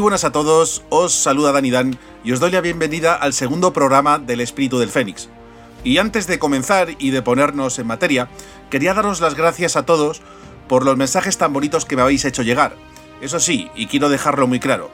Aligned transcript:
buenas 0.00 0.24
a 0.24 0.32
todos, 0.32 0.82
os 0.88 1.14
saluda 1.14 1.52
Dani 1.52 1.70
Dan 1.70 1.98
y 2.24 2.32
os 2.32 2.40
doy 2.40 2.50
la 2.50 2.60
bienvenida 2.60 3.14
al 3.14 3.32
segundo 3.32 3.72
programa 3.72 4.18
del 4.18 4.40
Espíritu 4.40 4.78
del 4.78 4.90
Fénix. 4.90 5.28
Y 5.84 5.98
antes 5.98 6.26
de 6.26 6.38
comenzar 6.38 6.88
y 6.98 7.10
de 7.10 7.22
ponernos 7.22 7.78
en 7.78 7.86
materia, 7.86 8.28
quería 8.68 8.94
daros 8.94 9.20
las 9.20 9.34
gracias 9.34 9.76
a 9.76 9.86
todos 9.86 10.22
por 10.68 10.84
los 10.84 10.96
mensajes 10.96 11.38
tan 11.38 11.52
bonitos 11.52 11.84
que 11.84 11.96
me 11.96 12.02
habéis 12.02 12.24
hecho 12.24 12.42
llegar. 12.42 12.74
Eso 13.20 13.38
sí, 13.38 13.70
y 13.74 13.86
quiero 13.86 14.08
dejarlo 14.08 14.46
muy 14.46 14.60
claro, 14.60 14.90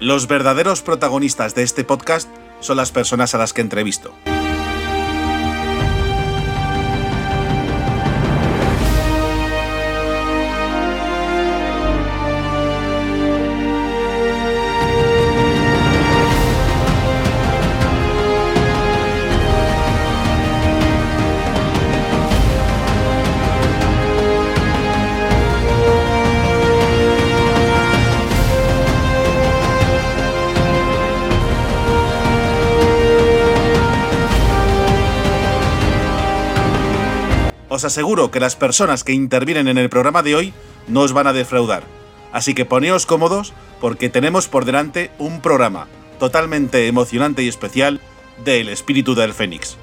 los 0.00 0.28
verdaderos 0.28 0.82
protagonistas 0.82 1.54
de 1.54 1.64
este 1.64 1.84
podcast 1.84 2.28
son 2.60 2.76
las 2.76 2.92
personas 2.92 3.34
a 3.34 3.38
las 3.38 3.52
que 3.52 3.60
entrevisto. 3.60 4.14
Aseguro 37.88 38.30
que 38.30 38.40
las 38.40 38.56
personas 38.56 39.04
que 39.04 39.12
intervienen 39.12 39.68
en 39.68 39.78
el 39.78 39.90
programa 39.90 40.22
de 40.22 40.36
hoy 40.36 40.52
no 40.86 41.00
os 41.00 41.12
van 41.12 41.26
a 41.26 41.32
defraudar. 41.32 41.82
Así 42.32 42.54
que 42.54 42.64
poneos 42.64 43.04
cómodos 43.04 43.52
porque 43.80 44.08
tenemos 44.08 44.48
por 44.48 44.64
delante 44.64 45.10
un 45.18 45.40
programa 45.40 45.88
totalmente 46.18 46.86
emocionante 46.86 47.42
y 47.42 47.48
especial 47.48 48.00
del 48.44 48.68
espíritu 48.68 49.14
del 49.14 49.34
Fénix. 49.34 49.76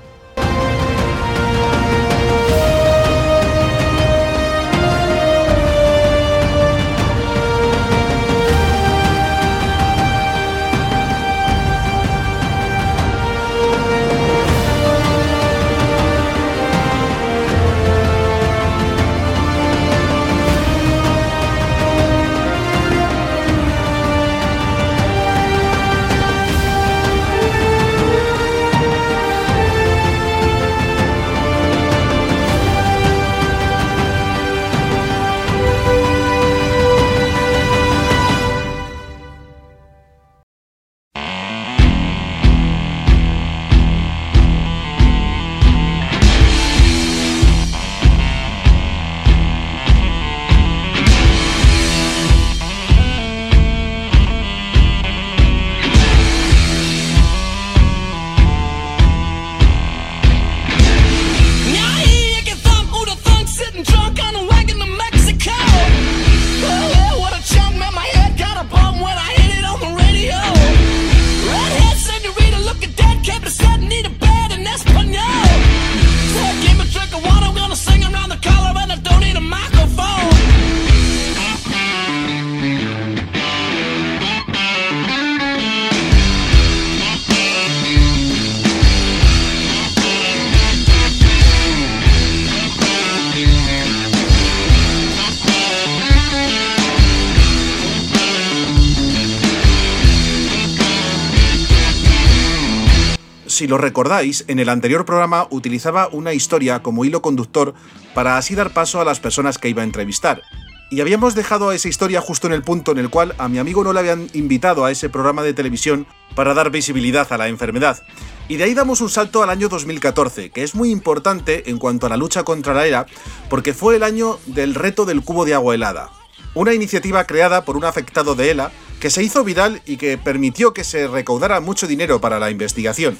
Lo 103.75 103.81
recordáis, 103.81 104.45
en 104.47 104.59
el 104.59 104.69
anterior 104.69 105.03
programa 105.03 105.47
utilizaba 105.49 106.07
una 106.09 106.31
historia 106.31 106.81
como 106.81 107.03
hilo 107.03 107.21
conductor 107.21 107.73
para 108.13 108.37
así 108.37 108.55
dar 108.55 108.71
paso 108.71 109.01
a 109.01 109.03
las 109.03 109.19
personas 109.19 109.57
que 109.57 109.67
iba 109.67 109.81
a 109.81 109.85
entrevistar. 109.85 110.43
Y 110.89 111.01
habíamos 111.01 111.35
dejado 111.35 111.73
esa 111.73 111.89
historia 111.89 112.21
justo 112.21 112.47
en 112.47 112.53
el 112.53 112.61
punto 112.61 112.93
en 112.93 112.99
el 112.99 113.09
cual 113.09 113.35
a 113.37 113.49
mi 113.49 113.57
amigo 113.57 113.83
no 113.83 113.91
le 113.91 113.99
habían 113.99 114.29
invitado 114.31 114.85
a 114.85 114.91
ese 114.91 115.09
programa 115.09 115.43
de 115.43 115.53
televisión 115.53 116.07
para 116.35 116.53
dar 116.53 116.69
visibilidad 116.69 117.27
a 117.33 117.37
la 117.37 117.49
enfermedad. 117.49 118.01
Y 118.47 118.55
de 118.55 118.63
ahí 118.63 118.73
damos 118.73 119.01
un 119.01 119.09
salto 119.09 119.43
al 119.43 119.49
año 119.49 119.67
2014, 119.67 120.51
que 120.51 120.63
es 120.63 120.73
muy 120.73 120.89
importante 120.89 121.69
en 121.69 121.77
cuanto 121.77 122.05
a 122.05 122.09
la 122.09 122.15
lucha 122.15 122.43
contra 122.43 122.73
la 122.73 122.87
ERA, 122.87 123.07
porque 123.49 123.73
fue 123.73 123.97
el 123.97 124.03
año 124.03 124.39
del 124.45 124.73
reto 124.73 125.03
del 125.03 125.21
cubo 125.21 125.43
de 125.43 125.53
agua 125.53 125.75
helada. 125.75 126.11
Una 126.53 126.73
iniciativa 126.73 127.25
creada 127.25 127.65
por 127.65 127.75
un 127.75 127.83
afectado 127.83 128.35
de 128.35 128.51
ELA 128.51 128.71
que 129.01 129.09
se 129.09 129.21
hizo 129.21 129.43
viral 129.43 129.81
y 129.85 129.97
que 129.97 130.17
permitió 130.17 130.73
que 130.73 130.85
se 130.85 131.09
recaudara 131.09 131.59
mucho 131.59 131.87
dinero 131.87 132.21
para 132.21 132.39
la 132.39 132.49
investigación. 132.49 133.17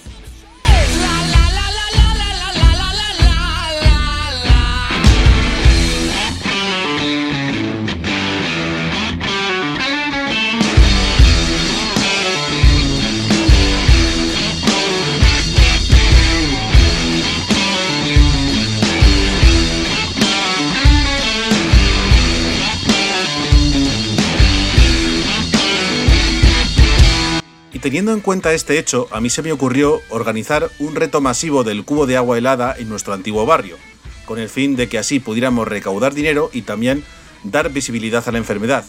Teniendo 27.86 28.14
en 28.14 28.20
cuenta 28.20 28.52
este 28.52 28.80
hecho, 28.80 29.08
a 29.12 29.22
mí 29.22 29.30
se 29.30 29.44
me 29.44 29.52
ocurrió 29.52 30.02
organizar 30.10 30.72
un 30.80 30.96
reto 30.96 31.22
masivo 31.22 31.64
del 31.64 31.86
cubo 31.86 32.08
de 32.08 32.18
agua 32.18 32.36
helada 32.36 32.74
en 32.76 32.90
nuestro 32.90 33.14
antiguo 33.14 33.46
barrio, 33.46 33.78
con 34.26 34.40
el 34.40 34.50
fin 34.50 34.76
de 34.76 34.90
que 34.90 34.98
así 34.98 35.20
pudiéramos 35.20 35.68
recaudar 35.68 36.16
dinero 36.16 36.50
y 36.52 36.64
también 36.64 37.04
dar 37.44 37.70
visibilidad 37.72 38.28
a 38.28 38.32
la 38.32 38.40
enfermedad. 38.40 38.86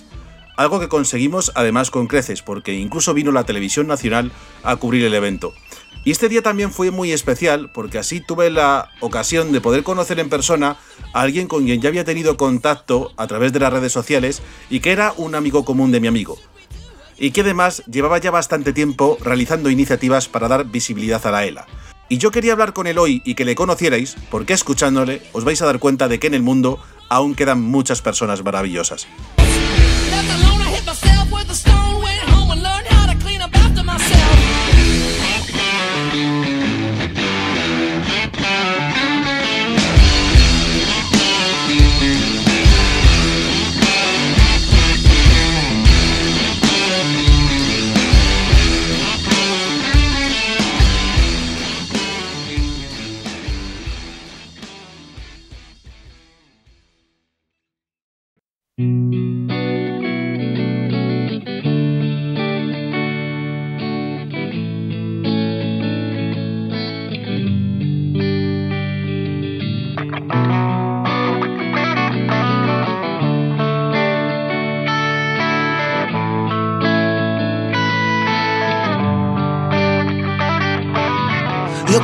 Algo 0.56 0.80
que 0.80 0.88
conseguimos 0.88 1.52
además 1.54 1.90
con 1.90 2.06
creces, 2.06 2.40
porque 2.40 2.72
incluso 2.72 3.12
vino 3.12 3.32
la 3.32 3.44
televisión 3.44 3.86
nacional 3.86 4.32
a 4.62 4.76
cubrir 4.76 5.04
el 5.04 5.12
evento. 5.12 5.52
Y 6.02 6.10
este 6.10 6.30
día 6.30 6.40
también 6.40 6.72
fue 6.72 6.90
muy 6.90 7.12
especial 7.12 7.68
porque 7.74 7.98
así 7.98 8.22
tuve 8.22 8.48
la 8.48 8.92
ocasión 9.00 9.52
de 9.52 9.60
poder 9.60 9.82
conocer 9.82 10.18
en 10.20 10.30
persona 10.30 10.78
a 11.12 11.20
alguien 11.20 11.48
con 11.48 11.66
quien 11.66 11.82
ya 11.82 11.90
había 11.90 12.04
tenido 12.04 12.38
contacto 12.38 13.12
a 13.18 13.26
través 13.26 13.52
de 13.52 13.60
las 13.60 13.74
redes 13.74 13.92
sociales 13.92 14.40
y 14.70 14.80
que 14.80 14.92
era 14.92 15.12
un 15.18 15.34
amigo 15.34 15.66
común 15.66 15.92
de 15.92 16.00
mi 16.00 16.06
amigo 16.06 16.38
y 17.18 17.30
que 17.30 17.42
además 17.42 17.82
llevaba 17.90 18.18
ya 18.18 18.30
bastante 18.30 18.72
tiempo 18.72 19.18
realizando 19.20 19.70
iniciativas 19.70 20.28
para 20.28 20.48
dar 20.48 20.66
visibilidad 20.66 21.24
a 21.26 21.30
la 21.30 21.44
ELA. 21.44 21.66
Y 22.08 22.18
yo 22.18 22.30
quería 22.30 22.52
hablar 22.52 22.72
con 22.72 22.86
él 22.86 22.98
hoy 22.98 23.20
y 23.24 23.34
que 23.34 23.44
le 23.44 23.56
conocierais, 23.56 24.16
porque 24.30 24.52
escuchándole 24.52 25.22
os 25.32 25.44
vais 25.44 25.60
a 25.62 25.66
dar 25.66 25.78
cuenta 25.78 26.08
de 26.08 26.20
que 26.20 26.28
en 26.28 26.34
el 26.34 26.42
mundo 26.42 26.78
aún 27.08 27.34
quedan 27.34 27.60
muchas 27.60 28.00
personas 28.00 28.44
maravillosas. 28.44 29.08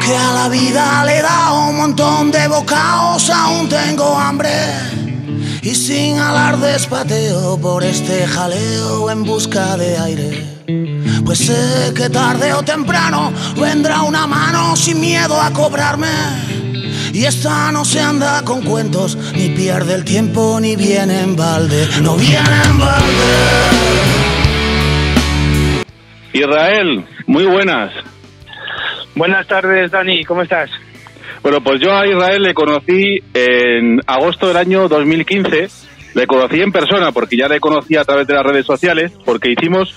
Que 0.04 0.16
a 0.16 0.32
la 0.34 0.48
vida 0.48 1.04
le 1.04 1.22
dado 1.22 1.68
un 1.68 1.76
montón 1.76 2.30
de 2.30 2.48
bocaos, 2.48 3.30
aún 3.30 3.68
tengo 3.68 4.18
hambre. 4.18 4.50
Y 5.62 5.74
sin 5.74 6.18
alardes 6.18 6.86
pateo 6.86 7.58
por 7.58 7.84
este 7.84 8.26
jaleo 8.26 9.10
en 9.10 9.22
busca 9.22 9.76
de 9.76 9.96
aire. 9.96 10.46
Pues 11.24 11.38
sé 11.38 11.94
que 11.94 12.10
tarde 12.10 12.52
o 12.52 12.62
temprano 12.62 13.32
vendrá 13.56 14.02
una 14.02 14.26
mano 14.26 14.74
sin 14.76 15.00
miedo 15.00 15.40
a 15.40 15.50
cobrarme. 15.52 16.08
Y 17.12 17.24
esta 17.24 17.70
no 17.70 17.84
se 17.84 18.00
anda 18.00 18.42
con 18.42 18.62
cuentos, 18.62 19.16
ni 19.34 19.50
pierde 19.50 19.94
el 19.94 20.04
tiempo, 20.04 20.58
ni 20.60 20.74
viene 20.76 21.20
en 21.20 21.36
balde. 21.36 21.88
No 22.00 22.16
viene 22.16 22.62
en 22.64 22.78
balde. 22.78 23.32
Israel, 26.32 27.06
muy 27.26 27.44
buenas. 27.44 27.92
Buenas 29.14 29.46
tardes, 29.46 29.90
Dani, 29.90 30.24
¿cómo 30.24 30.42
estás? 30.42 30.70
Bueno, 31.42 31.60
pues 31.60 31.80
yo 31.80 31.94
a 31.94 32.06
Israel 32.06 32.42
le 32.42 32.54
conocí 32.54 33.18
en 33.34 34.00
agosto 34.06 34.48
del 34.48 34.56
año 34.56 34.88
2015. 34.88 35.68
Le 36.14 36.26
conocí 36.26 36.60
en 36.60 36.72
persona 36.72 37.12
porque 37.12 37.36
ya 37.36 37.48
le 37.48 37.60
conocí 37.60 37.96
a 37.96 38.04
través 38.04 38.26
de 38.26 38.34
las 38.34 38.44
redes 38.44 38.64
sociales 38.64 39.12
porque 39.24 39.50
hicimos 39.50 39.94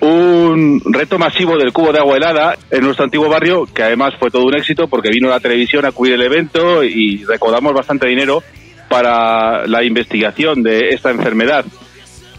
un 0.00 0.80
reto 0.84 1.18
masivo 1.18 1.56
del 1.56 1.72
cubo 1.72 1.92
de 1.92 1.98
agua 1.98 2.16
helada 2.16 2.56
en 2.70 2.82
nuestro 2.82 3.04
antiguo 3.04 3.28
barrio 3.28 3.66
que 3.66 3.82
además 3.82 4.14
fue 4.18 4.30
todo 4.30 4.44
un 4.44 4.56
éxito 4.56 4.88
porque 4.88 5.10
vino 5.10 5.28
la 5.28 5.40
televisión 5.40 5.84
a 5.84 5.92
cubrir 5.92 6.14
el 6.14 6.22
evento 6.22 6.84
y 6.84 7.24
recaudamos 7.24 7.72
bastante 7.72 8.06
dinero 8.06 8.42
para 8.88 9.66
la 9.66 9.82
investigación 9.82 10.62
de 10.62 10.90
esta 10.90 11.10
enfermedad. 11.10 11.64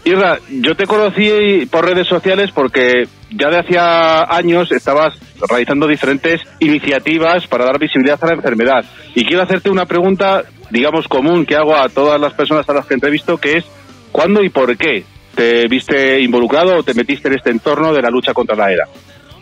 Irra, 0.04 0.38
yo 0.48 0.74
te 0.74 0.86
conocí 0.86 1.66
por 1.70 1.84
redes 1.84 2.06
sociales 2.06 2.50
porque 2.54 3.04
ya 3.30 3.48
de 3.50 3.58
hacía 3.58 4.22
años 4.24 4.72
estabas 4.72 5.14
realizando 5.48 5.86
diferentes 5.86 6.40
iniciativas 6.60 7.46
para 7.46 7.64
dar 7.64 7.78
visibilidad 7.78 8.18
a 8.22 8.26
la 8.26 8.34
enfermedad. 8.34 8.84
Y 9.14 9.24
quiero 9.24 9.42
hacerte 9.42 9.70
una 9.70 9.86
pregunta, 9.86 10.44
digamos, 10.70 11.08
común 11.08 11.44
que 11.44 11.56
hago 11.56 11.76
a 11.76 11.88
todas 11.88 12.20
las 12.20 12.32
personas 12.34 12.68
a 12.68 12.74
las 12.74 12.86
que 12.86 12.94
entrevisto, 12.94 13.36
que 13.36 13.58
es 13.58 13.64
¿cuándo 14.12 14.42
y 14.42 14.48
por 14.48 14.76
qué 14.76 15.04
te 15.34 15.68
viste 15.68 16.20
involucrado 16.20 16.78
o 16.78 16.82
te 16.82 16.94
metiste 16.94 17.28
en 17.28 17.34
este 17.34 17.50
entorno 17.50 17.92
de 17.92 18.02
la 18.02 18.10
lucha 18.10 18.32
contra 18.32 18.56
la 18.56 18.72
ERA? 18.72 18.88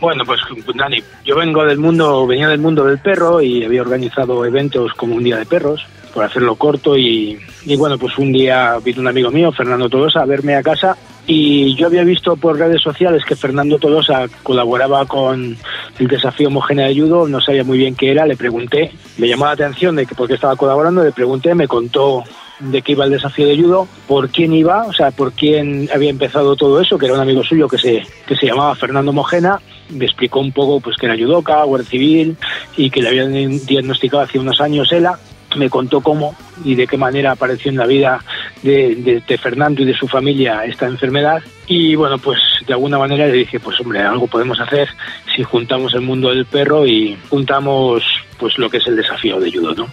Bueno, 0.00 0.24
pues 0.24 0.40
Dani, 0.74 1.02
yo 1.24 1.36
vengo 1.36 1.64
del 1.64 1.78
mundo, 1.78 2.26
venía 2.26 2.48
del 2.48 2.60
mundo 2.60 2.84
del 2.84 2.98
perro 2.98 3.40
y 3.40 3.64
había 3.64 3.82
organizado 3.82 4.44
eventos 4.44 4.92
como 4.94 5.14
un 5.14 5.24
día 5.24 5.38
de 5.38 5.46
perros, 5.46 5.86
por 6.12 6.24
hacerlo 6.24 6.56
corto 6.56 6.96
y, 6.96 7.38
y 7.64 7.76
bueno, 7.76 7.98
pues 7.98 8.18
un 8.18 8.32
día 8.32 8.78
vino 8.84 9.00
un 9.00 9.08
amigo 9.08 9.30
mío, 9.30 9.52
Fernando 9.52 9.88
Todosa, 9.88 10.22
a 10.22 10.26
verme 10.26 10.54
a 10.54 10.62
casa 10.62 10.96
y 11.26 11.74
yo 11.74 11.86
había 11.86 12.04
visto 12.04 12.36
por 12.36 12.58
redes 12.58 12.82
sociales 12.82 13.24
que 13.24 13.34
Fernando 13.34 13.78
Todosa 13.78 14.26
colaboraba 14.42 15.06
con 15.06 15.56
el 15.98 16.08
desafío 16.08 16.48
homogéneo 16.48 16.86
de 16.86 17.00
judo, 17.00 17.26
no 17.26 17.40
sabía 17.40 17.64
muy 17.64 17.78
bien 17.78 17.96
qué 17.96 18.12
era, 18.12 18.26
le 18.26 18.36
pregunté, 18.36 18.92
me 19.18 19.28
llamó 19.28 19.46
la 19.46 19.52
atención 19.52 19.96
de 19.96 20.06
que 20.06 20.14
por 20.14 20.28
qué 20.28 20.34
estaba 20.34 20.56
colaborando, 20.56 21.02
le 21.02 21.12
pregunté, 21.12 21.54
me 21.54 21.66
contó 21.66 22.22
de 22.60 22.82
qué 22.82 22.92
iba 22.92 23.04
el 23.04 23.10
desafío 23.10 23.46
de 23.46 23.56
judo, 23.56 23.88
por 24.06 24.30
quién 24.30 24.52
iba, 24.52 24.84
o 24.84 24.92
sea, 24.92 25.10
por 25.10 25.32
quién 25.32 25.88
había 25.94 26.10
empezado 26.10 26.56
todo 26.56 26.80
eso, 26.80 26.98
que 26.98 27.06
era 27.06 27.14
un 27.14 27.20
amigo 27.20 27.42
suyo 27.42 27.68
que 27.68 27.78
se, 27.78 28.06
que 28.26 28.36
se 28.36 28.46
llamaba 28.46 28.74
Fernando 28.74 29.12
Mojena, 29.12 29.60
me 29.90 30.04
explicó 30.04 30.40
un 30.40 30.52
poco 30.52 30.80
pues 30.80 30.96
que 30.96 31.06
era 31.06 31.16
judoka, 31.16 31.62
guardia 31.64 31.88
civil 31.88 32.36
y 32.76 32.90
que 32.90 33.02
le 33.02 33.08
habían 33.08 33.32
diagnosticado 33.66 34.22
hace 34.22 34.38
unos 34.38 34.60
años 34.60 34.90
ELA, 34.92 35.18
me 35.56 35.70
contó 35.70 36.00
cómo 36.00 36.36
y 36.64 36.74
de 36.74 36.86
qué 36.86 36.96
manera 36.96 37.32
apareció 37.32 37.70
en 37.70 37.76
la 37.76 37.86
vida 37.86 38.22
de, 38.62 39.22
Fernando 39.40 39.82
y 39.82 39.84
de 39.84 39.96
su 39.96 40.08
familia 40.08 40.64
esta 40.64 40.86
enfermedad. 40.86 41.42
Y 41.66 41.94
bueno 41.94 42.18
pues 42.18 42.38
de 42.66 42.72
alguna 42.72 42.98
manera 42.98 43.26
le 43.26 43.32
dije 43.32 43.60
pues 43.60 43.80
hombre 43.80 44.00
algo 44.00 44.26
podemos 44.26 44.60
hacer 44.60 44.88
si 45.34 45.42
juntamos 45.42 45.94
el 45.94 46.02
mundo 46.02 46.30
del 46.30 46.46
perro 46.46 46.86
y 46.86 47.16
juntamos 47.28 48.02
pues 48.38 48.58
lo 48.58 48.68
que 48.68 48.78
es 48.78 48.86
el 48.86 48.96
desafío 48.96 49.38
de 49.38 49.50
judo 49.50 49.74
no 49.74 49.88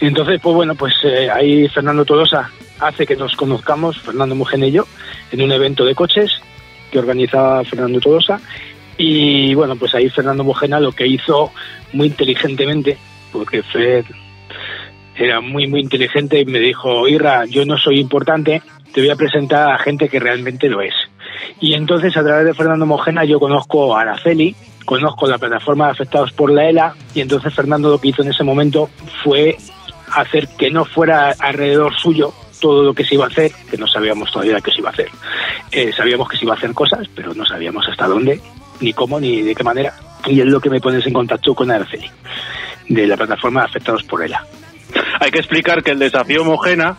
entonces 0.00 0.40
pues 0.42 0.54
bueno 0.54 0.74
pues 0.74 0.94
eh, 1.04 1.30
ahí 1.30 1.68
Fernando 1.68 2.04
Tolosa 2.04 2.50
hace 2.80 3.06
que 3.06 3.16
nos 3.16 3.36
conozcamos 3.36 3.98
Fernando 4.00 4.34
Mugen 4.34 4.64
y 4.64 4.72
yo 4.72 4.86
en 5.32 5.42
un 5.42 5.52
evento 5.52 5.84
de 5.84 5.94
coches 5.94 6.30
que 6.90 6.98
organizaba 6.98 7.64
Fernando 7.64 8.00
Tolosa. 8.00 8.40
Y 8.96 9.54
bueno 9.54 9.74
pues 9.76 9.94
ahí 9.94 10.08
Fernando 10.08 10.44
Mojena 10.44 10.78
lo 10.78 10.92
que 10.92 11.06
hizo 11.06 11.50
muy 11.92 12.06
inteligentemente 12.06 12.96
porque 13.32 13.62
Fred 13.64 14.04
era 15.16 15.40
muy, 15.40 15.66
muy 15.66 15.80
inteligente 15.80 16.40
y 16.40 16.44
me 16.44 16.58
dijo, 16.58 17.08
Irra, 17.08 17.44
yo 17.46 17.64
no 17.64 17.78
soy 17.78 18.00
importante, 18.00 18.62
te 18.92 19.00
voy 19.00 19.10
a 19.10 19.16
presentar 19.16 19.72
a 19.72 19.78
gente 19.78 20.08
que 20.08 20.20
realmente 20.20 20.68
lo 20.68 20.80
es. 20.80 20.94
Y 21.60 21.74
entonces, 21.74 22.16
a 22.16 22.22
través 22.22 22.46
de 22.46 22.54
Fernando 22.54 22.86
Mojena, 22.86 23.24
yo 23.24 23.40
conozco 23.40 23.96
a 23.96 24.02
Araceli, 24.02 24.54
conozco 24.84 25.26
la 25.26 25.38
plataforma 25.38 25.86
de 25.86 25.92
afectados 25.92 26.32
por 26.32 26.52
la 26.52 26.68
ELA, 26.68 26.94
y 27.14 27.20
entonces 27.20 27.54
Fernando 27.54 27.90
lo 27.90 28.00
que 28.00 28.08
hizo 28.08 28.22
en 28.22 28.30
ese 28.30 28.44
momento 28.44 28.90
fue 29.22 29.56
hacer 30.12 30.48
que 30.56 30.70
no 30.70 30.84
fuera 30.84 31.34
alrededor 31.38 31.94
suyo 31.96 32.32
todo 32.60 32.82
lo 32.82 32.94
que 32.94 33.04
se 33.04 33.16
iba 33.16 33.24
a 33.24 33.28
hacer, 33.28 33.52
que 33.70 33.76
no 33.76 33.86
sabíamos 33.86 34.30
todavía 34.32 34.60
qué 34.60 34.70
se 34.70 34.78
iba 34.78 34.90
a 34.90 34.92
hacer. 34.92 35.08
Eh, 35.70 35.92
sabíamos 35.96 36.28
que 36.28 36.36
se 36.36 36.44
iba 36.44 36.54
a 36.54 36.56
hacer 36.56 36.72
cosas, 36.72 37.08
pero 37.14 37.34
no 37.34 37.44
sabíamos 37.44 37.86
hasta 37.88 38.06
dónde, 38.06 38.40
ni 38.80 38.92
cómo, 38.92 39.20
ni 39.20 39.42
de 39.42 39.54
qué 39.54 39.64
manera. 39.64 39.94
Y 40.26 40.40
es 40.40 40.46
lo 40.46 40.60
que 40.60 40.70
me 40.70 40.80
pones 40.80 41.06
en 41.06 41.12
contacto 41.12 41.54
con 41.54 41.70
Araceli, 41.70 42.10
de 42.88 43.06
la 43.06 43.16
plataforma 43.16 43.60
de 43.60 43.66
afectados 43.66 44.02
por 44.04 44.22
ELA. 44.22 44.46
Hay 45.24 45.30
que 45.30 45.38
explicar 45.38 45.82
que 45.82 45.92
el 45.92 45.98
desafío 45.98 46.42
homogena 46.42 46.98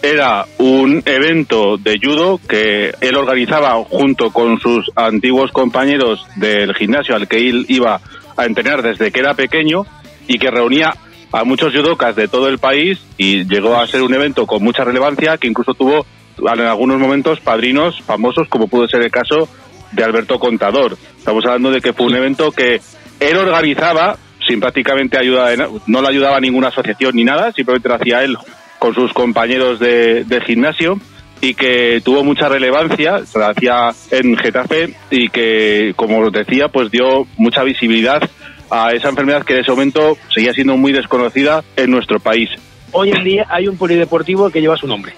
era 0.00 0.46
un 0.58 1.02
evento 1.06 1.76
de 1.76 1.98
judo 2.00 2.38
que 2.48 2.94
él 3.00 3.16
organizaba 3.16 3.74
junto 3.82 4.30
con 4.30 4.60
sus 4.60 4.92
antiguos 4.94 5.50
compañeros 5.50 6.24
del 6.36 6.72
gimnasio 6.76 7.16
al 7.16 7.26
que 7.26 7.38
él 7.38 7.66
iba 7.68 8.00
a 8.36 8.44
entrenar 8.44 8.80
desde 8.80 9.10
que 9.10 9.18
era 9.18 9.34
pequeño 9.34 9.86
y 10.28 10.38
que 10.38 10.52
reunía 10.52 10.94
a 11.32 11.42
muchos 11.42 11.74
judokas 11.74 12.14
de 12.14 12.28
todo 12.28 12.46
el 12.46 12.58
país 12.58 13.00
y 13.18 13.44
llegó 13.44 13.74
a 13.76 13.88
ser 13.88 14.02
un 14.02 14.14
evento 14.14 14.46
con 14.46 14.62
mucha 14.62 14.84
relevancia 14.84 15.36
que 15.36 15.48
incluso 15.48 15.74
tuvo 15.74 16.06
en 16.38 16.60
algunos 16.60 17.00
momentos 17.00 17.40
padrinos 17.40 18.00
famosos 18.02 18.46
como 18.48 18.68
pudo 18.68 18.86
ser 18.86 19.02
el 19.02 19.10
caso 19.10 19.48
de 19.90 20.04
Alberto 20.04 20.38
Contador. 20.38 20.96
Estamos 21.18 21.44
hablando 21.44 21.72
de 21.72 21.80
que 21.80 21.92
fue 21.92 22.06
un 22.06 22.14
evento 22.14 22.52
que 22.52 22.80
él 23.18 23.36
organizaba 23.36 24.16
sin 24.46 24.60
prácticamente 24.60 25.18
ayuda, 25.18 25.48
de, 25.48 25.68
no 25.86 26.02
le 26.02 26.08
ayudaba 26.08 26.40
ninguna 26.40 26.68
asociación 26.68 27.16
ni 27.16 27.24
nada, 27.24 27.52
simplemente 27.52 27.88
lo 27.88 27.94
hacía 27.94 28.22
él 28.22 28.36
con 28.78 28.94
sus 28.94 29.12
compañeros 29.12 29.78
de, 29.78 30.24
de 30.24 30.40
gimnasio 30.42 30.98
y 31.40 31.54
que 31.54 32.00
tuvo 32.04 32.24
mucha 32.24 32.48
relevancia, 32.48 33.24
se 33.26 33.38
lo 33.38 33.46
hacía 33.46 33.90
en 34.10 34.36
Getafe 34.36 34.94
y 35.10 35.28
que, 35.28 35.92
como 35.96 36.30
decía, 36.30 36.68
pues 36.68 36.90
dio 36.90 37.26
mucha 37.36 37.62
visibilidad 37.62 38.22
a 38.70 38.92
esa 38.92 39.10
enfermedad 39.10 39.44
que 39.44 39.54
en 39.54 39.60
ese 39.60 39.70
momento 39.70 40.16
seguía 40.34 40.52
siendo 40.52 40.76
muy 40.76 40.92
desconocida 40.92 41.62
en 41.76 41.90
nuestro 41.90 42.18
país. 42.18 42.48
Hoy 42.92 43.10
en 43.10 43.24
día 43.24 43.46
hay 43.50 43.68
un 43.68 43.76
polideportivo 43.76 44.50
que 44.50 44.60
lleva 44.60 44.76
su 44.76 44.86
nombre. 44.86 45.12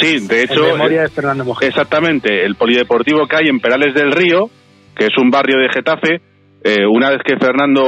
Sí, 0.00 0.18
de 0.26 0.44
hecho, 0.44 0.64
en 0.64 0.72
memoria 0.72 1.02
de 1.02 1.08
Fernando 1.08 1.44
Mojena. 1.44 1.68
exactamente, 1.68 2.44
el 2.44 2.56
polideportivo 2.56 3.26
que 3.26 3.36
hay 3.36 3.48
en 3.48 3.60
Perales 3.60 3.94
del 3.94 4.12
Río, 4.12 4.50
que 4.96 5.06
es 5.06 5.18
un 5.18 5.30
barrio 5.30 5.58
de 5.58 5.68
Getafe, 5.68 6.20
eh, 6.68 6.86
una 6.86 7.08
vez 7.10 7.20
que 7.24 7.38
Fernando 7.38 7.82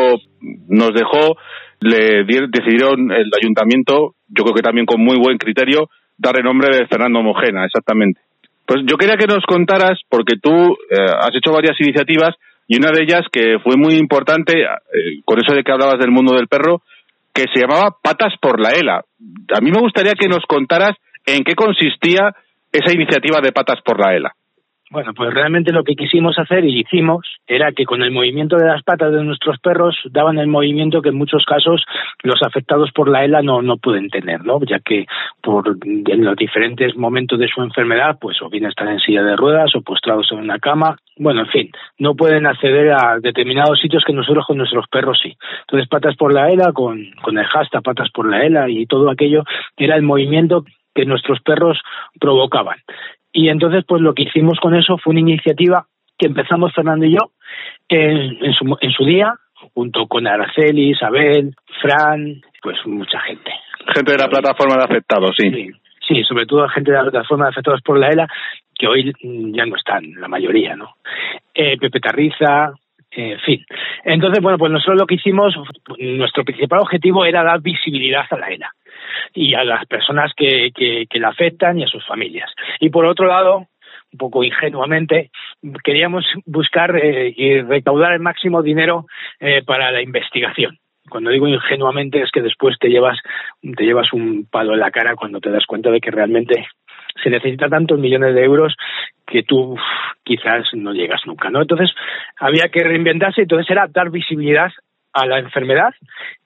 nos 0.69 0.95
dejó, 0.95 1.37
le 1.81 2.25
decidieron 2.25 3.13
el 3.13 3.31
ayuntamiento, 3.39 4.15
yo 4.29 4.45
creo 4.45 4.55
que 4.55 4.63
también 4.63 4.87
con 4.87 5.05
muy 5.05 5.19
buen 5.19 5.37
criterio, 5.37 5.91
darle 6.17 6.43
nombre 6.43 6.75
de 6.75 6.87
Fernando 6.87 7.21
Mojena, 7.21 7.67
exactamente. 7.67 8.21
Pues 8.67 8.81
yo 8.87 8.97
quería 8.97 9.17
que 9.17 9.27
nos 9.27 9.45
contaras, 9.45 9.99
porque 10.09 10.37
tú 10.41 10.51
eh, 10.51 10.97
has 10.97 11.35
hecho 11.35 11.53
varias 11.53 11.79
iniciativas 11.81 12.37
y 12.69 12.77
una 12.77 12.91
de 12.91 13.03
ellas 13.03 13.23
que 13.31 13.59
fue 13.63 13.77
muy 13.77 13.95
importante, 13.97 14.63
eh, 14.63 15.21
con 15.25 15.39
eso 15.39 15.55
de 15.55 15.63
que 15.63 15.73
hablabas 15.73 15.99
del 15.99 16.13
mundo 16.13 16.35
del 16.35 16.49
perro, 16.49 16.83
que 17.35 17.45
se 17.53 17.61
llamaba 17.61 17.97
Patas 18.03 18.35
por 18.41 18.61
la 18.61 18.71
ELA. 18.71 19.03
A 19.55 19.61
mí 19.61 19.71
me 19.71 19.81
gustaría 19.81 20.13
que 20.13 20.29
nos 20.29 20.45
contaras 20.47 20.97
en 21.27 21.45
qué 21.45 21.55
consistía 21.55 22.35
esa 22.73 22.95
iniciativa 22.95 23.41
de 23.43 23.53
Patas 23.53 23.81
por 23.85 24.01
la 24.01 24.15
ELA. 24.15 24.33
Bueno, 24.93 25.15
pues 25.15 25.33
realmente 25.33 25.71
lo 25.71 25.85
que 25.85 25.95
quisimos 25.95 26.37
hacer 26.37 26.65
y 26.65 26.81
hicimos 26.81 27.25
era 27.47 27.71
que 27.71 27.85
con 27.85 28.03
el 28.03 28.11
movimiento 28.11 28.57
de 28.57 28.67
las 28.67 28.83
patas 28.83 29.13
de 29.13 29.23
nuestros 29.23 29.57
perros 29.61 29.97
daban 30.11 30.39
el 30.39 30.49
movimiento 30.49 31.01
que 31.01 31.11
en 31.11 31.15
muchos 31.15 31.45
casos 31.45 31.85
los 32.25 32.43
afectados 32.43 32.91
por 32.93 33.09
la 33.09 33.25
ELA 33.25 33.41
no, 33.41 33.63
no 33.63 33.77
pueden 33.77 34.11
tener, 34.11 34.45
¿no? 34.45 34.59
Ya 34.69 34.81
que 34.81 35.07
por 35.41 35.79
en 35.85 36.25
los 36.25 36.35
diferentes 36.35 36.97
momentos 36.97 37.39
de 37.39 37.47
su 37.47 37.63
enfermedad, 37.63 38.19
pues 38.21 38.43
o 38.43 38.51
bien 38.51 38.65
están 38.65 38.89
en 38.89 38.99
silla 38.99 39.23
de 39.23 39.37
ruedas 39.37 39.77
o 39.77 39.83
postrados 39.83 40.27
en 40.33 40.39
una 40.39 40.59
cama, 40.59 40.97
bueno, 41.17 41.43
en 41.43 41.49
fin, 41.49 41.71
no 41.99 42.17
pueden 42.17 42.47
acceder 42.47 42.91
a 42.93 43.21
determinados 43.21 43.79
sitios 43.79 44.03
que 44.05 44.13
nosotros 44.13 44.45
con 44.45 44.59
nuestros 44.59 44.87
perros 44.89 45.21
sí. 45.23 45.37
Entonces, 45.61 45.89
patas 45.89 46.17
por 46.17 46.33
la 46.33 46.51
ELA, 46.51 46.73
con, 46.73 46.99
con 47.23 47.39
el 47.39 47.45
hashtag 47.45 47.83
patas 47.85 48.11
por 48.11 48.29
la 48.29 48.45
ELA 48.45 48.69
y 48.69 48.87
todo 48.87 49.09
aquello, 49.09 49.45
era 49.77 49.95
el 49.95 50.03
movimiento 50.03 50.65
que 50.95 51.05
nuestros 51.05 51.41
perros 51.41 51.79
provocaban. 52.19 52.79
Y 53.33 53.49
entonces, 53.49 53.85
pues 53.87 54.03
lo 54.03 54.15
que 54.15 54.25
hicimos 54.25 54.59
con 54.61 54.75
eso 54.75 54.99
fue 54.99 55.13
una 55.13 55.21
iniciativa 55.21 55.87
que 56.19 56.27
empezamos 56.27 56.75
Fernando 56.75 57.07
y 57.07 57.13
yo 57.13 57.31
en, 57.89 58.45
en, 58.45 58.53
su, 58.53 58.77
en 58.81 58.91
su 58.93 59.05
día, 59.05 59.35
junto 59.75 60.07
con 60.07 60.27
Araceli, 60.27 60.91
Isabel, 60.91 61.55
Fran, 61.81 62.41
pues 62.63 62.77
mucha 62.87 63.21
gente. 63.21 63.51
Gente 63.95 64.13
de 64.13 64.19
la 64.19 64.29
plataforma 64.29 64.77
de 64.77 64.85
afectados, 64.85 65.35
sí. 65.39 65.51
Sí, 65.51 65.71
sí 66.07 66.25
sobre 66.25 66.47
todo 66.47 66.69
gente 66.69 66.91
de 66.91 66.99
la 66.99 67.05
plataforma 67.05 67.47
de 67.47 67.51
afectados 67.51 67.81
por 67.83 67.99
la 67.99 68.09
ELA, 68.09 68.29
que 68.75 68.87
hoy 68.87 69.13
ya 69.23 69.67
no 69.67 69.77
están, 69.77 70.13
la 70.19 70.29
mayoría, 70.29 70.77
¿no? 70.77 70.97
Eh, 71.55 71.77
Pepe 71.79 72.01
Tarriza, 72.01 72.73
En 73.13 73.41
fin. 73.41 73.65
Entonces, 74.05 74.43
bueno, 74.43 74.57
pues 74.57 74.71
nosotros 74.71 75.01
lo 75.01 75.07
que 75.07 75.17
hicimos, 75.17 75.55
nuestro 75.99 76.45
principal 76.45 76.81
objetivo 76.81 77.25
era 77.25 77.43
dar 77.43 77.61
visibilidad 77.61 78.25
a 78.31 78.37
la 78.37 78.49
ELA 78.49 78.73
y 79.35 79.55
a 79.55 79.65
las 79.65 79.87
personas 79.87 80.33
que, 80.37 80.71
que, 80.75 81.07
que 81.09 81.25
afectan 81.25 81.79
y 81.79 81.85
a 81.85 81.89
sus 81.89 82.07
familias. 82.07 82.51
Y 82.81 82.91
por 82.91 83.07
otro 83.07 83.27
lado, 83.27 83.69
un 84.13 84.19
poco 84.19 84.43
ingenuamente, 84.43 85.31
queríamos 85.85 86.25
buscar 86.45 86.97
eh, 86.97 87.33
y 87.37 87.61
recaudar 87.61 88.13
el 88.13 88.21
máximo 88.21 88.63
dinero 88.63 89.07
eh, 89.39 89.63
para 89.65 89.91
la 89.91 90.03
investigación. 90.03 90.79
Cuando 91.09 91.31
digo 91.31 91.49
ingenuamente 91.49 92.23
es 92.23 92.31
que 92.31 92.43
después 92.43 92.77
te 92.79 92.89
llevas, 92.89 93.19
te 93.63 93.85
llevas 93.85 94.13
un 94.13 94.47
palo 94.51 94.75
en 94.75 94.81
la 94.81 94.91
cara 94.91 95.17
cuando 95.17 95.41
te 95.41 95.51
das 95.51 95.67
cuenta 95.67 95.91
de 95.91 96.01
que 96.01 96.11
realmente 96.11 96.67
se 97.23 97.31
necesita 97.31 97.69
tantos 97.69 97.99
millones 97.99 98.35
de 98.35 98.45
euros 98.45 98.77
que 99.27 99.43
tú 99.43 99.77
quizás 100.23 100.69
no 100.73 100.93
llegas 100.93 101.23
nunca, 101.27 101.51
¿no? 101.51 101.63
Entonces 101.63 101.91
había 102.39 102.69
que 102.69 102.85
reinventarse, 102.85 103.43
entonces 103.43 103.69
era 103.71 103.87
dar 103.89 104.11
visibilidad 104.11 104.71
a 105.13 105.27
la 105.27 105.39
enfermedad 105.39 105.95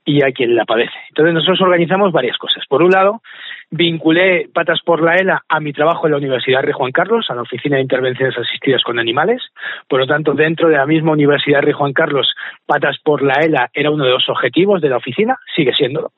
y 0.05 0.23
a 0.23 0.33
quien 0.33 0.55
la 0.55 0.65
padece. 0.65 0.95
Entonces 1.09 1.35
nosotros 1.35 1.61
organizamos 1.63 2.13
varias 2.13 2.37
cosas. 2.37 2.65
Por 2.69 2.83
un 2.83 2.91
lado, 2.91 3.23
vinculé 3.71 4.49
Patas 4.53 4.81
por 4.85 5.03
la 5.03 5.17
ELA 5.17 5.43
a 5.49 5.61
mi 5.61 5.73
trabajo 5.73 6.07
en 6.07 6.13
la 6.13 6.19
Universidad 6.19 6.63
Rey 6.63 6.73
Juan 6.73 6.93
Carlos, 6.93 7.27
a 7.31 7.35
la 7.35 7.43
Oficina 7.43 7.77
de 7.77 7.83
Intervenciones 7.83 8.37
Asistidas 8.37 8.83
con 8.83 8.99
Animales. 8.99 9.43
Por 9.89 10.01
lo 10.01 10.07
tanto, 10.07 10.35
dentro 10.35 10.69
de 10.69 10.77
la 10.77 10.87
misma 10.87 11.13
Universidad 11.13 11.63
Rey 11.63 11.73
Juan 11.73 11.93
Carlos, 11.93 12.35
Patas 12.67 12.99
por 13.03 13.23
la 13.23 13.35
ELA 13.43 13.71
era 13.73 13.91
uno 13.91 14.05
de 14.05 14.11
los 14.11 14.29
objetivos 14.29 14.81
de 14.81 14.91
la 14.91 14.99
oficina, 14.99 15.39
sigue 15.55 15.73
siéndolo 15.73 16.13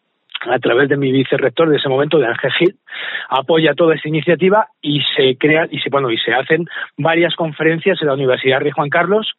a 0.49 0.59
través 0.59 0.88
de 0.88 0.97
mi 0.97 1.12
vicerrector 1.12 1.69
de 1.69 1.76
ese 1.76 1.88
momento, 1.88 2.19
de 2.19 2.26
Ángel 2.26 2.52
Gil, 2.52 2.76
apoya 3.28 3.75
toda 3.75 3.95
esta 3.95 4.09
iniciativa 4.09 4.69
y 4.81 5.00
se 5.16 5.37
crea 5.37 5.66
y 5.71 5.78
se 5.81 5.90
bueno 5.90 6.11
y 6.11 6.19
se 6.19 6.33
hacen 6.33 6.66
varias 6.97 7.35
conferencias 7.35 8.00
en 8.00 8.09
la 8.09 8.14
Universidad 8.14 8.61
Rey 8.61 8.71
Juan 8.71 8.88
Carlos 8.88 9.33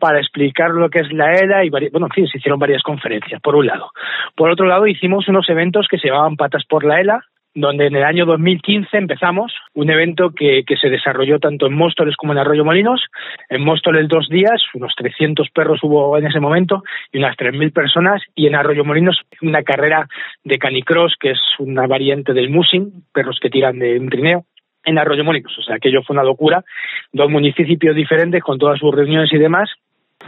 para 0.00 0.18
explicar 0.18 0.70
lo 0.70 0.88
que 0.88 1.00
es 1.00 1.12
la 1.12 1.32
ELA 1.32 1.64
y 1.64 1.70
bueno, 1.70 2.06
en 2.06 2.10
fin, 2.10 2.26
se 2.26 2.38
hicieron 2.38 2.58
varias 2.58 2.82
conferencias, 2.82 3.40
por 3.40 3.56
un 3.56 3.66
lado. 3.66 3.90
Por 4.34 4.50
otro 4.50 4.66
lado, 4.66 4.86
hicimos 4.86 5.28
unos 5.28 5.48
eventos 5.48 5.86
que 5.88 5.98
se 5.98 6.08
llamaban 6.08 6.36
Patas 6.36 6.64
por 6.68 6.84
la 6.84 7.00
ELA, 7.00 7.24
donde 7.56 7.86
en 7.86 7.96
el 7.96 8.04
año 8.04 8.26
2015 8.26 8.98
empezamos 8.98 9.50
un 9.72 9.90
evento 9.90 10.30
que, 10.30 10.62
que 10.66 10.76
se 10.76 10.90
desarrolló 10.90 11.38
tanto 11.38 11.66
en 11.66 11.72
Móstoles 11.72 12.14
como 12.14 12.34
en 12.34 12.38
Arroyo 12.38 12.66
Molinos. 12.66 13.02
En 13.48 13.64
Móstoles 13.64 14.08
dos 14.08 14.28
días, 14.28 14.62
unos 14.74 14.94
300 14.94 15.48
perros 15.50 15.80
hubo 15.82 16.18
en 16.18 16.26
ese 16.26 16.38
momento 16.38 16.82
y 17.10 17.18
unas 17.18 17.34
3.000 17.34 17.72
personas. 17.72 18.22
Y 18.34 18.46
en 18.46 18.56
Arroyo 18.56 18.84
Molinos 18.84 19.18
una 19.40 19.62
carrera 19.62 20.06
de 20.44 20.58
canicross, 20.58 21.16
que 21.18 21.30
es 21.30 21.40
una 21.58 21.86
variante 21.86 22.34
del 22.34 22.50
musing, 22.50 23.04
perros 23.12 23.38
que 23.40 23.48
tiran 23.48 23.78
de 23.78 23.98
un 23.98 24.10
trineo 24.10 24.44
en 24.84 24.98
Arroyo 24.98 25.24
Molinos. 25.24 25.58
O 25.58 25.62
sea, 25.62 25.76
aquello 25.76 26.02
fue 26.02 26.12
una 26.12 26.24
locura. 26.24 26.62
Dos 27.10 27.30
municipios 27.30 27.96
diferentes 27.96 28.42
con 28.42 28.58
todas 28.58 28.78
sus 28.78 28.94
reuniones 28.94 29.32
y 29.32 29.38
demás, 29.38 29.70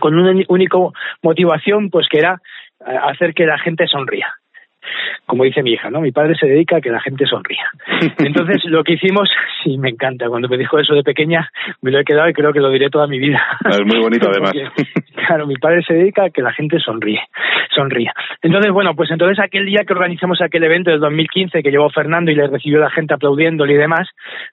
con 0.01 0.19
una 0.19 0.33
única 0.49 0.79
motivación, 1.23 1.91
pues 1.91 2.09
que 2.09 2.21
era 2.21 2.41
eh, 2.87 2.97
hacer 3.03 3.35
que 3.35 3.45
la 3.45 3.59
gente 3.59 3.87
sonría 3.87 4.29
como 5.27 5.45
dice 5.45 5.63
mi 5.63 5.73
hija, 5.73 5.91
¿no? 5.91 6.01
Mi 6.01 6.13
padre 6.13 6.35
se 6.35 6.47
dedica 6.47 6.77
a 6.77 6.81
que 6.81 6.91
la 6.91 7.01
gente 7.01 7.27
sonría. 7.27 7.71
Entonces, 8.19 8.65
lo 8.65 8.83
que 8.83 8.95
hicimos, 8.95 9.29
sí, 9.63 9.79
me 9.79 9.91
encanta. 9.91 10.29
Cuando 10.29 10.49
me 10.49 10.57
dijo 10.57 10.79
eso 10.79 10.95
de 10.95 11.03
pequeña, 11.03 11.51
me 11.83 11.91
lo 11.91 12.01
he 12.01 12.05
quedado 12.05 12.29
y 12.29 12.33
creo 12.33 12.53
que 12.53 12.61
lo 12.61 12.71
diré 12.71 12.89
toda 12.91 13.07
mi 13.07 13.19
vida. 13.19 13.43
Es 13.69 13.85
muy 13.85 13.99
bonito, 13.99 14.29
además. 14.31 14.53
Porque, 14.53 14.87
claro, 15.27 15.47
mi 15.47 15.57
padre 15.57 15.83
se 15.83 15.95
dedica 15.95 16.25
a 16.25 16.31
que 16.31 16.43
la 16.43 16.53
gente 16.53 16.79
sonríe, 16.81 17.21
sonría. 17.75 18.13
Entonces, 18.43 18.73
bueno, 18.73 18.95
pues 18.95 19.11
entonces 19.11 19.39
aquel 19.39 19.67
día 19.67 19.85
que 19.87 19.93
organizamos 19.93 20.41
aquel 20.41 20.65
evento 20.65 20.91
del 20.91 21.01
2015 21.01 21.63
que 21.63 21.71
llevó 21.71 21.91
Fernando 21.91 22.31
y 22.31 22.35
le 22.35 22.47
recibió 22.47 22.79
la 22.79 22.91
gente 22.91 23.15
aplaudiéndole 23.15 23.75
y 23.75 23.77
demás, 23.77 24.09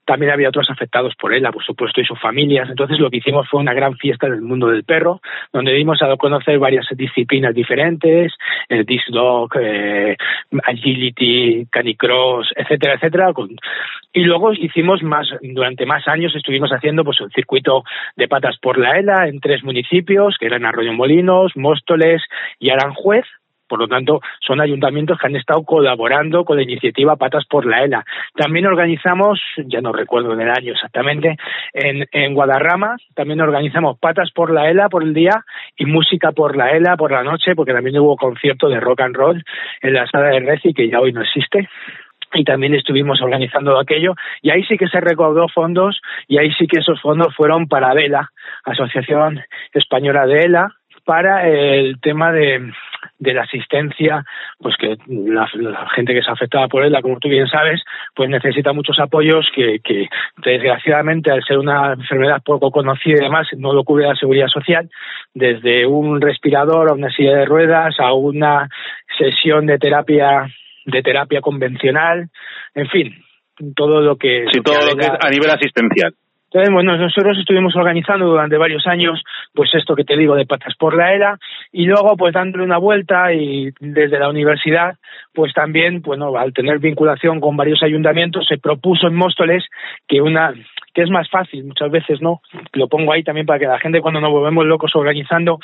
también 0.05 0.32
había 0.32 0.50
otros 0.50 0.70
afectados 0.70 1.13
por 1.15 1.34
él, 1.34 1.48
por 1.53 1.63
supuesto, 1.63 2.01
y 2.01 2.05
sus 2.05 2.20
familias. 2.20 2.70
Entonces, 2.70 3.00
lo 3.00 3.10
que 3.10 3.17
hicimos 3.17 3.48
fue 3.50 3.62
una 3.62 3.74
gran 3.74 3.96
fiesta 3.96 4.27
del 4.27 4.41
mundo 4.41 4.67
del 4.67 4.84
perro, 4.84 5.22
donde 5.53 5.74
dimos 5.74 6.01
a 6.01 6.15
conocer 6.17 6.60
varias 6.60 6.86
disciplinas 6.91 7.53
diferentes, 7.53 8.34
el 8.70 8.86
disc 8.86 9.08
dog, 9.10 9.50
eh, 9.60 10.14
agility, 10.63 11.65
canicross, 11.72 12.50
etcétera, 12.55 12.95
etcétera. 12.95 13.34
Y 14.13 14.24
luego 14.24 14.53
hicimos 14.53 15.03
más, 15.03 15.27
durante 15.41 15.86
más 15.86 16.07
años 16.07 16.36
estuvimos 16.36 16.72
haciendo 16.72 17.03
pues 17.03 17.19
el 17.22 17.31
circuito 17.31 17.84
de 18.15 18.27
patas 18.27 18.57
por 18.62 18.77
la 18.77 18.98
ELA 18.98 19.27
en 19.27 19.39
tres 19.39 19.63
municipios, 19.63 20.38
que 20.39 20.45
eran 20.45 20.65
Arroyo 20.65 20.93
Molinos, 20.93 21.51
Móstoles 21.55 22.22
y 22.60 22.69
Aranjuez, 22.69 23.25
por 23.67 23.79
lo 23.79 23.88
tanto, 23.88 24.22
son 24.39 24.62
ayuntamientos 24.62 25.17
que 25.17 25.27
han 25.27 25.36
estado 25.36 25.63
colaborando 25.63 26.45
con 26.45 26.57
la 26.57 26.63
iniciativa 26.63 27.15
Patas 27.15 27.45
por 27.45 27.65
la 27.65 27.84
ELA. 27.84 28.05
También 28.36 28.65
organizamos, 28.65 29.39
ya 29.65 29.81
no 29.81 29.91
recuerdo 29.91 30.34
en 30.34 30.41
el 30.41 30.50
año 30.50 30.74
exactamente, 30.74 31.38
en, 31.74 32.05
en 32.12 32.34
Guadarrama, 32.34 32.98
también 33.13 33.41
organizamos 33.41 33.98
Patas 34.00 34.31
por 34.31 34.51
la 34.51 34.69
ELA 34.69 34.89
por 34.89 35.03
el 35.03 35.13
día 35.13 35.43
y 35.77 35.86
Música 35.86 36.31
por 36.31 36.55
la 36.55 36.72
ELA 36.72 36.98
por 36.98 37.12
la 37.12 37.24
noche, 37.24 37.55
porque 37.55 37.74
también 37.74 38.00
hubo 38.00 38.15
concierto 38.17 38.69
de 38.69 38.79
rock 38.79 39.01
and 39.01 39.15
roll 39.15 39.43
en 39.81 39.93
la 39.93 40.07
sala 40.07 40.29
de 40.29 40.39
Reci, 40.39 40.74
que 40.74 40.89
ya 40.89 41.00
hoy 41.00 41.13
no 41.13 41.22
existe 41.22 41.69
y 42.34 42.43
también 42.43 42.75
estuvimos 42.75 43.22
organizando 43.22 43.79
aquello 43.79 44.13
y 44.41 44.50
ahí 44.50 44.63
sí 44.63 44.77
que 44.77 44.88
se 44.88 45.00
recaudó 45.00 45.48
fondos 45.48 46.01
y 46.27 46.38
ahí 46.38 46.51
sí 46.53 46.67
que 46.67 46.79
esos 46.79 47.01
fondos 47.01 47.34
fueron 47.36 47.67
para 47.67 47.93
ELA, 47.93 48.29
Asociación 48.65 49.41
Española 49.74 50.25
de 50.25 50.43
ELA, 50.43 50.75
para 51.05 51.47
el 51.47 52.00
tema 52.01 52.31
de, 52.31 52.71
de 53.19 53.33
la 53.33 53.43
asistencia, 53.43 54.25
pues 54.59 54.75
que 54.77 54.97
la, 55.07 55.47
la, 55.53 55.89
gente 55.89 56.13
que 56.13 56.19
es 56.19 56.27
afectada 56.27 56.67
por 56.67 56.83
ella, 56.83 57.01
como 57.01 57.19
tú 57.19 57.29
bien 57.29 57.47
sabes, 57.47 57.81
pues 58.15 58.29
necesita 58.29 58.74
muchos 58.74 59.00
apoyos 59.00 59.47
que, 59.55 59.79
que 59.83 60.07
desgraciadamente 60.38 61.31
al 61.31 61.43
ser 61.43 61.59
una 61.59 61.93
enfermedad 61.93 62.41
poco 62.43 62.71
conocida 62.71 63.17
y 63.17 63.24
demás 63.24 63.47
no 63.57 63.74
lo 63.74 63.83
cubre 63.83 64.07
la 64.07 64.15
seguridad 64.15 64.47
social, 64.47 64.89
desde 65.33 65.85
un 65.85 66.19
respirador 66.19 66.89
a 66.89 66.93
una 66.93 67.09
silla 67.12 67.38
de 67.38 67.45
ruedas 67.45 67.95
a 68.00 68.13
una 68.13 68.67
sesión 69.17 69.65
de 69.65 69.77
terapia 69.77 70.47
de 70.85 71.01
terapia 71.01 71.41
convencional, 71.41 72.29
en 72.75 72.88
fin, 72.89 73.15
todo 73.75 74.01
lo 74.01 74.17
que 74.17 74.45
sí, 74.51 74.62
todo 74.62 74.85
lo 74.85 74.95
que 74.95 75.05
es 75.05 75.12
a 75.19 75.29
nivel 75.29 75.50
asistencial. 75.50 76.13
Entonces, 76.55 76.74
bueno, 76.74 76.95
nosotros 76.95 77.38
estuvimos 77.38 77.75
organizando 77.75 78.27
durante 78.27 78.55
varios 78.55 78.88
años, 78.88 79.21
pues 79.53 79.69
esto 79.74 79.93
que 79.93 80.05
te 80.05 80.15
digo 80.15 80.35
de 80.35 80.45
patas 80.45 80.74
por 80.79 80.95
la 80.95 81.13
ELA, 81.13 81.38
y 81.74 81.83
luego 81.85 82.15
pues 82.15 82.33
dándole 82.33 82.63
una 82.63 82.77
vuelta 82.77 83.33
y 83.33 83.71
desde 83.81 84.17
la 84.17 84.29
universidad, 84.29 84.95
pues 85.33 85.53
también, 85.53 86.01
bueno, 86.01 86.33
al 86.38 86.53
tener 86.53 86.79
vinculación 86.79 87.41
con 87.41 87.57
varios 87.57 87.83
ayuntamientos, 87.83 88.47
se 88.47 88.57
propuso 88.57 89.07
en 89.07 89.15
Móstoles 89.15 89.65
que 90.07 90.21
una 90.21 90.53
que 90.93 91.01
es 91.01 91.09
más 91.09 91.29
fácil 91.29 91.65
muchas 91.65 91.91
veces, 91.91 92.21
¿no? 92.21 92.39
Lo 92.71 92.88
pongo 92.88 93.12
ahí 93.12 93.21
también 93.21 93.45
para 93.45 93.59
que 93.59 93.67
la 93.67 93.79
gente 93.79 94.00
cuando 94.00 94.21
nos 94.21 94.31
volvemos 94.31 94.65
locos 94.65 94.95
organizando, 94.95 95.59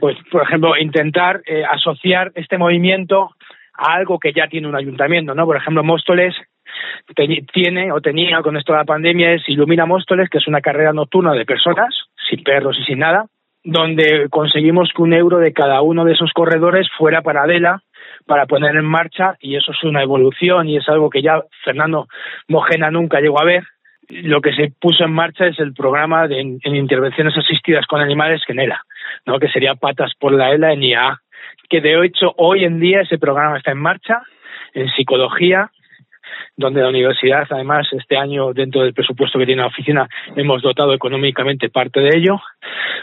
pues 0.00 0.16
por 0.32 0.44
ejemplo, 0.44 0.78
intentar 0.78 1.42
eh, 1.44 1.62
asociar 1.62 2.32
este 2.36 2.56
movimiento 2.56 3.32
a 3.74 3.92
algo 3.92 4.18
que 4.18 4.32
ya 4.32 4.48
tiene 4.48 4.66
un 4.66 4.76
ayuntamiento, 4.76 5.34
¿no? 5.34 5.44
Por 5.44 5.58
ejemplo, 5.58 5.84
Móstoles 5.84 6.34
tiene 7.52 7.92
o 7.92 8.00
tenía 8.00 8.40
con 8.42 8.56
esto 8.56 8.72
de 8.72 8.78
la 8.78 8.84
pandemia 8.84 9.32
es 9.32 9.48
Ilumina 9.48 9.86
Móstoles, 9.86 10.28
que 10.28 10.38
es 10.38 10.46
una 10.46 10.60
carrera 10.60 10.92
nocturna 10.92 11.32
de 11.32 11.44
personas, 11.44 11.94
sin 12.28 12.42
perros 12.42 12.76
y 12.80 12.84
sin 12.84 12.98
nada, 12.98 13.26
donde 13.64 14.28
conseguimos 14.30 14.90
que 14.94 15.02
un 15.02 15.12
euro 15.12 15.38
de 15.38 15.52
cada 15.52 15.80
uno 15.82 16.04
de 16.04 16.12
esos 16.12 16.32
corredores 16.32 16.88
fuera 16.96 17.22
para 17.22 17.42
Adela, 17.42 17.82
para 18.26 18.46
poner 18.46 18.76
en 18.76 18.84
marcha, 18.84 19.36
y 19.40 19.56
eso 19.56 19.72
es 19.72 19.84
una 19.84 20.02
evolución 20.02 20.68
y 20.68 20.76
es 20.76 20.88
algo 20.88 21.10
que 21.10 21.22
ya 21.22 21.42
Fernando 21.64 22.06
Mojena 22.48 22.90
nunca 22.90 23.20
llegó 23.20 23.40
a 23.40 23.44
ver. 23.44 23.64
Lo 24.08 24.40
que 24.40 24.54
se 24.54 24.72
puso 24.80 25.04
en 25.04 25.12
marcha 25.12 25.46
es 25.46 25.58
el 25.58 25.74
programa 25.74 26.28
de, 26.28 26.40
en, 26.40 26.58
en 26.62 26.76
intervenciones 26.76 27.36
asistidas 27.36 27.86
con 27.86 28.00
animales 28.00 28.44
Genera, 28.46 28.82
¿no? 29.24 29.38
que 29.40 29.48
sería 29.48 29.74
Patas 29.74 30.12
por 30.18 30.32
la 30.32 30.52
ELA 30.52 30.72
en 30.72 30.84
IA, 30.84 31.20
que 31.68 31.80
de 31.80 32.04
hecho 32.04 32.32
hoy 32.36 32.64
en 32.64 32.78
día 32.78 33.00
ese 33.00 33.18
programa 33.18 33.58
está 33.58 33.72
en 33.72 33.78
marcha 33.78 34.22
en 34.74 34.88
psicología, 34.90 35.70
donde 36.56 36.80
la 36.80 36.88
universidad, 36.88 37.46
además, 37.50 37.86
este 37.92 38.16
año, 38.16 38.52
dentro 38.52 38.82
del 38.82 38.94
presupuesto 38.94 39.38
que 39.38 39.46
tiene 39.46 39.62
la 39.62 39.68
oficina, 39.68 40.08
hemos 40.36 40.62
dotado 40.62 40.94
económicamente 40.94 41.68
parte 41.68 42.00
de 42.00 42.10
ello. 42.16 42.40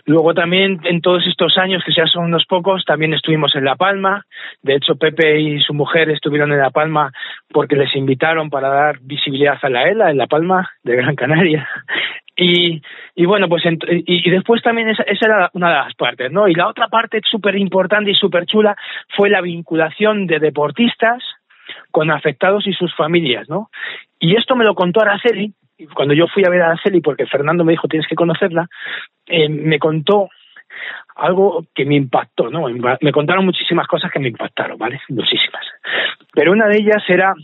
Luego 0.05 0.33
también, 0.33 0.81
en 0.83 1.01
todos 1.01 1.25
estos 1.27 1.57
años, 1.57 1.83
que 1.85 1.93
ya 1.93 2.05
son 2.07 2.25
unos 2.25 2.45
pocos, 2.45 2.83
también 2.85 3.13
estuvimos 3.13 3.55
en 3.55 3.65
La 3.65 3.75
Palma. 3.75 4.25
De 4.61 4.75
hecho, 4.75 4.95
Pepe 4.95 5.39
y 5.39 5.61
su 5.61 5.73
mujer 5.73 6.09
estuvieron 6.09 6.51
en 6.51 6.59
La 6.59 6.71
Palma 6.71 7.11
porque 7.49 7.75
les 7.75 7.95
invitaron 7.95 8.49
para 8.49 8.69
dar 8.69 8.99
visibilidad 9.01 9.57
a 9.61 9.69
la 9.69 9.83
ELA 9.83 10.11
en 10.11 10.17
La 10.17 10.27
Palma 10.27 10.69
de 10.83 10.95
Gran 10.95 11.15
Canaria. 11.15 11.67
Y, 12.35 12.81
y 13.15 13.25
bueno, 13.25 13.47
pues 13.47 13.63
y, 13.65 14.29
después 14.31 14.61
también 14.63 14.89
esa, 14.89 15.03
esa, 15.03 15.25
era 15.25 15.49
una 15.53 15.69
de 15.69 15.75
las 15.75 15.93
partes, 15.93 16.31
¿no? 16.31 16.47
Y 16.47 16.55
la 16.55 16.67
otra 16.67 16.87
parte 16.87 17.21
súper 17.29 17.55
importante 17.55 18.09
y 18.09 18.15
súper 18.15 18.45
chula 18.47 18.75
fue 19.15 19.29
la 19.29 19.41
vinculación 19.41 20.25
de 20.25 20.39
deportistas 20.39 21.23
con 21.93 22.09
afectados 22.09 22.65
y 22.65 22.73
sus 22.73 22.93
familias, 22.95 23.47
¿no? 23.47 23.69
Y 24.19 24.35
esto 24.35 24.55
me 24.55 24.65
lo 24.65 24.73
contó 24.73 24.99
Araceli, 24.99 25.53
cuando 25.93 26.15
yo 26.15 26.25
fui 26.27 26.43
a 26.43 26.49
ver 26.49 26.63
a 26.63 26.71
Araceli, 26.71 27.01
porque 27.01 27.27
Fernando 27.27 27.63
me 27.63 27.73
dijo 27.73 27.87
tienes 27.87 28.07
que 28.07 28.15
conocerla, 28.15 28.67
eh, 29.27 29.47
me 29.47 29.77
contó 29.77 30.29
algo 31.15 31.65
que 31.75 31.85
me 31.85 31.95
impactó, 31.95 32.49
¿no? 32.49 32.65
Me 32.99 33.11
contaron 33.11 33.45
muchísimas 33.45 33.85
cosas 33.85 34.11
que 34.11 34.19
me 34.19 34.29
impactaron, 34.29 34.75
¿vale? 34.79 34.99
Muchísimas. 35.09 35.63
Pero 36.33 36.51
una 36.51 36.67
de 36.67 36.79
ellas 36.79 37.03
era 37.07 37.35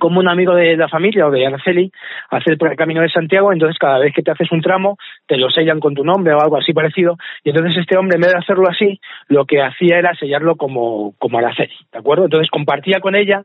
como 0.00 0.18
un 0.18 0.28
amigo 0.28 0.54
de 0.54 0.76
la 0.76 0.88
familia 0.88 1.28
o 1.28 1.30
de 1.30 1.46
Araceli 1.46 1.92
hacer 2.30 2.56
el 2.60 2.76
camino 2.76 3.02
de 3.02 3.08
Santiago, 3.08 3.52
entonces 3.52 3.78
cada 3.78 3.98
vez 3.98 4.12
que 4.12 4.22
te 4.22 4.32
haces 4.32 4.50
un 4.50 4.60
tramo 4.60 4.96
te 5.28 5.36
lo 5.36 5.48
sellan 5.50 5.78
con 5.78 5.94
tu 5.94 6.02
nombre 6.02 6.34
o 6.34 6.40
algo 6.40 6.56
así 6.56 6.72
parecido, 6.72 7.16
y 7.44 7.50
entonces 7.50 7.76
este 7.78 7.96
hombre 7.96 8.16
en 8.16 8.22
vez 8.22 8.32
de 8.32 8.38
hacerlo 8.38 8.68
así, 8.68 9.00
lo 9.28 9.44
que 9.44 9.62
hacía 9.62 9.98
era 9.98 10.14
sellarlo 10.16 10.56
como, 10.56 11.14
como 11.18 11.38
Araceli, 11.38 11.76
¿de 11.92 11.98
acuerdo? 11.98 12.24
Entonces 12.24 12.50
compartía 12.50 12.98
con 12.98 13.14
ella 13.14 13.44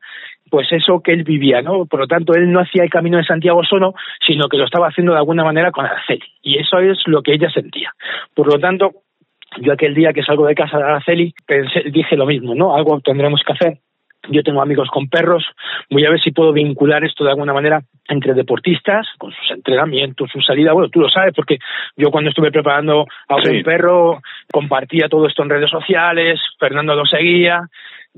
pues 0.49 0.71
eso 0.71 1.01
que 1.03 1.11
él 1.11 1.23
vivía, 1.23 1.61
¿no? 1.61 1.85
Por 1.85 1.99
lo 1.99 2.07
tanto, 2.07 2.33
él 2.33 2.51
no 2.51 2.59
hacía 2.59 2.83
el 2.83 2.89
camino 2.89 3.17
de 3.17 3.25
Santiago 3.25 3.63
solo, 3.63 3.93
sino 4.25 4.47
que 4.47 4.57
lo 4.57 4.65
estaba 4.65 4.87
haciendo 4.87 5.11
de 5.11 5.17
alguna 5.19 5.43
manera 5.43 5.71
con 5.71 5.85
Araceli, 5.85 6.25
y 6.41 6.57
eso 6.57 6.79
es 6.79 6.99
lo 7.07 7.21
que 7.21 7.33
ella 7.33 7.49
sentía. 7.49 7.91
Por 8.33 8.51
lo 8.51 8.59
tanto, 8.59 8.91
yo 9.61 9.73
aquel 9.73 9.93
día 9.93 10.13
que 10.13 10.23
salgo 10.23 10.45
de 10.45 10.55
casa 10.55 10.77
de 10.77 10.83
Araceli 10.83 11.33
pensé, 11.45 11.83
dije 11.91 12.15
lo 12.15 12.25
mismo, 12.25 12.55
¿no? 12.55 12.75
Algo 12.75 12.99
tendremos 13.01 13.41
que 13.45 13.53
hacer 13.53 13.77
yo 14.29 14.43
tengo 14.43 14.61
amigos 14.61 14.89
con 14.89 15.07
perros, 15.07 15.45
voy 15.89 16.05
a 16.05 16.09
ver 16.09 16.19
si 16.21 16.31
puedo 16.31 16.53
vincular 16.53 17.03
esto 17.03 17.23
de 17.23 17.31
alguna 17.31 17.53
manera 17.53 17.81
entre 18.07 18.33
deportistas, 18.33 19.07
con 19.17 19.31
sus 19.31 19.51
entrenamientos, 19.51 20.29
su 20.31 20.41
salida. 20.41 20.73
Bueno, 20.73 20.89
tú 20.89 21.01
lo 21.01 21.09
sabes, 21.09 21.33
porque 21.35 21.57
yo 21.95 22.11
cuando 22.11 22.29
estuve 22.29 22.51
preparando 22.51 23.05
a 23.27 23.35
un 23.35 23.63
perro 23.63 24.21
compartía 24.51 25.09
todo 25.09 25.27
esto 25.27 25.43
en 25.43 25.49
redes 25.49 25.69
sociales, 25.69 26.39
Fernando 26.59 26.95
lo 26.95 27.05
seguía, 27.05 27.61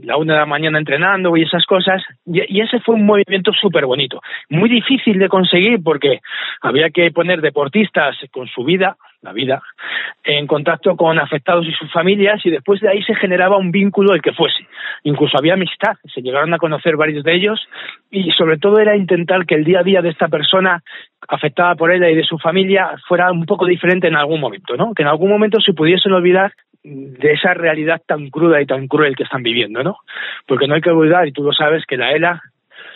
la 0.01 0.17
una 0.17 0.33
de 0.33 0.39
la 0.39 0.45
mañana 0.45 0.77
entrenando 0.77 1.35
y 1.35 1.43
esas 1.43 1.65
cosas. 1.65 2.03
Y, 2.25 2.61
ese 2.61 2.79
fue 2.81 2.95
un 2.95 3.05
movimiento 3.05 3.51
súper 3.53 3.85
bonito. 3.85 4.21
Muy 4.49 4.69
difícil 4.69 5.17
de 5.19 5.29
conseguir 5.29 5.81
porque 5.83 6.19
había 6.61 6.89
que 6.89 7.11
poner 7.11 7.41
deportistas 7.41 8.15
con 8.31 8.47
su 8.47 8.63
vida, 8.63 8.97
la 9.21 9.33
vida, 9.33 9.61
en 10.23 10.45
contacto 10.45 10.95
con 10.95 11.19
afectados 11.19 11.65
y 11.65 11.71
sus 11.71 11.91
familias 11.91 12.45
y 12.45 12.51
después 12.51 12.81
de 12.81 12.89
ahí 12.89 13.01
se 13.03 13.15
generaba 13.15 13.57
un 13.57 13.71
vínculo 13.71 14.13
el 14.13 14.21
que 14.21 14.33
fuese. 14.33 14.67
Incluso 15.03 15.37
había 15.37 15.55
amistad, 15.55 15.95
se 16.13 16.21
llegaron 16.21 16.53
a 16.53 16.57
conocer 16.57 16.95
varios 16.95 17.23
de 17.23 17.35
ellos 17.35 17.59
y 18.11 18.31
sobre 18.31 18.57
todo 18.57 18.79
era 18.79 18.95
intentar 18.95 19.45
que 19.45 19.55
el 19.55 19.63
día 19.63 19.79
a 19.79 19.83
día 19.83 20.01
de 20.01 20.09
esta 20.09 20.27
persona 20.27 20.83
afectada 21.27 21.75
por 21.75 21.91
ella 21.91 22.09
y 22.09 22.15
de 22.15 22.23
su 22.23 22.37
familia 22.37 22.91
fuera 23.07 23.31
un 23.31 23.45
poco 23.45 23.65
diferente 23.65 24.07
en 24.07 24.15
algún 24.15 24.39
momento, 24.39 24.75
¿no? 24.75 24.93
Que 24.93 25.03
en 25.03 25.09
algún 25.09 25.29
momento 25.29 25.59
se 25.59 25.73
pudiesen 25.73 26.13
olvidar 26.13 26.53
de 26.83 27.31
esa 27.33 27.53
realidad 27.53 28.01
tan 28.05 28.29
cruda 28.29 28.61
y 28.61 28.65
tan 28.65 28.87
cruel 28.87 29.15
que 29.15 29.23
están 29.23 29.43
viviendo, 29.43 29.83
¿no? 29.83 29.97
Porque 30.45 30.67
no 30.67 30.75
hay 30.75 30.81
que 30.81 30.91
olvidar, 30.91 31.27
y 31.27 31.31
tú 31.31 31.43
lo 31.43 31.51
sabes, 31.51 31.85
que 31.85 31.97
la 31.97 32.11
ELA 32.11 32.41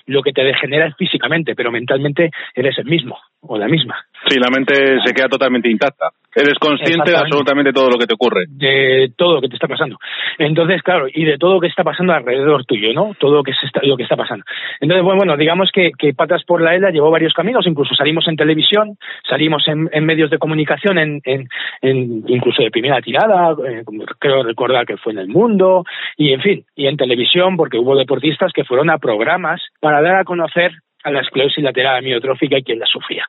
lo 0.06 0.22
que 0.22 0.34
te 0.34 0.44
degenera 0.44 0.88
es 0.88 0.96
físicamente, 0.96 1.56
pero 1.56 1.72
mentalmente 1.72 2.32
eres 2.56 2.78
el 2.78 2.86
mismo 2.86 3.18
o 3.42 3.58
la 3.58 3.68
misma. 3.68 3.96
Sí, 4.28 4.38
la 4.40 4.50
mente 4.50 5.00
se 5.04 5.14
queda 5.14 5.28
totalmente 5.28 5.70
intacta. 5.70 6.10
Eres 6.34 6.58
consciente 6.60 7.12
de 7.12 7.18
absolutamente 7.18 7.74
todo 7.74 7.90
lo 7.90 7.98
que 7.98 8.06
te 8.06 8.14
ocurre. 8.14 8.46
De 8.48 9.12
todo 9.18 9.36
lo 9.36 9.42
que 9.42 9.50
te 9.50 9.56
está 9.56 9.68
pasando. 9.68 9.98
Entonces, 10.38 10.82
claro, 10.82 11.08
y 11.12 11.26
de 11.26 11.38
todo 11.38 11.56
lo 11.56 11.60
que 11.60 11.68
está 11.68 11.84
pasando 11.84 12.14
alrededor 12.14 12.64
tuyo, 12.66 12.94
¿no? 12.94 13.14
Todo 13.20 13.36
lo 13.36 13.44
que, 13.44 13.52
se 13.54 13.66
está, 13.66 13.82
lo 13.84 13.98
que 13.98 14.04
está 14.04 14.16
pasando. 14.16 14.46
Entonces, 14.80 15.04
bueno, 15.04 15.18
bueno 15.18 15.38
digamos 15.38 15.72
que, 15.74 15.92
que 15.98 16.14
Patas 16.14 16.44
por 16.46 16.62
la 16.62 16.76
ELA 16.76 16.92
llevó 16.92 17.12
varios 17.12 17.34
caminos, 17.34 17.68
incluso 17.68 17.96
salimos 17.96 18.28
en 18.28 18.38
televisión, 18.38 18.98
salimos 19.28 19.68
en, 19.68 19.90
en 19.92 20.06
medios 20.06 20.30
de 20.30 20.38
comunicación, 20.38 21.00
en, 21.00 21.22
en, 21.26 21.50
en, 21.82 22.24
incluso 22.28 22.64
de 22.64 22.72
primera 22.72 23.02
tirada, 23.02 23.56
eh, 23.68 23.84
creo 24.20 24.44
recordar 24.44 24.86
que 24.86 24.98
fue 24.98 25.14
en 25.14 25.20
El 25.20 25.28
Mundo, 25.28 25.84
y 26.16 26.32
en 26.32 26.42
fin, 26.42 26.66
y 26.76 26.88
en 26.88 26.96
televisión, 26.96 27.58
porque 27.58 27.78
hubo 27.78 27.98
deportistas 27.98 28.54
que 28.54 28.64
fueron 28.64 28.90
a 28.90 29.00
programas 29.00 29.62
para 29.82 29.91
dar 30.00 30.18
a 30.18 30.24
conocer 30.24 30.72
a 31.04 31.12
la 31.12 31.22
esclerosis 31.22 31.64
lateral 31.64 31.98
amiotrófica 31.98 32.58
y 32.58 32.64
quien 32.64 32.80
la 32.80 32.86
sufría. 32.86 33.28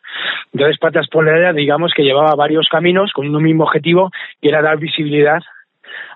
Entonces, 0.53 0.79
Patas 0.79 1.09
Polera, 1.09 1.53
digamos 1.53 1.92
que 1.96 2.03
llevaba 2.03 2.35
varios 2.37 2.68
caminos 2.68 3.11
con 3.12 3.35
un 3.35 3.42
mismo 3.42 3.64
objetivo, 3.64 4.11
que 4.40 4.48
era 4.48 4.61
dar 4.61 4.79
visibilidad 4.79 5.40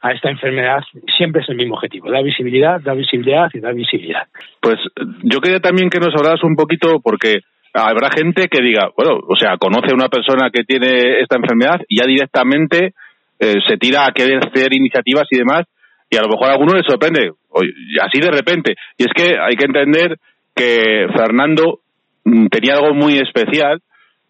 a 0.03 0.13
esta 0.13 0.31
enfermedad. 0.31 0.81
Siempre 1.17 1.43
es 1.43 1.49
el 1.49 1.57
mismo 1.57 1.75
objetivo, 1.75 2.11
dar 2.11 2.23
visibilidad, 2.23 2.81
dar 2.81 2.97
visibilidad 2.97 3.49
y 3.55 3.61
dar 3.61 3.75
visibilidad. 3.75 4.27
Pues 4.61 4.77
yo 5.23 5.41
quería 5.41 5.61
también 5.61 5.91
que 5.91 5.99
nos 5.99 6.15
hablaras 6.15 6.43
un 6.45 6.57
poquito, 6.57 7.01
porque 7.03 7.41
habrá 7.73 8.11
gente 8.11 8.49
que 8.49 8.63
diga, 8.63 8.91
bueno, 8.97 9.19
o 9.27 9.37
sea, 9.37 9.57
conoce 9.59 9.93
a 9.93 9.95
una 9.95 10.09
persona 10.09 10.51
que 10.51 10.65
tiene 10.65 11.21
esta 11.21 11.37
enfermedad 11.37 11.81
y 11.89 11.99
ya 11.99 12.07
directamente 12.07 12.93
eh, 13.39 13.55
se 13.67 13.77
tira 13.77 14.07
a 14.07 14.13
querer 14.13 14.39
hacer 14.39 14.75
iniciativas 14.75 15.27
y 15.31 15.39
demás, 15.39 15.65
y 16.11 16.17
a 16.17 16.23
lo 16.23 16.29
mejor 16.29 16.49
a 16.49 16.53
alguno 16.53 16.75
le 16.75 16.83
sorprende, 16.83 17.33
así 18.01 18.21
de 18.21 18.31
repente. 18.31 18.75
Y 18.97 19.05
es 19.05 19.13
que 19.15 19.37
hay 19.39 19.57
que 19.57 19.67
entender 19.67 20.17
que 20.57 21.07
Fernando 21.15 21.81
mm, 22.25 22.47
tenía 22.47 22.77
algo 22.77 22.95
muy 22.95 23.19
especial 23.19 23.83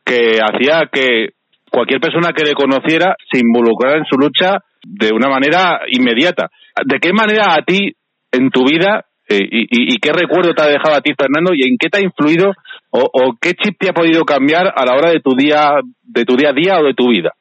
que 0.05 0.39
hacía 0.43 0.89
que 0.93 1.31
cualquier 1.71 2.01
persona 2.01 2.33
que 2.33 2.45
le 2.45 2.55
conociera 2.55 3.17
se 3.31 3.41
involucrara 3.41 3.99
en 3.99 4.05
su 4.05 4.17
lucha 4.17 4.59
de 4.83 5.12
una 5.12 5.29
manera 5.29 5.81
inmediata. 5.89 6.51
¿De 6.85 6.99
qué 7.01 7.12
manera 7.12 7.55
a 7.55 7.62
ti, 7.62 7.93
en 8.33 8.51
tu 8.51 8.65
vida, 8.65 9.05
eh, 9.29 9.49
y, 9.51 9.99
qué 9.99 10.12
recuerdo 10.12 10.55
te 10.55 10.62
ha 10.62 10.67
dejado 10.67 10.95
a 10.95 11.01
ti, 11.01 11.12
Fernando, 11.19 11.53
y 11.53 11.69
en 11.69 11.77
qué 11.79 11.89
te 11.89 11.99
ha 11.99 12.05
influido 12.05 12.53
o, 12.91 13.35
qué 13.41 13.55
chip 13.55 13.77
te 13.79 13.91
ha 13.91 13.93
podido 13.93 14.25
cambiar 14.25 14.73
a 14.75 14.85
la 14.87 14.95
hora 14.97 15.11
de 15.11 15.21
tu 15.21 15.35
día, 15.35 15.81
de 16.05 16.25
tu 16.25 16.37
día 16.37 16.51
a 16.51 16.53
día 16.53 16.79
o 16.79 16.85
de 16.85 16.95
tu 16.95 17.09
vida? 17.09 17.33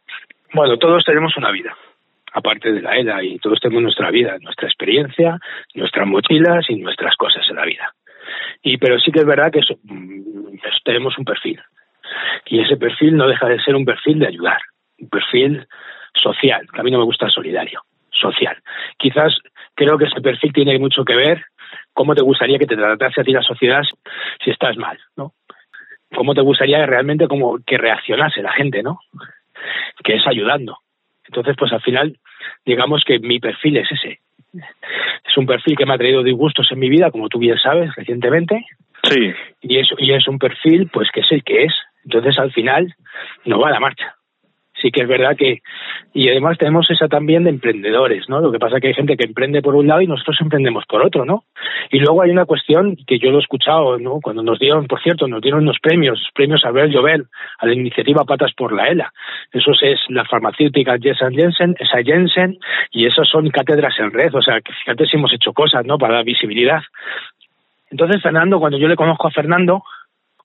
Bueno, 0.53 0.77
todos 0.77 1.03
tenemos 1.05 1.35
una 1.37 1.51
vida, 1.51 1.75
aparte 2.33 2.71
de 2.71 2.81
la 2.81 2.97
ELA, 2.97 3.23
y 3.23 3.37
todos 3.37 3.59
tenemos 3.61 3.83
nuestra 3.83 4.09
vida, 4.09 4.37
nuestra 4.41 4.67
experiencia, 4.67 5.37
nuestras 5.75 6.07
mochilas 6.07 6.65
y 6.69 6.75
nuestras 6.75 7.15
cosas 7.15 7.43
en 7.49 7.57
la 7.57 7.65
vida. 7.65 7.93
Y, 8.65 8.77
pero 8.77 8.99
sí 8.99 9.11
que 9.11 9.19
es 9.19 9.25
verdad 9.25 9.51
que 9.51 9.61
mm, 9.83 10.57
tenemos 10.83 11.15
un 11.19 11.23
perfil. 11.23 11.61
Y 12.47 12.59
ese 12.59 12.77
perfil 12.77 13.15
no 13.15 13.27
deja 13.27 13.47
de 13.47 13.61
ser 13.61 13.75
un 13.75 13.85
perfil 13.85 14.17
de 14.17 14.27
ayudar, 14.27 14.59
un 14.99 15.07
perfil 15.07 15.67
social, 16.15 16.65
que 16.73 16.79
a 16.79 16.83
mí 16.83 16.89
no 16.89 16.97
me 16.97 17.05
gusta 17.05 17.29
solidario, 17.29 17.81
social. 18.09 18.57
Quizás 18.97 19.37
creo 19.75 19.99
que 19.99 20.05
ese 20.05 20.19
perfil 20.19 20.51
tiene 20.51 20.79
mucho 20.79 21.05
que 21.05 21.15
ver 21.15 21.45
cómo 21.93 22.15
te 22.15 22.23
gustaría 22.23 22.57
que 22.57 22.65
te 22.65 22.75
tratase 22.75 23.21
a 23.21 23.23
ti 23.23 23.33
la 23.33 23.43
sociedad 23.43 23.83
si 24.43 24.49
estás 24.49 24.77
mal, 24.77 24.97
¿no? 25.15 25.33
Cómo 26.15 26.33
te 26.33 26.41
gustaría 26.41 26.83
realmente 26.87 27.27
como 27.27 27.59
que 27.63 27.77
reaccionase 27.77 28.41
la 28.41 28.53
gente, 28.53 28.81
¿no? 28.81 28.99
Que 30.03 30.15
es 30.15 30.25
ayudando. 30.25 30.79
Entonces, 31.27 31.55
pues 31.55 31.71
al 31.71 31.81
final, 31.81 32.17
digamos 32.65 33.03
que 33.05 33.19
mi 33.19 33.39
perfil 33.39 33.77
es 33.77 33.91
ese, 33.91 34.21
es 35.35 35.37
un 35.37 35.45
perfil 35.45 35.75
que 35.77 35.85
me 35.85 35.93
ha 35.93 35.97
traído 35.97 36.23
disgustos 36.23 36.71
en 36.71 36.79
mi 36.79 36.89
vida, 36.89 37.11
como 37.11 37.27
tú 37.27 37.39
bien 37.39 37.57
sabes, 37.57 37.93
recientemente. 37.95 38.65
Sí. 39.03 39.33
Y 39.61 39.79
es, 39.79 39.89
y 39.97 40.13
es 40.13 40.27
un 40.29 40.39
perfil, 40.39 40.89
pues, 40.91 41.09
que 41.13 41.19
es 41.19 41.31
el 41.31 41.43
que 41.43 41.65
es. 41.65 41.73
Entonces, 42.05 42.39
al 42.39 42.53
final, 42.53 42.95
no 43.43 43.59
va 43.59 43.67
a 43.67 43.71
la 43.71 43.79
marcha 43.79 44.15
sí 44.81 44.91
que 44.91 45.01
es 45.01 45.07
verdad 45.07 45.35
que 45.37 45.61
y 46.13 46.29
además 46.29 46.57
tenemos 46.57 46.89
esa 46.89 47.07
también 47.07 47.43
de 47.43 47.49
emprendedores, 47.49 48.29
¿no? 48.29 48.39
Lo 48.39 48.51
que 48.51 48.59
pasa 48.59 48.77
es 48.77 48.81
que 48.81 48.87
hay 48.87 48.93
gente 48.93 49.17
que 49.17 49.25
emprende 49.25 49.61
por 49.61 49.75
un 49.75 49.87
lado 49.87 50.01
y 50.01 50.07
nosotros 50.07 50.37
emprendemos 50.41 50.85
por 50.87 51.05
otro, 51.05 51.25
¿no? 51.25 51.43
Y 51.91 51.99
luego 51.99 52.21
hay 52.21 52.31
una 52.31 52.45
cuestión 52.45 52.95
que 53.07 53.19
yo 53.19 53.31
lo 53.31 53.37
he 53.37 53.41
escuchado, 53.41 53.97
¿no? 53.99 54.19
Cuando 54.21 54.41
nos 54.41 54.59
dieron, 54.59 54.87
por 54.87 55.01
cierto, 55.01 55.27
nos 55.27 55.41
dieron 55.41 55.63
unos 55.63 55.77
premios, 55.81 56.21
premios 56.33 56.63
Abel 56.65 56.91
Llobel 56.91 57.25
a 57.59 57.65
la 57.65 57.73
iniciativa 57.73 58.23
Patas 58.23 58.53
por 58.53 58.73
la 58.73 58.87
ELA. 58.87 59.11
Eso 59.51 59.71
es 59.81 59.99
la 60.09 60.25
farmacéutica 60.25 60.97
Jensen 61.01 61.33
Jensen, 61.33 61.75
esa 61.79 62.01
Jensen, 62.03 62.57
y 62.91 63.05
esas 63.05 63.27
son 63.27 63.49
cátedras 63.49 63.93
en 63.99 64.11
red, 64.11 64.33
o 64.33 64.41
sea, 64.41 64.61
que 64.61 64.73
fíjate 64.73 65.05
si 65.05 65.17
hemos 65.17 65.33
hecho 65.33 65.53
cosas, 65.53 65.85
¿no? 65.85 65.97
Para 65.97 66.15
dar 66.15 66.25
visibilidad. 66.25 66.81
Entonces, 67.91 68.21
Fernando, 68.21 68.59
cuando 68.59 68.77
yo 68.77 68.87
le 68.87 68.95
conozco 68.95 69.27
a 69.27 69.31
Fernando, 69.31 69.83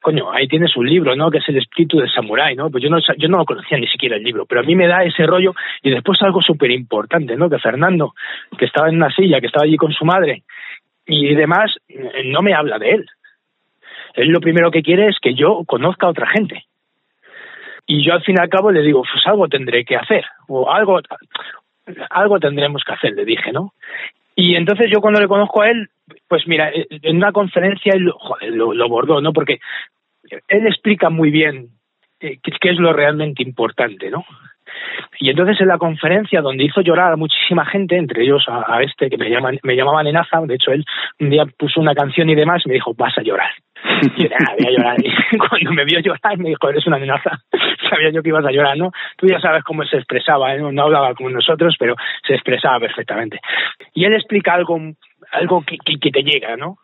coño, 0.01 0.33
ahí 0.33 0.49
tienes 0.49 0.77
un 0.77 0.89
libro, 0.89 1.15
¿no? 1.15 1.31
Que 1.31 1.39
es 1.39 1.49
el 1.49 1.59
espíritu 1.59 1.99
del 1.99 2.11
samurái, 2.11 2.57
¿no? 2.57 2.71
Pues 2.71 2.83
yo 2.83 2.91
no, 2.91 2.99
yo 3.19 3.29
no 3.29 3.39
lo 3.39 3.45
conocía 3.45 3.79
ni 3.79 3.87
siquiera 3.87 4.17
el 4.17 4.23
libro, 4.23 4.47
pero 4.47 4.63
a 4.63 4.65
mí 4.65 4.75
me 4.75 4.87
da 4.87 5.05
ese 5.05 5.27
rollo 5.27 5.55
y 5.83 5.91
después 5.91 6.21
algo 6.23 6.41
súper 6.41 6.71
importante, 6.71 7.37
¿no? 7.37 7.51
Que 7.51 7.59
Fernando, 7.59 8.15
que 8.59 8.65
estaba 8.65 8.89
en 8.89 8.97
una 8.97 9.11
silla, 9.15 9.41
que 9.41 9.47
estaba 9.47 9.65
allí 9.65 9.77
con 9.77 9.93
su 9.93 10.05
madre 10.05 10.43
y 11.07 11.35
demás, 11.35 11.75
no 12.25 12.41
me 12.41 12.55
habla 12.55 12.79
de 12.79 12.91
él. 12.91 13.07
Él 14.15 14.29
lo 14.29 14.41
primero 14.41 14.71
que 14.71 14.83
quiere 14.83 15.09
es 15.09 15.19
que 15.21 15.35
yo 15.35 15.63
conozca 15.67 16.07
a 16.07 16.11
otra 16.11 16.29
gente. 16.29 16.65
Y 17.87 18.05
yo 18.05 18.13
al 18.13 18.23
fin 18.23 18.37
y 18.39 18.43
al 18.43 18.49
cabo 18.49 18.71
le 18.71 18.83
digo, 18.83 19.03
pues 19.03 19.27
algo 19.27 19.49
tendré 19.49 19.85
que 19.85 19.97
hacer, 19.97 20.25
o 20.47 20.71
algo, 20.71 21.01
algo 22.11 22.39
tendremos 22.39 22.85
que 22.85 22.93
hacer, 22.93 23.13
le 23.13 23.25
dije, 23.25 23.53
¿no? 23.53 23.73
Y 24.41 24.57
entonces 24.57 24.91
yo 24.91 25.03
cuando 25.03 25.21
le 25.21 25.29
conozco 25.29 25.61
a 25.61 25.69
él, 25.69 25.91
pues 26.27 26.47
mira, 26.47 26.71
en 26.73 27.17
una 27.17 27.31
conferencia 27.31 27.93
él 27.95 28.05
lo, 28.05 28.73
lo, 28.73 28.89
bordó, 28.89 29.21
¿no? 29.21 29.35
Porque 29.35 29.61
él 30.49 30.67
explica 30.67 31.11
muy 31.11 31.31
bien 31.31 31.69
eh, 32.21 32.39
qué, 32.43 32.71
es 32.71 32.79
lo 32.79 32.95
realmente 32.95 33.43
importante, 33.43 34.09
¿no? 34.09 34.25
Y 35.19 35.29
entonces 35.29 35.61
en 35.61 35.69
la 35.69 35.77
conferencia 35.77 36.41
donde 36.41 36.65
hizo 36.65 36.81
llorar 36.81 37.13
a 37.13 37.17
muchísima 37.17 37.67
gente, 37.67 37.99
entre 37.99 38.23
ellos 38.23 38.43
a, 38.49 38.83
este 38.83 39.11
que 39.11 39.19
me, 39.19 39.29
llaman, 39.29 39.59
me 39.63 39.77
llamaba 39.77 40.03
Nenaza, 40.03 40.41
de 40.47 40.55
hecho 40.55 40.73
él 40.73 40.87
un 41.19 41.29
día 41.29 41.45
puso 41.59 41.79
una 41.79 41.95
canción 41.95 42.31
y 42.31 42.35
demás, 42.35 42.63
me 42.67 42.73
dijo, 42.73 42.95
vas 42.95 43.19
a 43.19 43.23
llorar. 43.23 43.51
Y 44.17 44.23
yo, 44.23 44.29
voy 44.59 44.67
a 44.67 44.71
llorar. 44.71 44.97
Y 45.33 45.39
cuando 45.39 45.73
me 45.73 45.85
vio 45.85 46.01
llorar 46.01 46.39
me 46.39 46.51
dijo, 46.51 46.69
eres 46.69 46.87
una 46.87 46.99
nenaza. 46.99 47.43
Sabía 47.91 48.11
yo 48.11 48.23
que 48.23 48.29
ibas 48.29 48.45
a 48.45 48.51
llorar, 48.51 48.77
¿no? 48.77 48.93
Tú 49.17 49.27
ya 49.27 49.41
sabes 49.41 49.65
cómo 49.65 49.85
se 49.85 49.97
expresaba, 49.97 50.55
¿eh? 50.55 50.61
no 50.61 50.83
hablaba 50.83 51.15
como 51.15 51.31
nosotros, 51.31 51.77
pero 51.79 51.95
se 52.27 52.35
expresaba 52.35 52.81
perfectamente. 52.81 53.41
Y 53.95 54.05
él 54.05 54.15
explica 54.15 54.55
algo, 54.55 54.79
algo 55.33 55.65
que, 55.65 56.11
te 56.11 56.23
llega, 56.23 56.57
¿no? 56.57 56.77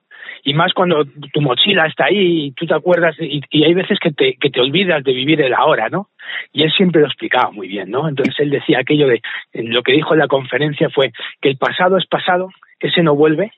y 0.44 0.54
más 0.54 0.72
cuando 0.74 1.04
tu 1.32 1.40
mochila 1.40 1.86
está 1.86 2.04
ahí 2.04 2.46
y 2.46 2.52
tú 2.52 2.66
te 2.66 2.74
acuerdas 2.74 3.16
y, 3.18 3.42
hay 3.64 3.74
veces 3.74 3.98
que 3.98 4.12
te, 4.12 4.36
que 4.40 4.50
te 4.50 4.60
olvidas 4.60 5.02
de 5.02 5.12
vivir 5.12 5.40
el 5.40 5.52
ahora, 5.52 5.88
¿no? 5.88 6.08
Y 6.52 6.62
él 6.62 6.70
siempre 6.70 7.00
lo 7.00 7.08
explicaba 7.08 7.50
muy 7.50 7.66
bien, 7.66 7.90
¿no? 7.90 8.08
Entonces 8.08 8.34
él 8.38 8.50
decía 8.50 8.78
aquello 8.78 9.08
de, 9.08 9.22
lo 9.54 9.82
que 9.82 9.92
dijo 9.92 10.14
en 10.14 10.20
la 10.20 10.28
conferencia 10.28 10.88
fue 10.90 11.12
que 11.40 11.48
el 11.48 11.56
pasado 11.56 11.96
es 11.96 12.06
pasado, 12.06 12.50
ese 12.78 13.02
no 13.02 13.16
vuelve, 13.16 13.52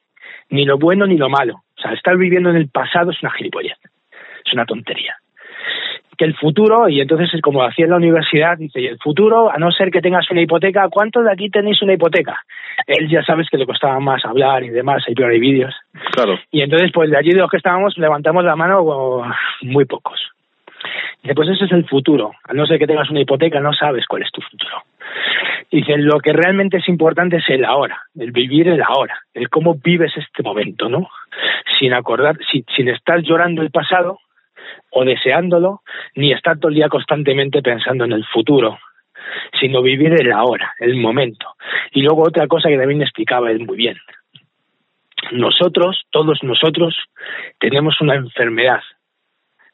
ni 0.50 0.64
lo 0.64 0.78
bueno 0.78 1.06
ni 1.06 1.16
lo 1.16 1.28
malo. 1.28 1.62
O 1.76 1.80
sea, 1.80 1.92
estar 1.92 2.16
viviendo 2.16 2.50
en 2.50 2.56
el 2.56 2.68
pasado 2.68 3.10
es 3.10 3.22
una 3.22 3.32
gilipollez, 3.32 3.78
es 4.44 4.52
una 4.52 4.66
tontería. 4.66 5.16
Que 6.16 6.24
el 6.24 6.34
futuro, 6.34 6.88
y 6.88 7.00
entonces 7.00 7.30
como 7.40 7.62
hacía 7.62 7.84
en 7.84 7.92
la 7.92 7.96
universidad, 7.96 8.58
dice, 8.58 8.80
y 8.80 8.86
el 8.86 8.98
futuro, 8.98 9.52
a 9.52 9.58
no 9.58 9.70
ser 9.70 9.90
que 9.92 10.00
tengas 10.00 10.28
una 10.32 10.42
hipoteca, 10.42 10.88
¿cuántos 10.90 11.24
de 11.24 11.30
aquí 11.30 11.48
tenéis 11.48 11.80
una 11.80 11.92
hipoteca? 11.92 12.42
Él 12.88 13.08
ya 13.08 13.22
sabes 13.22 13.48
que 13.48 13.56
le 13.56 13.66
costaba 13.66 14.00
más 14.00 14.24
hablar 14.24 14.64
y 14.64 14.70
demás, 14.70 15.04
hay 15.06 15.14
peor 15.14 15.30
hay 15.30 15.38
vídeos. 15.38 15.74
Claro. 16.10 16.36
Y 16.50 16.62
entonces, 16.62 16.90
pues 16.92 17.10
de 17.10 17.16
allí 17.16 17.30
de 17.30 17.38
los 17.38 17.50
que 17.50 17.58
estábamos, 17.58 17.96
levantamos 17.98 18.44
la 18.44 18.56
mano 18.56 19.22
muy 19.62 19.84
pocos. 19.84 20.20
Dice, 21.22 21.34
pues 21.34 21.50
ese 21.50 21.66
es 21.66 21.72
el 21.72 21.86
futuro. 21.86 22.32
A 22.48 22.52
no 22.52 22.66
ser 22.66 22.80
que 22.80 22.86
tengas 22.86 23.10
una 23.10 23.20
hipoteca, 23.20 23.60
no 23.60 23.72
sabes 23.72 24.04
cuál 24.06 24.22
es 24.22 24.32
tu 24.32 24.40
futuro. 24.40 24.82
Dice, 25.70 25.98
lo 25.98 26.18
que 26.20 26.32
realmente 26.32 26.78
es 26.78 26.88
importante 26.88 27.36
es 27.36 27.48
el 27.48 27.64
ahora, 27.64 28.02
el 28.18 28.32
vivir 28.32 28.68
el 28.68 28.82
ahora, 28.82 29.20
el 29.34 29.50
cómo 29.50 29.74
vives 29.74 30.12
este 30.16 30.42
momento, 30.42 30.88
¿no? 30.88 31.08
Sin 31.78 31.92
acordar, 31.92 32.38
sin, 32.50 32.64
sin 32.74 32.88
estar 32.88 33.20
llorando 33.20 33.60
el 33.60 33.70
pasado 33.70 34.18
o 34.90 35.04
deseándolo, 35.04 35.82
ni 36.14 36.32
estar 36.32 36.58
todo 36.58 36.70
el 36.70 36.76
día 36.76 36.88
constantemente 36.88 37.60
pensando 37.60 38.04
en 38.04 38.12
el 38.12 38.24
futuro, 38.24 38.78
sino 39.60 39.82
vivir 39.82 40.12
el 40.18 40.32
ahora, 40.32 40.74
el 40.78 40.96
momento. 40.96 41.54
Y 41.92 42.02
luego 42.02 42.22
otra 42.22 42.46
cosa 42.46 42.68
que 42.68 42.78
también 42.78 43.02
explicaba 43.02 43.50
él 43.50 43.64
muy 43.66 43.76
bien. 43.76 43.96
Nosotros, 45.32 46.04
todos 46.10 46.42
nosotros, 46.42 46.96
tenemos 47.58 48.00
una 48.00 48.14
enfermedad 48.14 48.80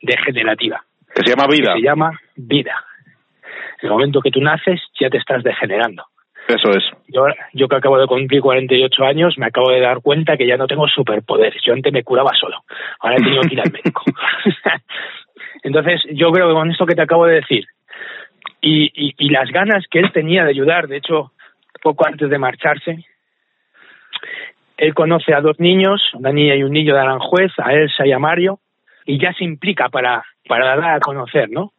degenerativa 0.01 0.85
Que 1.15 1.23
se 1.23 1.31
llama 1.31 1.47
vida. 1.47 1.75
que 1.75 1.81
se 1.81 1.85
llama 1.85 2.11
vida. 2.37 2.85
El 3.83 3.91
momento 3.91 4.21
que 4.21 4.31
tú 4.31 4.41
naces 4.41 4.81
ya 4.99 5.11
te 5.11 5.19
estás 5.19 5.43
degenerando. 5.43 6.05
Eso 6.49 6.71
es. 6.73 6.85
Yo, 7.09 7.27
yo 7.55 7.69
que 7.69 7.77
acabo 7.77 7.99
de 7.99 8.07
cumplir 8.07 8.43
48 8.43 9.05
años, 9.05 9.39
me 9.39 9.47
acabo 9.47 9.71
de 9.71 9.81
dar 9.81 10.01
cuenta 10.03 10.37
que 10.37 10.47
ya 10.47 10.57
no 10.57 10.67
tengo 10.67 10.87
superpoderes. 10.89 11.63
Yo 11.65 11.73
antes 11.73 11.93
me 11.93 12.05
curaba 12.05 12.33
solo. 12.39 12.59
Ahora 13.01 13.17
he 13.17 13.23
tenido 13.23 13.43
que 13.43 13.55
ir 13.55 13.61
al 13.61 13.73
médico. 13.73 14.03
Entonces, 15.63 16.03
yo 16.13 16.31
creo 16.31 16.49
que 16.49 16.55
con 16.55 16.71
esto 16.71 16.85
que 16.85 16.95
te 16.95 17.03
acabo 17.03 17.27
de 17.27 17.37
decir, 17.37 17.65
y, 18.61 18.85
y, 18.95 19.15
y 19.19 19.31
las 19.31 19.51
ganas 19.51 19.85
que 19.91 20.01
él 20.01 20.13
tenía 20.13 20.45
de 20.45 20.51
ayudar, 20.51 20.87
de 20.87 20.99
hecho, 20.99 21.33
poco 21.83 22.07
antes 22.07 22.29
de 22.29 22.39
marcharse, 22.39 23.05
él 24.77 24.95
conoce 24.95 25.35
a 25.35 25.41
dos 25.41 25.61
niños, 25.61 26.03
una 26.15 26.33
niña 26.33 26.57
y 26.57 26.63
un 26.63 26.73
niño 26.73 26.95
de 26.95 27.01
Aranjuez, 27.01 27.53
a 27.59 27.73
Elsa 27.73 28.07
y 28.07 28.13
a 28.13 28.19
Mario, 28.19 28.59
y 29.07 29.19
ya 29.19 29.33
se 29.33 29.45
implica 29.45 29.89
para, 29.89 30.25
para 30.49 30.77
dar 30.77 30.85
a 30.85 31.01
conocer, 31.01 31.51
¿no? 31.51 31.74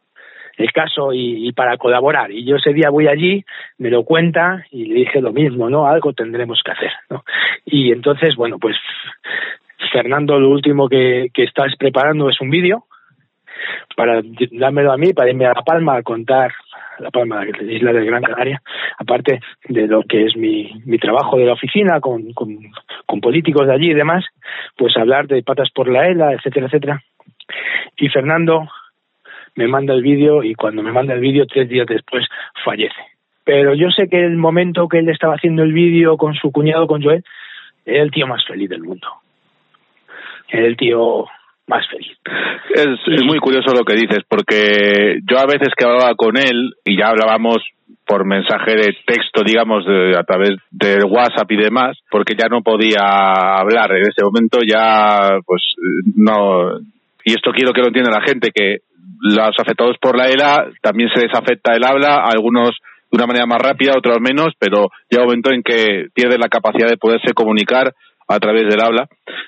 El 0.56 0.72
caso 0.72 1.12
y, 1.12 1.48
y, 1.48 1.52
para 1.52 1.76
colaborar. 1.76 2.30
Y 2.30 2.44
yo 2.44 2.56
ese 2.56 2.72
día 2.72 2.90
voy 2.90 3.08
allí, 3.08 3.44
me 3.78 3.90
lo 3.90 4.04
cuenta 4.04 4.64
y 4.70 4.86
le 4.86 4.94
dije 5.00 5.20
lo 5.20 5.32
mismo, 5.32 5.68
¿no? 5.68 5.86
Algo 5.86 6.12
tendremos 6.12 6.60
que 6.64 6.72
hacer, 6.72 6.92
¿no? 7.10 7.24
Y 7.64 7.92
entonces, 7.92 8.34
bueno, 8.36 8.58
pues 8.58 8.76
Fernando 9.92 10.38
lo 10.38 10.50
último 10.50 10.88
que, 10.88 11.28
que 11.32 11.44
estás 11.44 11.74
preparando 11.78 12.28
es 12.28 12.40
un 12.40 12.50
vídeo 12.50 12.84
para 13.96 14.20
dármelo 14.52 14.92
a 14.92 14.96
mí, 14.96 15.12
para 15.12 15.30
irme 15.30 15.46
a 15.46 15.54
La 15.54 15.62
Palma 15.62 15.96
a 15.96 16.02
contar 16.02 16.52
La 16.98 17.10
Palma, 17.10 17.44
la 17.44 17.72
isla 17.72 17.92
de 17.92 18.04
Gran 18.04 18.22
Canaria, 18.22 18.62
aparte 18.98 19.40
de 19.68 19.86
lo 19.86 20.02
que 20.02 20.24
es 20.24 20.36
mi, 20.36 20.70
mi 20.84 20.98
trabajo 20.98 21.36
de 21.36 21.46
la 21.46 21.52
oficina 21.52 22.00
con, 22.00 22.32
con, 22.32 22.58
con 23.04 23.20
políticos 23.20 23.66
de 23.66 23.74
allí 23.74 23.90
y 23.90 23.94
demás, 23.94 24.24
pues 24.76 24.96
hablar 24.96 25.26
de 25.26 25.42
patas 25.42 25.70
por 25.74 25.88
la 25.88 26.08
ELA, 26.08 26.32
etcétera, 26.32 26.66
etcétera. 26.66 27.02
Y 27.96 28.08
Fernando 28.08 28.68
me 29.56 29.66
manda 29.66 29.94
el 29.94 30.02
vídeo 30.02 30.44
y 30.44 30.54
cuando 30.54 30.82
me 30.82 30.92
manda 30.92 31.14
el 31.14 31.20
vídeo 31.20 31.46
tres 31.46 31.68
días 31.68 31.86
después 31.86 32.24
fallece. 32.64 32.94
Pero 33.44 33.74
yo 33.74 33.90
sé 33.90 34.08
que 34.08 34.24
el 34.24 34.36
momento 34.36 34.88
que 34.88 34.98
él 34.98 35.08
estaba 35.08 35.34
haciendo 35.34 35.62
el 35.62 35.72
vídeo 35.72 36.16
con 36.16 36.34
su 36.34 36.52
cuñado, 36.52 36.86
con 36.86 37.02
Joel, 37.02 37.24
era 37.84 38.02
el 38.02 38.10
tío 38.10 38.26
más 38.26 38.44
feliz 38.46 38.68
del 38.68 38.82
mundo. 38.82 39.06
Era 40.48 40.66
el 40.66 40.76
tío 40.76 41.26
más 41.66 41.86
feliz. 41.88 42.16
Es, 42.74 43.24
muy 43.24 43.38
curioso 43.38 43.72
lo 43.72 43.84
que 43.84 43.94
dices, 43.94 44.24
porque 44.28 45.18
yo 45.28 45.38
a 45.38 45.46
veces 45.46 45.68
que 45.76 45.84
hablaba 45.84 46.14
con 46.14 46.36
él 46.36 46.74
y 46.84 46.98
ya 46.98 47.08
hablábamos 47.08 47.58
por 48.04 48.24
mensaje 48.24 48.72
de 48.72 48.96
texto, 49.06 49.42
digamos, 49.44 49.84
de, 49.84 50.16
a 50.16 50.22
través 50.22 50.56
del 50.70 51.04
WhatsApp 51.04 51.50
y 51.50 51.56
demás, 51.56 51.98
porque 52.10 52.34
ya 52.36 52.48
no 52.48 52.62
podía 52.62 53.00
hablar 53.58 53.92
en 53.92 54.02
ese 54.02 54.22
momento, 54.22 54.58
ya 54.66 55.38
pues 55.44 55.62
no. 56.14 56.78
Y 57.24 57.32
esto 57.32 57.50
quiero 57.52 57.72
que 57.72 57.80
lo 57.80 57.88
entienda 57.88 58.10
la 58.10 58.26
gente, 58.26 58.50
que 58.54 58.78
los 59.20 59.54
afectados 59.58 59.96
por 60.00 60.16
la 60.16 60.28
ELA 60.28 60.70
también 60.82 61.08
se 61.14 61.26
les 61.26 61.34
afecta 61.34 61.74
el 61.74 61.84
habla, 61.84 62.24
algunos 62.24 62.70
de 63.10 63.16
una 63.16 63.26
manera 63.26 63.46
más 63.46 63.60
rápida, 63.62 63.92
otros 63.96 64.18
menos, 64.20 64.54
pero 64.58 64.88
llega 65.08 65.22
un 65.22 65.28
momento 65.28 65.52
en 65.52 65.62
que 65.62 66.06
pierden 66.12 66.40
la 66.40 66.48
capacidad 66.48 66.88
de 66.88 66.96
poderse 66.96 67.32
comunicar 67.34 67.94
a 68.28 68.38
través 68.38 68.64
del 68.68 68.80
habla. 68.80 69.06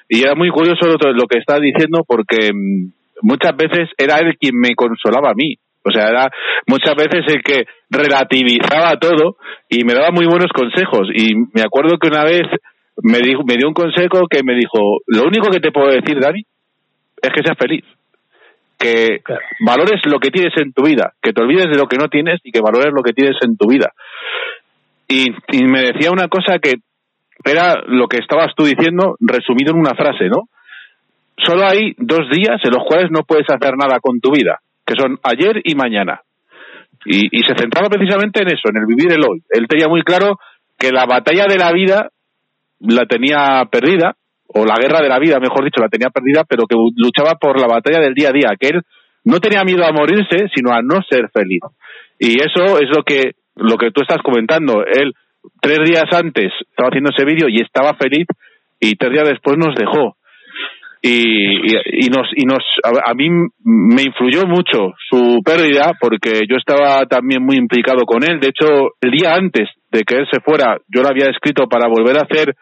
Y 0.08 0.22
era 0.22 0.34
muy 0.34 0.50
curioso 0.50 0.86
lo, 0.86 1.26
que 1.26 1.38
estaba 1.38 1.58
diciendo 1.60 2.04
porque 2.06 2.50
mmm, 2.52 2.90
muchas 3.22 3.56
veces 3.56 3.90
era 3.98 4.18
él 4.18 4.36
quien 4.38 4.58
me 4.58 4.74
consolaba 4.74 5.30
a 5.30 5.34
mí. 5.34 5.56
O 5.84 5.90
sea, 5.90 6.08
era 6.08 6.30
muchas 6.66 6.94
veces 6.94 7.24
el 7.28 7.42
que 7.42 7.64
relativizaba 7.90 8.98
todo 9.00 9.36
y 9.68 9.84
me 9.84 9.94
daba 9.94 10.10
muy 10.10 10.26
buenos 10.26 10.52
consejos. 10.54 11.08
Y 11.14 11.34
me 11.34 11.62
acuerdo 11.62 11.98
que 11.98 12.08
una 12.08 12.24
vez 12.24 12.42
me, 13.02 13.18
dijo, 13.18 13.42
me 13.44 13.56
dio 13.56 13.68
un 13.68 13.74
consejo 13.74 14.26
que 14.28 14.42
me 14.44 14.54
dijo, 14.54 14.98
lo 15.06 15.22
único 15.24 15.50
que 15.50 15.60
te 15.60 15.72
puedo 15.72 15.88
decir, 15.88 16.20
Dani, 16.20 16.42
es 17.22 17.30
que 17.30 17.42
seas 17.42 17.56
feliz 17.58 17.84
que 18.78 19.20
claro. 19.24 19.42
valores 19.60 20.00
lo 20.06 20.20
que 20.20 20.30
tienes 20.30 20.52
en 20.56 20.72
tu 20.72 20.84
vida, 20.84 21.12
que 21.20 21.32
te 21.32 21.42
olvides 21.42 21.66
de 21.66 21.76
lo 21.76 21.86
que 21.86 21.96
no 21.96 22.08
tienes 22.08 22.40
y 22.44 22.52
que 22.52 22.60
valores 22.60 22.92
lo 22.94 23.02
que 23.02 23.12
tienes 23.12 23.36
en 23.42 23.56
tu 23.56 23.68
vida. 23.68 23.92
Y, 25.08 25.30
y, 25.48 25.64
me 25.64 25.80
decía 25.80 26.10
una 26.12 26.28
cosa 26.28 26.58
que 26.62 26.74
era 27.44 27.82
lo 27.86 28.06
que 28.08 28.18
estabas 28.18 28.54
tú 28.54 28.64
diciendo 28.64 29.16
resumido 29.20 29.72
en 29.72 29.80
una 29.80 29.94
frase, 29.94 30.28
¿no? 30.28 30.48
Solo 31.36 31.66
hay 31.66 31.94
dos 31.96 32.28
días 32.30 32.60
en 32.62 32.72
los 32.72 32.84
cuales 32.86 33.10
no 33.10 33.22
puedes 33.22 33.46
hacer 33.48 33.74
nada 33.76 34.00
con 34.00 34.20
tu 34.20 34.30
vida, 34.30 34.58
que 34.84 34.94
son 34.98 35.18
ayer 35.22 35.60
y 35.64 35.74
mañana. 35.74 36.20
Y, 37.04 37.26
y 37.30 37.42
se 37.42 37.56
centraba 37.56 37.88
precisamente 37.88 38.42
en 38.42 38.48
eso, 38.48 38.68
en 38.68 38.82
el 38.82 38.86
vivir 38.86 39.12
el 39.12 39.24
hoy. 39.24 39.42
Él 39.50 39.66
tenía 39.68 39.88
muy 39.88 40.02
claro 40.02 40.38
que 40.78 40.92
la 40.92 41.06
batalla 41.06 41.46
de 41.48 41.56
la 41.56 41.72
vida 41.72 42.10
la 42.80 43.06
tenía 43.06 43.64
perdida 43.70 44.16
o 44.48 44.64
la 44.64 44.76
guerra 44.76 45.00
de 45.02 45.08
la 45.08 45.18
vida, 45.18 45.38
mejor 45.40 45.64
dicho, 45.64 45.80
la 45.80 45.88
tenía 45.88 46.10
perdida, 46.10 46.44
pero 46.48 46.66
que 46.66 46.76
luchaba 46.96 47.34
por 47.34 47.60
la 47.60 47.66
batalla 47.66 48.00
del 48.00 48.14
día 48.14 48.30
a 48.30 48.32
día, 48.32 48.56
que 48.58 48.68
él 48.68 48.82
no 49.24 49.40
tenía 49.40 49.62
miedo 49.64 49.84
a 49.84 49.92
morirse, 49.92 50.48
sino 50.54 50.72
a 50.72 50.80
no 50.82 51.00
ser 51.08 51.28
feliz. 51.32 51.60
Y 52.18 52.38
eso 52.40 52.78
es 52.78 52.88
lo 52.88 53.02
que, 53.02 53.32
lo 53.56 53.76
que 53.76 53.90
tú 53.90 54.00
estás 54.02 54.22
comentando. 54.22 54.84
Él, 54.84 55.12
tres 55.60 55.78
días 55.84 56.06
antes, 56.12 56.50
estaba 56.70 56.88
haciendo 56.88 57.10
ese 57.14 57.26
vídeo 57.26 57.48
y 57.48 57.60
estaba 57.60 57.94
feliz, 57.94 58.26
y 58.80 58.94
tres 58.96 59.12
días 59.12 59.28
después 59.28 59.58
nos 59.58 59.74
dejó. 59.74 60.16
Y, 61.00 62.06
y, 62.06 62.08
nos, 62.08 62.26
y 62.34 62.44
nos, 62.44 62.64
a, 62.82 63.10
a 63.10 63.14
mí 63.14 63.28
me 63.30 64.02
influyó 64.02 64.46
mucho 64.46 64.94
su 65.08 65.40
pérdida, 65.44 65.92
porque 66.00 66.40
yo 66.48 66.56
estaba 66.56 67.04
también 67.06 67.44
muy 67.44 67.56
implicado 67.56 68.04
con 68.04 68.24
él. 68.24 68.40
De 68.40 68.48
hecho, 68.48 68.94
el 69.00 69.10
día 69.10 69.34
antes 69.34 69.68
de 69.92 70.02
que 70.04 70.16
él 70.16 70.26
se 70.30 70.40
fuera, 70.40 70.78
yo 70.88 71.02
lo 71.02 71.08
había 71.08 71.30
escrito 71.30 71.68
para 71.68 71.88
volver 71.88 72.18
a 72.18 72.22
hacer 72.22 72.54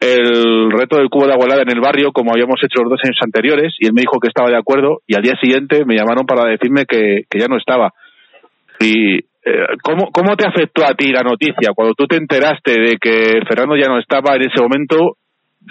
el 0.00 0.70
reto 0.70 0.96
del 0.96 1.08
cubo 1.08 1.26
de 1.26 1.32
agua 1.32 1.46
helada 1.46 1.62
en 1.62 1.72
el 1.72 1.80
barrio 1.80 2.12
como 2.12 2.32
habíamos 2.32 2.60
hecho 2.62 2.82
los 2.82 2.90
dos 2.90 3.00
años 3.04 3.18
anteriores 3.20 3.74
y 3.80 3.86
él 3.86 3.92
me 3.92 4.02
dijo 4.02 4.20
que 4.20 4.28
estaba 4.28 4.48
de 4.48 4.56
acuerdo 4.56 5.00
y 5.06 5.16
al 5.16 5.22
día 5.22 5.34
siguiente 5.40 5.84
me 5.84 5.96
llamaron 5.96 6.24
para 6.24 6.48
decirme 6.48 6.86
que, 6.86 7.22
que 7.28 7.38
ya 7.38 7.46
no 7.48 7.56
estaba. 7.56 7.92
Y 8.80 9.18
eh, 9.18 9.66
¿cómo, 9.82 10.10
¿cómo 10.12 10.36
te 10.36 10.46
afectó 10.46 10.84
a 10.84 10.94
ti 10.94 11.10
la 11.10 11.22
noticia 11.22 11.72
cuando 11.74 11.94
tú 11.94 12.06
te 12.06 12.16
enteraste 12.16 12.72
de 12.72 12.96
que 13.00 13.40
Fernando 13.48 13.76
ya 13.76 13.88
no 13.88 13.98
estaba 13.98 14.36
en 14.36 14.42
ese 14.42 14.62
momento? 14.62 15.16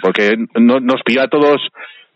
Porque 0.02 0.36
no, 0.58 0.80
nos 0.80 1.02
pilló 1.04 1.22
a 1.22 1.28
todos 1.28 1.60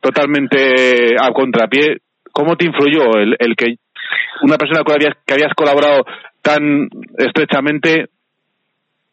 totalmente 0.01 1.15
a 1.19 1.33
contrapié. 1.33 1.99
¿Cómo 2.33 2.57
te 2.57 2.67
influyó 2.67 3.17
el, 3.17 3.37
el 3.39 3.57
que 3.57 3.77
una 4.43 4.57
persona 4.57 4.83
que 4.85 4.93
habías, 4.93 5.15
que 5.25 5.35
habías 5.35 5.55
colaborado 5.55 6.05
tan 6.43 6.89
estrechamente 7.17 8.07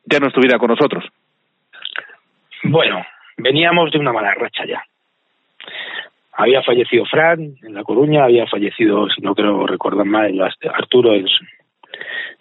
ya 0.05 0.19
no 0.19 0.27
estuviera 0.27 0.57
con 0.57 0.69
nosotros? 0.69 1.05
Bueno, 2.63 3.05
veníamos 3.37 3.91
de 3.91 3.99
una 3.99 4.11
mala 4.11 4.33
racha 4.33 4.65
ya. 4.65 4.83
Había 6.33 6.61
fallecido 6.63 7.05
Fran 7.05 7.55
en 7.61 7.73
La 7.73 7.83
Coruña, 7.83 8.23
había 8.23 8.47
fallecido, 8.47 9.09
si 9.09 9.21
no 9.21 9.35
creo 9.35 9.65
recordar 9.67 10.05
mal, 10.05 10.39
Arturo 10.73 11.13
en 11.13 11.27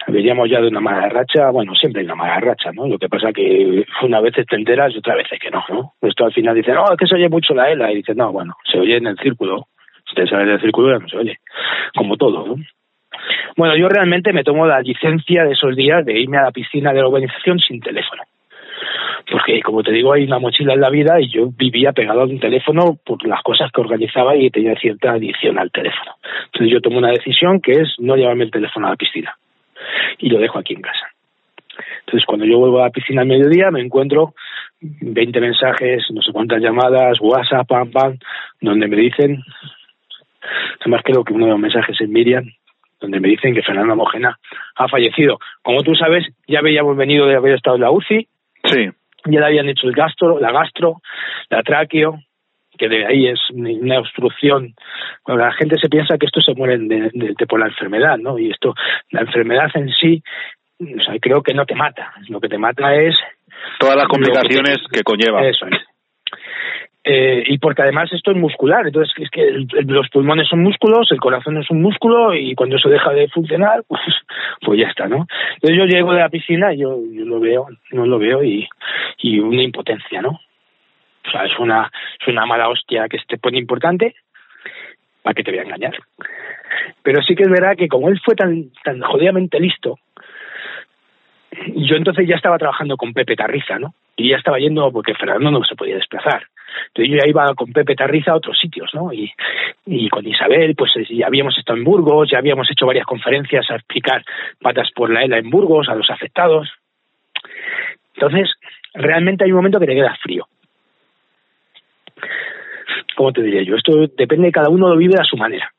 veníamos 0.06 0.48
ya 0.48 0.60
de 0.60 0.68
una 0.68 0.80
mala 0.80 1.08
racha, 1.08 1.50
bueno, 1.50 1.74
siempre 1.74 2.00
hay 2.00 2.06
una 2.06 2.14
mala 2.14 2.40
racha, 2.40 2.70
¿no? 2.72 2.86
Lo 2.86 2.98
que 2.98 3.08
pasa 3.08 3.32
que 3.32 3.84
una 4.02 4.20
vez 4.20 4.34
te 4.34 4.56
enteras 4.56 4.94
y 4.94 4.98
otra 4.98 5.14
vez 5.14 5.26
que 5.40 5.50
no, 5.50 5.64
¿no? 5.68 5.92
Esto 6.00 6.24
al 6.24 6.32
final 6.32 6.54
dice, 6.54 6.72
no, 6.72 6.84
es 6.84 6.96
que 6.96 7.06
se 7.06 7.16
oye 7.16 7.28
mucho 7.28 7.54
la 7.54 7.70
ELA, 7.70 7.92
y 7.92 7.96
dices, 7.96 8.16
no, 8.16 8.32
bueno, 8.32 8.56
se 8.70 8.78
oye 8.78 8.96
en 8.96 9.06
el 9.06 9.18
círculo, 9.18 9.66
si 10.08 10.14
te 10.14 10.26
sale 10.26 10.46
del 10.46 10.60
círculo 10.60 10.98
no 10.98 11.08
se 11.08 11.16
oye, 11.16 11.38
como 11.94 12.16
todo, 12.16 12.46
¿no? 12.46 12.56
Bueno, 13.56 13.76
yo 13.76 13.88
realmente 13.88 14.32
me 14.32 14.44
tomo 14.44 14.66
la 14.66 14.80
licencia 14.80 15.44
de 15.44 15.52
esos 15.52 15.74
días 15.74 16.04
de 16.04 16.20
irme 16.20 16.38
a 16.38 16.44
la 16.44 16.52
piscina 16.52 16.92
de 16.92 17.00
la 17.00 17.08
organización 17.08 17.58
sin 17.58 17.80
teléfono 17.80 18.22
porque 19.30 19.60
como 19.62 19.82
te 19.82 19.92
digo 19.92 20.12
hay 20.12 20.24
una 20.24 20.38
mochila 20.38 20.74
en 20.74 20.80
la 20.80 20.90
vida 20.90 21.20
y 21.20 21.30
yo 21.30 21.50
vivía 21.56 21.92
pegado 21.92 22.22
a 22.22 22.24
un 22.24 22.40
teléfono 22.40 22.96
por 23.04 23.26
las 23.26 23.42
cosas 23.42 23.70
que 23.72 23.80
organizaba 23.80 24.36
y 24.36 24.50
tenía 24.50 24.74
cierta 24.76 25.12
adicción 25.12 25.58
al 25.58 25.70
teléfono. 25.70 26.12
Entonces 26.46 26.70
yo 26.72 26.80
tomo 26.80 26.98
una 26.98 27.10
decisión 27.10 27.60
que 27.60 27.72
es 27.72 27.94
no 27.98 28.16
llevarme 28.16 28.44
el 28.44 28.50
teléfono 28.50 28.86
a 28.86 28.90
la 28.90 28.96
piscina 28.96 29.36
y 30.18 30.30
lo 30.30 30.38
dejo 30.38 30.58
aquí 30.58 30.74
en 30.74 30.82
casa. 30.82 31.08
Entonces 32.00 32.24
cuando 32.26 32.46
yo 32.46 32.58
vuelvo 32.58 32.80
a 32.80 32.84
la 32.84 32.90
piscina 32.90 33.22
al 33.22 33.28
mediodía 33.28 33.70
me 33.70 33.80
encuentro 33.80 34.34
20 34.80 35.40
mensajes, 35.40 36.06
no 36.10 36.22
sé 36.22 36.32
cuántas 36.32 36.62
llamadas, 36.62 37.18
WhatsApp, 37.20 37.66
pam, 37.66 37.90
pam, 37.90 38.18
donde 38.60 38.86
me 38.86 38.96
dicen, 38.96 39.42
además 40.80 41.02
creo 41.04 41.24
que 41.24 41.32
uno 41.32 41.46
de 41.46 41.52
los 41.52 41.60
mensajes 41.60 42.00
es 42.00 42.08
Miriam, 42.08 42.44
donde 43.00 43.20
me 43.20 43.28
dicen 43.28 43.54
que 43.54 43.62
Fernando 43.62 43.96
Mojena 43.96 44.38
ha 44.76 44.88
fallecido. 44.88 45.38
Como 45.62 45.82
tú 45.82 45.94
sabes, 45.94 46.26
ya 46.46 46.60
habíamos 46.60 46.96
venido 46.96 47.26
de 47.26 47.36
haber 47.36 47.54
estado 47.54 47.76
en 47.76 47.82
la 47.82 47.90
UCI, 47.90 48.28
Sí. 48.68 48.88
ya 49.26 49.40
le 49.40 49.46
habían 49.46 49.68
hecho 49.68 49.86
el 49.88 49.94
gastro, 49.94 50.38
la 50.40 50.52
gastro, 50.52 50.96
la 51.50 51.62
tráqueo, 51.62 52.18
que 52.78 52.88
de 52.88 53.06
ahí 53.06 53.26
es 53.26 53.40
una 53.52 53.98
obstrucción. 53.98 54.74
Bueno, 55.26 55.44
la 55.44 55.52
gente 55.52 55.76
se 55.80 55.88
piensa 55.88 56.16
que 56.16 56.26
esto 56.26 56.40
se 56.40 56.54
muere 56.54 56.78
de, 56.78 57.10
de- 57.12 57.34
de 57.36 57.46
por 57.46 57.58
la 57.58 57.66
enfermedad, 57.66 58.16
¿no? 58.18 58.38
Y 58.38 58.50
esto, 58.50 58.74
la 59.10 59.22
enfermedad 59.22 59.68
en 59.74 59.88
sí, 59.90 60.22
o 60.80 61.02
sea, 61.02 61.14
creo 61.20 61.42
que 61.42 61.54
no 61.54 61.66
te 61.66 61.74
mata. 61.74 62.12
Lo 62.28 62.40
que 62.40 62.48
te 62.48 62.56
mata 62.58 62.94
es 62.94 63.16
Todas 63.80 63.96
las 63.96 64.04
que 64.04 64.10
complicaciones 64.10 64.78
te- 64.88 64.98
que 64.98 65.02
conlleva. 65.02 65.44
eso 65.44 65.66
es. 65.66 65.74
Eh, 67.10 67.42
y 67.46 67.56
porque 67.56 67.80
además 67.80 68.12
esto 68.12 68.32
es 68.32 68.36
muscular, 68.36 68.86
entonces 68.86 69.14
es 69.16 69.30
que 69.30 69.64
los 69.86 70.10
pulmones 70.10 70.46
son 70.46 70.62
músculos, 70.62 71.10
el 71.10 71.18
corazón 71.18 71.56
es 71.56 71.70
un 71.70 71.80
músculo 71.80 72.34
y 72.34 72.54
cuando 72.54 72.76
eso 72.76 72.90
deja 72.90 73.10
de 73.14 73.28
funcionar, 73.28 73.82
pues, 73.88 74.02
pues 74.60 74.78
ya 74.78 74.88
está, 74.88 75.08
¿no? 75.08 75.26
Entonces 75.54 75.78
yo 75.78 75.86
llego 75.86 76.12
de 76.12 76.20
la 76.20 76.28
piscina 76.28 76.74
y 76.74 76.80
yo, 76.80 76.98
yo 77.10 77.24
lo 77.24 77.40
veo, 77.40 77.66
no 77.92 78.04
lo 78.04 78.18
veo 78.18 78.44
y, 78.44 78.68
y 79.22 79.38
una 79.38 79.62
impotencia, 79.62 80.20
¿no? 80.20 80.32
O 81.26 81.30
sea, 81.30 81.46
es 81.46 81.58
una, 81.58 81.90
es 82.20 82.28
una 82.28 82.44
mala 82.44 82.68
hostia 82.68 83.08
que 83.08 83.16
te 83.26 83.38
pone 83.38 83.56
importante 83.56 84.14
para 85.22 85.32
que 85.32 85.42
te 85.42 85.50
voy 85.50 85.60
a 85.60 85.62
engañar. 85.62 85.94
Pero 87.02 87.22
sí 87.22 87.34
que 87.34 87.44
es 87.44 87.50
verdad 87.50 87.74
que 87.74 87.88
como 87.88 88.10
él 88.10 88.20
fue 88.22 88.34
tan, 88.34 88.70
tan 88.84 89.00
jodidamente 89.00 89.58
listo, 89.58 89.98
yo 91.74 91.96
entonces 91.96 92.28
ya 92.28 92.36
estaba 92.36 92.58
trabajando 92.58 92.98
con 92.98 93.14
Pepe 93.14 93.34
Tarriza, 93.34 93.78
¿no? 93.78 93.94
Y 94.14 94.28
ya 94.28 94.36
estaba 94.36 94.58
yendo 94.58 94.92
porque 94.92 95.14
Fernando 95.14 95.50
no 95.50 95.64
se 95.64 95.74
podía 95.74 95.94
desplazar. 95.94 96.42
Entonces 96.88 97.12
yo 97.12 97.18
ya 97.18 97.28
iba 97.28 97.54
con 97.54 97.72
Pepe 97.72 97.94
Tarriza 97.94 98.32
a 98.32 98.36
otros 98.36 98.58
sitios, 98.58 98.90
¿no? 98.94 99.12
Y, 99.12 99.32
y 99.86 100.08
con 100.08 100.26
Isabel, 100.26 100.74
pues 100.74 100.92
eh, 100.96 101.06
ya 101.10 101.26
habíamos 101.26 101.56
estado 101.58 101.78
en 101.78 101.84
Burgos, 101.84 102.30
ya 102.30 102.38
habíamos 102.38 102.70
hecho 102.70 102.86
varias 102.86 103.06
conferencias 103.06 103.70
a 103.70 103.76
explicar 103.76 104.24
patas 104.60 104.90
por 104.94 105.10
la 105.10 105.22
ELA 105.22 105.38
en 105.38 105.50
Burgos 105.50 105.88
a 105.88 105.94
los 105.94 106.10
afectados. 106.10 106.68
Entonces, 108.14 108.50
realmente 108.94 109.44
hay 109.44 109.50
un 109.50 109.56
momento 109.56 109.80
que 109.80 109.86
te 109.86 109.94
quedas 109.94 110.18
frío. 110.20 110.46
¿Cómo 113.16 113.32
te 113.32 113.42
diría 113.42 113.62
yo? 113.62 113.76
Esto 113.76 113.92
depende 114.16 114.46
de 114.46 114.52
cada 114.52 114.70
uno 114.70 114.88
lo 114.88 114.96
vive 114.96 115.18
a 115.18 115.24
su 115.24 115.36
manera. 115.36 115.70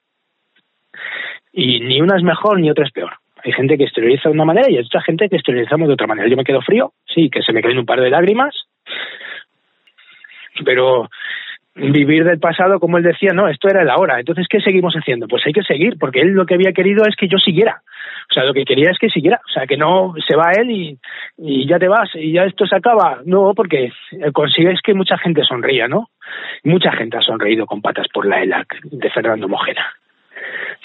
Y 1.52 1.80
ni 1.82 2.02
una 2.02 2.17
es 2.17 2.23
mejor 2.23 2.60
ni 2.60 2.69
otra 2.69 2.86
es 2.86 2.91
peor. 2.91 3.13
Hay 3.43 3.54
gente 3.54 3.78
que 3.78 3.86
exterioriza 3.86 4.30
de 4.30 4.36
una 4.36 4.45
manera 4.45 4.69
y 4.69 4.78
hay 4.78 4.86
otra 4.86 5.02
gente 5.02 5.30
que 5.30 5.38
exteriorizamos 5.38 5.88
de 5.88 5.93
otra 5.93 6.08
manera. 6.08 6.28
Yo 6.28 6.36
me 6.36 6.43
quedo 6.43 6.62
frío, 6.62 6.91
sí, 7.08 7.30
que 7.30 7.41
se 7.41 7.54
me 7.54 7.62
caen 7.62 7.78
un 7.78 7.86
par 7.86 8.02
de 8.02 8.10
lágrimas, 8.10 8.54
pero 10.63 11.10
vivir 11.76 12.24
del 12.24 12.39
pasado, 12.39 12.80
como 12.80 12.98
él 12.98 13.04
decía, 13.04 13.32
no, 13.34 13.48
esto 13.48 13.69
era 13.69 13.82
el 13.82 13.89
ahora. 13.89 14.19
Entonces, 14.19 14.48
¿qué 14.50 14.60
seguimos 14.60 14.93
haciendo? 14.95 15.28
Pues 15.28 15.43
hay 15.45 15.54
que 15.54 15.63
seguir, 15.63 15.98
porque 16.00 16.19
él 16.22 16.30
lo 16.30 16.45
que 16.45 16.56
había 16.56 16.74
querido 16.74 17.06
es 17.08 17.15
que 17.15 17.28
yo 17.28 17.38
siguiera. 17.38 17.82
O 18.30 18.34
sea, 18.34 18.43
lo 18.43 18.54
que 18.54 18.65
quería 18.65 18.91
es 18.91 18.98
que 19.00 19.10
siguiera. 19.10 19.39
O 19.48 19.52
sea, 19.52 19.65
que 19.65 19.78
no 19.78 20.13
se 20.28 20.36
va 20.36 20.52
él 20.58 20.69
y, 20.72 21.67
ya 21.67 21.80
te 21.80 21.88
vas 21.88 22.10
y 22.15 22.34
ya 22.34 22.43
esto 22.43 22.65
se 22.65 22.76
acaba. 22.76 23.19
No, 23.26 23.54
porque 23.56 23.91
consigues 24.34 24.82
que 24.84 24.93
mucha 24.93 25.17
gente 25.17 25.43
sonría, 25.43 25.88
¿no? 25.88 26.10
Mucha 26.63 26.91
gente 26.91 27.17
ha 27.17 27.22
sonreído 27.22 27.65
con 27.65 27.82
patas 27.82 28.08
por 28.13 28.26
la 28.26 28.41
ELAC 28.41 28.82
de 28.84 29.10
Fernando 29.10 29.48
Mojena 29.48 29.86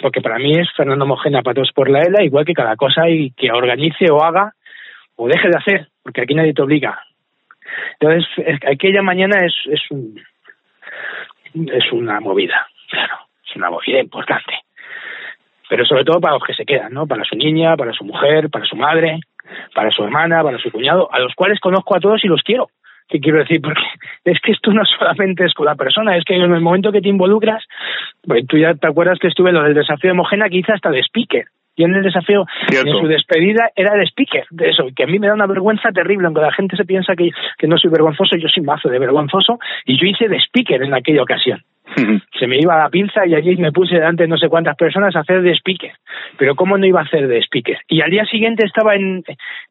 porque 0.00 0.20
para 0.20 0.38
mí 0.38 0.52
es 0.52 0.68
Fernando 0.76 1.06
Mojena 1.06 1.42
patos 1.42 1.70
por 1.72 1.88
la 1.88 2.00
ELA, 2.00 2.24
igual 2.24 2.44
que 2.44 2.52
cada 2.52 2.76
cosa 2.76 3.08
y 3.08 3.30
que 3.30 3.52
organice 3.52 4.10
o 4.10 4.22
haga 4.22 4.52
o 5.16 5.28
deje 5.28 5.48
de 5.48 5.56
hacer, 5.56 5.88
porque 6.02 6.22
aquí 6.22 6.34
nadie 6.34 6.52
te 6.52 6.62
obliga. 6.62 7.00
Entonces, 7.98 8.26
es- 8.38 8.60
aquella 8.70 9.02
mañana 9.02 9.38
es, 9.44 9.54
es, 9.70 9.80
un, 9.90 10.20
es 11.54 11.92
una 11.92 12.20
movida, 12.20 12.66
claro, 12.90 13.14
es 13.48 13.56
una 13.56 13.70
movida 13.70 14.00
importante. 14.00 14.54
Pero 15.68 15.84
sobre 15.86 16.04
todo 16.04 16.20
para 16.20 16.34
los 16.34 16.44
que 16.44 16.54
se 16.54 16.66
quedan, 16.66 16.92
¿no? 16.92 17.06
Para 17.06 17.24
su 17.24 17.36
niña, 17.36 17.76
para 17.76 17.92
su 17.92 18.04
mujer, 18.04 18.50
para 18.50 18.66
su 18.66 18.76
madre, 18.76 19.18
para 19.74 19.90
su 19.90 20.04
hermana, 20.04 20.42
para 20.42 20.58
su 20.58 20.70
cuñado, 20.70 21.08
a 21.12 21.18
los 21.18 21.34
cuales 21.34 21.58
conozco 21.60 21.96
a 21.96 22.00
todos 22.00 22.22
y 22.24 22.28
los 22.28 22.42
quiero. 22.42 22.68
¿Qué 23.08 23.20
quiero 23.20 23.38
decir? 23.38 23.60
Porque 23.60 23.82
es 24.24 24.40
que 24.40 24.52
esto 24.52 24.72
no 24.72 24.84
solamente 24.98 25.44
es 25.44 25.54
con 25.54 25.66
la 25.66 25.74
persona, 25.74 26.16
es 26.16 26.24
que 26.24 26.34
en 26.34 26.42
el 26.42 26.60
momento 26.60 26.92
que 26.92 27.00
te 27.00 27.08
involucras, 27.08 27.64
pues 28.22 28.46
tú 28.46 28.58
ya 28.58 28.74
te 28.74 28.86
acuerdas 28.86 29.18
que 29.18 29.28
estuve 29.28 29.50
en 29.50 29.56
lo 29.56 29.62
del 29.62 29.74
desafío 29.74 30.10
de 30.10 30.14
Mojena 30.14 30.48
que 30.48 30.58
hice 30.58 30.72
hasta 30.72 30.90
de 30.90 31.00
speaker. 31.00 31.46
Y 31.76 31.84
en 31.84 31.94
el 31.94 32.02
desafío, 32.02 32.44
Cierto. 32.68 32.88
en 32.88 33.00
su 33.00 33.06
despedida, 33.08 33.70
era 33.74 33.94
de 33.94 34.04
speaker, 34.04 34.46
de 34.50 34.70
eso, 34.70 34.86
que 34.94 35.04
a 35.04 35.06
mí 35.06 35.18
me 35.18 35.26
da 35.26 35.34
una 35.34 35.46
vergüenza 35.46 35.90
terrible, 35.90 36.26
aunque 36.26 36.42
la 36.42 36.52
gente 36.52 36.76
se 36.76 36.84
piensa 36.84 37.16
que, 37.16 37.30
que 37.58 37.66
no 37.66 37.78
soy 37.78 37.90
vergonzoso, 37.90 38.36
yo 38.36 38.48
soy 38.48 38.62
mazo 38.62 38.88
de 38.88 38.98
vergonzoso, 38.98 39.58
y 39.84 39.98
yo 39.98 40.06
hice 40.06 40.28
de 40.28 40.38
speaker 40.38 40.82
en 40.82 40.94
aquella 40.94 41.22
ocasión 41.22 41.62
se 42.38 42.46
me 42.46 42.58
iba 42.58 42.78
la 42.78 42.88
pinza 42.88 43.26
y 43.26 43.34
allí 43.34 43.56
me 43.56 43.72
puse 43.72 43.94
delante 43.94 44.24
de 44.24 44.28
no 44.28 44.36
sé 44.36 44.48
cuántas 44.48 44.76
personas 44.76 45.14
a 45.14 45.20
hacer 45.20 45.42
de 45.42 45.52
speaker. 45.52 45.92
Pero 46.38 46.54
¿cómo 46.54 46.76
no 46.78 46.86
iba 46.86 47.00
a 47.00 47.04
hacer 47.04 47.28
de 47.28 47.38
speaker? 47.42 47.78
Y 47.88 48.00
al 48.00 48.10
día 48.10 48.24
siguiente 48.24 48.66
estaba 48.66 48.94
en, 48.94 49.22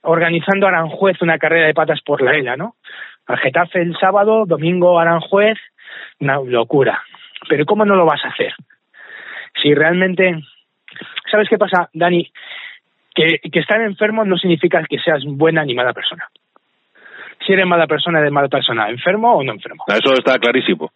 organizando 0.02 0.68
Aranjuez 0.68 1.22
una 1.22 1.38
carrera 1.38 1.68
de 1.68 1.74
patas 1.74 2.02
por 2.02 2.22
la 2.22 2.34
ELA, 2.34 2.56
¿no? 2.56 2.76
Al 3.28 3.39
Getafe 3.39 3.82
el 3.82 3.98
sábado, 3.98 4.46
domingo 4.46 5.00
Aranjuez, 5.00 5.58
una 6.20 6.39
locura. 6.39 7.02
Pero 7.50 7.66
¿cómo 7.66 7.86
no 7.86 7.96
lo 7.96 8.06
vas 8.06 8.24
a 8.24 8.30
hacer? 8.30 8.54
Si 9.62 9.74
realmente... 9.74 10.39
¿Sabes 11.34 11.50
qué 11.50 11.58
pasa, 11.58 11.89
Dani? 11.93 12.32
Que, 13.15 13.39
que 13.52 13.60
estar 13.60 13.82
enfermo 13.82 14.24
no 14.24 14.38
significa 14.38 14.84
que 14.88 15.00
seas 15.00 15.24
buena 15.26 15.65
ni 15.65 15.74
mala 15.74 15.91
persona. 15.91 16.30
Si 17.43 17.54
eres 17.54 17.65
mala 17.65 17.88
persona, 17.88 18.19
eres 18.19 18.32
mala 18.32 18.50
persona. 18.50 18.88
¿Enfermo 18.88 19.34
o 19.34 19.43
no 19.43 19.52
enfermo? 19.54 19.84
Eso 19.88 20.13
está 20.13 20.38
clarísimo. 20.38 20.91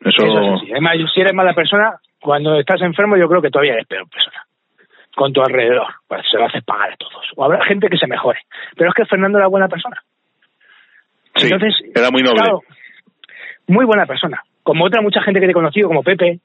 Eso, 0.00 0.26
Eso 0.26 0.40
es 0.40 0.52
así. 0.60 0.72
Además, 0.72 0.96
si 1.14 1.20
eres 1.22 1.32
mala 1.32 1.54
persona, 1.54 1.94
cuando 2.20 2.60
estás 2.60 2.82
enfermo, 2.82 3.16
yo 3.16 3.28
creo 3.28 3.40
que 3.40 3.48
todavía 3.48 3.72
eres 3.72 3.86
peor 3.86 4.06
persona. 4.10 4.44
Con 5.16 5.32
tu 5.32 5.40
alrededor. 5.40 5.86
Pues 6.06 6.20
se 6.30 6.36
lo 6.36 6.44
haces 6.44 6.62
pagar 6.64 6.92
a 6.92 6.96
todos. 6.98 7.24
O 7.34 7.44
habrá 7.44 7.64
gente 7.64 7.88
que 7.88 7.96
se 7.96 8.06
mejore. 8.06 8.40
Pero 8.76 8.90
es 8.90 8.94
que 8.94 9.06
Fernando 9.06 9.38
era 9.38 9.46
buena 9.48 9.68
persona. 9.68 9.96
sí, 11.36 11.48
Entonces, 11.50 11.74
era 11.94 12.10
muy 12.10 12.22
noble. 12.22 12.40
claro, 12.42 12.60
muy 13.68 13.86
buena 13.86 14.04
persona. 14.04 14.42
Como 14.62 14.84
otra 14.84 15.00
mucha 15.00 15.22
gente 15.22 15.40
que 15.40 15.46
te 15.46 15.52
he 15.52 15.54
conocido, 15.54 15.88
como 15.88 16.02
Pepe, 16.02 16.40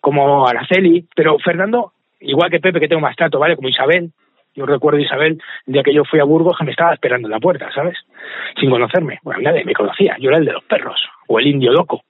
como 0.00 0.48
Araceli. 0.48 1.06
Pero 1.14 1.38
Fernando, 1.38 1.92
igual 2.22 2.50
que 2.50 2.60
Pepe, 2.60 2.80
que 2.80 2.88
tengo 2.88 3.02
más 3.02 3.16
trato, 3.16 3.38
¿vale? 3.38 3.56
Como 3.56 3.68
Isabel. 3.68 4.10
Yo 4.54 4.66
recuerdo 4.66 4.98
a 4.98 5.02
Isabel, 5.02 5.40
el 5.66 5.72
día 5.72 5.82
que 5.82 5.94
yo 5.94 6.04
fui 6.04 6.20
a 6.20 6.24
Burgos, 6.24 6.58
que 6.58 6.64
me 6.64 6.72
estaba 6.72 6.92
esperando 6.92 7.26
en 7.26 7.32
la 7.32 7.40
puerta, 7.40 7.70
¿sabes? 7.74 7.96
Sin 8.60 8.68
conocerme. 8.68 9.18
Bueno, 9.22 9.40
nadie 9.40 9.64
me 9.64 9.72
conocía. 9.72 10.16
Yo 10.18 10.28
era 10.28 10.38
el 10.38 10.44
de 10.44 10.52
los 10.52 10.64
perros. 10.64 11.00
O 11.26 11.38
el 11.38 11.46
indio 11.46 11.72
loco. 11.72 12.02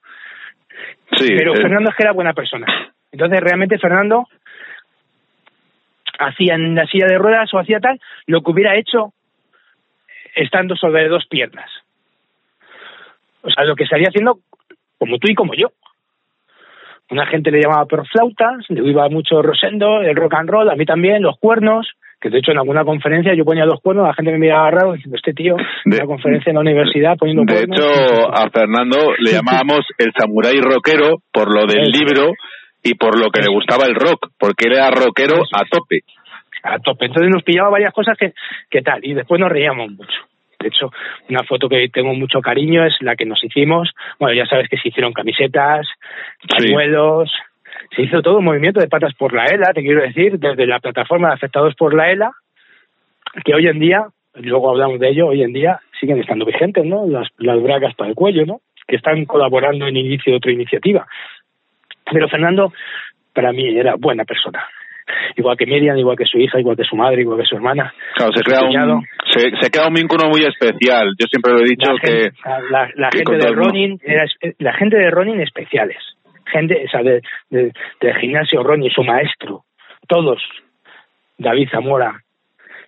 Sí, 1.17 1.27
Pero 1.37 1.53
eh, 1.53 1.61
Fernando 1.61 1.89
es 1.89 1.95
que 1.95 2.03
era 2.03 2.11
buena 2.11 2.33
persona. 2.33 2.67
Entonces, 3.11 3.39
realmente, 3.39 3.77
Fernando 3.77 4.27
hacía 6.19 6.55
en 6.55 6.75
la 6.75 6.85
silla 6.87 7.07
de 7.07 7.17
ruedas 7.17 7.53
o 7.53 7.59
hacía 7.59 7.79
tal 7.79 7.99
lo 8.27 8.41
que 8.41 8.51
hubiera 8.51 8.75
hecho 8.75 9.13
estando 10.35 10.75
sobre 10.75 11.07
dos 11.07 11.25
piernas. 11.27 11.69
O 13.41 13.49
sea, 13.49 13.63
lo 13.65 13.75
que 13.75 13.83
estaría 13.83 14.09
haciendo 14.09 14.39
como 14.97 15.17
tú 15.17 15.29
y 15.29 15.35
como 15.35 15.53
yo. 15.53 15.67
Una 17.13 17.27
gente 17.27 17.51
le 17.51 17.61
llamaba 17.61 17.85
flautas, 18.11 18.65
le 18.69 18.89
iba 18.89 19.07
mucho 19.09 19.41
Rosendo, 19.43 20.01
el 20.01 20.15
rock 20.15 20.33
and 20.33 20.49
roll, 20.49 20.69
a 20.69 20.75
mí 20.75 20.83
también, 20.85 21.21
los 21.21 21.37
cuernos, 21.39 21.87
que 22.19 22.29
de 22.31 22.39
hecho 22.39 22.51
en 22.51 22.57
alguna 22.57 22.83
conferencia 22.83 23.35
yo 23.35 23.45
ponía 23.45 23.65
los 23.65 23.79
cuernos, 23.81 24.07
la 24.07 24.15
gente 24.15 24.31
me 24.31 24.39
miraba 24.39 24.71
raro 24.71 24.93
diciendo, 24.93 25.17
este 25.17 25.33
tío, 25.33 25.55
en 25.85 25.91
De- 25.91 25.97
una 25.97 26.07
conferencia 26.07 26.49
en 26.49 26.55
la 26.55 26.61
universidad 26.61 27.15
poniendo 27.17 27.43
de 27.43 27.53
cuernos. 27.67 27.79
hecho, 27.79 28.33
a 28.33 28.49
Fernando 28.49 28.97
le 29.19 29.31
llamábamos 29.31 29.81
el 29.99 30.11
samurái 30.17 30.59
rockero 30.59 31.17
por 31.31 31.53
lo 31.53 31.67
del 31.67 31.91
libro 31.91 32.31
y 32.81 32.95
por 32.95 33.19
lo 33.19 33.29
que 33.29 33.41
le 33.41 33.49
gustaba 33.53 33.85
el 33.85 33.93
rock, 33.95 34.31
porque 34.39 34.65
él 34.67 34.73
era 34.73 34.89
rockero 34.89 35.35
a 35.53 35.63
tope. 35.69 35.99
a 36.63 36.79
tope. 36.79 37.05
Entonces 37.05 37.29
nos 37.31 37.43
pillaba 37.43 37.69
varias 37.69 37.93
cosas 37.93 38.17
que, 38.17 38.33
que 38.71 38.81
tal, 38.81 39.05
y 39.05 39.13
después 39.13 39.39
nos 39.39 39.51
reíamos 39.51 39.91
mucho. 39.91 40.17
De 40.63 40.69
hecho, 40.69 40.91
una 41.29 41.43
foto 41.43 41.69
que 41.69 41.87
tengo 41.89 42.13
mucho 42.15 42.41
cariño 42.41 42.85
es 42.85 42.95
la 43.01 43.15
que 43.15 43.25
nos 43.25 43.43
hicimos. 43.43 43.91
Bueno, 44.19 44.33
ya 44.33 44.45
sabes 44.45 44.67
que 44.69 44.77
se 44.77 44.87
hicieron 44.87 45.13
camisetas, 45.13 45.87
Sí. 46.41 46.47
pañuelos, 46.57 47.31
se 47.95 48.01
hizo 48.03 48.21
todo 48.21 48.39
un 48.39 48.45
movimiento 48.45 48.79
de 48.79 48.87
patas 48.87 49.13
por 49.13 49.33
la 49.33 49.45
ELA, 49.45 49.73
te 49.73 49.81
quiero 49.81 50.01
decir, 50.01 50.39
desde 50.39 50.65
la 50.65 50.79
plataforma 50.79 51.27
de 51.29 51.33
afectados 51.35 51.75
por 51.75 51.93
la 51.93 52.11
ELA, 52.11 52.31
que 53.45 53.53
hoy 53.53 53.67
en 53.67 53.79
día, 53.79 54.07
luego 54.35 54.69
hablamos 54.71 54.99
de 54.99 55.09
ello, 55.09 55.27
hoy 55.27 55.43
en 55.43 55.53
día 55.53 55.79
siguen 55.99 56.19
estando 56.19 56.45
vigentes, 56.45 56.85
¿no? 56.85 57.05
Las, 57.07 57.27
las 57.37 57.61
bragas 57.61 57.93
para 57.95 58.09
el 58.09 58.15
cuello, 58.15 58.45
¿no? 58.45 58.61
Que 58.87 58.95
están 58.95 59.25
colaborando 59.25 59.87
en 59.87 59.97
inicio 59.97 60.31
de 60.31 60.37
otra 60.37 60.51
iniciativa. 60.51 61.07
Pero 62.11 62.27
Fernando, 62.27 62.73
para 63.33 63.51
mí, 63.51 63.77
era 63.77 63.95
buena 63.95 64.25
persona. 64.25 64.65
Igual 65.35 65.57
que 65.57 65.65
Miriam, 65.65 65.97
igual 65.97 66.17
que 66.17 66.25
su 66.25 66.37
hija, 66.37 66.59
igual 66.59 66.77
que 66.77 66.83
su 66.83 66.95
madre, 66.95 67.21
igual 67.21 67.39
que 67.39 67.45
su 67.45 67.55
hermana. 67.55 67.93
Claro, 68.15 68.31
se 68.33 68.43
crea, 68.43 68.61
un, 68.63 69.05
se, 69.31 69.51
se 69.61 69.69
crea 69.71 69.87
un 69.87 69.93
vínculo 69.93 70.29
muy 70.29 70.41
especial. 70.43 71.09
Yo 71.19 71.25
siempre 71.29 71.53
lo 71.53 71.59
he 71.59 71.69
dicho 71.69 71.91
la 71.91 71.99
que... 71.99 72.11
gente, 72.11 72.37
la, 72.69 72.89
la 72.95 73.09
que 73.09 73.17
gente 73.19 73.37
de. 73.37 73.51
Ronin 73.51 73.99
era 74.03 74.25
la 74.59 74.73
gente 74.73 74.97
de 74.97 75.09
Ronin 75.09 75.39
especiales 75.41 75.97
gente 76.51 76.83
o 76.85 76.89
sea 76.89 77.01
de, 77.01 77.21
de- 77.49 77.71
del 78.01 78.15
gimnasio 78.19 78.61
Ronin 78.63 78.91
su 78.91 79.01
maestro 79.03 79.63
todos 80.07 80.41
David 81.37 81.69
Zamora 81.71 82.19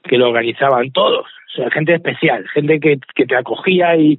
que 0.03 0.17
lo 0.17 0.27
organizaban 0.27 0.91
todos 0.91 1.25
O 1.25 1.55
sea, 1.55 1.71
gente 1.71 1.95
especial, 1.95 2.45
gente 2.53 2.79
que, 2.79 2.97
que 3.15 3.25
te 3.25 3.35
acogía 3.35 3.95
y... 3.95 4.17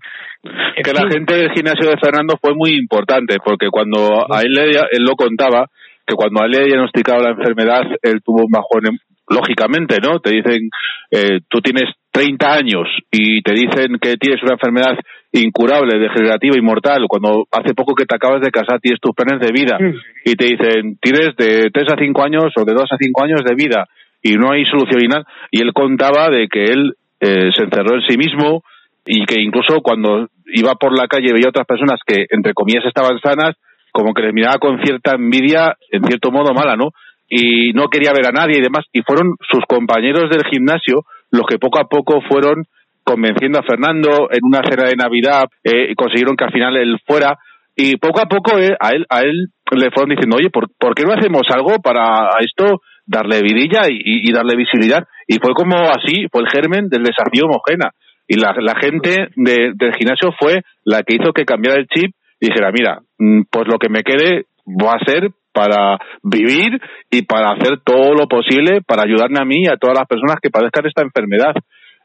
Que 0.82 0.92
la 0.92 1.08
gente 1.08 1.34
del 1.36 1.52
gimnasio 1.52 1.90
de 1.90 1.96
Fernando 1.98 2.36
fue 2.40 2.54
muy 2.54 2.70
importante, 2.76 3.36
porque 3.44 3.68
cuando 3.70 4.24
a 4.32 4.40
él, 4.40 4.52
le- 4.52 4.70
él 4.90 5.04
lo 5.06 5.14
contaba, 5.16 5.66
que 6.06 6.14
cuando 6.14 6.46
le 6.46 6.64
diagnosticaba 6.66 7.22
la 7.22 7.30
enfermedad, 7.30 7.82
él 8.02 8.20
tuvo 8.24 8.44
un 8.44 8.50
bajón, 8.50 8.86
en- 8.86 8.98
lógicamente, 9.28 9.96
¿no? 10.00 10.20
Te 10.20 10.30
dicen, 10.30 10.70
eh, 11.10 11.40
tú 11.48 11.60
tienes 11.60 11.90
30 12.12 12.52
años 12.54 12.86
y 13.10 13.42
te 13.42 13.52
dicen 13.52 13.98
que 14.00 14.14
tienes 14.16 14.40
una 14.42 14.52
enfermedad 14.54 14.96
incurable, 15.32 15.98
degenerativa 15.98 16.56
y 16.56 16.62
mortal, 16.62 17.04
cuando 17.08 17.44
hace 17.50 17.74
poco 17.74 17.94
que 17.94 18.06
te 18.06 18.14
acabas 18.14 18.40
de 18.40 18.50
casar 18.50 18.80
tienes 18.80 19.00
tus 19.00 19.14
planes 19.14 19.40
de 19.40 19.52
vida 19.52 19.76
y 20.24 20.34
te 20.34 20.44
dicen, 20.44 20.96
tienes 21.02 21.34
de 21.36 21.70
3 21.72 21.92
a 21.92 21.96
5 21.98 22.22
años 22.22 22.44
o 22.56 22.64
de 22.64 22.72
2 22.72 22.90
a 22.90 22.96
5 22.98 23.24
años 23.24 23.42
de 23.44 23.54
vida 23.54 23.86
y 24.22 24.34
no 24.36 24.50
hay 24.52 24.64
solución 24.64 25.04
y 25.04 25.08
nada. 25.08 25.24
Y 25.50 25.60
él 25.60 25.72
contaba 25.74 26.30
de 26.30 26.48
que 26.48 26.64
él 26.64 26.94
eh, 27.20 27.50
se 27.54 27.64
encerró 27.64 27.96
en 27.96 28.02
sí 28.08 28.16
mismo 28.16 28.62
y 29.04 29.24
que 29.26 29.40
incluso 29.40 29.80
cuando 29.82 30.28
iba 30.46 30.74
por 30.76 30.96
la 30.96 31.06
calle 31.08 31.32
veía 31.32 31.48
otras 31.48 31.66
personas 31.66 32.00
que, 32.06 32.26
entre 32.30 32.54
comillas, 32.54 32.84
estaban 32.86 33.18
sanas, 33.20 33.56
como 33.96 34.12
que 34.12 34.22
les 34.22 34.34
miraba 34.34 34.58
con 34.58 34.78
cierta 34.84 35.14
envidia, 35.14 35.74
en 35.90 36.04
cierto 36.04 36.30
modo 36.30 36.52
mala, 36.52 36.76
¿no? 36.76 36.90
Y 37.28 37.72
no 37.72 37.88
quería 37.88 38.12
ver 38.12 38.26
a 38.28 38.30
nadie 38.32 38.58
y 38.58 38.62
demás. 38.62 38.84
Y 38.92 39.00
fueron 39.00 39.36
sus 39.50 39.64
compañeros 39.66 40.28
del 40.30 40.44
gimnasio 40.52 41.00
los 41.30 41.46
que 41.48 41.58
poco 41.58 41.80
a 41.80 41.88
poco 41.88 42.20
fueron 42.28 42.64
convenciendo 43.02 43.58
a 43.58 43.62
Fernando 43.62 44.28
en 44.30 44.40
una 44.42 44.60
cena 44.68 44.88
de 44.88 44.96
Navidad, 44.96 45.44
eh, 45.64 45.90
y 45.90 45.94
consiguieron 45.94 46.36
que 46.36 46.44
al 46.44 46.52
final 46.52 46.76
él 46.76 46.98
fuera. 47.06 47.38
Y 47.74 47.96
poco 47.96 48.20
a 48.20 48.26
poco 48.26 48.58
eh, 48.58 48.76
a 48.78 48.90
él 48.90 49.06
a 49.08 49.20
él 49.20 49.48
le 49.72 49.90
fueron 49.90 50.10
diciendo, 50.10 50.36
oye, 50.36 50.50
¿por, 50.50 50.66
por 50.78 50.94
qué 50.94 51.04
no 51.04 51.14
hacemos 51.14 51.42
algo 51.54 51.78
para 51.82 52.28
esto 52.40 52.80
darle 53.06 53.40
vidilla 53.42 53.82
y, 53.88 54.30
darle 54.32 54.56
visibilidad? 54.56 55.04
Y 55.26 55.38
fue 55.40 55.52
como 55.54 55.76
así, 55.90 56.26
fue 56.30 56.42
el 56.42 56.48
germen 56.48 56.88
del 56.88 57.02
desafío 57.02 57.44
homogena. 57.46 57.90
Y 58.28 58.36
la, 58.40 58.54
la 58.60 58.74
gente 58.80 59.28
de- 59.36 59.72
del 59.74 59.94
gimnasio 59.94 60.30
fue 60.38 60.62
la 60.84 61.02
que 61.02 61.16
hizo 61.16 61.32
que 61.32 61.44
cambiara 61.44 61.78
el 61.80 61.86
chip 61.86 62.10
dijera, 62.40 62.70
mira, 62.72 63.00
mm, 63.18 63.42
pues 63.50 63.66
lo 63.68 63.78
que 63.78 63.88
me 63.88 64.02
quede 64.02 64.46
va 64.66 64.92
a 64.92 65.04
ser 65.04 65.30
para 65.52 65.98
vivir 66.22 66.78
y 67.10 67.22
para 67.22 67.52
hacer 67.52 67.80
todo 67.82 68.12
lo 68.14 68.26
posible 68.28 68.82
para 68.86 69.04
ayudarme 69.04 69.38
a 69.40 69.44
mí 69.44 69.62
y 69.64 69.68
a 69.68 69.78
todas 69.78 69.96
las 69.98 70.06
personas 70.06 70.36
que 70.42 70.50
padezcan 70.50 70.86
esta 70.86 71.02
enfermedad. 71.02 71.54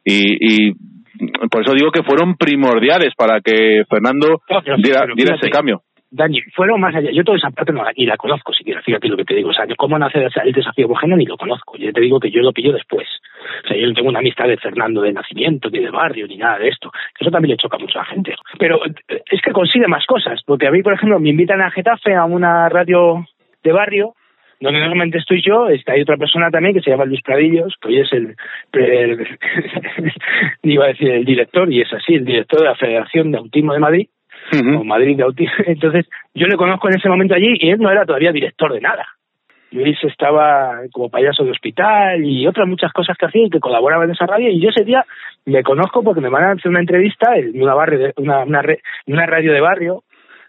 Y, 0.06 0.70
y 0.70 0.74
por 1.52 1.62
eso 1.62 1.74
digo 1.74 1.92
que 1.92 2.04
fueron 2.04 2.36
primordiales 2.36 3.14
para 3.16 3.42
que 3.42 3.84
Fernando 3.90 4.42
diera, 4.78 5.36
ese 5.36 5.50
cambio. 5.50 5.82
Dani, 6.14 6.42
fueron 6.54 6.82
más 6.82 6.94
allá. 6.94 7.10
Yo 7.12 7.24
toda 7.24 7.38
esa 7.38 7.52
parte 7.52 7.72
no 7.72 7.84
la, 7.86 7.94
ni 7.96 8.06
la 8.06 8.18
conozco 8.18 8.52
siquiera, 8.54 8.82
fíjate 8.82 9.08
lo 9.08 9.16
que 9.16 9.24
te 9.24 9.34
digo. 9.36 9.50
O 9.50 9.54
sea, 9.54 9.66
cómo 9.78 9.98
nace 9.98 10.20
el 10.44 10.52
desafío 10.52 10.86
homogéneo 10.88 11.16
ni 11.16 11.26
lo 11.26 11.38
conozco. 11.38 11.78
Yo 11.78 11.94
te 11.94 12.02
digo 12.02 12.20
que 12.20 12.30
yo 12.30 12.42
lo 12.42 12.52
pillo 12.52 12.74
después. 12.74 13.08
O 13.64 13.68
sea, 13.70 13.78
yo 13.78 13.88
no 13.88 13.94
tengo 13.94 14.10
una 14.10 14.20
amistad 14.20 14.48
de 14.48 14.58
Fernando 14.58 15.02
de 15.02 15.14
nacimiento, 15.14 15.70
ni 15.70 15.80
de 15.80 15.90
barrio, 15.90 16.28
ni 16.28 16.36
nada 16.36 16.60
de 16.60 16.68
esto. 16.68 16.92
Eso 17.18 17.32
también 17.32 17.52
le 17.52 17.58
choca 17.58 17.78
mucho 17.78 17.98
a 17.98 18.02
la 18.04 18.10
gente. 18.10 18.36
Pero 18.60 18.86
eh, 18.86 19.22
es 19.32 19.42
que 19.42 19.52
consigue 19.52 19.88
más 19.88 20.06
cosas. 20.06 20.42
Porque 20.46 20.68
a 20.68 20.72
mí, 20.72 20.84
por 20.84 20.94
ejemplo, 20.94 21.18
me 21.20 21.30
invitan 21.30 21.62
a 21.62 21.72
Getafe 21.72 22.14
a 22.14 22.26
una 22.26 22.68
radio 22.68 23.26
de 23.64 23.72
barrio 23.72 24.14
donde 24.60 24.80
normalmente 24.80 25.18
estoy 25.18 25.42
yo, 25.42 25.70
está 25.70 25.94
hay 25.94 26.02
otra 26.02 26.18
persona 26.18 26.52
también 26.52 26.76
que 26.76 26.82
se 26.82 26.92
llama 26.92 27.06
Luis 27.06 27.22
Pradillos, 27.24 27.74
que 27.82 27.88
hoy 27.88 28.00
es 28.02 28.14
el, 28.14 28.36
el- 28.74 29.28
iba 30.64 30.86
a 30.86 30.90
decir 30.90 31.10
el 31.10 31.26
director, 31.26 31.72
y 31.72 31.82
es 31.82 31.92
así, 31.92 32.14
el 32.14 32.26
director 32.26 32.60
de 32.60 32.66
la 32.66 32.76
Federación 32.76 33.32
de 33.32 33.40
Autismo 33.40 33.74
de 33.74 33.80
Madrid, 33.80 34.08
o 34.80 34.84
Madrid 34.84 35.18
de 35.18 35.24
Autismo. 35.24 35.54
Entonces, 35.66 36.08
yo 36.34 36.48
le 36.48 36.58
conozco 36.58 36.90
en 36.90 36.98
ese 36.98 37.10
momento 37.10 37.36
allí 37.36 37.56
y 37.60 37.70
él 37.70 37.80
no 37.80 37.90
era 37.92 38.06
todavía 38.06 38.32
director 38.32 38.74
de 38.74 38.82
nada. 38.82 39.06
Luis 39.72 39.98
estaba 40.04 40.82
como 40.92 41.10
payaso 41.10 41.46
de 41.46 41.52
hospital 41.52 42.26
y 42.26 42.46
otras 42.46 42.68
muchas 42.68 42.92
cosas 42.92 43.16
que 43.18 43.26
hacía 43.26 43.46
y 43.46 43.50
que 43.50 43.62
colaboraba 43.62 44.04
en 44.04 44.12
esa 44.12 44.26
radio. 44.26 44.50
Y 44.50 44.60
yo 44.62 44.70
ese 44.70 44.84
día 44.84 45.06
me 45.46 45.64
conozco 45.64 46.04
porque 46.04 46.20
me 46.20 46.28
van 46.30 46.44
a 46.44 46.52
hacer 46.52 46.70
una 46.70 46.82
entrevista 46.82 47.38
en 47.38 47.62
una, 47.62 47.74
barrio 47.74 48.00
de- 48.00 48.14
una, 48.18 48.44
una, 48.44 48.62
una 49.08 49.26
radio 49.26 49.54
de 49.54 49.62
barrio, 49.62 50.04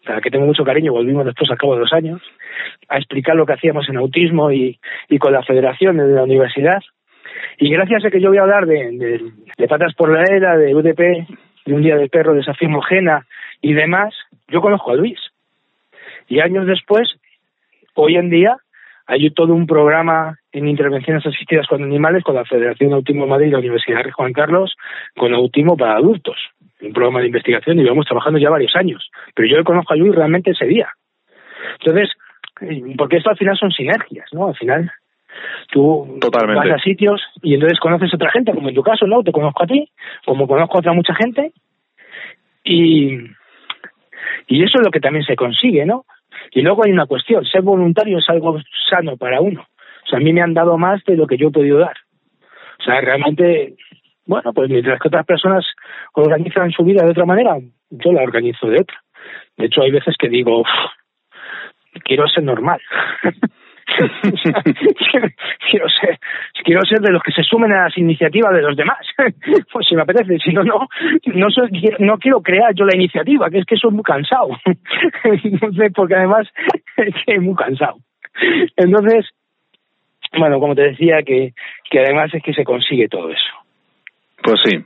a 0.07 0.15
la 0.15 0.21
que 0.21 0.31
tengo 0.31 0.45
mucho 0.47 0.65
cariño, 0.65 0.93
volvimos 0.93 1.25
después 1.25 1.49
al 1.53 1.57
cabo 1.59 1.75
de 1.75 1.81
dos 1.83 1.93
años, 1.93 2.21
a 2.89 2.99
explicar 2.99 3.37
lo 3.37 3.47
que 3.47 3.53
hacíamos 3.53 3.89
en 3.89 3.99
autismo 3.99 4.51
y, 4.51 4.77
con 5.21 5.33
la 5.33 5.45
federación 5.45 5.99
de 5.99 6.09
la 6.09 6.25
universidad. 6.25 6.81
Y 7.59 7.71
gracias 7.71 8.05
a 8.05 8.11
que 8.11 8.21
yo 8.21 8.31
voy 8.31 8.39
a 8.39 8.43
hablar 8.43 8.67
de, 8.67 8.91
de, 8.91 9.21
de 9.57 9.69
Patas 9.69 9.95
por 9.95 10.11
la 10.11 10.25
Era, 10.25 10.57
de 10.57 10.75
UDP, 10.75 10.99
de 11.67 11.75
Un 11.75 11.83
Día 11.83 11.95
del 11.95 12.11
Perro, 12.11 12.35
de 12.35 12.43
Safir 12.43 12.69
Mojena 12.69 13.25
y 13.63 13.73
demás, 13.73 14.13
yo 14.49 14.61
conozco 14.61 14.91
a 14.91 14.97
Luis. 14.97 15.19
Y 16.29 16.41
años 16.41 16.67
después, 16.67 17.09
hoy 17.95 18.17
en 18.17 18.29
día, 18.29 18.57
hay 19.07 19.31
todo 19.31 19.55
un 19.55 19.67
programa 19.67 20.39
en 20.53 20.69
intervenciones 20.69 21.25
asistidas 21.27 21.67
con 21.67 21.83
animales 21.83 22.25
con 22.25 22.35
la 22.35 22.45
Federación 22.45 22.91
de 22.91 22.97
Autismo 22.97 23.25
de 23.25 23.31
Madrid 23.31 23.47
y 23.47 23.51
la 23.51 23.59
Universidad 23.59 24.03
Rey 24.03 24.13
Juan 24.13 24.33
Carlos 24.33 24.75
con 25.17 25.33
autismo 25.33 25.77
para 25.77 25.97
adultos. 25.97 26.37
Un 26.81 26.93
programa 26.93 27.21
de 27.21 27.27
investigación 27.27 27.79
y 27.79 27.83
llevamos 27.83 28.07
trabajando 28.07 28.39
ya 28.39 28.51
varios 28.51 28.75
años. 28.75 29.09
Pero 29.35 29.49
yo 29.49 29.57
le 29.57 29.65
conozco 29.65 29.93
a 29.93 29.97
Luis 29.97 30.15
realmente 30.15 30.51
ese 30.51 30.67
día. 30.67 30.89
Entonces, 31.81 32.11
eh, 32.61 32.95
porque 32.99 33.17
esto 33.19 33.31
al 33.31 33.37
final 33.37 33.57
son 33.57 33.71
sinergias, 33.71 34.27
¿no? 34.33 34.49
Al 34.49 34.57
final 34.57 34.91
tú 35.71 36.19
Totalmente. 36.21 36.69
vas 36.69 36.81
a 36.81 36.83
sitios 36.83 37.23
y 37.43 37.55
entonces 37.55 37.79
conoces 37.79 38.13
a 38.13 38.17
otra 38.17 38.31
gente, 38.31 38.53
como 38.53 38.69
en 38.69 38.75
tu 38.75 38.83
caso, 38.83 39.07
¿no? 39.07 39.23
Te 39.23 39.33
conozco 39.33 39.63
a 39.63 39.67
ti, 39.67 39.91
como 40.27 40.47
conozco 40.47 40.77
a 40.77 40.81
otra 40.81 40.93
mucha 40.93 41.15
gente 41.15 41.53
y, 42.65 43.19
y 44.47 44.63
eso 44.63 44.79
es 44.79 44.85
lo 44.85 44.91
que 44.91 45.01
también 45.01 45.25
se 45.25 45.37
consigue, 45.37 45.85
¿no? 45.87 46.05
Y 46.53 46.63
luego 46.63 46.85
hay 46.85 46.93
una 46.93 47.07
cuestión, 47.07 47.45
ser 47.45 47.63
voluntario 47.63 48.19
es 48.19 48.29
algo 48.29 48.59
sano 48.91 49.17
para 49.17 49.41
uno. 49.41 49.63
O 50.05 50.09
sea, 50.09 50.19
a 50.19 50.23
mí 50.23 50.33
me 50.33 50.43
han 50.43 50.55
dado 50.55 50.79
más 50.79 51.03
de 51.05 51.17
lo 51.17 51.27
que 51.27 51.37
yo 51.37 51.49
he 51.49 51.53
podido 51.53 51.79
dar. 51.79 51.97
O 52.81 52.85
sea, 52.85 53.01
realmente, 53.01 53.75
bueno, 54.27 54.53
pues 54.53 54.69
mientras 54.69 54.99
que 54.99 55.09
otras 55.09 55.25
personas 55.25 55.65
organizan 56.15 56.71
su 56.73 56.85
vida 56.85 57.05
de 57.05 57.11
otra 57.11 57.25
manera, 57.25 57.57
yo 57.91 58.13
la 58.13 58.23
organizo 58.23 58.67
de 58.69 58.81
otra. 58.81 58.97
De 59.57 59.67
hecho, 59.67 59.83
hay 59.83 59.91
veces 59.93 60.17
que 60.19 60.29
digo, 60.29 60.61
"Uf, 60.61 60.69
quiero 62.05 62.27
ser 62.29 62.45
normal. 62.45 62.81
Quiero 65.71 65.89
ser 65.89 66.19
quiero 66.65 66.83
ser 66.83 67.01
de 67.01 67.13
los 67.13 67.23
que 67.23 67.33
se 67.33 67.43
sumen 67.43 67.73
a 67.73 67.85
las 67.85 67.99
iniciativas 67.99 68.53
de 68.55 68.63
los 68.63 68.77
demás. 68.77 69.07
Pues 69.73 69.87
si 69.89 69.95
me 69.95 70.03
apetece 70.03 70.39
si 70.39 70.53
no 70.53 70.63
no 70.65 70.89
no 71.25 71.51
soy, 71.51 71.71
no 71.99 72.19
quiero 72.19 72.41
crear 72.41 72.75
yo 72.75 72.85
la 72.85 72.95
iniciativa 72.97 73.51
que 73.51 73.59
es 73.59 73.67
que 73.67 73.77
soy 73.77 73.93
muy 73.93 74.03
cansado. 74.03 74.49
Entonces 75.25 75.93
porque 75.95 76.15
además 76.15 76.49
es 76.97 77.15
que 77.27 77.41
muy 77.41 77.55
cansado. 77.55 77.99
Entonces 78.77 79.31
bueno 80.37 80.61
como 80.61 80.75
te 80.75 80.83
decía 80.83 81.23
que 81.23 81.53
que 81.91 81.99
además 82.01 82.33
es 82.35 82.43
que 82.43 82.55
se 82.55 82.65
consigue 82.65 83.09
todo 83.09 83.31
eso. 83.31 83.55
Pues 84.43 84.61
sí. 84.65 84.85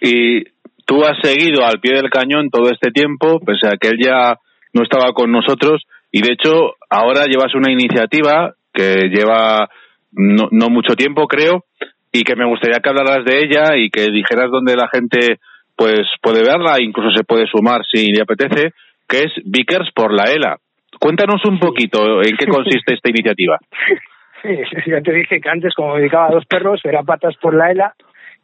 Y 0.00 0.44
tú 0.84 1.04
has 1.04 1.18
seguido 1.22 1.64
al 1.64 1.80
pie 1.80 1.94
del 1.94 2.10
cañón 2.10 2.50
todo 2.50 2.70
este 2.70 2.90
tiempo, 2.90 3.40
pese 3.40 3.68
a 3.68 3.76
que 3.80 3.88
él 3.88 3.98
ya 4.02 4.38
no 4.72 4.82
estaba 4.82 5.12
con 5.12 5.30
nosotros, 5.30 5.84
y 6.10 6.22
de 6.22 6.32
hecho 6.32 6.74
ahora 6.90 7.26
llevas 7.26 7.54
una 7.54 7.72
iniciativa 7.72 8.54
que 8.72 9.08
lleva 9.08 9.68
no, 10.12 10.48
no 10.50 10.68
mucho 10.68 10.94
tiempo, 10.94 11.26
creo, 11.26 11.64
y 12.12 12.22
que 12.22 12.36
me 12.36 12.46
gustaría 12.46 12.80
que 12.82 12.88
hablaras 12.88 13.24
de 13.24 13.40
ella 13.40 13.76
y 13.76 13.90
que 13.90 14.10
dijeras 14.10 14.50
dónde 14.50 14.76
la 14.76 14.88
gente 14.88 15.38
pues 15.76 16.08
puede 16.20 16.42
verla, 16.42 16.76
incluso 16.80 17.10
se 17.16 17.24
puede 17.24 17.46
sumar 17.46 17.82
si 17.90 18.10
le 18.10 18.22
apetece, 18.22 18.72
que 19.08 19.18
es 19.18 19.32
Vickers 19.44 19.90
por 19.94 20.12
la 20.12 20.24
ELA. 20.24 20.56
Cuéntanos 20.98 21.44
un 21.44 21.60
poquito 21.60 22.20
en 22.22 22.36
qué 22.36 22.46
consiste 22.46 22.94
esta 22.94 23.10
iniciativa. 23.10 23.58
Sí, 24.40 24.56
ya 24.86 25.00
te 25.00 25.12
dije 25.12 25.40
que 25.40 25.48
antes, 25.48 25.74
como 25.74 25.94
me 25.94 25.98
dedicaba 25.98 26.28
a 26.28 26.30
dos 26.30 26.46
perros, 26.46 26.80
era 26.84 27.02
patas 27.02 27.36
por 27.38 27.56
la 27.56 27.72
ELA 27.72 27.92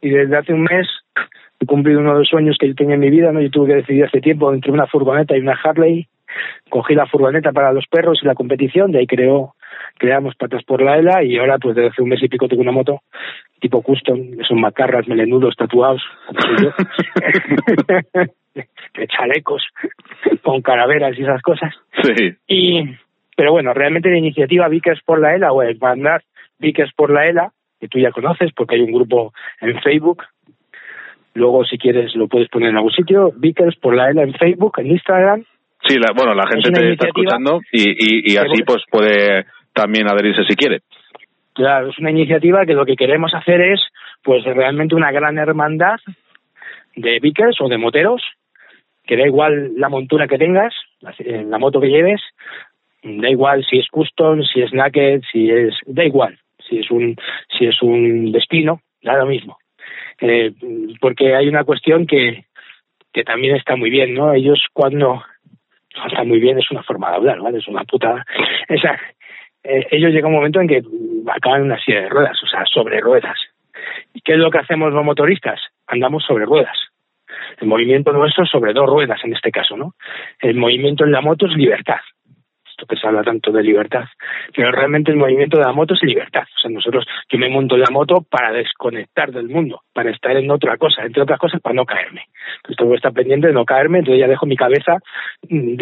y 0.01 0.09
desde 0.09 0.35
hace 0.35 0.51
un 0.51 0.63
mes 0.63 0.85
he 1.59 1.65
cumplido 1.65 2.01
uno 2.01 2.13
de 2.13 2.19
los 2.19 2.27
sueños 2.27 2.57
que 2.59 2.67
yo 2.67 2.75
tenía 2.75 2.95
en 2.95 3.01
mi 3.01 3.09
vida, 3.09 3.31
¿no? 3.31 3.41
Yo 3.41 3.49
tuve 3.49 3.67
que 3.67 3.75
decidir 3.75 4.03
hace 4.03 4.19
tiempo 4.19 4.53
entre 4.53 4.71
una 4.71 4.87
furgoneta 4.87 5.37
y 5.37 5.39
una 5.39 5.57
Harley. 5.63 6.07
Cogí 6.69 6.95
la 6.95 7.05
furgoneta 7.07 7.51
para 7.51 7.71
los 7.71 7.85
perros 7.87 8.19
y 8.21 8.25
la 8.25 8.35
competición, 8.35 8.91
de 8.91 8.99
ahí 8.99 9.07
creo, 9.07 9.55
creamos 9.97 10.35
patas 10.35 10.63
por 10.63 10.81
la 10.81 10.97
ELA 10.97 11.23
y 11.23 11.37
ahora 11.37 11.57
pues 11.57 11.75
desde 11.75 11.89
hace 11.89 12.01
un 12.01 12.09
mes 12.09 12.23
y 12.23 12.27
pico 12.27 12.47
tengo 12.47 12.61
una 12.61 12.71
moto 12.71 13.01
tipo 13.59 13.81
custom, 13.81 14.37
que 14.37 14.43
son 14.43 14.59
macarras, 14.59 15.07
melenudos, 15.07 15.55
tatuados, 15.55 16.03
como 16.27 16.39
soy 16.41 16.65
yo. 16.65 16.71
de 18.95 19.07
chalecos, 19.07 19.63
con 20.43 20.61
calaveras 20.61 21.17
y 21.17 21.23
esas 21.23 21.41
cosas. 21.41 21.73
Sí. 22.03 22.35
Y, 22.47 22.95
pero 23.35 23.51
bueno, 23.51 23.73
realmente 23.73 24.09
la 24.09 24.17
iniciativa 24.17 24.67
Vickers 24.67 25.01
por 25.03 25.19
la 25.19 25.35
ELA 25.35 25.51
o 25.51 25.61
el 25.61 25.77
mandar 25.79 26.23
Vickers 26.59 26.93
por 26.93 27.11
la 27.11 27.27
ELA, 27.27 27.51
que 27.79 27.87
tú 27.87 27.99
ya 27.99 28.11
conoces 28.11 28.51
porque 28.53 28.75
hay 28.75 28.81
un 28.81 28.93
grupo 28.93 29.33
en 29.61 29.79
Facebook. 29.81 30.23
Luego, 31.33 31.65
si 31.65 31.77
quieres, 31.77 32.15
lo 32.15 32.27
puedes 32.29 32.47
poner 32.47 32.69
en 32.69 32.77
algún 32.77 32.93
sitio. 32.93 33.33
Vickers 33.35 33.75
por 33.75 33.93
la 33.93 34.09
ELA 34.09 34.23
en 34.23 34.33
Facebook, 34.33 34.79
en 34.79 34.87
Instagram. 34.87 35.43
Sí, 35.87 35.97
la, 35.99 36.11
bueno, 36.15 36.33
la 36.33 36.47
gente 36.47 36.71
te 36.71 36.93
está 36.93 37.07
escuchando 37.07 37.59
y, 37.71 38.33
y, 38.33 38.37
así 38.37 38.63
pues 38.65 38.83
puede 38.89 39.45
también 39.73 40.07
adherirse 40.09 40.43
si 40.45 40.55
quiere. 40.55 40.81
Claro, 41.53 41.89
es 41.89 41.99
una 41.99 42.11
iniciativa 42.11 42.65
que 42.65 42.73
lo 42.73 42.85
que 42.85 42.95
queremos 42.95 43.33
hacer 43.33 43.61
es, 43.61 43.79
pues, 44.23 44.43
realmente 44.43 44.95
una 44.95 45.11
gran 45.11 45.37
hermandad 45.37 45.97
de 46.95 47.19
Vickers 47.19 47.61
o 47.61 47.69
de 47.69 47.77
moteros, 47.77 48.21
que 49.05 49.15
da 49.15 49.25
igual 49.27 49.73
la 49.77 49.89
montura 49.89 50.27
que 50.27 50.37
tengas, 50.37 50.73
la, 51.01 51.13
la 51.19 51.57
moto 51.59 51.79
que 51.79 51.89
lleves, 51.89 52.21
da 53.03 53.29
igual 53.29 53.63
si 53.69 53.77
es 53.77 53.87
custom, 53.89 54.41
si 54.41 54.61
es 54.61 54.73
naked, 54.73 55.21
si 55.31 55.49
es, 55.49 55.75
da 55.85 56.03
igual, 56.03 56.39
si 56.67 56.79
es 56.79 56.89
un, 56.89 57.15
si 57.57 57.67
es 57.67 57.81
un 57.81 58.31
destino, 58.31 58.81
da 59.03 59.17
lo 59.17 59.27
mismo. 59.27 59.59
Eh, 60.19 60.51
porque 60.99 61.35
hay 61.35 61.47
una 61.47 61.63
cuestión 61.63 62.07
que, 62.07 62.45
que 63.13 63.23
también 63.23 63.55
está 63.55 63.75
muy 63.75 63.89
bien, 63.91 64.13
¿no? 64.15 64.33
Ellos 64.33 64.59
cuando... 64.73 65.23
Está 66.07 66.23
muy 66.23 66.39
bien, 66.39 66.57
es 66.59 66.69
una 66.71 66.83
forma 66.83 67.09
de 67.09 67.15
hablar, 67.15 67.39
¿vale? 67.39 67.59
Es 67.59 67.67
una 67.67 67.83
puta... 67.83 68.25
Esa, 68.67 68.99
eh, 69.63 69.87
ellos 69.91 70.11
llega 70.11 70.27
un 70.27 70.33
momento 70.33 70.61
en 70.61 70.67
que 70.67 70.81
acaban 71.27 71.61
en 71.61 71.65
una 71.67 71.79
silla 71.79 72.01
de 72.01 72.09
ruedas, 72.09 72.41
o 72.43 72.47
sea, 72.47 72.63
sobre 72.65 72.99
ruedas. 72.99 73.37
¿Y 74.13 74.21
qué 74.21 74.33
es 74.33 74.39
lo 74.39 74.51
que 74.51 74.59
hacemos 74.59 74.93
los 74.93 75.03
motoristas? 75.03 75.59
Andamos 75.87 76.23
sobre 76.23 76.45
ruedas. 76.45 76.77
El 77.59 77.67
movimiento 77.67 78.11
nuestro 78.11 78.43
es 78.43 78.49
sobre 78.49 78.73
dos 78.73 78.87
ruedas 78.87 79.19
en 79.23 79.33
este 79.33 79.51
caso, 79.51 79.75
¿no? 79.75 79.93
El 80.39 80.55
movimiento 80.55 81.03
en 81.03 81.11
la 81.11 81.21
moto 81.21 81.47
es 81.47 81.55
libertad. 81.55 81.99
Esto 82.75 82.87
que 82.87 82.97
se 82.97 83.07
habla 83.07 83.23
tanto 83.23 83.53
de 83.53 83.63
libertad. 83.63 84.03
Pero 84.53 84.69
realmente 84.69 85.09
el 85.09 85.17
movimiento 85.17 85.57
de 85.57 85.63
la 85.63 85.71
moto 85.71 85.93
es 85.93 86.03
libertad. 86.03 86.43
O 86.43 86.59
sea, 86.59 86.69
nosotros, 86.69 87.05
yo 87.29 87.39
me 87.39 87.47
monto 87.47 87.75
en 87.75 87.81
la 87.81 87.89
moto 87.89 88.25
para 88.29 88.51
desconectar 88.51 89.31
del 89.31 89.47
mundo, 89.47 89.79
para 89.93 90.11
estar 90.11 90.35
en 90.35 90.51
otra 90.51 90.75
cosa, 90.75 91.03
entre 91.03 91.23
otras 91.23 91.39
cosas 91.39 91.61
para 91.61 91.73
no 91.73 91.85
caerme. 91.85 92.25
Entonces 92.57 92.77
tengo 92.77 92.91
que 92.91 92.97
estar 92.97 93.13
pendiente 93.13 93.47
de 93.47 93.53
no 93.53 93.63
caerme, 93.63 93.99
entonces 93.99 94.19
ya 94.19 94.27
dejo 94.27 94.45
mi 94.45 94.57
cabeza, 94.57 94.97
mm, 95.47 95.77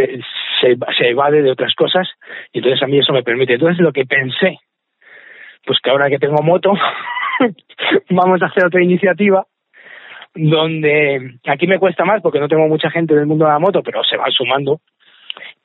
se 0.61 1.09
evade 1.09 1.41
de 1.41 1.49
otras 1.49 1.73
cosas, 1.73 2.07
y 2.51 2.59
entonces 2.59 2.83
a 2.83 2.87
mí 2.87 2.99
eso 2.99 3.11
me 3.11 3.23
permite. 3.23 3.53
Entonces 3.53 3.79
lo 3.79 3.91
que 3.91 4.05
pensé, 4.05 4.59
pues 5.65 5.79
que 5.81 5.89
ahora 5.89 6.09
que 6.09 6.19
tengo 6.19 6.43
moto, 6.43 6.73
vamos 8.11 8.39
a 8.43 8.45
hacer 8.45 8.65
otra 8.65 8.83
iniciativa 8.83 9.47
donde 10.35 11.39
aquí 11.47 11.65
me 11.65 11.79
cuesta 11.79 12.05
más 12.05 12.21
porque 12.21 12.39
no 12.39 12.47
tengo 12.47 12.67
mucha 12.67 12.91
gente 12.91 13.15
del 13.15 13.25
mundo 13.25 13.45
de 13.45 13.51
la 13.51 13.59
moto, 13.59 13.81
pero 13.81 14.03
se 14.03 14.17
van 14.17 14.31
sumando. 14.31 14.79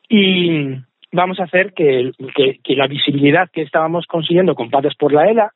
Y 0.09 0.88
vamos 1.13 1.41
a 1.41 1.45
hacer 1.45 1.73
que, 1.73 2.13
la 2.69 2.87
visibilidad 2.87 3.51
que 3.51 3.63
estábamos 3.63 4.07
consiguiendo 4.07 4.55
con 4.55 4.71
Padres 4.71 4.95
por 4.97 5.13
la 5.13 5.29
ELA, 5.29 5.53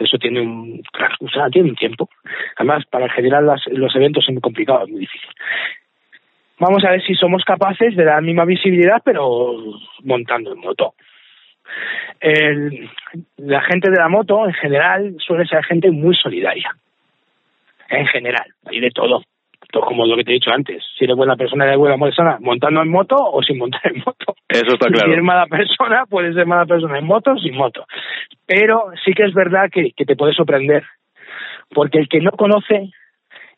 eso 0.00 0.18
tiene 0.18 0.40
un, 0.40 0.82
o 1.20 1.50
tiene 1.50 1.70
un 1.70 1.76
tiempo. 1.76 2.08
Además, 2.56 2.84
para 2.90 3.08
generar 3.10 3.42
las, 3.42 3.60
los 3.66 3.94
eventos 3.94 4.24
es 4.26 4.32
muy 4.32 4.40
complicado, 4.40 4.84
es 4.84 4.90
muy 4.90 5.00
difícil. 5.00 5.30
Vamos 6.58 6.84
a 6.84 6.90
ver 6.90 7.02
si 7.02 7.14
somos 7.14 7.44
capaces 7.44 7.96
de 7.96 8.04
dar 8.04 8.16
la 8.16 8.20
misma 8.20 8.44
visibilidad, 8.44 9.02
pero 9.04 9.54
montando 10.04 10.52
en 10.52 10.60
moto. 10.60 10.94
El- 12.20 12.88
la 13.36 13.60
gente 13.62 13.90
de 13.90 13.96
la 13.96 14.08
moto, 14.08 14.46
en 14.46 14.54
general, 14.54 15.16
suele 15.18 15.46
ser 15.46 15.64
gente 15.64 15.90
muy 15.90 16.14
solidaria 16.14 16.74
en 17.92 18.06
general, 18.06 18.46
hay 18.64 18.80
de 18.80 18.90
todo. 18.90 19.22
Como 19.80 20.06
lo 20.06 20.16
que 20.16 20.24
te 20.24 20.30
he 20.32 20.34
dicho 20.34 20.50
antes. 20.50 20.84
Si 20.98 21.04
eres 21.04 21.16
buena 21.16 21.36
persona, 21.36 21.64
eres 21.64 21.78
buena 21.78 21.96
persona 21.96 22.38
montando 22.40 22.82
en 22.82 22.90
moto 22.90 23.16
o 23.16 23.42
sin 23.42 23.58
montar 23.58 23.80
en 23.84 24.02
moto. 24.04 24.34
Eso 24.48 24.74
está 24.74 24.88
Si 24.88 24.94
claro. 24.94 25.12
eres 25.12 25.24
mala 25.24 25.46
persona, 25.46 26.04
puedes 26.08 26.34
ser 26.34 26.46
mala 26.46 26.66
persona 26.66 26.98
en 26.98 27.06
moto 27.06 27.32
o 27.32 27.38
sin 27.38 27.54
moto. 27.54 27.86
Pero 28.46 28.90
sí 29.04 29.12
que 29.12 29.24
es 29.24 29.34
verdad 29.34 29.70
que, 29.72 29.92
que 29.96 30.04
te 30.04 30.16
puede 30.16 30.34
sorprender. 30.34 30.84
Porque 31.70 31.98
el 31.98 32.08
que 32.08 32.20
no 32.20 32.32
conoce 32.32 32.90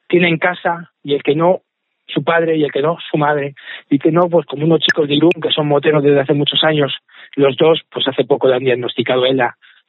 tiene 0.08 0.28
en 0.28 0.38
casa 0.38 0.92
y 1.02 1.14
el 1.14 1.22
que 1.22 1.34
no 1.34 1.60
su 2.06 2.22
padre 2.22 2.56
y 2.56 2.64
el 2.64 2.70
que 2.70 2.82
no 2.82 2.98
su 3.10 3.16
madre 3.16 3.54
y 3.90 3.98
que 3.98 4.12
no 4.12 4.28
pues 4.28 4.46
como 4.46 4.64
unos 4.64 4.80
chicos 4.80 5.08
de 5.08 5.14
Irún 5.14 5.30
que 5.42 5.50
son 5.50 5.66
moteros 5.66 6.02
desde 6.02 6.20
hace 6.20 6.34
muchos 6.34 6.62
años 6.62 6.94
los 7.34 7.56
dos 7.56 7.80
pues 7.90 8.06
hace 8.06 8.24
poco 8.24 8.46
le 8.46 8.56
han 8.56 8.64
diagnosticado 8.64 9.24
él 9.24 9.40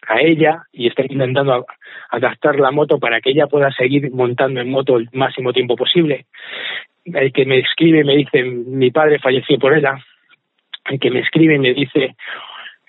a, 0.08 0.22
ella 0.22 0.64
y 0.72 0.88
están 0.88 1.08
intentando 1.10 1.66
adaptar 2.10 2.60
la 2.60 2.72
moto 2.72 3.00
para 3.00 3.22
que 3.22 3.32
ella 3.32 3.48
pueda 3.48 3.72
seguir 3.72 4.12
montando 4.12 4.62
en 4.62 4.70
moto 4.70 4.98
el 4.98 5.10
máximo 5.14 5.54
tiempo 5.54 5.76
posible 5.76 6.26
el 7.06 7.32
que 7.32 7.46
me 7.46 7.60
escribe 7.60 8.04
me 8.04 8.16
dice 8.16 8.44
mi 8.44 8.92
padre 8.92 9.20
falleció 9.20 9.60
por 9.60 9.78
ella 9.78 9.98
el 10.86 11.00
que 11.00 11.12
me 11.12 11.20
escribe 11.20 11.58
me 11.60 11.74
dice 11.74 12.16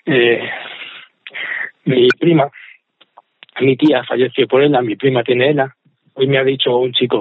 eh, 0.05 0.49
mi 1.85 2.07
prima 2.19 2.49
mi 3.61 3.75
tía 3.75 4.03
falleció 4.03 4.47
por 4.47 4.63
ella 4.63 4.81
mi 4.81 4.95
prima 4.95 5.23
tiene 5.23 5.49
ella 5.49 5.73
hoy 6.13 6.27
me 6.27 6.37
ha 6.37 6.43
dicho 6.43 6.77
un 6.77 6.93
chico 6.93 7.19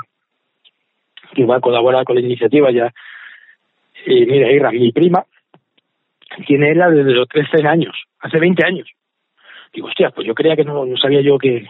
que 1.35 1.45
va 1.45 1.57
a 1.57 1.61
colaborar 1.61 2.05
con 2.05 2.17
la 2.17 2.23
iniciativa 2.23 2.71
ya. 2.71 2.93
Y 4.07 4.27
mira, 4.27 4.51
Irra, 4.51 4.73
mi 4.73 4.93
prima 4.93 5.25
tiene 6.47 6.71
ELA 6.71 6.91
desde 6.91 7.13
los 7.13 7.29
13 7.29 7.67
años, 7.67 7.95
hace 8.21 8.39
20 8.39 8.65
años. 8.65 8.89
Digo, 9.73 9.89
hostia, 9.89 10.11
pues 10.11 10.27
yo 10.27 10.35
creía 10.35 10.57
que 10.57 10.65
no, 10.65 10.85
no 10.85 10.97
sabía 10.97 11.21
yo 11.21 11.39
que... 11.39 11.67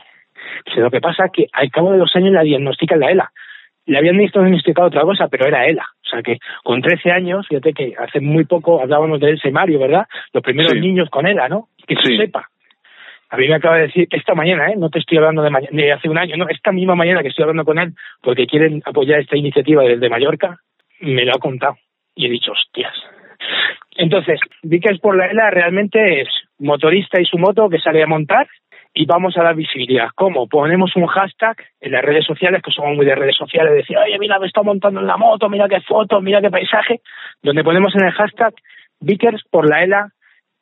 Dice, 0.67 0.81
lo 0.81 0.91
que 0.91 1.01
pasa 1.01 1.27
es 1.27 1.33
que 1.33 1.47
al 1.53 1.71
cabo 1.71 1.93
de 1.93 1.99
los 1.99 2.15
años 2.15 2.33
la 2.33 2.43
diagnostican 2.43 3.01
la 3.01 3.11
ELA. 3.11 3.31
Le 3.87 3.99
habían 3.99 4.19
diagnosticado 4.19 4.89
otra 4.89 5.03
cosa, 5.03 5.29
pero 5.29 5.47
era 5.47 5.67
ELA. 5.67 5.87
O 6.05 6.09
sea 6.09 6.23
que 6.23 6.39
con 6.65 6.83
13 6.83 7.11
años, 7.11 7.47
fíjate 7.49 7.73
que 7.73 7.95
hace 7.99 8.21
muy 8.21 8.45
poco 8.45 8.81
hablábamos 8.81 9.21
de 9.21 9.33
ese 9.33 9.51
Mario, 9.51 9.79
¿verdad? 9.79 10.07
Los 10.33 10.43
primeros 10.43 10.73
Sí. 10.73 10.81
niños 10.81 11.09
con 11.11 11.27
ELA, 11.27 11.49
¿no? 11.49 11.69
Que 11.87 11.97
se 11.97 12.17
sepa. 12.17 12.49
A 13.29 13.37
mí 13.37 13.49
me 13.49 13.55
acaba 13.55 13.77
de 13.77 13.87
decir 13.89 14.07
esta 14.11 14.35
mañana, 14.35 14.69
¿eh? 14.69 14.77
no 14.77 14.89
te 14.89 15.01
estoy 15.01 15.19
hablando 15.19 15.43
de, 15.43 15.51
mañana, 15.51 15.77
de 15.77 15.93
hace 15.93 16.09
un 16.09 16.17
año, 16.17 16.37
no, 16.37 16.49
esta 16.49 16.71
misma 16.71 16.95
mañana 16.95 17.23
que 17.23 17.29
estoy 17.29 17.43
hablando 17.43 17.65
con 17.65 17.79
él 17.79 17.93
porque 18.23 18.47
quieren 18.47 18.83
apoyar 18.85 19.19
esta 19.21 19.37
iniciativa 19.37 19.83
desde 19.83 20.09
Mallorca, 20.09 20.59
me 21.01 21.25
lo 21.25 21.33
ha 21.33 21.39
contado 21.39 21.77
y 22.15 22.27
he 22.27 22.31
dicho, 22.31 22.53
hostias. 22.53 22.95
Entonces, 23.97 24.41
Vickers 24.63 25.01
por 25.01 25.17
la 25.17 25.27
ELA 25.27 25.51
realmente 25.51 26.23
es 26.23 26.29
motorista 26.59 27.21
y 27.21 27.25
su 27.25 27.39
moto 27.39 27.69
que 27.69 27.79
sale 27.79 28.03
a 28.03 28.07
montar 28.07 28.47
y 28.93 29.05
vamos 29.05 29.37
a 29.37 29.43
dar 29.43 29.55
visibilidad. 29.55 30.09
¿Cómo? 30.15 30.49
Ponemos 30.49 30.95
un 30.97 31.07
hashtag 31.07 31.57
en 31.81 31.93
las 31.93 32.03
redes 32.03 32.25
sociales, 32.25 32.63
que 32.63 32.71
somos 32.71 32.97
muy 32.97 33.05
de 33.05 33.15
redes 33.15 33.37
sociales, 33.37 33.75
decir, 33.75 33.97
oye, 33.97 34.19
mira, 34.19 34.39
me 34.39 34.47
está 34.47 34.63
montando 34.63 35.01
en 35.01 35.07
la 35.07 35.17
moto, 35.17 35.49
mira 35.49 35.69
qué 35.69 35.81
foto, 35.83 36.21
mira 36.21 36.41
qué 36.41 36.51
paisaje, 36.51 37.01
donde 37.43 37.63
ponemos 37.63 37.95
en 37.95 38.07
el 38.07 38.13
hashtag 38.13 38.55
Vickers 39.01 39.43
por 39.51 39.69
la 39.69 39.83
ELA, 39.83 40.09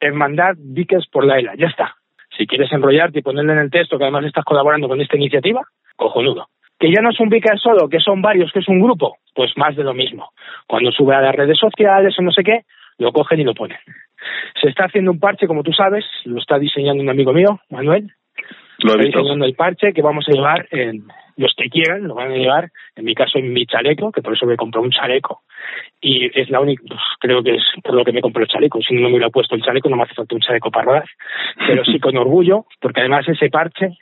hermandad 0.00 0.54
Vickers 0.58 1.06
por 1.08 1.24
la 1.24 1.38
ELA. 1.38 1.54
Ya 1.56 1.68
está. 1.68 1.94
Si 2.36 2.46
quieres 2.46 2.72
enrollarte 2.72 3.20
y 3.20 3.22
ponerle 3.22 3.52
en 3.52 3.60
el 3.60 3.70
texto 3.70 3.98
que 3.98 4.04
además 4.04 4.24
estás 4.24 4.44
colaborando 4.44 4.88
con 4.88 5.00
esta 5.00 5.16
iniciativa, 5.16 5.62
cojonudo. 5.94 6.48
Que 6.78 6.92
ya 6.92 7.00
no 7.00 7.10
es 7.10 7.20
un 7.20 7.28
Vickers 7.28 7.62
solo, 7.62 7.88
que 7.88 8.00
son 8.00 8.20
varios, 8.20 8.50
que 8.52 8.58
es 8.58 8.68
un 8.68 8.80
grupo, 8.80 9.18
pues 9.32 9.52
más 9.56 9.76
de 9.76 9.84
lo 9.84 9.94
mismo. 9.94 10.30
Cuando 10.66 10.90
sube 10.90 11.14
a 11.14 11.20
las 11.20 11.36
redes 11.36 11.58
sociales 11.58 12.16
o 12.18 12.22
no 12.22 12.32
sé 12.32 12.42
qué, 12.42 12.62
lo 12.98 13.12
cogen 13.12 13.40
y 13.40 13.44
lo 13.44 13.54
ponen. 13.54 13.78
Se 14.60 14.68
está 14.68 14.84
haciendo 14.84 15.10
un 15.10 15.20
parche, 15.20 15.46
como 15.46 15.62
tú 15.62 15.72
sabes, 15.72 16.04
lo 16.24 16.38
está 16.38 16.58
diseñando 16.58 17.02
un 17.02 17.10
amigo 17.10 17.32
mío, 17.32 17.60
Manuel, 17.70 18.12
Lo 18.78 18.94
he 18.94 19.06
está 19.06 19.18
diseñando 19.18 19.44
el 19.44 19.54
parche 19.54 19.92
que 19.92 20.02
vamos 20.02 20.26
a 20.28 20.32
llevar 20.32 20.66
en 20.70 21.04
los 21.36 21.54
que 21.56 21.68
quieran 21.68 22.06
lo 22.06 22.14
van 22.14 22.30
a 22.30 22.36
llevar 22.36 22.70
en 22.96 23.04
mi 23.04 23.14
caso 23.14 23.38
en 23.38 23.52
mi 23.52 23.66
chaleco 23.66 24.12
que 24.12 24.22
por 24.22 24.34
eso 24.34 24.46
me 24.46 24.56
compré 24.56 24.80
un 24.80 24.90
chaleco. 24.90 25.42
Y 26.00 26.30
es 26.38 26.48
la 26.50 26.60
única 26.60 26.82
pues, 26.86 27.00
creo 27.18 27.42
que 27.42 27.56
es 27.56 27.62
por 27.82 27.94
lo 27.94 28.04
que 28.04 28.12
me 28.12 28.20
compré 28.20 28.44
el 28.44 28.48
chaleco. 28.48 28.80
Si 28.80 28.94
no 28.94 29.02
me 29.02 29.08
hubiera 29.08 29.30
puesto 29.30 29.54
el 29.54 29.62
chaleco 29.62 29.88
no 29.88 29.96
me 29.96 30.04
hace 30.04 30.14
falta 30.14 30.34
un 30.34 30.40
chaleco 30.40 30.70
para 30.70 30.84
rodar. 30.84 31.04
Pero 31.66 31.84
sí 31.84 31.98
con 31.98 32.16
orgullo 32.16 32.66
porque 32.80 33.00
además 33.00 33.28
ese 33.28 33.50
parche 33.50 33.98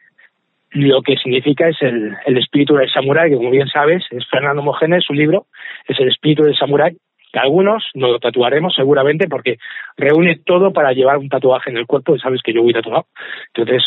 lo 0.70 1.03
que 1.03 1.16
significa 1.16 1.68
es 1.68 1.76
el, 1.82 2.16
el 2.26 2.38
espíritu 2.38 2.74
del 2.74 2.90
samurái 2.90 3.30
que 3.30 3.36
como 3.36 3.51
bien 3.51 3.68
sabes 3.68 4.05
es 4.11 4.26
Fernando 4.28 4.62
Mojenes 4.62 5.05
su 5.05 5.12
libro 5.12 5.47
es 5.86 5.99
el 6.01 6.09
espíritu 6.09 6.45
del 6.45 6.57
samurái 6.57 6.97
que 7.33 7.39
algunos 7.39 7.85
nos 7.95 8.11
lo 8.11 8.18
tatuaremos 8.18 8.74
seguramente 8.74 9.26
porque 9.28 9.59
reúne 9.97 10.41
todo 10.45 10.72
para 10.72 10.93
llevar 10.93 11.18
un 11.18 11.28
tatuaje 11.28 11.70
en 11.70 11.78
el 11.78 11.87
cuerpo 11.87 12.14
y 12.14 12.20
sabes 12.20 12.43
que 12.43 12.53
yo 12.53 12.62
voy 12.62 12.72
tatuado 12.72 13.07
entonces 13.55 13.83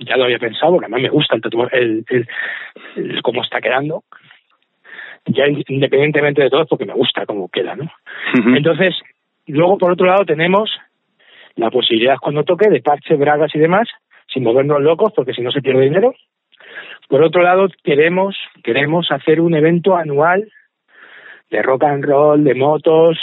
ya 0.00 0.16
lo 0.16 0.24
había 0.24 0.38
pensado, 0.38 0.72
porque 0.72 0.86
además 0.86 1.02
me 1.02 1.08
gusta 1.08 1.36
el 1.36 1.42
tatuaje, 1.42 1.78
el, 1.78 2.04
el, 2.08 2.28
el 2.96 3.22
cómo 3.22 3.42
está 3.42 3.60
quedando. 3.60 4.04
Ya 5.26 5.44
independientemente 5.46 6.42
de 6.42 6.50
todo, 6.50 6.66
porque 6.66 6.86
me 6.86 6.94
gusta 6.94 7.26
cómo 7.26 7.48
queda, 7.48 7.76
¿no? 7.76 7.90
Entonces, 8.56 8.94
luego 9.46 9.76
por 9.76 9.92
otro 9.92 10.06
lado 10.06 10.24
tenemos 10.24 10.70
la 11.56 11.70
posibilidad 11.70 12.16
cuando 12.18 12.44
toque 12.44 12.70
de 12.70 12.80
parche, 12.80 13.14
bragas 13.16 13.54
y 13.54 13.58
demás, 13.58 13.88
sin 14.32 14.44
movernos 14.44 14.80
locos, 14.80 15.12
porque 15.14 15.34
si 15.34 15.42
no 15.42 15.50
se 15.50 15.60
pierde 15.60 15.82
dinero. 15.82 16.14
Por 17.08 17.22
otro 17.22 17.42
lado, 17.42 17.68
queremos, 17.82 18.36
queremos 18.62 19.10
hacer 19.10 19.40
un 19.40 19.54
evento 19.54 19.96
anual 19.96 20.50
de 21.50 21.62
rock 21.62 21.84
and 21.84 22.04
roll, 22.04 22.44
de 22.44 22.54
motos, 22.54 23.18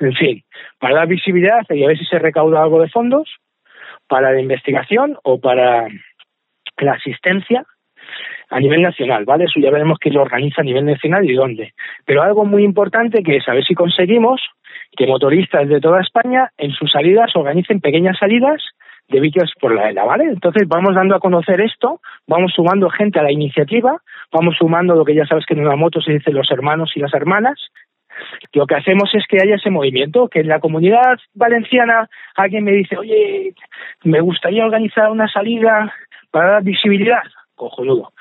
en 0.00 0.14
fin, 0.14 0.42
para 0.78 0.96
dar 0.96 1.08
visibilidad 1.08 1.62
y 1.70 1.84
a 1.84 1.88
ver 1.88 1.98
si 1.98 2.04
se 2.04 2.18
recauda 2.18 2.62
algo 2.62 2.80
de 2.80 2.88
fondos 2.88 3.28
para 4.06 4.32
la 4.32 4.40
investigación 4.40 5.16
o 5.22 5.40
para 5.40 5.88
la 6.78 6.92
asistencia 6.92 7.64
a 8.50 8.60
nivel 8.60 8.82
nacional, 8.82 9.24
¿vale? 9.24 9.44
Eso 9.44 9.60
ya 9.60 9.70
veremos 9.70 9.98
quién 9.98 10.14
lo 10.14 10.22
organiza 10.22 10.62
a 10.62 10.64
nivel 10.64 10.86
nacional 10.86 11.28
y 11.28 11.34
dónde. 11.34 11.74
Pero 12.06 12.22
algo 12.22 12.44
muy 12.44 12.64
importante 12.64 13.22
que 13.22 13.36
es 13.36 13.48
a 13.48 13.52
ver 13.52 13.64
si 13.64 13.74
conseguimos 13.74 14.40
que 14.96 15.06
motoristas 15.06 15.68
de 15.68 15.80
toda 15.80 16.00
España 16.00 16.50
en 16.56 16.70
sus 16.70 16.90
salidas 16.90 17.34
organicen 17.36 17.80
pequeñas 17.80 18.16
salidas 18.18 18.62
de 19.08 19.20
vídeos 19.20 19.52
por 19.60 19.74
la 19.74 19.90
ELA, 19.90 20.04
¿vale? 20.04 20.24
Entonces 20.24 20.66
vamos 20.68 20.94
dando 20.94 21.14
a 21.14 21.20
conocer 21.20 21.60
esto, 21.60 22.00
vamos 22.26 22.52
sumando 22.54 22.90
gente 22.90 23.18
a 23.18 23.22
la 23.22 23.32
iniciativa, 23.32 24.00
vamos 24.32 24.56
sumando 24.58 24.94
lo 24.94 25.04
que 25.04 25.14
ya 25.14 25.26
sabes 25.26 25.46
que 25.46 25.54
en 25.54 25.60
una 25.66 25.76
moto 25.76 26.00
se 26.00 26.12
dice 26.12 26.32
los 26.32 26.50
hermanos 26.50 26.92
y 26.94 27.00
las 27.00 27.14
hermanas, 27.14 27.58
lo 28.52 28.66
que 28.66 28.74
hacemos 28.74 29.10
es 29.14 29.24
que 29.28 29.38
haya 29.40 29.56
ese 29.56 29.70
movimiento, 29.70 30.28
que 30.28 30.40
en 30.40 30.48
la 30.48 30.60
comunidad 30.60 31.18
valenciana 31.34 32.08
alguien 32.36 32.64
me 32.64 32.72
dice, 32.72 32.96
oye, 32.96 33.54
me 34.04 34.20
gustaría 34.20 34.64
organizar 34.64 35.10
una 35.10 35.28
salida 35.28 35.92
para 36.30 36.52
dar 36.52 36.62
visibilidad, 36.62 37.22
cojonudo. 37.54 38.12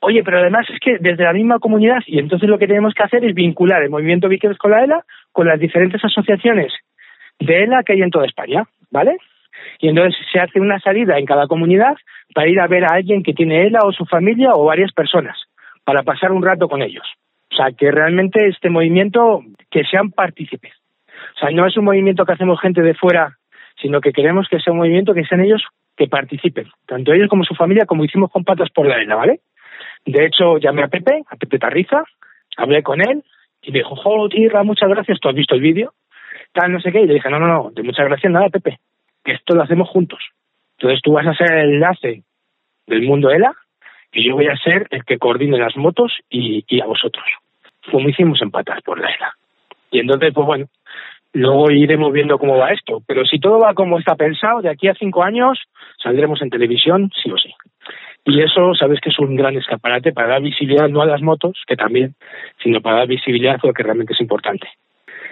Oye, 0.00 0.22
pero 0.22 0.38
además 0.38 0.66
es 0.72 0.78
que 0.80 0.98
desde 1.00 1.24
la 1.24 1.32
misma 1.32 1.58
comunidad, 1.58 2.00
y 2.06 2.18
entonces 2.18 2.48
lo 2.48 2.58
que 2.58 2.66
tenemos 2.66 2.94
que 2.94 3.02
hacer 3.02 3.24
es 3.24 3.34
vincular 3.34 3.82
el 3.82 3.90
movimiento 3.90 4.28
Víqueres 4.28 4.58
con 4.58 4.70
la 4.70 4.84
ELA 4.84 5.04
con 5.32 5.46
las 5.46 5.58
diferentes 5.58 6.04
asociaciones 6.04 6.72
de 7.38 7.64
ELA 7.64 7.82
que 7.82 7.94
hay 7.94 8.02
en 8.02 8.10
toda 8.10 8.26
España, 8.26 8.64
¿vale? 8.90 9.16
Y 9.80 9.88
entonces 9.88 10.14
se 10.32 10.38
hace 10.38 10.60
una 10.60 10.78
salida 10.80 11.18
en 11.18 11.26
cada 11.26 11.46
comunidad 11.46 11.96
para 12.34 12.48
ir 12.48 12.60
a 12.60 12.66
ver 12.66 12.84
a 12.84 12.94
alguien 12.94 13.22
que 13.22 13.32
tiene 13.32 13.66
ELA 13.66 13.80
o 13.84 13.92
su 13.92 14.04
familia 14.06 14.52
o 14.54 14.64
varias 14.64 14.92
personas. 14.92 15.36
Para 15.86 16.02
pasar 16.02 16.32
un 16.32 16.42
rato 16.42 16.68
con 16.68 16.82
ellos. 16.82 17.06
O 17.52 17.54
sea, 17.54 17.70
que 17.70 17.92
realmente 17.92 18.48
este 18.48 18.68
movimiento, 18.68 19.42
que 19.70 19.84
sean 19.84 20.10
partícipes. 20.10 20.74
O 21.36 21.38
sea, 21.38 21.50
no 21.50 21.64
es 21.64 21.76
un 21.76 21.84
movimiento 21.84 22.26
que 22.26 22.32
hacemos 22.32 22.60
gente 22.60 22.82
de 22.82 22.94
fuera, 22.94 23.36
sino 23.80 24.00
que 24.00 24.12
queremos 24.12 24.48
que 24.48 24.58
sea 24.58 24.72
un 24.72 24.80
movimiento 24.80 25.14
que 25.14 25.24
sean 25.24 25.42
ellos 25.42 25.62
que 25.96 26.08
participen, 26.08 26.66
tanto 26.86 27.12
ellos 27.12 27.28
como 27.28 27.44
su 27.44 27.54
familia, 27.54 27.86
como 27.86 28.04
hicimos 28.04 28.30
con 28.32 28.44
Patas 28.44 28.68
por 28.70 28.86
la 28.86 28.96
Arena, 28.96 29.14
¿vale? 29.14 29.40
De 30.04 30.26
hecho, 30.26 30.58
llamé 30.58 30.82
a 30.82 30.88
Pepe, 30.88 31.22
a 31.30 31.36
Pepe 31.36 31.58
Tarriza, 31.58 32.02
hablé 32.56 32.82
con 32.82 33.00
él 33.00 33.22
y 33.62 33.70
me 33.70 33.78
dijo, 33.78 33.94
jo, 33.94 34.28
tierra, 34.28 34.64
muchas 34.64 34.88
gracias, 34.88 35.18
¿tú 35.20 35.28
has 35.28 35.34
visto 35.34 35.54
el 35.54 35.60
vídeo? 35.60 35.94
Tal, 36.52 36.72
no 36.72 36.80
sé 36.80 36.90
qué. 36.90 37.00
Y 37.00 37.06
le 37.06 37.14
dije, 37.14 37.30
no, 37.30 37.38
no, 37.38 37.46
no, 37.46 37.70
de 37.70 37.82
muchas 37.84 38.06
gracias 38.06 38.32
nada, 38.32 38.48
Pepe, 38.48 38.78
que 39.24 39.32
esto 39.32 39.54
lo 39.54 39.62
hacemos 39.62 39.88
juntos. 39.88 40.18
Entonces 40.78 41.00
tú 41.02 41.12
vas 41.12 41.26
a 41.26 41.34
ser 41.34 41.52
el 41.52 41.74
enlace 41.74 42.24
del 42.86 43.02
mundo 43.02 43.30
ELA 43.30 43.54
y 44.12 44.28
yo 44.28 44.34
voy 44.34 44.46
a 44.46 44.56
ser 44.56 44.86
el 44.90 45.04
que 45.04 45.18
coordine 45.18 45.58
las 45.58 45.76
motos 45.76 46.12
y, 46.30 46.64
y 46.68 46.80
a 46.80 46.86
vosotros. 46.86 47.24
Como 47.90 48.08
hicimos 48.08 48.40
en 48.42 48.50
Patas 48.50 48.82
por 48.82 49.00
la 49.00 49.08
ELA. 49.08 49.34
Y 49.90 50.00
entonces, 50.00 50.32
pues 50.34 50.46
bueno, 50.46 50.66
luego 51.32 51.70
iremos 51.70 52.12
viendo 52.12 52.38
cómo 52.38 52.56
va 52.56 52.72
esto. 52.72 53.02
Pero 53.06 53.24
si 53.24 53.38
todo 53.38 53.60
va 53.60 53.74
como 53.74 53.98
está 53.98 54.16
pensado, 54.16 54.62
de 54.62 54.70
aquí 54.70 54.88
a 54.88 54.94
cinco 54.94 55.22
años 55.22 55.58
saldremos 56.02 56.40
en 56.42 56.50
televisión, 56.50 57.10
sí 57.22 57.30
o 57.30 57.36
sí. 57.36 57.52
Y 58.24 58.42
eso, 58.42 58.74
sabes 58.74 59.00
que 59.00 59.10
es 59.10 59.18
un 59.20 59.36
gran 59.36 59.56
escaparate 59.56 60.12
para 60.12 60.28
dar 60.28 60.42
visibilidad 60.42 60.88
no 60.88 61.00
a 61.00 61.06
las 61.06 61.22
motos, 61.22 61.62
que 61.66 61.76
también, 61.76 62.14
sino 62.62 62.80
para 62.80 62.98
dar 62.98 63.06
visibilidad 63.06 63.54
a 63.62 63.66
lo 63.66 63.72
que 63.72 63.84
realmente 63.84 64.14
es 64.14 64.20
importante. 64.20 64.66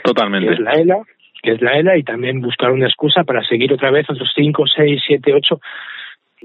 Totalmente. 0.05 0.47
Que 0.47 0.55
es 0.55 0.61
la 0.61 0.73
ELA, 0.73 0.99
que 1.43 1.53
es 1.53 1.61
la 1.61 1.73
ELA, 1.73 1.97
y 1.97 2.05
también 2.05 2.41
buscar 2.41 2.71
una 2.71 2.87
excusa 2.87 3.25
para 3.25 3.43
seguir 3.43 3.73
otra 3.73 3.91
vez 3.91 4.09
otros 4.09 4.31
cinco, 4.33 4.65
seis, 4.67 5.03
siete, 5.05 5.35
ocho. 5.35 5.61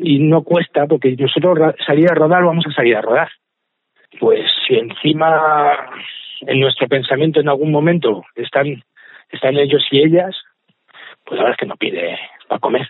Y 0.02 0.20
no 0.20 0.44
cuesta, 0.44 0.88
porque 0.88 1.16
nosotros 1.18 1.76
salir 1.86 2.10
a 2.10 2.16
rodar, 2.16 2.44
vamos 2.44 2.66
a 2.68 2.72
salir 2.72 2.96
a 2.96 3.02
rodar. 3.02 3.30
Pues 4.20 4.50
si 4.66 4.76
encima 4.76 5.92
en 6.42 6.60
nuestro 6.60 6.88
pensamiento 6.88 7.42
en 7.42 7.50
algún 7.50 7.72
momento 7.72 8.24
están, 8.36 8.82
están 9.30 9.58
ellos 9.58 9.86
y 9.92 10.00
ellas, 10.00 10.36
pues 11.26 11.38
la 11.38 11.44
verdad 11.44 11.52
es 11.52 11.58
que 11.58 11.66
no 11.66 11.76
pide 11.76 12.18
para 12.48 12.60
comer. 12.60 12.88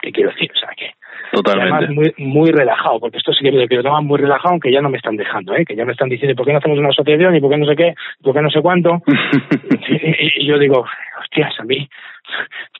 ¿Qué 0.00 0.12
quiero 0.12 0.30
decir? 0.30 0.50
O 0.54 0.58
sea, 0.58 0.70
que 0.76 0.94
y 1.32 1.50
además 1.50 1.80
Totalmente. 1.84 1.94
muy, 1.94 2.26
muy 2.26 2.50
relajado, 2.50 3.00
porque 3.00 3.18
esto 3.18 3.32
sí 3.32 3.44
que 3.44 3.52
me 3.52 3.66
lo 3.66 3.82
toman 3.82 4.06
muy 4.06 4.18
relajado, 4.18 4.50
aunque 4.50 4.72
ya 4.72 4.80
no 4.80 4.88
me 4.88 4.96
están 4.96 5.16
dejando, 5.16 5.54
¿eh? 5.54 5.64
que 5.64 5.76
ya 5.76 5.84
me 5.84 5.92
están 5.92 6.08
diciendo 6.08 6.34
por 6.36 6.46
qué 6.46 6.52
no 6.52 6.58
hacemos 6.58 6.78
una 6.78 6.88
asociación 6.88 7.34
y 7.36 7.40
por 7.40 7.50
qué 7.50 7.58
no 7.58 7.66
sé 7.66 7.76
qué, 7.76 7.94
por 8.22 8.34
qué 8.34 8.42
no 8.42 8.50
sé 8.50 8.62
cuánto. 8.62 9.02
y, 9.88 10.42
y 10.42 10.46
yo 10.46 10.58
digo, 10.58 10.86
hostias, 11.20 11.52
a 11.58 11.64
mí, 11.64 11.88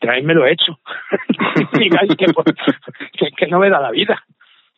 traedme 0.01 0.35
lo 0.35 0.47
hecho. 0.47 0.79
Digáis 1.79 2.15
que, 2.17 2.27
pues, 2.33 2.47
que, 3.13 3.31
que 3.37 3.47
no 3.49 3.59
me 3.59 3.71
da 3.71 3.81
la 3.81 3.91
vida. 3.91 4.23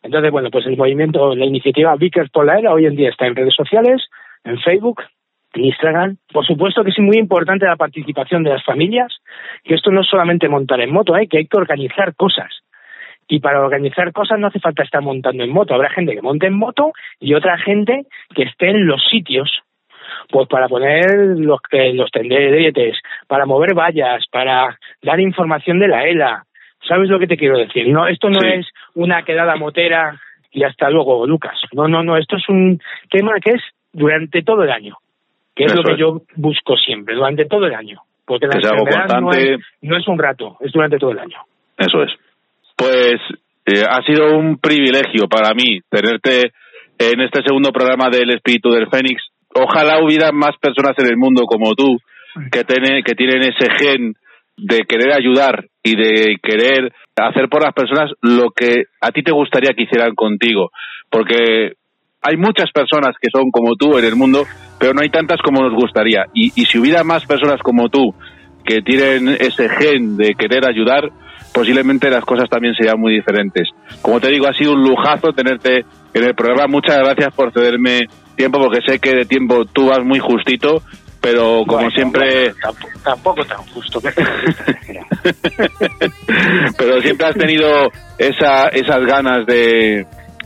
Entonces, 0.03 0.31
bueno, 0.31 0.49
pues 0.49 0.65
el 0.65 0.77
movimiento, 0.77 1.35
la 1.35 1.45
iniciativa 1.45 1.95
Vickers 1.95 2.31
por 2.31 2.45
la 2.45 2.57
Era 2.57 2.73
hoy 2.73 2.85
en 2.85 2.95
día 2.95 3.09
está 3.09 3.27
en 3.27 3.35
redes 3.35 3.53
sociales, 3.55 4.09
en 4.43 4.59
Facebook, 4.59 5.01
Instagram. 5.53 6.17
Por 6.31 6.45
supuesto 6.45 6.83
que 6.83 6.91
es 6.91 6.99
muy 6.99 7.17
importante 7.17 7.65
la 7.65 7.75
participación 7.75 8.43
de 8.43 8.51
las 8.51 8.63
familias, 8.63 9.15
que 9.63 9.75
esto 9.75 9.91
no 9.91 10.01
es 10.01 10.07
solamente 10.07 10.47
montar 10.49 10.79
en 10.81 10.91
moto, 10.91 11.15
¿eh? 11.17 11.27
que 11.27 11.39
hay 11.39 11.47
que 11.47 11.57
organizar 11.57 12.15
cosas. 12.15 12.49
Y 13.27 13.39
para 13.39 13.61
organizar 13.61 14.11
cosas 14.11 14.39
no 14.39 14.47
hace 14.47 14.59
falta 14.59 14.83
estar 14.83 15.01
montando 15.01 15.43
en 15.43 15.51
moto. 15.51 15.73
Habrá 15.73 15.89
gente 15.89 16.13
que 16.13 16.21
monte 16.21 16.47
en 16.47 16.57
moto 16.57 16.91
y 17.19 17.33
otra 17.33 17.57
gente 17.57 18.05
que 18.35 18.43
esté 18.43 18.69
en 18.69 18.85
los 18.85 19.01
sitios. 19.09 19.61
Pues 20.29 20.47
para 20.49 20.67
poner 20.67 21.05
los, 21.37 21.59
eh, 21.71 21.93
los 21.93 22.11
tenderetes, 22.11 22.97
para 23.27 23.45
mover 23.45 23.73
vallas, 23.73 24.25
para 24.31 24.77
dar 25.01 25.19
información 25.19 25.79
de 25.79 25.87
la 25.87 26.05
ELA. 26.05 26.43
¿Sabes 26.87 27.09
lo 27.09 27.19
que 27.19 27.27
te 27.27 27.37
quiero 27.37 27.57
decir? 27.57 27.87
No, 27.87 28.07
esto 28.07 28.29
no 28.29 28.41
Sí. 28.41 28.47
es 28.47 28.67
una 28.95 29.23
quedada 29.23 29.55
motera 29.55 30.19
y 30.51 30.63
hasta 30.63 30.89
luego, 30.89 31.25
Lucas. 31.25 31.57
No, 31.73 31.87
no, 31.87 32.03
no. 32.03 32.17
Esto 32.17 32.35
es 32.35 32.49
un 32.49 32.81
tema 33.09 33.33
que 33.39 33.51
es 33.51 33.61
durante 33.93 34.41
todo 34.41 34.63
el 34.63 34.71
año. 34.71 34.97
Que 35.55 35.65
es 35.65 35.73
Eso 35.73 35.81
lo 35.81 35.87
que 35.87 35.93
es. 35.93 35.99
yo 35.99 36.21
busco 36.35 36.77
siempre, 36.77 37.15
durante 37.15 37.45
todo 37.45 37.65
el 37.65 37.73
año. 37.73 38.01
Porque 38.25 38.47
la 38.47 38.55
enfermedad 38.55 39.19
no 39.19 39.31
es, 39.31 39.59
no 39.81 39.97
es 39.97 40.07
un 40.07 40.17
rato, 40.17 40.57
es 40.61 40.71
durante 40.71 40.97
todo 40.97 41.11
el 41.11 41.19
año. 41.19 41.37
Eso 41.77 42.03
es. 42.03 42.11
Pues 42.77 43.19
eh, 43.65 43.83
ha 43.87 44.01
sido 44.03 44.37
un 44.37 44.57
privilegio 44.57 45.27
para 45.27 45.53
mí 45.53 45.81
tenerte 45.89 46.53
en 46.97 47.21
este 47.21 47.41
segundo 47.43 47.71
programa 47.71 48.09
del 48.09 48.29
Espíritu 48.31 48.69
del 48.69 48.89
Fénix. 48.89 49.21
Ojalá 49.53 50.03
hubiera 50.03 50.31
más 50.31 50.51
personas 50.61 50.97
en 50.99 51.07
el 51.07 51.17
mundo 51.17 51.43
como 51.43 51.73
tú 51.73 51.97
que, 52.51 52.63
tiene, 52.63 53.03
que 53.03 53.15
tienen 53.15 53.41
ese 53.41 53.67
gen 53.79 54.13
de 54.57 54.79
querer 54.87 55.13
ayudar 55.13 55.65
y 55.83 55.95
de 55.95 56.37
querer 56.41 56.93
hacer 57.17 57.49
por 57.49 57.63
las 57.63 57.73
personas 57.73 58.11
lo 58.21 58.51
que 58.51 58.85
a 59.01 59.11
ti 59.11 59.23
te 59.23 59.31
gustaría 59.31 59.73
que 59.73 59.83
hicieran 59.83 60.15
contigo. 60.15 60.71
Porque 61.09 61.73
hay 62.21 62.37
muchas 62.37 62.71
personas 62.71 63.15
que 63.19 63.29
son 63.31 63.49
como 63.51 63.75
tú 63.75 63.97
en 63.97 64.05
el 64.05 64.15
mundo, 64.15 64.45
pero 64.79 64.93
no 64.93 65.01
hay 65.01 65.09
tantas 65.09 65.41
como 65.43 65.61
nos 65.61 65.73
gustaría. 65.73 66.25
Y, 66.33 66.51
y 66.55 66.65
si 66.65 66.77
hubiera 66.77 67.03
más 67.03 67.25
personas 67.25 67.59
como 67.61 67.89
tú 67.89 68.13
que 68.63 68.81
tienen 68.81 69.29
ese 69.29 69.67
gen 69.69 70.17
de 70.17 70.35
querer 70.35 70.67
ayudar, 70.67 71.09
posiblemente 71.53 72.09
las 72.09 72.23
cosas 72.23 72.49
también 72.49 72.73
serían 72.75 72.99
muy 72.99 73.13
diferentes. 73.13 73.69
Como 74.01 74.19
te 74.19 74.29
digo, 74.29 74.47
ha 74.47 74.53
sido 74.53 74.73
un 74.73 74.83
lujazo 74.83 75.33
tenerte 75.33 75.85
en 76.13 76.23
el 76.23 76.35
programa. 76.35 76.67
Muchas 76.67 76.97
gracias 76.97 77.33
por 77.33 77.51
cederme 77.51 78.01
tiempo, 78.35 78.59
porque 78.59 78.81
sé 78.85 78.99
que 78.99 79.15
de 79.15 79.25
tiempo 79.25 79.65
tú 79.65 79.87
vas 79.87 80.03
muy 80.03 80.19
justito, 80.19 80.83
pero 81.19 81.63
como 81.65 81.83
Bueno, 81.83 81.89
siempre... 81.91 82.53
bueno, 82.53 82.55
tampoco, 82.61 82.99
tampoco 83.03 83.43
tan 83.45 83.57
justo. 83.67 83.99
pero 86.77 87.01
siempre 87.01 87.27
has 87.27 87.35
tenido 87.35 87.89
esa, 88.17 88.69
esas 88.69 89.05
ganas 89.05 89.45
de, 89.45 90.05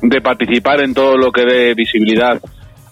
de 0.10 0.22
participar 0.22 0.82
en 0.84 0.94
todo 0.94 1.18
lo 1.18 1.32
que 1.32 1.46
dé 1.46 1.74
visibilidad 1.74 2.40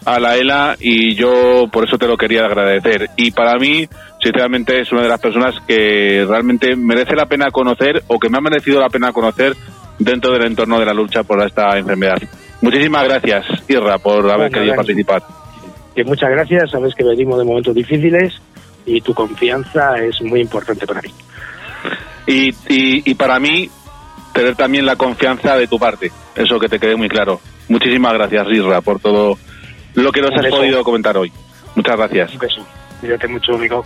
a 0.06 0.20
la 0.20 0.36
ELA 0.36 0.76
y 0.80 1.16
yo 1.16 1.66
por 1.72 1.88
eso 1.88 1.98
te 1.98 2.08
lo 2.08 2.18
quería 2.18 2.46
agradecer. 2.46 3.10
Y 3.16 3.32
para 3.32 3.58
mí, 3.58 3.88
sinceramente, 4.22 4.82
es 4.82 4.92
una 4.92 5.04
de 5.04 5.10
las 5.10 5.20
personas 5.22 5.56
que 5.68 6.26
realmente 6.28 6.76
merece 6.76 7.16
la 7.16 7.26
pena 7.26 7.52
conocer 7.52 8.04
o 8.08 8.20
que 8.20 8.30
me 8.30 8.38
ha 8.38 8.42
merecido 8.42 8.82
la 8.82 8.90
pena 8.90 9.14
conocer 9.14 9.56
dentro 10.00 10.34
del 10.34 10.46
entorno 10.46 10.80
de 10.80 10.86
la 10.86 10.94
lucha 10.94 11.24
por 11.24 11.42
esta 11.46 11.78
enfermedad. 11.78 12.18
Muchísimas 12.62 13.04
gracias, 13.06 13.46
Irra, 13.70 13.98
por 13.98 14.20
haber 14.26 14.50
Bueno, 14.50 14.54
querido 14.54 14.76
participar. 14.76 15.22
que 15.96 16.04
muchas 16.04 16.32
gracias, 16.32 16.72
sabes 16.72 16.96
que 16.96 17.04
venimos 17.04 17.38
de 17.38 17.46
momentos 17.46 17.76
difíciles 17.76 18.42
y 18.86 19.00
tu 19.02 19.14
confianza 19.14 19.96
es 20.04 20.22
muy 20.22 20.42
importante 20.42 20.86
para 20.88 21.02
mí. 21.02 21.10
Y, 22.26 22.50
y, 22.70 23.10
y 23.12 23.14
para 23.16 23.40
mí, 23.40 23.70
tener 24.34 24.56
también 24.56 24.86
la 24.86 24.96
confianza 24.96 25.56
de 25.56 25.68
tu 25.68 25.80
parte. 25.80 26.12
Eso 26.36 26.60
que 26.60 26.70
te 26.70 26.80
quede 26.80 26.96
muy 26.96 27.10
claro. 27.10 27.40
Muchísimas 27.70 28.14
gracias, 28.14 28.48
Isra, 28.52 28.82
por 28.82 29.00
todo 29.00 29.38
lo 29.94 30.12
que 30.12 30.22
nos 30.22 30.32
has 30.34 30.48
podido 30.48 30.84
comentar 30.84 31.16
hoy. 31.18 31.32
Muchas 31.76 31.98
gracias. 31.98 32.34
Un 32.34 32.40
beso. 32.40 32.68
Cuídate 33.00 33.28
mucho, 33.28 33.56
amigo. 33.56 33.86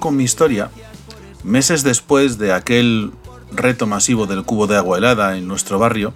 Con 0.00 0.16
mi 0.16 0.24
historia, 0.24 0.70
meses 1.44 1.84
después 1.84 2.38
de 2.38 2.52
aquel 2.52 3.12
reto 3.52 3.86
masivo 3.86 4.26
del 4.26 4.44
cubo 4.44 4.66
de 4.66 4.76
agua 4.76 4.98
helada 4.98 5.36
en 5.36 5.46
nuestro 5.46 5.78
barrio, 5.78 6.12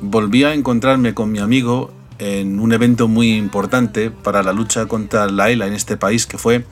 volví 0.00 0.44
a 0.44 0.54
encontrarme 0.54 1.14
con 1.14 1.30
mi 1.30 1.38
amigo 1.38 1.92
en 2.18 2.60
un 2.60 2.72
evento 2.72 3.08
muy 3.08 3.34
importante 3.34 4.10
para 4.10 4.42
la 4.42 4.52
lucha 4.52 4.86
contra 4.86 5.26
la 5.28 5.50
ELA 5.50 5.66
en 5.66 5.72
este 5.72 5.96
país, 5.96 6.26
que 6.26 6.38
fue 6.38 6.64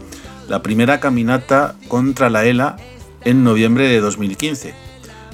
la 0.48 0.62
primera 0.62 1.00
caminata 1.00 1.76
contra 1.88 2.30
la 2.30 2.44
ELA 2.44 2.76
en 3.24 3.44
noviembre 3.44 3.88
de 3.88 4.00
2015. 4.00 4.74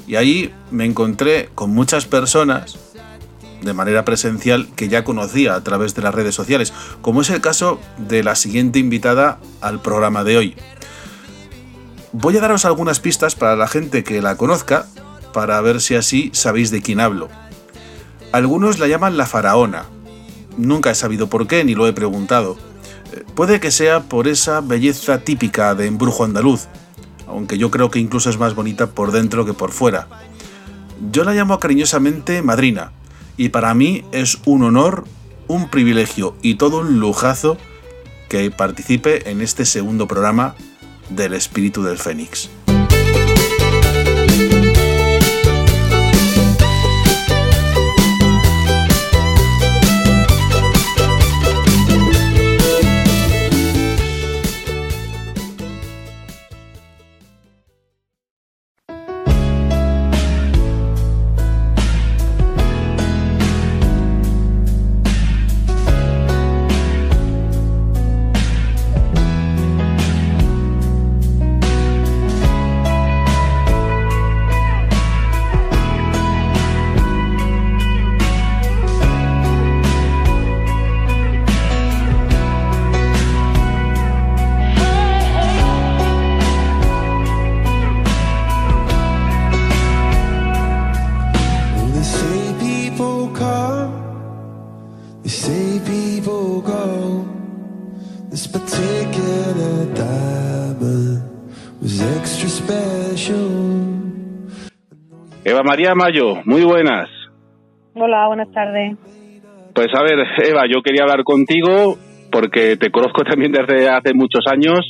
Y 0.06 0.16
ahí 0.16 0.52
me 0.70 0.84
encontré 0.84 1.50
con 1.54 1.70
muchas 1.70 2.06
personas 2.06 2.78
de 3.62 3.74
manera 3.74 4.04
presencial 4.04 4.68
que 4.76 4.88
ya 4.88 5.04
conocía 5.04 5.54
a 5.54 5.64
través 5.64 5.94
de 5.94 6.02
las 6.02 6.14
redes 6.14 6.34
sociales, 6.34 6.72
como 7.02 7.22
es 7.22 7.30
el 7.30 7.40
caso 7.40 7.80
de 7.96 8.22
la 8.22 8.34
siguiente 8.34 8.78
invitada 8.78 9.38
al 9.60 9.80
programa 9.80 10.24
de 10.24 10.36
hoy. 10.36 10.56
Voy 12.12 12.36
a 12.36 12.40
daros 12.40 12.64
algunas 12.64 13.00
pistas 13.00 13.34
para 13.34 13.56
la 13.56 13.68
gente 13.68 14.04
que 14.04 14.22
la 14.22 14.36
conozca, 14.36 14.86
para 15.32 15.60
ver 15.60 15.80
si 15.80 15.94
así 15.94 16.30
sabéis 16.32 16.70
de 16.70 16.80
quién 16.80 17.00
hablo. 17.00 17.28
Algunos 18.32 18.78
la 18.78 18.88
llaman 18.88 19.16
la 19.16 19.26
faraona. 19.26 19.84
Nunca 20.56 20.90
he 20.90 20.94
sabido 20.94 21.28
por 21.28 21.46
qué 21.46 21.64
ni 21.64 21.74
lo 21.74 21.86
he 21.86 21.92
preguntado. 21.92 22.56
Eh, 23.12 23.24
Puede 23.34 23.60
que 23.60 23.70
sea 23.70 24.00
por 24.00 24.26
esa 24.26 24.60
belleza 24.60 25.18
típica 25.20 25.74
de 25.74 25.86
embrujo 25.86 26.24
andaluz, 26.24 26.66
aunque 27.26 27.58
yo 27.58 27.70
creo 27.70 27.90
que 27.90 27.98
incluso 27.98 28.30
es 28.30 28.38
más 28.38 28.54
bonita 28.54 28.88
por 28.88 29.12
dentro 29.12 29.44
que 29.44 29.54
por 29.54 29.70
fuera. 29.70 30.08
Yo 31.12 31.24
la 31.24 31.32
llamo 31.32 31.58
cariñosamente 31.60 32.42
madrina, 32.42 32.92
y 33.38 33.48
para 33.48 33.72
mí 33.72 34.04
es 34.12 34.38
un 34.44 34.64
honor, 34.64 35.04
un 35.46 35.70
privilegio 35.70 36.36
y 36.42 36.56
todo 36.56 36.80
un 36.80 37.00
lujazo 37.00 37.56
que 38.28 38.50
participe 38.50 39.30
en 39.30 39.40
este 39.40 39.64
segundo 39.64 40.06
programa 40.06 40.54
del 41.08 41.32
espíritu 41.32 41.82
del 41.82 41.96
Fénix. 41.96 42.50
Eva 105.48 105.62
María 105.64 105.94
Mayo, 105.94 106.42
muy 106.44 106.62
buenas. 106.62 107.08
Hola, 107.94 108.26
buenas 108.26 108.52
tardes. 108.52 108.98
Pues 109.74 109.88
a 109.94 110.02
ver, 110.02 110.18
Eva, 110.44 110.64
yo 110.68 110.82
quería 110.82 111.04
hablar 111.04 111.24
contigo 111.24 111.96
porque 112.30 112.76
te 112.76 112.90
conozco 112.90 113.22
también 113.28 113.52
desde 113.52 113.88
hace 113.88 114.12
muchos 114.12 114.44
años. 114.46 114.80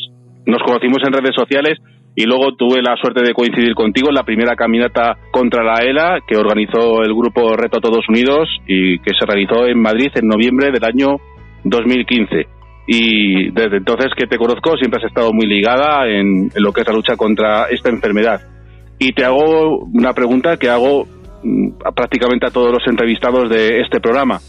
Nos 0.46 0.60
conocimos 0.64 0.98
en 1.06 1.12
redes 1.12 1.36
sociales 1.36 1.78
y 2.16 2.24
luego 2.24 2.56
tuve 2.56 2.82
la 2.82 2.96
suerte 2.96 3.22
de 3.22 3.34
coincidir 3.34 3.74
contigo 3.74 4.08
en 4.08 4.16
la 4.16 4.24
primera 4.24 4.56
caminata 4.56 5.16
contra 5.30 5.62
la 5.62 5.78
ELA 5.78 6.18
que 6.26 6.36
organizó 6.36 7.02
el 7.04 7.14
grupo 7.14 7.54
Reto 7.54 7.78
Todos 7.78 8.08
Unidos 8.08 8.48
y 8.66 8.98
que 8.98 9.14
se 9.16 9.26
realizó 9.26 9.64
en 9.64 9.80
Madrid 9.80 10.10
en 10.16 10.26
noviembre 10.26 10.72
del 10.72 10.84
año 10.84 11.18
2015. 11.62 12.46
Y 12.88 13.50
desde 13.52 13.76
entonces 13.76 14.08
que 14.16 14.26
te 14.26 14.38
conozco 14.38 14.76
siempre 14.76 15.00
has 15.00 15.08
estado 15.08 15.32
muy 15.32 15.46
ligada 15.46 16.08
en, 16.08 16.50
en 16.52 16.62
lo 16.64 16.72
que 16.72 16.80
es 16.80 16.88
la 16.88 16.94
lucha 16.94 17.14
contra 17.14 17.66
esta 17.70 17.90
enfermedad. 17.90 18.40
Y 18.98 19.12
te 19.12 19.24
hago 19.24 19.78
una 19.92 20.12
pregunta 20.12 20.56
que 20.56 20.68
hago 20.68 21.06
mm, 21.42 21.68
a 21.84 21.92
prácticamente 21.92 22.46
a 22.46 22.50
todos 22.50 22.72
los 22.72 22.86
entrevistados 22.86 23.48
de 23.48 23.80
este 23.80 24.00
programa. 24.00 24.40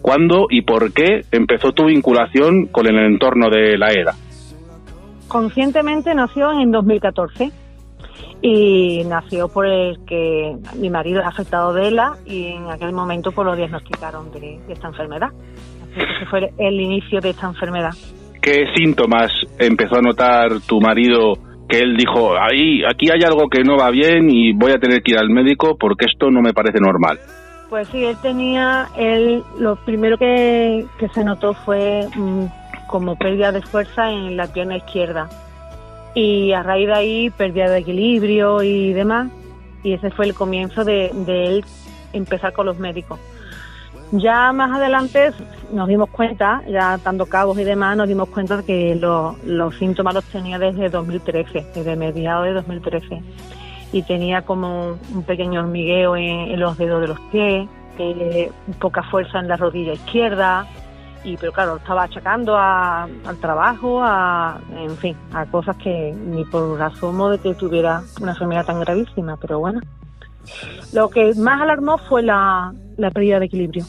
¿Cuándo 0.00 0.46
y 0.48 0.62
por 0.62 0.92
qué 0.92 1.20
empezó 1.30 1.72
tu 1.72 1.86
vinculación 1.86 2.66
con 2.66 2.86
el 2.86 2.98
entorno 2.98 3.50
de 3.50 3.76
la 3.76 3.88
ELA? 3.88 4.14
Conscientemente 5.28 6.14
nació 6.14 6.50
en 6.52 6.70
2014 6.70 7.50
y 8.42 9.04
nació 9.04 9.48
por 9.48 9.66
el 9.66 9.98
que 10.06 10.56
mi 10.76 10.88
marido 10.88 11.20
es 11.20 11.26
afectado 11.26 11.74
de 11.74 11.88
ELA 11.88 12.14
y 12.24 12.46
en 12.46 12.70
aquel 12.70 12.92
momento 12.92 13.30
pues 13.30 13.46
lo 13.46 13.54
diagnosticaron 13.54 14.32
de, 14.32 14.58
de 14.66 14.72
esta 14.72 14.88
enfermedad. 14.88 15.28
Así 15.28 15.94
que 15.94 16.16
ese 16.16 16.26
fue 16.30 16.50
el 16.56 16.80
inicio 16.80 17.20
de 17.20 17.30
esta 17.30 17.48
enfermedad. 17.48 17.92
¿Qué 18.40 18.64
síntomas 18.74 19.30
empezó 19.58 19.96
a 19.96 20.00
notar 20.00 20.60
tu 20.66 20.80
marido 20.80 21.34
que 21.70 21.78
él 21.78 21.96
dijo, 21.96 22.34
ahí, 22.36 22.82
aquí 22.84 23.10
hay 23.10 23.22
algo 23.22 23.48
que 23.48 23.62
no 23.62 23.78
va 23.78 23.90
bien 23.90 24.28
y 24.30 24.52
voy 24.52 24.72
a 24.72 24.78
tener 24.78 25.02
que 25.02 25.12
ir 25.12 25.18
al 25.18 25.30
médico 25.30 25.76
porque 25.78 26.06
esto 26.06 26.30
no 26.30 26.42
me 26.42 26.52
parece 26.52 26.80
normal? 26.80 27.18
Pues 27.70 27.88
sí, 27.88 28.04
él 28.04 28.16
tenía, 28.20 28.88
él, 28.98 29.44
lo 29.58 29.76
primero 29.76 30.18
que, 30.18 30.84
que 30.98 31.08
se 31.10 31.24
notó 31.24 31.54
fue 31.54 32.06
mm, 32.16 32.46
como 32.88 33.16
pérdida 33.16 33.52
de 33.52 33.62
fuerza 33.62 34.10
en 34.10 34.36
la 34.36 34.52
pierna 34.52 34.76
izquierda. 34.76 35.28
Y 36.14 36.52
a 36.52 36.64
raíz 36.64 36.88
de 36.88 36.94
ahí, 36.94 37.30
pérdida 37.30 37.70
de 37.70 37.78
equilibrio 37.78 38.62
y 38.64 38.92
demás. 38.92 39.30
Y 39.84 39.92
ese 39.92 40.10
fue 40.10 40.26
el 40.26 40.34
comienzo 40.34 40.84
de, 40.84 41.10
de 41.14 41.46
él 41.46 41.64
empezar 42.12 42.52
con 42.52 42.66
los 42.66 42.78
médicos. 42.78 43.20
Ya 44.10 44.52
más 44.52 44.76
adelante 44.76 45.30
nos 45.72 45.88
dimos 45.88 46.08
cuenta, 46.10 46.62
ya 46.68 46.98
dando 46.98 47.26
cabos 47.26 47.58
y 47.58 47.64
demás, 47.64 47.96
nos 47.96 48.08
dimos 48.08 48.28
cuenta 48.28 48.58
de 48.58 48.64
que 48.64 48.94
lo- 48.96 49.36
los 49.44 49.74
síntomas 49.76 50.14
los 50.14 50.24
tenía 50.24 50.58
desde 50.58 50.88
2013, 50.88 51.66
desde 51.74 51.96
mediados 51.96 52.44
de 52.46 52.52
2013 52.54 53.22
y 53.92 54.02
tenía 54.02 54.42
como 54.42 54.98
un 55.14 55.22
pequeño 55.24 55.60
hormigueo 55.60 56.16
en, 56.16 56.58
los 56.60 56.78
dedos 56.78 57.00
de 57.00 57.08
los 57.08 57.20
pies, 57.32 57.68
eh, 57.98 58.50
poca 58.78 59.02
fuerza 59.04 59.40
en 59.40 59.48
la 59.48 59.56
rodilla 59.56 59.92
izquierda, 59.92 60.66
y 61.24 61.36
pero 61.36 61.52
claro, 61.52 61.76
estaba 61.76 62.04
achacando 62.04 62.56
al 62.56 63.36
trabajo, 63.40 64.00
a, 64.02 64.58
en 64.76 64.96
fin, 64.96 65.16
a 65.34 65.44
cosas 65.46 65.76
que 65.76 66.12
ni 66.12 66.44
por 66.44 66.80
asomo 66.80 67.28
de 67.30 67.38
que 67.38 67.54
tuviera 67.54 68.02
una 68.20 68.32
enfermedad 68.32 68.64
tan 68.64 68.80
gravísima, 68.80 69.36
pero 69.36 69.58
bueno. 69.58 69.80
Lo 70.94 71.10
que 71.10 71.34
más 71.34 71.60
alarmó 71.60 71.98
fue 71.98 72.22
la 72.22 72.72
pérdida 73.12 73.38
de 73.38 73.46
equilibrio, 73.46 73.84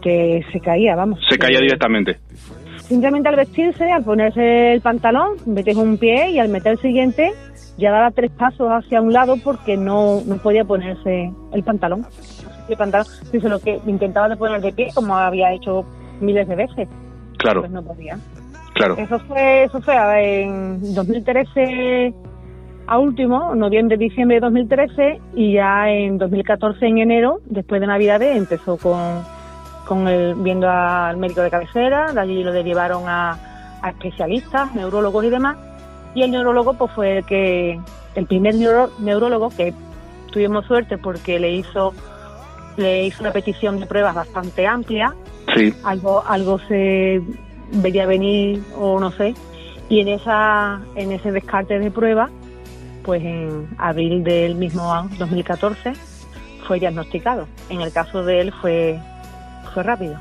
que 0.00 0.42
se 0.52 0.60
caía, 0.60 0.96
vamos. 0.96 1.18
Se 1.28 1.38
caía 1.38 1.60
directamente. 1.60 2.18
Simplemente 2.78 3.28
al 3.28 3.36
vestirse, 3.36 3.84
al 3.90 4.02
ponerse 4.04 4.72
el 4.72 4.80
pantalón, 4.80 5.36
metes 5.46 5.76
un 5.76 5.96
pie 5.96 6.30
y 6.30 6.38
al 6.38 6.48
meter 6.48 6.72
el 6.72 6.78
siguiente 6.80 7.30
ya 7.78 7.92
daba 7.92 8.10
tres 8.10 8.30
pasos 8.32 8.68
hacia 8.68 9.00
un 9.00 9.12
lado 9.12 9.36
porque 9.42 9.76
no, 9.76 10.20
no 10.26 10.36
podía 10.38 10.64
ponerse 10.64 11.30
el 11.52 11.62
pantalón. 11.62 12.04
El 12.68 12.76
pantalón, 12.76 13.06
dice 13.32 13.48
lo 13.48 13.58
que 13.60 13.78
intentaba 13.86 14.28
de 14.28 14.36
poner 14.36 14.60
de 14.60 14.72
pie 14.72 14.88
como 14.94 15.16
había 15.16 15.52
hecho 15.52 15.84
miles 16.20 16.46
de 16.48 16.56
veces, 16.56 16.88
Claro, 17.38 17.60
pues 17.60 17.72
no 17.72 17.82
podía. 17.82 18.18
claro. 18.74 18.96
Eso 18.98 19.18
fue, 19.20 19.64
eso 19.64 19.80
fue 19.80 20.42
en 20.42 20.94
2013 20.94 22.12
a 22.86 22.98
último, 22.98 23.54
noviembre, 23.54 23.96
diciembre 23.96 24.36
de 24.36 24.40
2013 24.40 25.20
y 25.34 25.52
ya 25.54 25.88
en 25.88 26.18
2014 26.18 26.84
en 26.86 26.98
enero, 26.98 27.38
después 27.46 27.80
de 27.80 27.86
Navidades, 27.86 28.36
empezó 28.36 28.76
con, 28.76 28.98
con 29.90 30.06
el, 30.06 30.36
viendo 30.36 30.70
al 30.70 31.16
médico 31.16 31.40
de 31.40 31.50
cabecera, 31.50 32.12
de 32.12 32.20
allí 32.20 32.44
lo 32.44 32.52
derivaron 32.52 33.08
a, 33.08 33.36
a 33.82 33.90
especialistas, 33.90 34.72
neurólogos 34.72 35.24
y 35.24 35.30
demás, 35.30 35.56
y 36.14 36.22
el 36.22 36.30
neurólogo 36.30 36.74
pues 36.74 36.92
fue 36.92 37.18
el 37.18 37.24
que, 37.24 37.80
el 38.14 38.26
primer 38.26 38.54
neuro- 38.54 38.92
neurólogo 39.00 39.48
que 39.50 39.74
tuvimos 40.30 40.64
suerte 40.66 40.96
porque 40.96 41.40
le 41.40 41.50
hizo, 41.50 41.92
le 42.76 43.04
hizo 43.06 43.20
una 43.24 43.32
petición 43.32 43.80
de 43.80 43.86
pruebas 43.86 44.14
bastante 44.14 44.64
amplia, 44.64 45.12
Sí, 45.56 45.74
algo 45.82 46.22
algo 46.24 46.60
se 46.68 47.20
veía 47.72 48.06
venir 48.06 48.62
o 48.78 49.00
no 49.00 49.10
sé 49.10 49.34
y 49.88 49.98
en 50.00 50.06
esa 50.06 50.80
en 50.94 51.10
ese 51.10 51.32
descarte 51.32 51.80
de 51.80 51.90
prueba 51.90 52.30
pues 53.02 53.20
en 53.24 53.66
abril 53.76 54.22
del 54.22 54.54
mismo 54.54 54.92
año 54.94 55.08
2014 55.18 55.94
fue 56.68 56.78
diagnosticado. 56.78 57.48
En 57.68 57.80
el 57.80 57.90
caso 57.92 58.22
de 58.22 58.42
él 58.42 58.52
fue 58.60 59.00
rápido. 59.76 60.16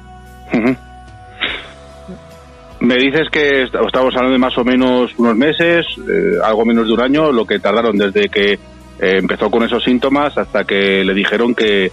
Me 2.79 2.95
dices 2.95 3.27
que 3.29 3.63
est- 3.63 3.75
estamos 3.75 4.13
hablando 4.15 4.31
de 4.31 4.37
más 4.37 4.57
o 4.57 4.63
menos 4.63 5.11
unos 5.17 5.35
meses, 5.35 5.85
eh, 5.97 6.37
algo 6.43 6.65
menos 6.65 6.87
de 6.87 6.93
un 6.93 7.01
año, 7.01 7.31
lo 7.31 7.45
que 7.45 7.59
tardaron 7.59 7.97
desde 7.97 8.29
que 8.29 8.53
eh, 8.53 8.59
empezó 8.99 9.49
con 9.51 9.63
esos 9.63 9.83
síntomas 9.83 10.37
hasta 10.37 10.63
que 10.63 11.03
le 11.03 11.13
dijeron 11.13 11.53
que, 11.55 11.91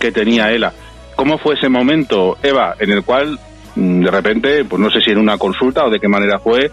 que 0.00 0.10
tenía 0.12 0.50
ELA. 0.52 0.72
¿Cómo 1.14 1.38
fue 1.38 1.54
ese 1.54 1.68
momento, 1.68 2.36
Eva, 2.42 2.74
en 2.78 2.90
el 2.90 3.02
cual 3.04 3.38
mm, 3.76 4.02
de 4.04 4.10
repente, 4.10 4.64
pues 4.64 4.80
no 4.82 4.90
sé 4.90 5.00
si 5.00 5.10
en 5.12 5.18
una 5.18 5.38
consulta 5.38 5.84
o 5.84 5.90
de 5.90 6.00
qué 6.00 6.08
manera 6.08 6.38
fue, 6.40 6.70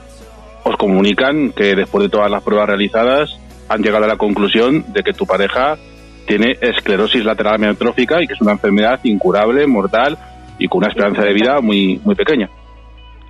os 0.63 0.75
comunican 0.77 1.51
que 1.51 1.75
después 1.75 2.03
de 2.03 2.09
todas 2.09 2.31
las 2.31 2.41
pruebas 2.43 2.67
realizadas 2.67 3.37
han 3.69 3.81
llegado 3.83 4.05
a 4.05 4.07
la 4.07 4.17
conclusión 4.17 4.85
de 4.93 5.03
que 5.03 5.13
tu 5.13 5.25
pareja 5.27 5.77
tiene 6.25 6.57
esclerosis 6.61 7.23
lateral 7.23 7.55
amiotrófica 7.55 8.21
y 8.21 8.27
que 8.27 8.33
es 8.33 8.41
una 8.41 8.53
enfermedad 8.53 8.99
incurable, 9.03 9.65
mortal 9.67 10.17
y 10.57 10.67
con 10.67 10.79
una 10.79 10.87
esperanza 10.87 11.21
de 11.21 11.33
vida 11.33 11.61
muy 11.61 11.99
muy 12.03 12.15
pequeña. 12.15 12.49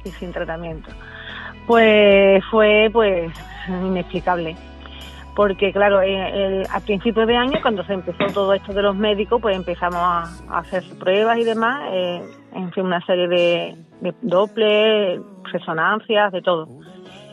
y 0.04 0.10
sin 0.10 0.32
tratamiento. 0.32 0.90
Pues 1.66 2.44
fue 2.52 2.90
pues 2.92 3.34
inexplicable. 3.70 4.56
Porque 5.36 5.72
claro, 5.72 6.02
eh, 6.02 6.64
a 6.70 6.80
principios 6.82 7.26
de 7.26 7.36
año, 7.36 7.60
cuando 7.62 7.84
se 7.86 7.94
empezó 7.94 8.26
todo 8.34 8.54
esto 8.54 8.72
de 8.72 8.84
los 8.84 8.96
médicos, 8.96 9.42
pues 9.42 9.56
empezamos 9.56 9.98
a, 9.98 10.60
hacer 10.60 10.84
pruebas 11.00 11.40
y 11.40 11.44
demás, 11.44 11.90
eh, 11.92 12.22
en 12.54 12.72
fin, 12.72 12.86
una 12.86 13.04
serie 13.04 13.28
de, 13.28 13.76
de 14.02 14.14
Doppler, 14.22 15.20
resonancias, 15.52 16.32
de 16.32 16.42
todo. 16.44 16.68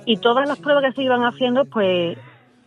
Y 0.06 0.16
todas 0.16 0.48
las 0.48 0.58
pruebas 0.58 0.84
que 0.84 0.92
se 0.92 1.02
iban 1.02 1.24
haciendo, 1.24 1.66
pues 1.66 2.16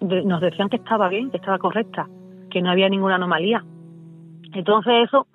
nos 0.01 0.39
decían 0.39 0.69
que 0.69 0.75
estaba 0.75 1.09
bien, 1.09 1.31
que 1.31 1.37
estaba 1.37 1.57
correcta, 1.57 2.07
que 2.53 2.61
no 2.61 2.69
había 2.69 2.87
ninguna 2.87 3.15
anomalía. 3.15 3.63
Entonces 4.53 4.93
eso, 5.07 5.25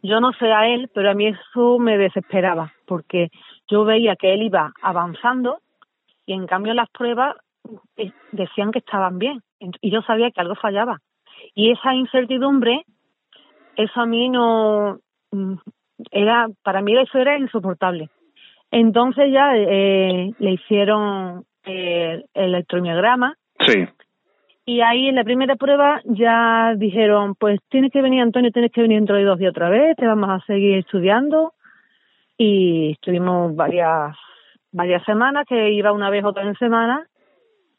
yo 0.00 0.20
no 0.20 0.32
sé 0.34 0.52
a 0.52 0.68
él, 0.68 0.88
pero 0.94 1.10
a 1.10 1.14
mí 1.14 1.26
eso 1.26 1.80
me 1.80 1.98
desesperaba, 1.98 2.72
porque 2.86 3.30
yo 3.66 3.84
veía 3.84 4.14
que 4.14 4.32
él 4.32 4.42
iba 4.42 4.72
avanzando 4.80 5.58
y 6.24 6.34
en 6.34 6.46
cambio 6.46 6.74
las 6.74 6.88
pruebas 6.90 7.34
eh, 7.96 8.12
decían 8.30 8.70
que 8.70 8.78
estaban 8.78 9.18
bien 9.18 9.42
y 9.58 9.90
yo 9.90 10.02
sabía 10.02 10.30
que 10.30 10.40
algo 10.40 10.54
fallaba. 10.54 10.98
Y 11.52 11.72
esa 11.72 11.94
incertidumbre, 11.94 12.84
eso 13.74 14.00
a 14.00 14.06
mí 14.06 14.28
no 14.28 15.00
mm, 15.32 15.54
era, 16.12 16.46
para 16.62 16.80
mí 16.80 16.96
eso 16.96 17.18
era 17.18 17.36
insoportable. 17.36 18.08
Entonces 18.70 19.32
ya 19.32 19.56
eh, 19.56 20.32
le 20.38 20.50
hicieron 20.52 21.44
eh, 21.64 22.22
el 22.34 22.54
electromiograma 22.54 23.34
Sí, 23.66 23.88
y 24.68 24.82
ahí 24.82 25.08
en 25.08 25.14
la 25.14 25.24
primera 25.24 25.56
prueba 25.56 26.02
ya 26.04 26.74
dijeron, 26.76 27.34
pues 27.36 27.58
tienes 27.70 27.90
que 27.90 28.02
venir 28.02 28.20
Antonio, 28.20 28.50
tienes 28.52 28.70
que 28.70 28.82
venir 28.82 28.98
dentro 28.98 29.16
de 29.16 29.24
dos 29.24 29.38
días 29.38 29.52
otra 29.52 29.70
vez, 29.70 29.96
te 29.96 30.06
vamos 30.06 30.28
a 30.28 30.44
seguir 30.44 30.76
estudiando. 30.76 31.54
Y 32.36 32.92
estuvimos 32.92 33.56
varias 33.56 34.14
varias 34.70 35.02
semanas, 35.04 35.46
que 35.48 35.72
iba 35.72 35.90
una 35.90 36.10
vez 36.10 36.22
otra 36.22 36.42
en 36.42 36.54
semana, 36.56 37.06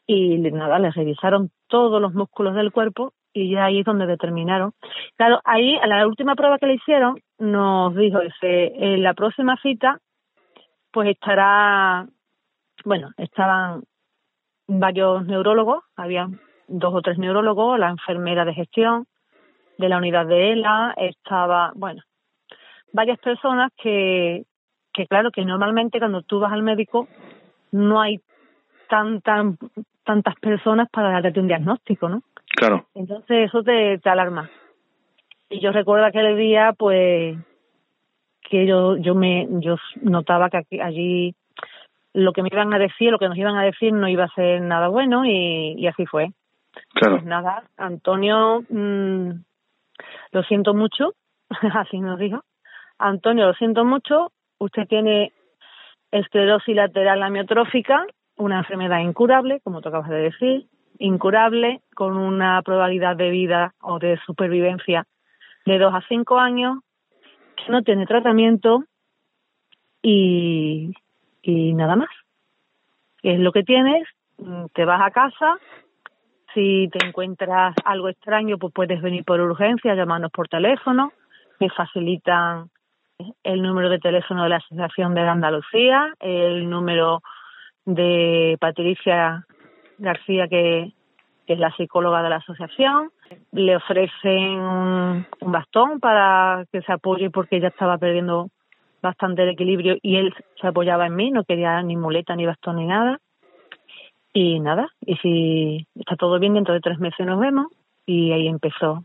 y 0.04 0.38
nada, 0.38 0.80
le 0.80 0.90
revisaron 0.90 1.52
todos 1.68 2.02
los 2.02 2.12
músculos 2.12 2.56
del 2.56 2.72
cuerpo 2.72 3.12
y 3.32 3.52
ya 3.52 3.66
ahí 3.66 3.78
es 3.78 3.86
donde 3.86 4.06
determinaron. 4.06 4.72
Claro, 5.14 5.40
ahí 5.44 5.76
a 5.76 5.86
la 5.86 6.04
última 6.08 6.34
prueba 6.34 6.58
que 6.58 6.66
le 6.66 6.74
hicieron 6.74 7.20
nos 7.38 7.94
dijo, 7.94 8.18
dice, 8.18 8.72
en 8.74 9.04
la 9.04 9.14
próxima 9.14 9.56
cita 9.62 10.00
pues 10.90 11.10
estará, 11.10 12.08
bueno, 12.84 13.10
estaban 13.16 13.84
varios 14.66 15.24
neurólogos, 15.26 15.84
había 15.94 16.28
dos 16.70 16.94
o 16.94 17.02
tres 17.02 17.18
neurólogos, 17.18 17.78
la 17.78 17.90
enfermera 17.90 18.44
de 18.44 18.54
gestión 18.54 19.06
de 19.76 19.88
la 19.88 19.98
unidad 19.98 20.26
de 20.26 20.52
ELA, 20.52 20.94
estaba, 20.96 21.72
bueno, 21.74 22.02
varias 22.92 23.18
personas 23.18 23.72
que, 23.76 24.44
que 24.92 25.06
claro, 25.06 25.30
que 25.30 25.44
normalmente 25.44 25.98
cuando 25.98 26.22
tú 26.22 26.38
vas 26.40 26.52
al 26.52 26.62
médico 26.62 27.08
no 27.72 28.00
hay 28.00 28.20
tan, 28.88 29.20
tan, 29.20 29.56
tantas 30.04 30.34
personas 30.36 30.88
para 30.90 31.20
darte 31.20 31.40
un 31.40 31.48
diagnóstico, 31.48 32.08
¿no? 32.08 32.22
claro. 32.46 32.86
Entonces 32.94 33.48
eso 33.48 33.62
te, 33.62 33.98
te 33.98 34.10
alarma. 34.10 34.50
Y 35.48 35.60
yo 35.60 35.72
recuerdo 35.72 36.04
aquel 36.04 36.36
día, 36.36 36.72
pues, 36.76 37.36
que 38.42 38.66
yo, 38.66 38.96
yo 38.96 39.14
me, 39.14 39.46
yo 39.60 39.76
notaba 40.02 40.50
que 40.50 40.58
aquí- 40.58 40.80
allí 40.80 41.34
lo 42.12 42.32
que 42.32 42.42
me 42.42 42.48
iban 42.52 42.72
a 42.74 42.78
decir, 42.78 43.10
lo 43.10 43.18
que 43.18 43.28
nos 43.28 43.38
iban 43.38 43.56
a 43.56 43.62
decir 43.62 43.92
no 43.92 44.08
iba 44.08 44.24
a 44.24 44.34
ser 44.34 44.60
nada 44.60 44.88
bueno 44.88 45.24
y, 45.24 45.74
y 45.78 45.86
así 45.86 46.06
fue. 46.06 46.32
Pues 46.98 47.24
nada, 47.24 47.64
Antonio, 47.76 48.62
mm, 48.68 49.30
lo 50.32 50.42
siento 50.44 50.74
mucho, 50.74 51.14
así 51.74 52.00
nos 52.00 52.18
dijo. 52.18 52.42
Antonio, 52.98 53.46
lo 53.46 53.54
siento 53.54 53.84
mucho, 53.84 54.32
usted 54.58 54.86
tiene 54.86 55.32
esclerosis 56.10 56.76
lateral 56.76 57.22
amiotrófica, 57.22 58.04
una 58.36 58.58
enfermedad 58.58 59.00
incurable, 59.00 59.60
como 59.62 59.80
tú 59.80 59.88
acabas 59.88 60.10
de 60.10 60.22
decir, 60.22 60.66
incurable, 60.98 61.80
con 61.94 62.16
una 62.16 62.60
probabilidad 62.62 63.16
de 63.16 63.30
vida 63.30 63.74
o 63.80 63.98
de 63.98 64.18
supervivencia 64.26 65.06
de 65.66 65.78
dos 65.78 65.94
a 65.94 66.02
cinco 66.08 66.38
años, 66.38 66.78
que 67.56 67.70
no 67.70 67.82
tiene 67.82 68.06
tratamiento 68.06 68.84
y, 70.02 70.92
y 71.42 71.74
nada 71.74 71.96
más. 71.96 72.10
Es 73.22 73.38
lo 73.38 73.52
que 73.52 73.62
tienes, 73.62 74.08
mm, 74.38 74.66
te 74.74 74.84
vas 74.84 75.00
a 75.02 75.10
casa, 75.10 75.58
si 76.54 76.88
te 76.88 77.06
encuentras 77.06 77.74
algo 77.84 78.08
extraño, 78.08 78.58
pues 78.58 78.72
puedes 78.72 79.00
venir 79.00 79.24
por 79.24 79.40
urgencia, 79.40 79.94
llamarnos 79.94 80.30
por 80.30 80.48
teléfono, 80.48 81.12
me 81.58 81.70
facilitan 81.70 82.70
el 83.42 83.62
número 83.62 83.90
de 83.90 83.98
teléfono 83.98 84.42
de 84.44 84.48
la 84.48 84.56
Asociación 84.56 85.14
de 85.14 85.20
Andalucía, 85.20 86.14
el 86.20 86.68
número 86.68 87.22
de 87.84 88.56
Patricia 88.60 89.44
García, 89.98 90.48
que, 90.48 90.92
que 91.46 91.52
es 91.52 91.58
la 91.58 91.74
psicóloga 91.76 92.22
de 92.22 92.30
la 92.30 92.36
asociación. 92.36 93.10
Le 93.52 93.76
ofrecen 93.76 94.60
un, 94.60 95.26
un 95.40 95.52
bastón 95.52 96.00
para 96.00 96.64
que 96.72 96.80
se 96.82 96.92
apoye 96.92 97.30
porque 97.30 97.56
ella 97.56 97.68
estaba 97.68 97.98
perdiendo 97.98 98.48
bastante 99.02 99.42
el 99.42 99.50
equilibrio 99.50 99.96
y 100.02 100.16
él 100.16 100.34
se 100.60 100.66
apoyaba 100.66 101.06
en 101.06 101.16
mí, 101.16 101.30
no 101.30 101.44
quería 101.44 101.82
ni 101.82 101.96
muleta, 101.96 102.36
ni 102.36 102.46
bastón, 102.46 102.76
ni 102.76 102.86
nada. 102.86 103.18
Y 104.32 104.60
nada, 104.60 104.88
y 105.00 105.16
si 105.16 105.86
está 105.94 106.16
todo 106.16 106.38
bien, 106.38 106.54
dentro 106.54 106.74
de 106.74 106.80
tres 106.80 106.98
meses 106.98 107.26
nos 107.26 107.40
vemos. 107.40 107.66
Y 108.06 108.32
ahí 108.32 108.46
empezó 108.46 109.04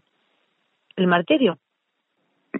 el 0.95 1.07
martirio. 1.07 1.57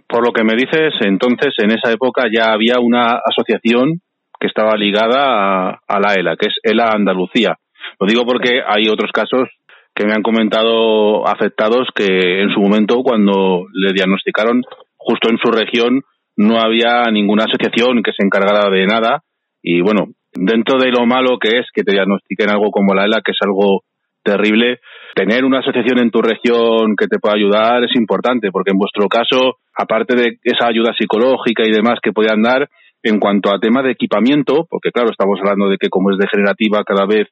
Por 0.08 0.24
lo 0.24 0.32
que 0.32 0.44
me 0.44 0.54
dices, 0.54 0.94
entonces 1.00 1.54
en 1.58 1.70
esa 1.70 1.92
época 1.92 2.24
ya 2.30 2.52
había 2.52 2.78
una 2.80 3.20
asociación 3.24 4.00
que 4.38 4.46
estaba 4.46 4.76
ligada 4.76 5.80
a, 5.86 6.00
la 6.00 6.14
ELA, 6.14 6.36
que 6.36 6.48
es 6.48 6.54
ELA 6.62 6.90
Andalucía. 6.90 7.56
Lo 7.98 8.06
digo 8.06 8.24
porque 8.26 8.60
hay 8.66 8.88
otros 8.88 9.10
casos 9.12 9.48
que 9.94 10.04
me 10.04 10.12
han 10.12 10.22
comentado 10.22 11.26
afectados 11.26 11.88
que 11.94 12.42
en 12.42 12.50
su 12.50 12.60
momento 12.60 13.02
cuando 13.02 13.64
le 13.72 13.94
diagnosticaron 13.94 14.62
justo 14.98 15.30
en 15.30 15.38
su 15.38 15.50
región 15.50 16.02
no 16.36 16.60
había 16.60 17.10
ninguna 17.10 17.44
asociación 17.44 18.02
que 18.02 18.12
se 18.12 18.22
encargara 18.22 18.68
de 18.68 18.86
nada 18.86 19.22
y 19.62 19.80
bueno, 19.80 20.08
dentro 20.36 20.78
de 20.78 20.90
lo 20.90 21.06
malo 21.06 21.38
que 21.38 21.58
es 21.58 21.66
que 21.72 21.82
te 21.82 21.92
diagnostiquen 21.92 22.50
algo 22.50 22.70
como 22.70 22.94
la 22.94 23.04
ELA, 23.04 23.20
que 23.24 23.32
es 23.32 23.38
algo 23.44 23.82
terrible, 24.22 24.80
tener 25.14 25.44
una 25.44 25.60
asociación 25.60 25.98
en 25.98 26.10
tu 26.10 26.20
región 26.20 26.96
que 26.98 27.06
te 27.06 27.18
pueda 27.18 27.36
ayudar 27.36 27.84
es 27.84 27.94
importante, 27.94 28.50
porque 28.50 28.72
en 28.72 28.78
vuestro 28.78 29.08
caso, 29.08 29.58
aparte 29.74 30.16
de 30.16 30.38
esa 30.42 30.66
ayuda 30.66 30.92
psicológica 30.98 31.62
y 31.64 31.72
demás 31.72 32.00
que 32.02 32.12
podían 32.12 32.42
dar, 32.42 32.68
en 33.02 33.20
cuanto 33.20 33.50
a 33.50 33.60
tema 33.60 33.82
de 33.82 33.92
equipamiento, 33.92 34.66
porque 34.68 34.90
claro, 34.90 35.10
estamos 35.10 35.38
hablando 35.40 35.68
de 35.68 35.78
que 35.78 35.88
como 35.88 36.10
es 36.10 36.18
degenerativa 36.18 36.82
cada 36.84 37.06
vez 37.06 37.28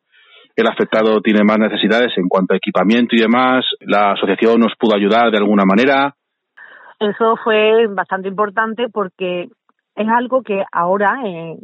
el 0.56 0.66
afectado 0.68 1.20
tiene 1.20 1.42
más 1.42 1.58
necesidades 1.58 2.12
en 2.16 2.28
cuanto 2.28 2.54
a 2.54 2.56
equipamiento 2.56 3.16
y 3.16 3.20
demás, 3.20 3.64
la 3.80 4.12
asociación 4.12 4.60
nos 4.60 4.72
pudo 4.78 4.94
ayudar 4.94 5.32
de 5.32 5.38
alguna 5.38 5.64
manera. 5.64 6.14
Eso 7.00 7.36
fue 7.42 7.86
bastante 7.88 8.28
importante 8.28 8.86
porque 8.92 9.48
es 9.96 10.08
algo 10.08 10.42
que 10.42 10.62
ahora, 10.70 11.16
eh, 11.26 11.56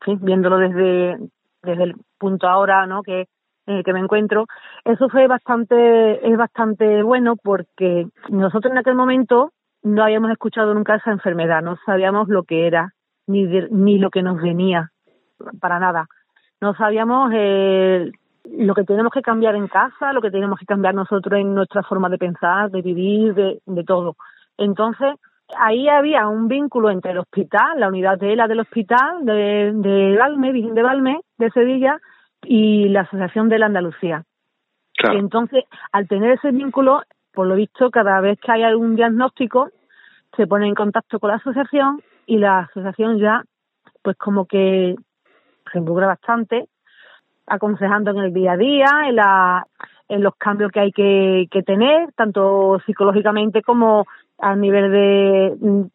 fin, 0.00 0.18
viéndolo 0.22 0.58
desde, 0.58 1.18
desde 1.62 1.82
el 1.84 1.94
punto 2.18 2.48
ahora, 2.48 2.86
¿no? 2.86 3.02
Que 3.02 3.26
en 3.66 3.76
el 3.78 3.84
que 3.84 3.92
me 3.92 3.98
encuentro, 4.00 4.46
eso 4.84 5.08
fue 5.08 5.26
bastante, 5.26 6.28
es 6.30 6.36
bastante 6.36 7.02
bueno 7.02 7.34
porque 7.36 8.06
nosotros 8.28 8.70
en 8.70 8.78
aquel 8.78 8.94
momento 8.94 9.50
no 9.82 10.04
habíamos 10.04 10.30
escuchado 10.30 10.72
nunca 10.74 10.94
esa 10.96 11.10
enfermedad, 11.10 11.62
no 11.62 11.76
sabíamos 11.84 12.28
lo 12.28 12.44
que 12.44 12.66
era, 12.66 12.92
ni, 13.26 13.44
de- 13.46 13.68
ni 13.70 13.98
lo 13.98 14.10
que 14.10 14.22
nos 14.22 14.40
venía, 14.40 14.90
para 15.60 15.78
nada. 15.80 16.06
No 16.60 16.74
sabíamos 16.74 17.30
eh, 17.34 18.10
lo 18.44 18.74
que 18.74 18.84
tenemos 18.84 19.12
que 19.12 19.22
cambiar 19.22 19.56
en 19.56 19.66
casa, 19.68 20.12
lo 20.12 20.22
que 20.22 20.30
tenemos 20.30 20.58
que 20.60 20.66
cambiar 20.66 20.94
nosotros 20.94 21.38
en 21.40 21.54
nuestra 21.54 21.82
forma 21.82 22.08
de 22.08 22.18
pensar, 22.18 22.70
de 22.70 22.82
vivir, 22.82 23.34
de, 23.34 23.60
de 23.66 23.84
todo. 23.84 24.16
Entonces, 24.58 25.14
ahí 25.54 25.88
había 25.88 26.26
un 26.28 26.48
vínculo 26.48 26.90
entre 26.90 27.12
el 27.12 27.18
hospital, 27.18 27.78
la 27.78 27.88
unidad 27.88 28.18
de 28.18 28.32
ELA 28.32 28.48
del 28.48 28.60
hospital 28.60 29.24
de, 29.24 29.72
de 29.74 30.16
Valme, 30.16 30.52
Virgen 30.52 30.74
de 30.74 30.82
Valme, 30.82 31.20
de 31.38 31.50
Sevilla, 31.50 32.00
y 32.42 32.88
la 32.88 33.02
Asociación 33.02 33.48
de 33.48 33.58
la 33.58 33.66
Andalucía. 33.66 34.24
Claro. 34.96 35.18
Entonces, 35.18 35.64
al 35.92 36.08
tener 36.08 36.32
ese 36.32 36.50
vínculo, 36.50 37.02
por 37.32 37.46
lo 37.46 37.54
visto, 37.54 37.90
cada 37.90 38.20
vez 38.20 38.38
que 38.40 38.52
hay 38.52 38.62
algún 38.62 38.96
diagnóstico, 38.96 39.70
se 40.36 40.46
pone 40.46 40.66
en 40.66 40.74
contacto 40.74 41.18
con 41.18 41.30
la 41.30 41.36
asociación 41.36 42.00
y 42.26 42.38
la 42.38 42.60
asociación 42.60 43.18
ya, 43.18 43.42
pues 44.02 44.16
como 44.16 44.46
que 44.46 44.96
se 45.72 45.78
involucra 45.78 46.06
bastante, 46.06 46.68
aconsejando 47.46 48.10
en 48.10 48.18
el 48.18 48.32
día 48.32 48.52
a 48.52 48.56
día, 48.56 48.86
en, 49.06 49.16
la, 49.16 49.66
en 50.08 50.22
los 50.22 50.34
cambios 50.36 50.70
que 50.72 50.80
hay 50.80 50.92
que, 50.92 51.46
que 51.50 51.62
tener, 51.62 52.12
tanto 52.12 52.80
psicológicamente 52.86 53.62
como 53.62 54.06
a 54.38 54.54
nivel 54.56 54.90
de, 54.90 55.88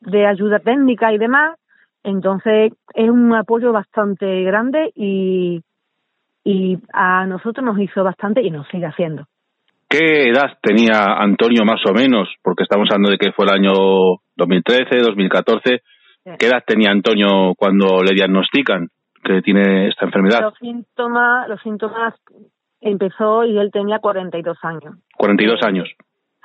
de 0.00 0.26
ayuda 0.26 0.58
técnica 0.60 1.12
y 1.12 1.18
demás. 1.18 1.58
Entonces 2.02 2.72
es 2.94 3.10
un 3.10 3.34
apoyo 3.34 3.72
bastante 3.72 4.42
grande 4.42 4.92
y, 4.94 5.62
y 6.44 6.78
a 6.92 7.26
nosotros 7.26 7.64
nos 7.64 7.78
hizo 7.78 8.02
bastante 8.04 8.42
y 8.42 8.50
nos 8.50 8.66
sigue 8.68 8.86
haciendo. 8.86 9.26
¿Qué 9.88 10.28
edad 10.28 10.58
tenía 10.62 11.14
Antonio 11.18 11.64
más 11.64 11.80
o 11.88 11.94
menos? 11.94 12.28
Porque 12.42 12.62
estamos 12.62 12.88
hablando 12.90 13.10
de 13.10 13.18
que 13.18 13.32
fue 13.32 13.46
el 13.46 13.52
año 13.52 13.72
2013, 14.36 14.98
2014. 14.98 15.82
¿Qué 16.38 16.46
edad 16.46 16.62
tenía 16.66 16.90
Antonio 16.90 17.54
cuando 17.56 18.02
le 18.02 18.12
diagnostican 18.14 18.88
que 19.24 19.40
tiene 19.40 19.88
esta 19.88 20.04
enfermedad? 20.04 20.42
Los 20.42 20.58
síntomas, 20.58 21.48
los 21.48 21.60
síntomas 21.62 22.14
empezó 22.82 23.44
y 23.44 23.58
él 23.58 23.70
tenía 23.72 23.98
42 23.98 24.58
años. 24.62 24.94
42 25.16 25.62
años, 25.62 25.88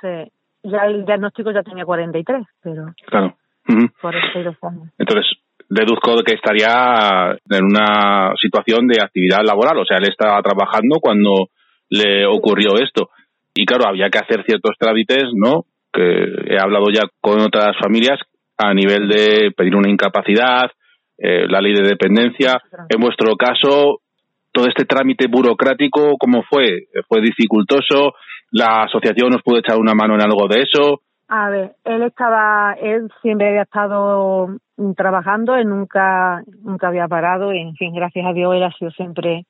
Sí. 0.00 0.30
Ya 0.64 0.86
el 0.86 1.04
diagnóstico 1.04 1.52
ya 1.52 1.62
tenía 1.62 1.84
43, 1.84 2.46
pero 2.62 2.86
claro. 3.06 3.36
Ujú. 3.68 3.88
42 4.00 4.56
años. 4.62 4.88
Entonces, 4.98 5.26
deduzco 5.68 6.16
de 6.16 6.22
que 6.22 6.34
estaría 6.34 7.36
en 7.50 7.64
una 7.64 8.32
situación 8.40 8.86
de 8.86 9.00
actividad 9.02 9.40
laboral, 9.44 9.78
o 9.78 9.84
sea, 9.84 9.98
él 9.98 10.08
estaba 10.08 10.40
trabajando 10.42 10.96
cuando 11.00 11.48
le 11.90 12.26
ocurrió 12.26 12.74
esto. 12.82 13.10
Y 13.54 13.66
claro, 13.66 13.88
había 13.88 14.10
que 14.10 14.18
hacer 14.18 14.44
ciertos 14.44 14.76
trámites, 14.78 15.24
¿no? 15.34 15.64
Que 15.92 16.02
he 16.02 16.58
hablado 16.58 16.86
ya 16.92 17.02
con 17.20 17.40
otras 17.40 17.76
familias 17.80 18.18
a 18.58 18.74
nivel 18.74 19.08
de 19.08 19.52
pedir 19.56 19.76
una 19.76 19.90
incapacidad, 19.90 20.70
eh, 21.18 21.46
la 21.48 21.60
ley 21.60 21.74
de 21.74 21.88
dependencia. 21.88 22.60
En 22.88 23.00
vuestro 23.00 23.36
caso, 23.36 24.00
todo 24.52 24.66
este 24.66 24.84
trámite 24.84 25.26
burocrático, 25.28 26.16
¿cómo 26.18 26.42
fue? 26.42 26.86
¿Fue 27.08 27.20
dificultoso? 27.20 28.14
¿La 28.54 28.84
asociación 28.84 29.30
nos 29.30 29.42
pudo 29.42 29.58
echar 29.58 29.76
una 29.78 29.94
mano 29.94 30.14
en 30.14 30.22
algo 30.22 30.46
de 30.46 30.62
eso? 30.62 31.00
A 31.26 31.50
ver, 31.50 31.72
él 31.82 32.04
estaba, 32.04 32.76
él 32.80 33.10
siempre 33.20 33.48
había 33.48 33.62
estado 33.62 34.46
trabajando, 34.96 35.56
él 35.56 35.68
nunca, 35.68 36.40
nunca 36.62 36.86
había 36.86 37.08
parado 37.08 37.52
y 37.52 37.58
en 37.58 37.74
fin, 37.74 37.92
gracias 37.92 38.24
a 38.24 38.32
Dios 38.32 38.54
él 38.54 38.62
ha 38.62 38.70
sido 38.70 38.92
siempre, 38.92 39.44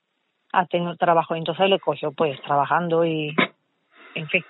ha 0.55 0.65
tenido 0.65 0.97
trabajo, 0.97 1.35
entonces 1.35 1.69
le 1.69 1.81
cogió 1.81 2.13
pues 2.13 2.41
trabajando 2.41 3.05
y, 3.05 3.37
en 4.15 4.27
fin, 4.29 4.43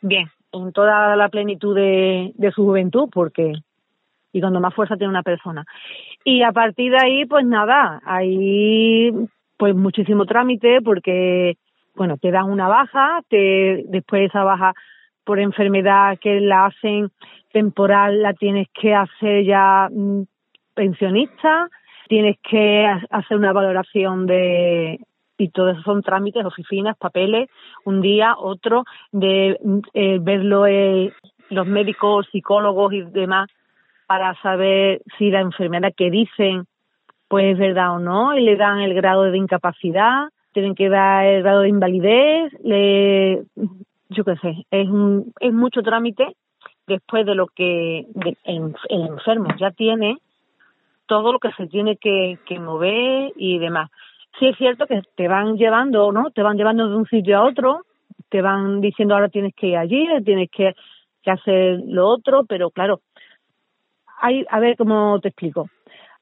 bien, 0.00 0.28
en 0.50 0.72
toda 0.72 1.14
la 1.14 1.28
plenitud 1.28 1.72
de, 1.72 2.32
de 2.34 2.50
su 2.50 2.64
juventud, 2.64 3.08
porque, 3.08 3.52
y 4.32 4.40
cuando 4.40 4.58
más 4.58 4.74
fuerza 4.74 4.96
tiene 4.96 5.12
una 5.12 5.22
persona. 5.22 5.64
Y 6.24 6.42
a 6.42 6.50
partir 6.50 6.90
de 6.90 6.98
ahí, 7.00 7.24
pues 7.26 7.46
nada, 7.46 8.00
ahí 8.04 9.12
pues 9.56 9.76
muchísimo 9.76 10.26
trámite 10.26 10.80
porque, 10.82 11.56
bueno, 11.94 12.16
te 12.16 12.30
dan 12.30 12.50
una 12.50 12.68
baja, 12.68 13.20
te, 13.28 13.84
después 13.88 14.20
de 14.20 14.26
esa 14.26 14.44
baja 14.44 14.72
por 15.24 15.38
enfermedad 15.38 16.18
que 16.18 16.40
la 16.40 16.66
hacen 16.66 17.10
temporal 17.52 18.22
la 18.22 18.34
tienes 18.34 18.68
que 18.72 18.94
hacer 18.94 19.44
ya 19.44 19.88
mm, 19.90 20.22
pensionista, 20.74 21.68
tienes 22.08 22.36
que 22.42 22.86
ha- 22.86 23.06
hacer 23.10 23.36
una 23.36 23.52
valoración 23.52 24.26
de 24.26 25.00
y 25.38 25.48
todo 25.48 25.70
eso 25.70 25.82
son 25.82 26.02
trámites, 26.02 26.44
oficinas, 26.44 26.96
papeles, 26.96 27.48
un 27.84 28.00
día, 28.00 28.34
otro, 28.38 28.84
de 29.10 29.58
mm, 29.62 29.78
eh, 29.94 30.18
verlo 30.20 30.66
eh, 30.66 31.12
los 31.50 31.66
médicos, 31.66 32.28
psicólogos 32.30 32.92
y 32.92 33.02
demás 33.02 33.48
para 34.06 34.34
saber 34.42 35.00
si 35.18 35.30
la 35.30 35.40
enfermedad 35.40 35.92
que 35.96 36.10
dicen 36.10 36.64
pues 37.28 37.54
es 37.54 37.58
verdad 37.58 37.94
o 37.94 37.98
no, 37.98 38.36
y 38.36 38.42
le 38.42 38.56
dan 38.56 38.80
el 38.80 38.92
grado 38.92 39.22
de 39.22 39.38
incapacidad, 39.38 40.28
tienen 40.52 40.74
que 40.74 40.88
dar 40.88 41.26
el 41.26 41.42
grado 41.42 41.60
de 41.60 41.68
invalidez, 41.68 42.52
le, 42.62 43.42
yo 44.10 44.24
qué 44.24 44.36
sé, 44.36 44.66
es 44.70 44.88
un, 44.88 45.32
es 45.40 45.52
mucho 45.52 45.82
trámite 45.82 46.36
después 46.86 47.24
de 47.26 47.34
lo 47.34 47.46
que 47.46 48.06
el 48.44 48.74
enfermo 48.88 49.48
ya 49.58 49.70
tiene, 49.70 50.18
todo 51.06 51.32
lo 51.32 51.38
que 51.38 51.52
se 51.52 51.66
tiene 51.66 51.96
que, 51.96 52.38
que 52.46 52.58
mover 52.58 53.32
y 53.36 53.58
demás. 53.58 53.90
Sí 54.38 54.46
es 54.46 54.56
cierto 54.56 54.86
que 54.86 55.02
te 55.14 55.28
van 55.28 55.56
llevando, 55.56 56.10
¿no? 56.12 56.30
Te 56.30 56.42
van 56.42 56.56
llevando 56.56 56.88
de 56.88 56.96
un 56.96 57.06
sitio 57.06 57.38
a 57.38 57.44
otro, 57.44 57.82
te 58.28 58.40
van 58.40 58.80
diciendo 58.80 59.14
ahora 59.14 59.28
tienes 59.28 59.54
que 59.54 59.68
ir 59.68 59.76
allí, 59.76 60.06
tienes 60.24 60.50
que, 60.50 60.74
que 61.22 61.30
hacer 61.30 61.80
lo 61.86 62.08
otro, 62.08 62.44
pero 62.48 62.70
claro, 62.70 63.00
hay, 64.20 64.44
a 64.48 64.60
ver 64.60 64.76
cómo 64.76 65.20
te 65.20 65.28
explico. 65.28 65.68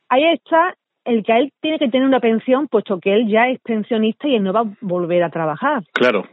Ahí 0.09 0.25
está 0.25 0.75
el 1.11 1.25
que 1.25 1.37
él 1.37 1.53
tiene 1.61 1.79
que 1.79 1.89
tener 1.89 2.07
una 2.07 2.21
pensión, 2.21 2.69
puesto 2.69 3.01
que 3.01 3.13
él 3.15 3.29
ya 3.29 3.49
es 3.49 3.61
pensionista 3.61 4.29
y 4.29 4.37
él 4.37 4.45
no 4.45 4.53
va 4.53 4.61
a 4.61 4.73
volver 4.81 5.23
a 5.23 5.31
trabajar. 5.31 5.83
Claro, 5.93 6.25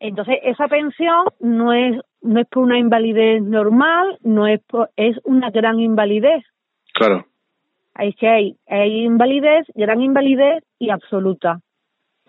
Entonces, 0.00 0.38
esa 0.42 0.66
pensión 0.68 1.26
no 1.40 1.72
es 1.72 2.00
no 2.20 2.40
es 2.40 2.48
por 2.48 2.64
una 2.64 2.78
invalidez 2.78 3.40
normal, 3.42 4.18
no 4.22 4.48
es 4.48 4.60
por, 4.64 4.90
es 4.96 5.16
una 5.24 5.50
gran 5.50 5.78
invalidez. 5.78 6.44
claro. 6.92 7.26
Es 7.96 8.14
que 8.16 8.28
hay, 8.28 8.56
hay 8.68 9.04
invalidez, 9.04 9.66
gran 9.74 10.00
invalidez 10.00 10.62
y 10.78 10.90
absoluta. 10.90 11.60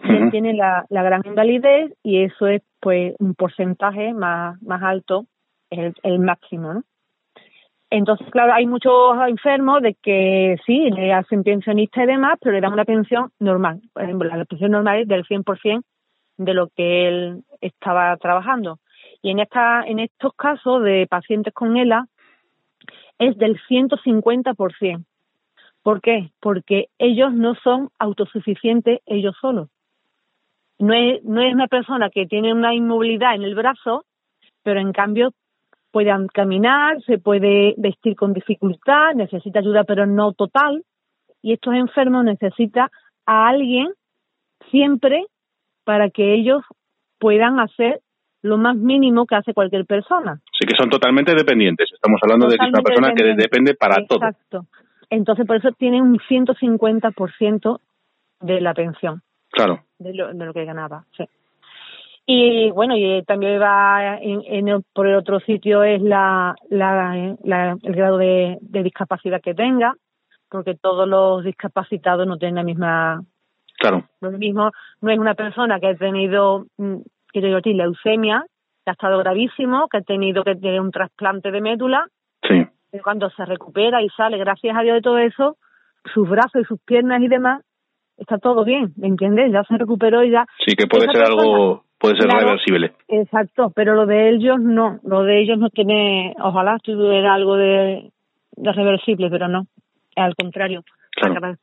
Y 0.03 0.15
él 0.15 0.31
tiene 0.31 0.53
la, 0.53 0.85
la 0.89 1.03
gran 1.03 1.21
invalidez 1.25 1.93
y 2.01 2.23
eso 2.23 2.47
es 2.47 2.63
pues 2.79 3.13
un 3.19 3.35
porcentaje 3.35 4.13
más, 4.13 4.59
más 4.63 4.81
alto, 4.81 5.25
el, 5.69 5.93
el 6.01 6.19
máximo, 6.19 6.73
¿no? 6.73 6.83
Entonces, 7.91 8.27
claro, 8.29 8.53
hay 8.53 8.67
muchos 8.67 8.93
enfermos 9.27 9.81
de 9.81 9.95
que 9.95 10.57
sí, 10.65 10.91
le 10.91 11.11
hacen 11.11 11.43
pensionista 11.43 12.03
y 12.03 12.07
demás, 12.07 12.37
pero 12.39 12.53
le 12.53 12.61
dan 12.61 12.73
una 12.73 12.85
pensión 12.85 13.31
normal. 13.39 13.81
Por 13.93 14.03
ejemplo, 14.03 14.29
la 14.29 14.45
pensión 14.45 14.71
normal 14.71 15.01
es 15.01 15.07
del 15.07 15.25
100% 15.25 15.83
de 16.37 16.53
lo 16.53 16.67
que 16.69 17.07
él 17.07 17.43
estaba 17.61 18.15
trabajando. 18.17 18.79
Y 19.21 19.31
en 19.31 19.39
esta 19.39 19.83
en 19.85 19.99
estos 19.99 20.33
casos 20.35 20.83
de 20.83 21.07
pacientes 21.09 21.53
con 21.53 21.77
ELA 21.77 22.05
es 23.17 23.37
del 23.37 23.59
150%. 23.67 25.03
¿Por 25.81 26.01
qué? 26.01 26.29
Porque 26.39 26.87
ellos 26.99 27.33
no 27.33 27.55
son 27.55 27.89
autosuficientes 27.97 28.99
ellos 29.05 29.35
solos. 29.41 29.69
No 30.77 30.93
es, 30.93 31.23
no 31.23 31.41
es 31.41 31.53
una 31.53 31.67
persona 31.67 32.09
que 32.09 32.25
tiene 32.25 32.53
una 32.53 32.73
inmovilidad 32.73 33.35
en 33.35 33.43
el 33.43 33.55
brazo, 33.55 34.05
pero 34.63 34.79
en 34.79 34.93
cambio 34.93 35.33
puede 35.91 36.11
caminar, 36.33 37.01
se 37.03 37.17
puede 37.17 37.73
vestir 37.77 38.15
con 38.15 38.33
dificultad, 38.33 39.13
necesita 39.15 39.59
ayuda 39.59 39.83
pero 39.83 40.05
no 40.05 40.33
total. 40.33 40.83
Y 41.41 41.53
estos 41.53 41.73
enfermos 41.73 42.25
necesitan 42.25 42.89
a 43.25 43.47
alguien 43.47 43.87
siempre 44.71 45.25
para 45.83 46.09
que 46.09 46.33
ellos 46.33 46.63
puedan 47.17 47.59
hacer 47.59 48.01
lo 48.41 48.57
más 48.57 48.75
mínimo 48.75 49.25
que 49.25 49.35
hace 49.35 49.53
cualquier 49.53 49.85
persona. 49.85 50.39
Sí 50.57 50.65
que 50.65 50.75
son 50.77 50.89
totalmente 50.89 51.33
dependientes. 51.35 51.89
Estamos 51.93 52.19
hablando 52.23 52.47
de 52.47 52.57
que 52.57 52.65
es 52.65 52.71
una 52.71 52.81
persona 52.81 53.13
que 53.13 53.23
depende 53.35 53.73
para 53.73 54.05
todo. 54.05 54.19
Exacto. 54.19 54.65
Entonces, 55.09 55.45
por 55.45 55.57
eso 55.57 55.71
tienen 55.71 56.03
un 56.03 56.19
150% 56.19 57.79
de 58.41 58.61
la 58.61 58.73
pensión, 58.73 59.21
Claro. 59.51 59.83
de 59.97 60.13
lo, 60.13 60.33
de 60.33 60.45
lo 60.45 60.53
que 60.53 60.65
ganaba. 60.65 61.05
Sí. 61.17 61.25
Y 62.31 62.69
bueno, 62.69 62.95
y 62.95 63.23
también 63.23 63.59
va 63.59 64.19
en, 64.21 64.43
en 64.45 64.67
el- 64.67 64.83
por 64.93 65.07
el 65.07 65.15
otro 65.15 65.39
sitio 65.39 65.81
es 65.81 65.99
la, 65.99 66.53
la, 66.69 67.35
la- 67.43 67.75
el 67.81 67.95
grado 67.95 68.19
de, 68.19 68.59
de 68.61 68.83
discapacidad 68.83 69.41
que 69.41 69.55
tenga, 69.55 69.95
porque 70.47 70.75
todos 70.75 71.07
los 71.07 71.43
discapacitados 71.43 72.27
no 72.27 72.37
tienen 72.37 72.57
la 72.57 72.63
misma 72.63 73.21
Claro. 73.79 74.03
lo 74.21 74.29
mismo, 74.31 74.69
no 75.01 75.09
es 75.11 75.17
una 75.17 75.33
persona 75.33 75.79
que 75.79 75.87
ha 75.87 75.95
tenido, 75.95 76.65
mm, 76.77 76.97
quiero 77.33 77.55
decir, 77.55 77.75
leucemia, 77.75 78.43
que 78.85 78.91
ha 78.91 78.93
estado 78.93 79.17
gravísimo, 79.17 79.87
que 79.87 79.97
ha 79.97 80.01
tenido 80.01 80.43
que 80.43 80.53
tener 80.55 80.81
un 80.81 80.91
trasplante 80.91 81.49
de 81.49 81.61
médula, 81.61 82.05
Sí. 82.47 82.63
pero 82.91 83.03
cuando 83.03 83.31
se 83.31 83.43
recupera 83.45 84.03
y 84.03 84.09
sale, 84.09 84.37
gracias 84.37 84.77
a 84.77 84.81
Dios 84.81 84.95
de 84.97 85.01
todo 85.01 85.17
eso, 85.17 85.57
sus 86.13 86.29
brazos 86.29 86.61
y 86.61 86.65
sus 86.65 86.79
piernas 86.81 87.21
y 87.23 87.27
demás, 87.27 87.63
está 88.17 88.37
todo 88.37 88.63
bien, 88.65 88.93
¿me 88.97 89.07
entiendes? 89.07 89.51
Ya 89.51 89.63
se 89.63 89.77
recuperó 89.79 90.23
y 90.23 90.29
ya. 90.29 90.45
Sí 90.67 90.75
que 90.75 90.85
puede 90.85 91.05
Esa 91.05 91.13
ser 91.13 91.21
persona- 91.23 91.41
algo, 91.41 91.83
puede 91.99 92.15
ser 92.15 92.27
Claro. 92.27 92.45
reversible. 92.45 92.93
Exacto, 93.07 93.71
pero 93.75 93.93
lo 93.95 94.05
de 94.05 94.29
ellos 94.29 94.57
no, 94.59 94.99
lo 95.03 95.23
de 95.23 95.41
ellos 95.41 95.57
no 95.57 95.69
tiene, 95.69 96.33
ojalá 96.41 96.77
tuviera 96.81 97.33
algo 97.33 97.55
de, 97.57 98.09
de 98.55 98.71
reversible, 98.73 99.29
pero 99.29 99.47
no, 99.47 99.67
al 100.15 100.35
contrario. 100.35 100.83
Claro. 101.11 101.57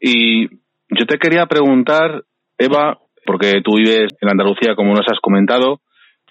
Y 0.00 0.48
yo 0.48 1.06
te 1.06 1.18
quería 1.18 1.46
preguntar, 1.46 2.22
Eva, 2.56 2.98
porque 3.26 3.60
tú 3.62 3.76
vives 3.76 4.08
en 4.20 4.30
Andalucía, 4.30 4.74
como 4.74 4.94
nos 4.94 5.06
has 5.10 5.20
comentado, 5.20 5.80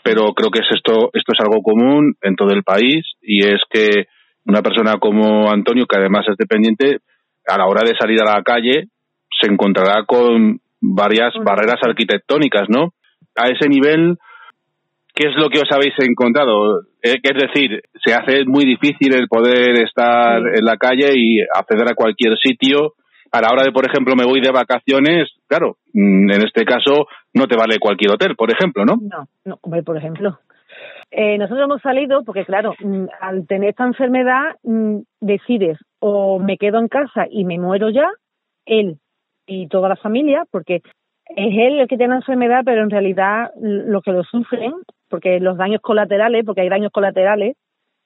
pero 0.03 0.33
creo 0.33 0.49
que 0.49 0.59
es 0.59 0.67
esto, 0.73 1.09
esto 1.13 1.33
es 1.33 1.39
algo 1.41 1.61
común 1.61 2.15
en 2.21 2.35
todo 2.35 2.49
el 2.53 2.63
país 2.63 3.05
y 3.21 3.45
es 3.45 3.61
que 3.69 4.05
una 4.45 4.61
persona 4.61 4.93
como 4.99 5.51
Antonio, 5.51 5.85
que 5.85 5.99
además 5.99 6.25
es 6.29 6.37
dependiente, 6.37 6.99
a 7.47 7.57
la 7.57 7.67
hora 7.67 7.81
de 7.85 7.95
salir 7.97 8.19
a 8.21 8.37
la 8.37 8.41
calle 8.43 8.87
se 9.39 9.51
encontrará 9.51 10.05
con 10.05 10.59
varias 10.81 11.33
barreras 11.43 11.79
arquitectónicas, 11.81 12.67
¿no? 12.69 12.93
A 13.35 13.49
ese 13.49 13.67
nivel, 13.69 14.17
¿qué 15.13 15.29
es 15.29 15.35
lo 15.35 15.49
que 15.49 15.59
os 15.59 15.71
habéis 15.71 15.93
encontrado? 15.99 16.81
Eh, 17.03 17.15
Es 17.23 17.33
decir, 17.33 17.81
se 18.03 18.13
hace 18.13 18.45
muy 18.45 18.65
difícil 18.65 19.13
el 19.15 19.27
poder 19.27 19.81
estar 19.83 20.41
Sí. 20.41 20.59
en 20.59 20.65
la 20.65 20.77
calle 20.77 21.13
y 21.15 21.39
acceder 21.41 21.87
a 21.91 21.95
cualquier 21.95 22.37
sitio. 22.37 22.93
A 23.31 23.41
la 23.41 23.49
hora 23.51 23.63
de, 23.63 23.71
por 23.71 23.85
ejemplo, 23.85 24.15
me 24.15 24.25
voy 24.25 24.39
de 24.41 24.51
vacaciones, 24.51 25.29
claro, 25.47 25.77
mm, 25.93 26.31
en 26.31 26.45
este 26.45 26.63
caso 26.63 27.07
no 27.33 27.45
te 27.45 27.57
vale 27.57 27.77
cualquier 27.79 28.11
hotel, 28.13 28.35
por 28.35 28.49
ejemplo, 28.51 28.85
¿no? 28.85 28.95
No, 29.01 29.27
no, 29.45 29.59
hombre, 29.61 29.83
por 29.83 29.97
ejemplo. 29.97 30.39
Eh, 31.11 31.37
nosotros 31.37 31.65
hemos 31.65 31.81
salido 31.81 32.23
porque, 32.25 32.45
claro, 32.45 32.73
mm, 32.79 33.05
al 33.21 33.45
tener 33.47 33.69
esta 33.69 33.85
enfermedad, 33.85 34.55
mm, 34.63 34.99
decides 35.21 35.77
o 35.99 36.39
me 36.39 36.57
quedo 36.57 36.79
en 36.79 36.87
casa 36.87 37.25
y 37.29 37.43
me 37.45 37.57
muero 37.59 37.89
ya, 37.89 38.09
él 38.65 38.97
y 39.47 39.67
toda 39.67 39.89
la 39.89 39.95
familia, 39.95 40.43
porque 40.51 40.81
es 41.29 41.53
él 41.53 41.79
el 41.79 41.87
que 41.87 41.97
tiene 41.97 42.13
la 42.13 42.19
enfermedad, 42.19 42.61
pero 42.63 42.83
en 42.83 42.89
realidad 42.89 43.51
los 43.59 44.03
que 44.03 44.11
lo 44.11 44.23
sufren, 44.23 44.73
porque 45.09 45.39
los 45.39 45.57
daños 45.57 45.81
colaterales, 45.81 46.45
porque 46.45 46.61
hay 46.61 46.69
daños 46.69 46.91
colaterales, 46.91 47.55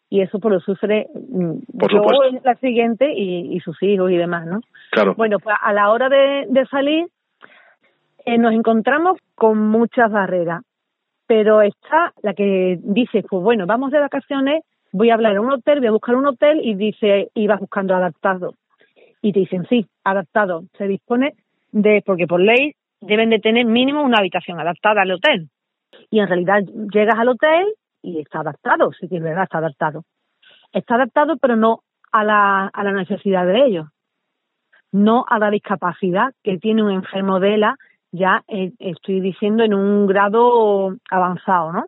y 0.09 0.21
eso 0.21 0.39
pues 0.39 0.53
lo 0.53 0.59
sufre 0.59 1.07
mm, 1.13 1.79
Por 1.79 1.91
yo, 1.91 2.03
la 2.43 2.55
siguiente 2.55 3.13
y, 3.13 3.55
y 3.55 3.59
sus 3.61 3.81
hijos 3.81 4.11
y 4.11 4.17
demás, 4.17 4.45
¿no? 4.45 4.59
Claro. 4.91 5.15
Bueno, 5.15 5.39
pues 5.39 5.55
a 5.59 5.73
la 5.73 5.89
hora 5.89 6.09
de, 6.09 6.45
de 6.49 6.65
salir 6.67 7.07
eh, 8.25 8.37
nos 8.37 8.53
encontramos 8.53 9.17
con 9.35 9.57
muchas 9.57 10.11
barreras, 10.11 10.63
pero 11.27 11.61
está 11.61 12.13
la 12.21 12.33
que 12.33 12.77
dice, 12.81 13.23
pues 13.27 13.41
bueno, 13.41 13.65
vamos 13.65 13.91
de 13.91 13.99
vacaciones, 13.99 14.63
voy 14.91 15.09
a 15.09 15.13
hablar 15.13 15.33
en 15.33 15.39
un 15.39 15.51
hotel, 15.53 15.79
voy 15.79 15.87
a 15.87 15.91
buscar 15.91 16.15
un 16.15 16.27
hotel 16.27 16.59
y 16.61 16.75
dice, 16.75 17.29
vas 17.47 17.59
buscando 17.59 17.95
adaptado. 17.95 18.53
Y 19.21 19.33
te 19.33 19.39
dicen, 19.39 19.65
sí, 19.69 19.87
adaptado. 20.03 20.63
Se 20.77 20.87
dispone 20.87 21.33
de, 21.71 22.01
porque 22.05 22.27
por 22.27 22.39
ley 22.39 22.73
deben 22.99 23.29
de 23.29 23.39
tener 23.39 23.65
mínimo 23.65 24.03
una 24.03 24.17
habitación 24.17 24.59
adaptada 24.59 25.03
al 25.03 25.11
hotel. 25.11 25.49
Y 26.09 26.19
en 26.19 26.27
realidad 26.27 26.63
llegas 26.93 27.19
al 27.19 27.29
hotel 27.29 27.65
y 28.01 28.19
está 28.19 28.39
adaptado, 28.39 28.91
sí 28.93 29.07
que 29.07 29.17
es 29.17 29.23
verdad, 29.23 29.43
está 29.43 29.59
adaptado. 29.59 30.03
Está 30.71 30.95
adaptado, 30.95 31.37
pero 31.37 31.55
no 31.55 31.79
a 32.11 32.23
la, 32.23 32.67
a 32.67 32.83
la 32.83 32.91
necesidad 32.91 33.45
de 33.45 33.65
ellos 33.65 33.87
no 34.91 35.25
a 35.27 35.39
la 35.39 35.49
discapacidad 35.49 36.33
que 36.43 36.57
tiene 36.57 36.83
un 36.83 36.91
enfermo 36.91 37.39
de 37.39 37.55
ELA, 37.55 37.75
ya 38.11 38.43
eh, 38.47 38.71
estoy 38.79 39.21
diciendo 39.21 39.63
en 39.63 39.73
un 39.73 40.05
grado 40.05 40.95
avanzado, 41.09 41.71
¿no? 41.71 41.85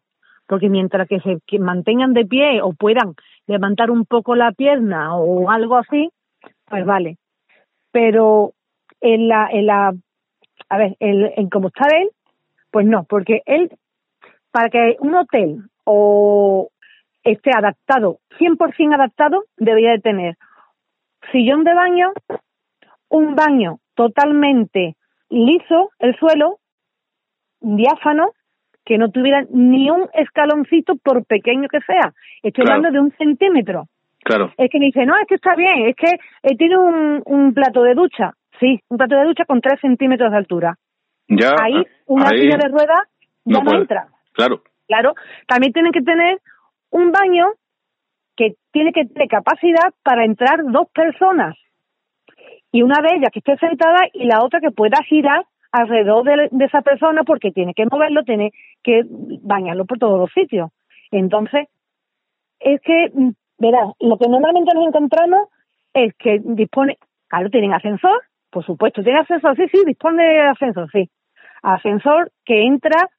Porque 0.48 0.70
mientras 0.70 1.08
que 1.08 1.20
se 1.20 1.40
que 1.46 1.60
mantengan 1.60 2.14
de 2.14 2.26
pie 2.26 2.62
o 2.62 2.74
puedan 2.74 3.16
levantar 3.48 3.92
un 3.92 4.06
poco 4.06 4.36
la 4.36 4.52
pierna 4.52 5.16
o 5.16 5.50
algo 5.50 5.78
así, 5.78 6.10
pues 6.66 6.86
vale. 6.86 7.18
Pero 7.94 8.52
en 9.00 9.30
la, 9.30 9.48
en 9.50 9.68
la, 9.68 9.94
a 10.70 10.78
ver, 10.78 10.98
en, 11.00 11.32
en 11.38 11.50
como 11.50 11.68
está 11.70 11.86
él, 11.96 12.10
pues 12.72 12.86
no, 12.86 13.04
porque 13.06 13.42
él, 13.46 13.70
para 14.52 14.70
que 14.70 14.98
un 15.00 15.14
hotel 15.16 15.62
o 15.86 16.70
esté 17.24 17.52
adaptado, 17.56 18.18
100% 18.40 18.96
adaptado, 18.96 19.44
debería 19.58 19.92
de 19.92 20.00
tener 20.00 20.36
sillón 21.32 21.64
de 21.64 21.74
baño, 21.74 22.12
un 23.10 23.36
baño 23.36 23.78
totalmente 23.96 24.96
liso, 25.30 25.92
el 26.00 26.16
suelo, 26.18 26.60
diáfano, 27.62 28.32
que 28.86 28.98
no 28.98 29.10
tuviera 29.12 29.46
ni 29.52 29.90
un 29.90 30.10
escaloncito 30.14 30.96
por 30.98 31.26
pequeño 31.26 31.70
que 31.70 31.80
sea. 31.82 32.12
Estoy 32.42 32.66
Claro. 32.66 32.78
hablando 32.80 33.00
de 33.00 33.06
un 33.06 33.12
centímetro. 33.18 33.86
Claro. 34.24 34.54
Es 34.58 34.70
que 34.70 34.80
me 34.80 34.86
dice, 34.86 35.06
no, 35.06 35.18
es 35.18 35.28
que 35.28 35.36
está 35.36 35.56
bien, 35.56 35.88
es 35.88 35.96
que 35.96 36.12
eh, 36.44 36.56
tiene 36.58 36.78
un, 36.78 37.22
un 37.26 37.54
plato 37.54 37.84
de 37.84 37.94
ducha. 37.94 38.34
Sí, 38.60 38.80
un 38.90 38.98
plato 38.98 39.16
de 39.16 39.26
ducha 39.26 39.46
con 39.46 39.62
tres 39.62 39.80
centímetros 39.82 40.32
de 40.32 40.38
altura. 40.38 40.76
Ya. 41.28 41.56
Ahí, 41.62 41.84
una 42.06 42.30
ahí 42.30 42.42
silla 42.42 42.58
de 42.58 42.70
ruedas 42.70 43.02
ya 43.46 43.60
no 43.60 43.74
entra. 43.74 44.08
Claro. 44.34 44.62
Claro, 44.88 45.14
también 45.48 45.74
tienen 45.74 45.92
que 45.92 46.02
tener 46.02 46.40
un 46.92 47.12
baño 47.12 47.48
que 48.36 48.56
tiene 48.72 48.92
que 48.92 49.06
tener 49.06 49.28
capacidad 49.28 49.94
para 50.04 50.26
entrar 50.26 50.60
dos 50.66 50.88
personas. 50.94 51.56
Y 52.72 52.82
una 52.82 53.02
de 53.02 53.16
ellas 53.16 53.30
que 53.32 53.40
esté 53.40 53.56
sentada 53.58 54.00
y 54.14 54.26
la 54.26 54.44
otra 54.44 54.60
que 54.60 54.72
pueda 54.72 54.98
girar 55.08 55.46
alrededor 55.72 56.24
de, 56.24 56.50
de 56.52 56.66
esa 56.66 56.82
persona 56.82 57.24
porque 57.24 57.52
tiene 57.52 57.74
que 57.74 57.86
moverlo, 57.86 58.24
tiene 58.24 58.52
que 58.84 59.04
bañarlo 59.42 59.86
por 59.86 60.00
todos 60.00 60.20
los 60.20 60.32
sitios. 60.32 60.72
Entonces, 61.12 61.68
es 62.60 62.82
que, 62.82 63.12
mm, 63.14 63.30
verás, 63.64 63.94
lo 64.00 64.18
que 64.18 64.28
normalmente 64.28 64.74
nos 64.74 64.88
encontramos 64.88 65.48
es 65.94 66.14
que 66.18 66.42
dispone, 66.44 66.98
claro, 67.28 67.50
tienen 67.50 67.74
ascensor, 67.74 68.22
por 68.50 68.66
supuesto, 68.66 69.04
tiene 69.04 69.20
ascensor, 69.20 69.56
sí, 69.56 69.68
sí, 69.72 69.84
dispone 69.86 70.24
de 70.24 70.40
ascensor, 70.42 70.90
sí. 70.92 71.10
Ascensor 71.62 72.32
que 72.46 72.64
entra 72.64 73.10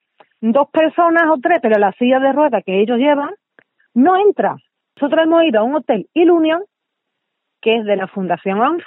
dos 0.40 0.68
personas 0.70 1.24
o 1.30 1.38
tres, 1.40 1.58
pero 1.62 1.78
la 1.78 1.92
silla 1.92 2.20
de 2.20 2.32
ruedas 2.32 2.62
que 2.64 2.80
ellos 2.80 2.98
llevan 2.98 3.30
no 3.94 4.16
entra. 4.16 4.56
Nosotros 4.96 5.24
hemos 5.24 5.44
ido 5.44 5.60
a 5.60 5.64
un 5.64 5.76
hotel 5.76 6.08
Ilunion, 6.14 6.62
que 7.60 7.76
es 7.76 7.84
de 7.84 7.96
la 7.96 8.06
Fundación 8.06 8.60
11, 8.60 8.84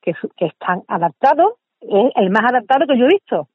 que, 0.00 0.14
que 0.36 0.46
están 0.46 0.82
adaptados, 0.88 1.54
es 1.80 2.12
el 2.16 2.30
más 2.30 2.44
adaptado 2.50 2.86
que 2.86 2.98
yo 2.98 3.04
he 3.04 3.08
visto. 3.08 3.48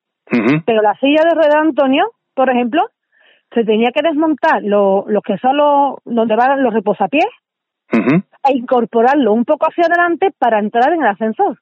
Pero 0.66 0.82
la 0.82 0.96
silla 1.00 1.24
de 1.24 1.36
ruedas, 1.36 1.56
Antonio, 1.56 2.12
por 2.34 2.50
ejemplo, 2.50 2.82
se 3.54 3.64
tenía 3.64 3.92
que 3.92 4.02
desmontar 4.02 4.64
lo- 4.64 5.06
los 5.08 5.22
que 5.24 5.38
son 5.38 5.58
los, 5.58 5.96
donde 6.06 6.36
van 6.36 6.64
los 6.64 6.74
reposapiés 6.74 7.26
e 8.44 8.58
incorporarlo 8.58 9.34
un 9.34 9.46
poco 9.46 9.68
hacia 9.68 9.86
adelante 9.86 10.32
para 10.38 10.60
entrar 10.60 10.94
en 10.94 11.02
el 11.02 11.08
ascensor. 11.08 11.60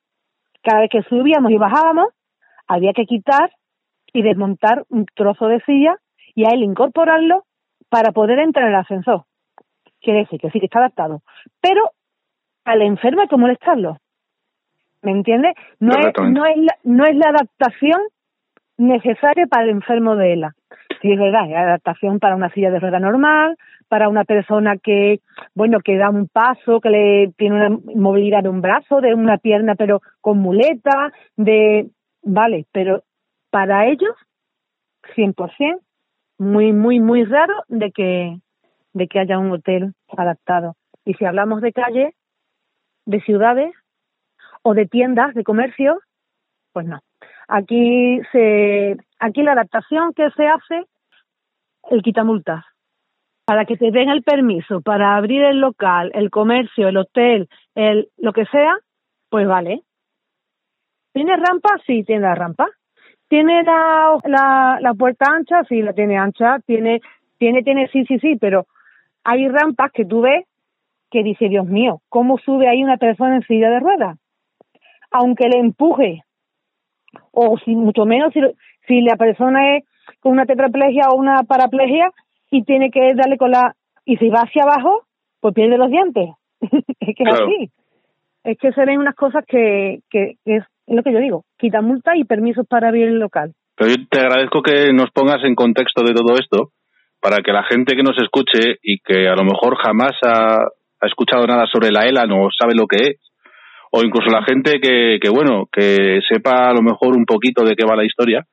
Cada 0.64 0.82
vez 0.82 0.90
que 0.90 1.02
subíamos 1.04 1.52
y 1.52 1.58
bajábamos, 1.58 2.08
había 2.68 2.94
que 2.94 3.06
quitar 3.06 3.52
y 4.14 4.22
desmontar 4.22 4.84
un 4.90 5.06
trozo 5.16 5.48
de 5.48 5.60
silla 5.62 5.96
y 6.36 6.46
a 6.46 6.50
él 6.54 6.64
incorporarlo 6.64 7.44
para 7.90 8.12
poder 8.12 8.40
entrar 8.40 8.66
en 8.68 8.74
el 8.74 8.80
ascensor. 8.80 9.24
Quiere 10.02 10.20
decir 10.20 10.40
que 10.40 10.50
sí 10.52 10.60
que 10.60 10.66
está 10.68 10.80
adaptado. 10.80 11.22
Pero 11.60 11.92
al 12.66 12.82
enfermo 12.82 13.22
hay 13.22 13.28
que 13.28 13.38
molestarlo. 13.38 13.98
¿Me 15.02 15.12
entiendes? 15.12 15.56
No 15.80 15.94
es, 16.00 16.14
no, 16.32 16.46
es 16.46 16.58
la, 16.58 16.78
no 16.84 17.06
es 17.06 17.16
la 17.16 17.30
adaptación 17.30 18.00
necesaria 18.78 19.48
para 19.48 19.64
el 19.64 19.72
enfermo 19.72 20.16
de 20.16 20.34
ELA. 20.34 20.56
Sí, 21.02 21.12
es 21.12 21.20
verdad, 21.20 21.46
hay 21.46 21.54
adaptación 21.54 22.20
para 22.20 22.36
una 22.36 22.52
silla 22.52 22.70
de 22.70 22.80
rueda 22.80 23.00
normal, 23.00 23.58
para 23.88 24.08
una 24.08 24.24
persona 24.24 24.78
que, 24.78 25.20
bueno, 25.56 25.80
que 25.84 25.98
da 25.98 26.12
un 26.12 26.28
paso, 26.28 26.80
que 26.80 26.90
le 26.92 27.34
tiene 27.38 27.56
una 27.56 27.78
movilidad 27.96 28.44
de 28.44 28.50
un 28.50 28.62
brazo, 28.62 29.02
de 29.02 29.16
una 29.16 29.38
pierna, 29.38 29.74
pero 29.76 30.02
con 30.22 30.38
muleta, 30.38 31.12
de, 31.38 31.90
vale, 32.22 32.68
pero 32.72 33.02
para 33.50 33.88
ellos, 33.88 34.16
100%, 35.16 35.80
muy, 36.38 36.72
muy, 36.72 37.00
muy 37.00 37.24
raro 37.24 37.54
de 37.68 37.92
que, 37.92 38.38
de 38.94 39.08
que 39.08 39.20
haya 39.20 39.40
un 39.40 39.52
hotel 39.52 39.94
adaptado. 40.16 40.76
Y 41.04 41.16
si 41.16 41.26
hablamos 41.26 41.62
de 41.62 41.74
calle, 41.74 42.14
de 43.06 43.22
ciudades 43.22 43.74
o 44.62 44.76
de 44.76 44.86
tiendas 44.86 45.34
de 45.34 45.44
comercio, 45.44 46.00
pues 46.74 46.86
no. 46.86 47.00
Aquí 47.48 48.22
se, 48.32 48.98
aquí 49.20 49.44
la 49.44 49.54
adaptación 49.54 50.14
que 50.14 50.30
se 50.32 50.48
hace, 50.48 50.86
el 51.90 52.02
quitamultas. 52.02 52.64
Para 53.46 53.66
que 53.66 53.76
te 53.76 53.92
den 53.92 54.10
el 54.10 54.24
permiso 54.24 54.82
para 54.82 55.16
abrir 55.16 55.44
el 55.44 55.60
local, 55.60 56.12
el 56.14 56.30
comercio, 56.30 56.88
el 56.88 56.98
hotel, 56.98 57.50
el 57.76 58.10
lo 58.18 58.32
que 58.34 58.46
sea, 58.46 58.74
pues 59.30 59.48
vale. 59.48 59.82
¿Tiene 61.14 61.36
rampa? 61.36 61.70
Sí, 61.86 62.04
tiene 62.04 62.22
la 62.22 62.36
rampa. 62.36 62.68
¿Tiene 63.28 63.64
la, 63.64 64.18
la, 64.26 64.78
la 64.80 64.94
puerta 64.94 65.26
ancha? 65.30 65.64
Sí, 65.68 65.82
la 65.82 65.94
tiene 65.94 66.18
ancha. 66.18 66.60
Tiene, 66.66 67.02
tiene, 67.38 67.64
tiene, 67.64 67.88
sí, 67.88 68.06
sí, 68.06 68.20
sí, 68.20 68.38
pero 68.40 68.68
hay 69.24 69.48
rampas 69.48 69.92
que 69.92 70.06
tú 70.06 70.22
ves 70.22 70.46
que 71.10 71.24
dice, 71.24 71.50
Dios 71.50 71.66
mío, 71.66 72.02
¿cómo 72.08 72.38
sube 72.38 72.70
ahí 72.70 72.84
una 72.84 72.98
persona 72.98 73.36
en 73.36 73.44
silla 73.44 73.70
de 73.70 73.80
ruedas? 73.80 74.18
Aunque 75.12 75.50
le 75.50 75.60
empuje, 75.60 76.24
o 77.32 77.58
si 77.64 77.76
mucho 77.76 78.06
menos 78.06 78.34
si, 78.34 78.40
si 78.88 79.02
la 79.02 79.16
persona 79.16 79.78
es 79.78 79.84
con 80.20 80.32
una 80.34 80.46
tetraplegia 80.46 81.10
o 81.12 81.16
una 81.18 81.44
paraplegia 81.44 82.10
y 82.50 82.64
tiene 82.64 82.90
que 82.92 83.14
darle 83.16 83.38
con 83.38 83.52
la 83.52 83.76
y 84.06 84.18
si 84.18 84.30
va 84.30 84.42
hacia 84.42 84.64
abajo 84.64 85.04
pues 85.40 85.54
pierde 85.54 85.78
los 85.78 85.90
dientes. 85.90 86.30
Es 87.00 87.16
que 87.16 87.24
es 87.24 87.30
Claro. 87.30 87.46
así. 87.48 87.70
Es 88.44 88.58
que 88.60 88.72
se 88.74 88.86
ven 88.86 89.00
unas 89.00 89.16
cosas 89.16 89.44
que, 89.48 90.00
que, 90.10 90.34
que 90.46 90.58
es 90.58 90.64
lo 90.88 91.04
que 91.04 91.12
yo 91.14 91.20
digo. 91.20 91.44
Quita 91.58 91.82
multa 91.82 92.16
y 92.16 92.24
permisos 92.26 92.66
para 92.68 92.90
abrir 92.90 93.08
el 93.08 93.20
local. 93.20 93.54
Pero 93.76 93.90
yo 93.92 93.96
te 94.10 94.20
agradezco 94.20 94.62
que 94.62 94.94
nos 94.94 95.10
pongas 95.12 95.44
en 95.44 95.56
contexto 95.56 96.04
de 96.04 96.14
todo 96.14 96.36
esto 96.40 96.72
para 97.20 97.38
que 97.44 97.52
la 97.52 97.64
gente 97.64 97.96
que 97.96 98.04
nos 98.04 98.18
escuche 98.22 98.78
y 98.82 99.00
que 99.00 99.28
a 99.28 99.36
lo 99.36 99.44
mejor 99.44 99.76
jamás 99.78 100.12
ha, 100.26 100.58
ha 101.02 101.08
escuchado 101.08 101.46
nada 101.48 101.66
sobre 101.72 101.92
la 101.92 102.06
ELA 102.06 102.26
no 102.26 102.48
sabe 102.58 102.74
lo 102.76 102.86
que 102.88 102.98
es 102.98 103.31
o 103.92 104.04
incluso 104.04 104.30
la 104.32 104.44
gente 104.44 104.80
que, 104.80 105.20
que 105.22 105.30
bueno 105.30 105.68
que 105.72 106.20
sepa 106.30 106.70
a 106.70 106.74
lo 106.74 106.82
mejor 106.82 107.16
un 107.16 107.26
poquito 107.26 107.64
de 107.64 107.76
qué 107.76 107.86
va 107.86 107.96
la 107.96 108.06
historia 108.06 108.46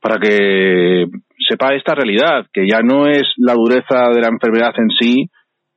para 0.00 0.18
que 0.18 1.06
sepa 1.48 1.74
esta 1.74 1.94
realidad 1.94 2.46
que 2.52 2.66
ya 2.68 2.80
no 2.80 3.06
es 3.06 3.26
la 3.36 3.54
dureza 3.54 4.08
de 4.14 4.20
la 4.20 4.28
enfermedad 4.28 4.72
en 4.78 4.90
sí 4.90 5.28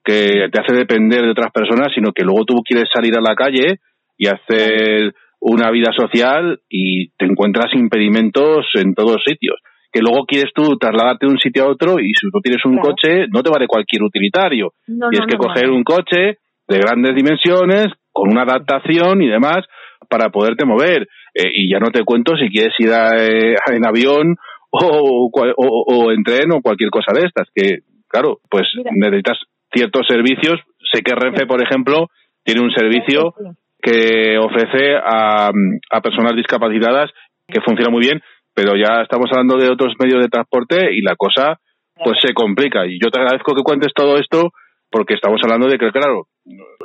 que 0.04 0.48
te 0.52 0.62
hace 0.62 0.76
depender 0.76 1.22
de 1.24 1.32
otras 1.32 1.52
personas 1.52 1.90
sino 1.94 2.12
que 2.14 2.24
luego 2.24 2.46
tú 2.46 2.56
quieres 2.64 2.90
salir 2.94 3.16
a 3.18 3.22
la 3.22 3.36
calle 3.36 3.80
y 4.18 4.28
hacer 4.28 5.14
una 5.42 5.72
vida 5.72 5.92
social 5.98 6.60
y 6.70 7.10
te 7.12 7.26
encuentras 7.26 7.74
impedimentos 7.74 8.66
en 8.74 8.94
todos 8.94 9.22
sitios. 9.26 9.56
Que 9.90 10.02
luego 10.02 10.26
quieres 10.26 10.52
tú 10.54 10.78
trasladarte 10.78 11.26
de 11.26 11.32
un 11.32 11.40
sitio 11.40 11.64
a 11.64 11.70
otro 11.70 11.98
y 12.00 12.10
si 12.14 12.30
tú 12.30 12.40
tienes 12.44 12.64
un 12.66 12.74
Claro. 12.74 12.90
coche, 12.90 13.28
no 13.34 13.42
te 13.42 13.50
vale 13.50 13.66
cualquier 13.66 14.04
utilitario. 14.04 14.74
no, 14.88 15.08
Tienes 15.10 15.28
no, 15.28 15.32
que 15.32 15.38
no, 15.38 15.44
coger 15.48 15.70
un 15.70 15.84
coche 15.84 16.38
de 16.70 16.78
grandes 16.78 17.16
dimensiones, 17.16 17.88
con 18.12 18.30
una 18.32 18.44
adaptación 18.44 19.22
y 19.22 19.28
demás, 19.28 19.66
para 20.10 20.30
poderte 20.30 20.66
mover. 20.66 21.08
Eh, 21.34 21.52
y 21.54 21.72
ya 21.72 21.80
no 21.80 21.92
te 21.92 22.04
cuento 22.04 22.38
si 22.38 22.50
quieres 22.50 22.74
ir 22.80 22.92
a, 22.94 23.18
eh, 23.18 23.56
en 23.74 23.86
avión 23.86 24.36
o, 24.72 25.30
o, 25.32 25.84
o 25.88 26.12
en 26.12 26.24
tren 26.24 26.52
o 26.52 26.62
cualquier 26.62 26.90
cosa 26.90 27.12
de 27.14 27.26
estas, 27.26 27.48
que 27.54 27.80
claro, 28.08 28.40
pues 28.50 28.68
Mira. 28.76 28.92
necesitas 28.94 29.38
ciertos 29.74 30.06
servicios. 30.08 30.60
Sé 30.92 31.02
que 31.02 31.16
Renfe, 31.16 31.46
por 31.46 31.62
ejemplo, 31.62 32.08
tiene 32.44 32.62
un 32.62 32.72
servicio 32.72 33.34
que 33.82 34.38
ofrece 34.38 34.96
a, 34.96 35.50
a 35.92 36.02
personas 36.02 36.36
discapacitadas 36.36 37.12
que 37.48 37.62
funciona 37.62 37.92
muy 37.92 38.02
bien, 38.02 38.22
pero 38.54 38.76
ya 38.76 39.02
estamos 39.02 39.30
hablando 39.32 39.58
de 39.58 39.72
otros 39.72 39.94
medios 40.00 40.22
de 40.22 40.30
transporte 40.30 40.94
y 40.94 41.02
la 41.02 41.16
cosa 41.16 41.60
pues 42.04 42.18
se 42.22 42.34
complica. 42.34 42.86
Y 42.86 43.00
yo 43.02 43.10
te 43.12 43.20
agradezco 43.20 43.56
que 43.56 43.64
cuentes 43.64 43.94
todo 43.94 44.18
esto 44.18 44.52
porque 44.92 45.14
estamos 45.14 45.40
hablando 45.44 45.68
de 45.68 45.78
que, 45.78 45.92
claro, 45.92 46.28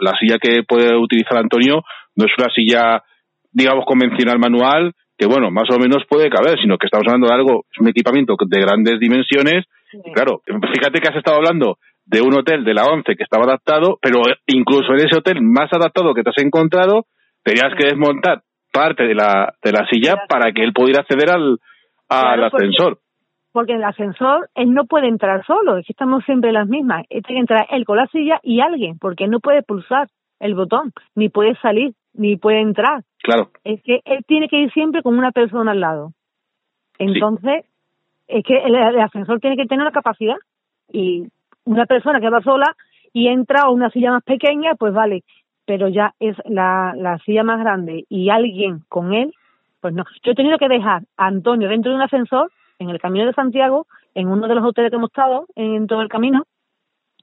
la 0.00 0.16
silla 0.18 0.38
que 0.38 0.62
puede 0.62 0.96
utilizar 0.96 1.38
Antonio 1.38 1.82
no 2.16 2.26
es 2.26 2.32
una 2.38 2.52
silla, 2.54 3.02
digamos, 3.52 3.84
convencional 3.86 4.38
manual, 4.38 4.92
que 5.16 5.26
bueno, 5.26 5.50
más 5.50 5.68
o 5.70 5.78
menos 5.78 6.04
puede 6.08 6.28
caber, 6.28 6.58
sino 6.60 6.76
que 6.76 6.86
estamos 6.86 7.06
hablando 7.06 7.28
de 7.28 7.34
algo, 7.34 7.64
es 7.70 7.80
un 7.80 7.88
equipamiento 7.88 8.36
de 8.46 8.60
grandes 8.60 8.98
dimensiones. 8.98 9.64
Y 9.92 10.12
claro, 10.12 10.42
fíjate 10.44 11.00
que 11.00 11.08
has 11.08 11.16
estado 11.16 11.36
hablando 11.36 11.78
de 12.06 12.20
un 12.20 12.34
hotel 12.34 12.64
de 12.64 12.74
la 12.74 12.84
ONCE 12.84 13.16
que 13.16 13.22
estaba 13.22 13.44
adaptado, 13.44 13.98
pero 14.02 14.22
incluso 14.46 14.92
en 14.92 15.06
ese 15.06 15.16
hotel 15.16 15.40
más 15.40 15.72
adaptado 15.72 16.12
que 16.14 16.22
te 16.22 16.30
has 16.30 16.44
encontrado, 16.44 17.06
tenías 17.42 17.72
que 17.78 17.86
desmontar 17.86 18.42
parte 18.72 19.04
de 19.04 19.14
la, 19.14 19.54
de 19.62 19.72
la 19.72 19.86
silla 19.90 20.16
para 20.28 20.52
que 20.52 20.64
él 20.64 20.72
pudiera 20.72 21.02
acceder 21.02 21.30
al, 21.30 21.58
al 22.08 22.36
Claro, 22.36 22.46
ascensor. 22.46 22.98
Porque 23.54 23.74
el 23.74 23.84
ascensor 23.84 24.50
él 24.56 24.74
no 24.74 24.84
puede 24.84 25.06
entrar 25.06 25.46
solo, 25.46 25.76
es 25.76 25.86
que 25.86 25.92
estamos 25.92 26.24
siempre 26.24 26.50
las 26.50 26.66
mismas. 26.66 27.04
Él 27.08 27.22
tiene 27.22 27.38
que 27.38 27.40
entrar 27.52 27.66
él 27.70 27.84
con 27.84 27.96
la 27.96 28.08
silla 28.08 28.40
y 28.42 28.58
alguien, 28.58 28.98
porque 28.98 29.24
él 29.24 29.30
no 29.30 29.38
puede 29.38 29.62
pulsar 29.62 30.08
el 30.40 30.56
botón, 30.56 30.92
ni 31.14 31.28
puede 31.28 31.54
salir, 31.60 31.94
ni 32.14 32.36
puede 32.36 32.58
entrar. 32.58 33.04
Claro, 33.22 33.50
Es 33.62 33.80
que 33.84 34.00
él 34.06 34.24
tiene 34.26 34.48
que 34.48 34.58
ir 34.58 34.72
siempre 34.72 35.04
con 35.04 35.16
una 35.16 35.30
persona 35.30 35.70
al 35.70 35.78
lado. 35.78 36.14
Entonces, 36.98 37.64
es 38.26 38.44
que 38.44 38.56
el, 38.56 38.74
el 38.74 38.98
ascensor 38.98 39.38
tiene 39.38 39.56
que 39.56 39.66
tener 39.66 39.82
una 39.82 39.92
capacidad. 39.92 40.36
Y 40.92 41.28
una 41.64 41.86
persona 41.86 42.20
que 42.20 42.30
va 42.30 42.42
sola 42.42 42.74
y 43.12 43.28
entra 43.28 43.62
a 43.62 43.70
una 43.70 43.88
silla 43.90 44.10
más 44.10 44.24
pequeña, 44.24 44.74
pues 44.74 44.92
vale. 44.92 45.22
Pero 45.64 45.86
ya 45.86 46.12
es 46.18 46.36
la, 46.46 46.92
la 46.96 47.18
silla 47.18 47.44
más 47.44 47.60
grande 47.60 48.04
y 48.08 48.30
alguien 48.30 48.80
con 48.88 49.14
él, 49.14 49.32
pues 49.80 49.94
no. 49.94 50.02
Yo 50.24 50.32
he 50.32 50.34
tenido 50.34 50.58
que 50.58 50.68
dejar 50.68 51.02
a 51.16 51.26
Antonio 51.26 51.68
dentro 51.68 51.92
de 51.92 51.98
un 51.98 52.02
ascensor 52.02 52.50
en 52.78 52.90
el 52.90 53.00
camino 53.00 53.26
de 53.26 53.32
Santiago, 53.32 53.86
en 54.14 54.28
uno 54.28 54.48
de 54.48 54.54
los 54.54 54.64
hoteles 54.64 54.90
que 54.90 54.96
hemos 54.96 55.10
estado, 55.10 55.46
en 55.54 55.86
todo 55.86 56.02
el 56.02 56.08
camino. 56.08 56.44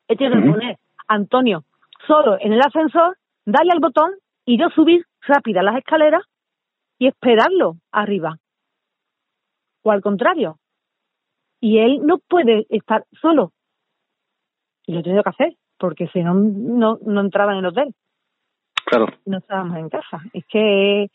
He 0.07 0.15
tenido 0.15 0.41
que 0.41 0.49
poner 0.49 0.77
a 1.07 1.15
Antonio 1.15 1.63
solo 2.07 2.37
en 2.39 2.53
el 2.53 2.61
ascensor, 2.61 3.17
darle 3.45 3.71
al 3.73 3.79
botón 3.79 4.11
y 4.45 4.59
yo 4.59 4.69
subir 4.69 5.05
rápida 5.21 5.63
las 5.63 5.77
escaleras 5.77 6.23
y 6.97 7.07
esperarlo 7.07 7.77
arriba. 7.91 8.37
O 9.83 9.91
al 9.91 10.01
contrario. 10.01 10.57
Y 11.59 11.79
él 11.79 12.01
no 12.03 12.17
puede 12.17 12.65
estar 12.69 13.05
solo. 13.21 13.51
Y 14.85 14.93
lo 14.93 14.99
he 14.99 15.03
tenido 15.03 15.23
que 15.23 15.29
hacer, 15.29 15.55
porque 15.77 16.07
si 16.07 16.23
no, 16.23 16.33
no, 16.33 16.97
no 17.05 17.21
entraba 17.21 17.53
en 17.53 17.59
el 17.59 17.65
hotel. 17.67 17.93
claro. 18.85 19.07
No 19.25 19.37
estábamos 19.37 19.77
en 19.77 19.89
casa. 19.89 20.21
Es 20.33 20.45
que 20.47 21.07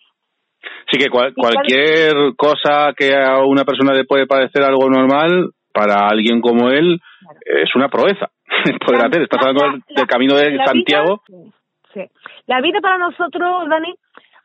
Sí 0.90 0.98
que 0.98 1.08
cual- 1.10 1.34
cualquier 1.34 2.12
cosa 2.36 2.92
que 2.96 3.14
a 3.14 3.44
una 3.44 3.64
persona 3.64 3.92
le 3.92 4.04
puede 4.04 4.26
parecer 4.26 4.62
algo 4.62 4.88
normal, 4.88 5.50
para 5.72 6.08
alguien 6.08 6.40
como 6.40 6.70
él 6.70 6.98
es 7.44 7.74
una 7.74 7.88
proeza 7.88 8.30
poder 8.86 9.06
hacer. 9.06 9.22
Estás 9.22 9.42
la- 9.42 9.50
hablando 9.50 9.84
del, 9.94 10.06
camino 10.06 10.34
de 10.36 10.58
Santiago. 10.64 11.22
vida- 11.28 11.50
sí. 11.92 12.00
La 12.46 12.60
vida 12.60 12.80
para 12.80 12.98
nosotros, 12.98 13.68
Dani, 13.68 13.94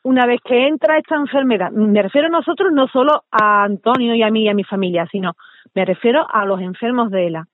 una 0.03 0.25
vez 0.25 0.41
que 0.43 0.67
entra 0.67 0.97
esta 0.97 1.15
enfermedad, 1.15 1.71
me 1.71 2.01
refiero 2.01 2.27
a 2.27 2.31
nosotros 2.31 2.71
no 2.73 2.87
solo 2.87 3.23
a 3.31 3.63
Antonio 3.63 4.13
y 4.15 4.23
a 4.23 4.29
mí 4.31 4.43
y 4.43 4.49
a 4.49 4.53
mi 4.53 4.63
familia, 4.63 5.07
sino 5.11 5.33
me 5.75 5.85
refiero 5.85 6.25
a 6.29 6.43
los 6.45 6.59
enfermos 6.59 7.11
de 7.11 7.27
ELA. 7.27 7.45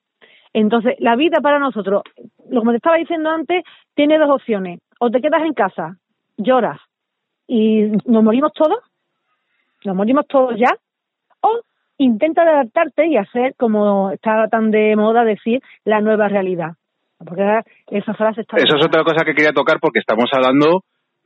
Entonces, 0.54 0.96
la 1.00 1.16
vida 1.16 1.40
para 1.42 1.60
nosotros, 1.60 2.02
como 2.50 2.72
te 2.72 2.78
estaba 2.78 2.96
diciendo 2.98 3.30
antes, 3.30 3.64
tiene 3.94 4.18
dos 4.18 4.30
opciones. 4.30 4.80
O 5.00 5.12
te 5.12 5.22
quedas 5.22 5.44
en 5.44 5.54
casa, 5.54 5.98
lloras 6.38 6.80
y 7.48 7.84
nos 8.06 8.24
morimos 8.24 8.52
todos, 8.54 8.80
nos 9.86 9.96
morimos 9.96 10.28
todos 10.28 10.56
ya, 10.58 10.76
o 11.42 11.62
intenta 11.98 12.44
adaptarte 12.44 13.08
y 13.08 13.18
hacer, 13.18 13.56
como 13.58 14.12
está 14.12 14.48
tan 14.50 14.72
de 14.72 14.96
moda 14.96 15.24
decir, 15.24 15.62
la 15.86 16.02
nueva 16.02 16.28
realidad. 16.28 16.74
Porque 17.18 17.62
esa 17.88 18.14
frase 18.14 18.42
está... 18.42 18.58
Eso 18.58 18.78
es 18.78 18.86
otra 18.86 19.04
cosa 19.04 19.26
que 19.26 19.34
quería 19.34 19.52
tocar 19.54 19.80
porque 19.80 20.00
estamos 20.00 20.30
hablando 20.34 20.84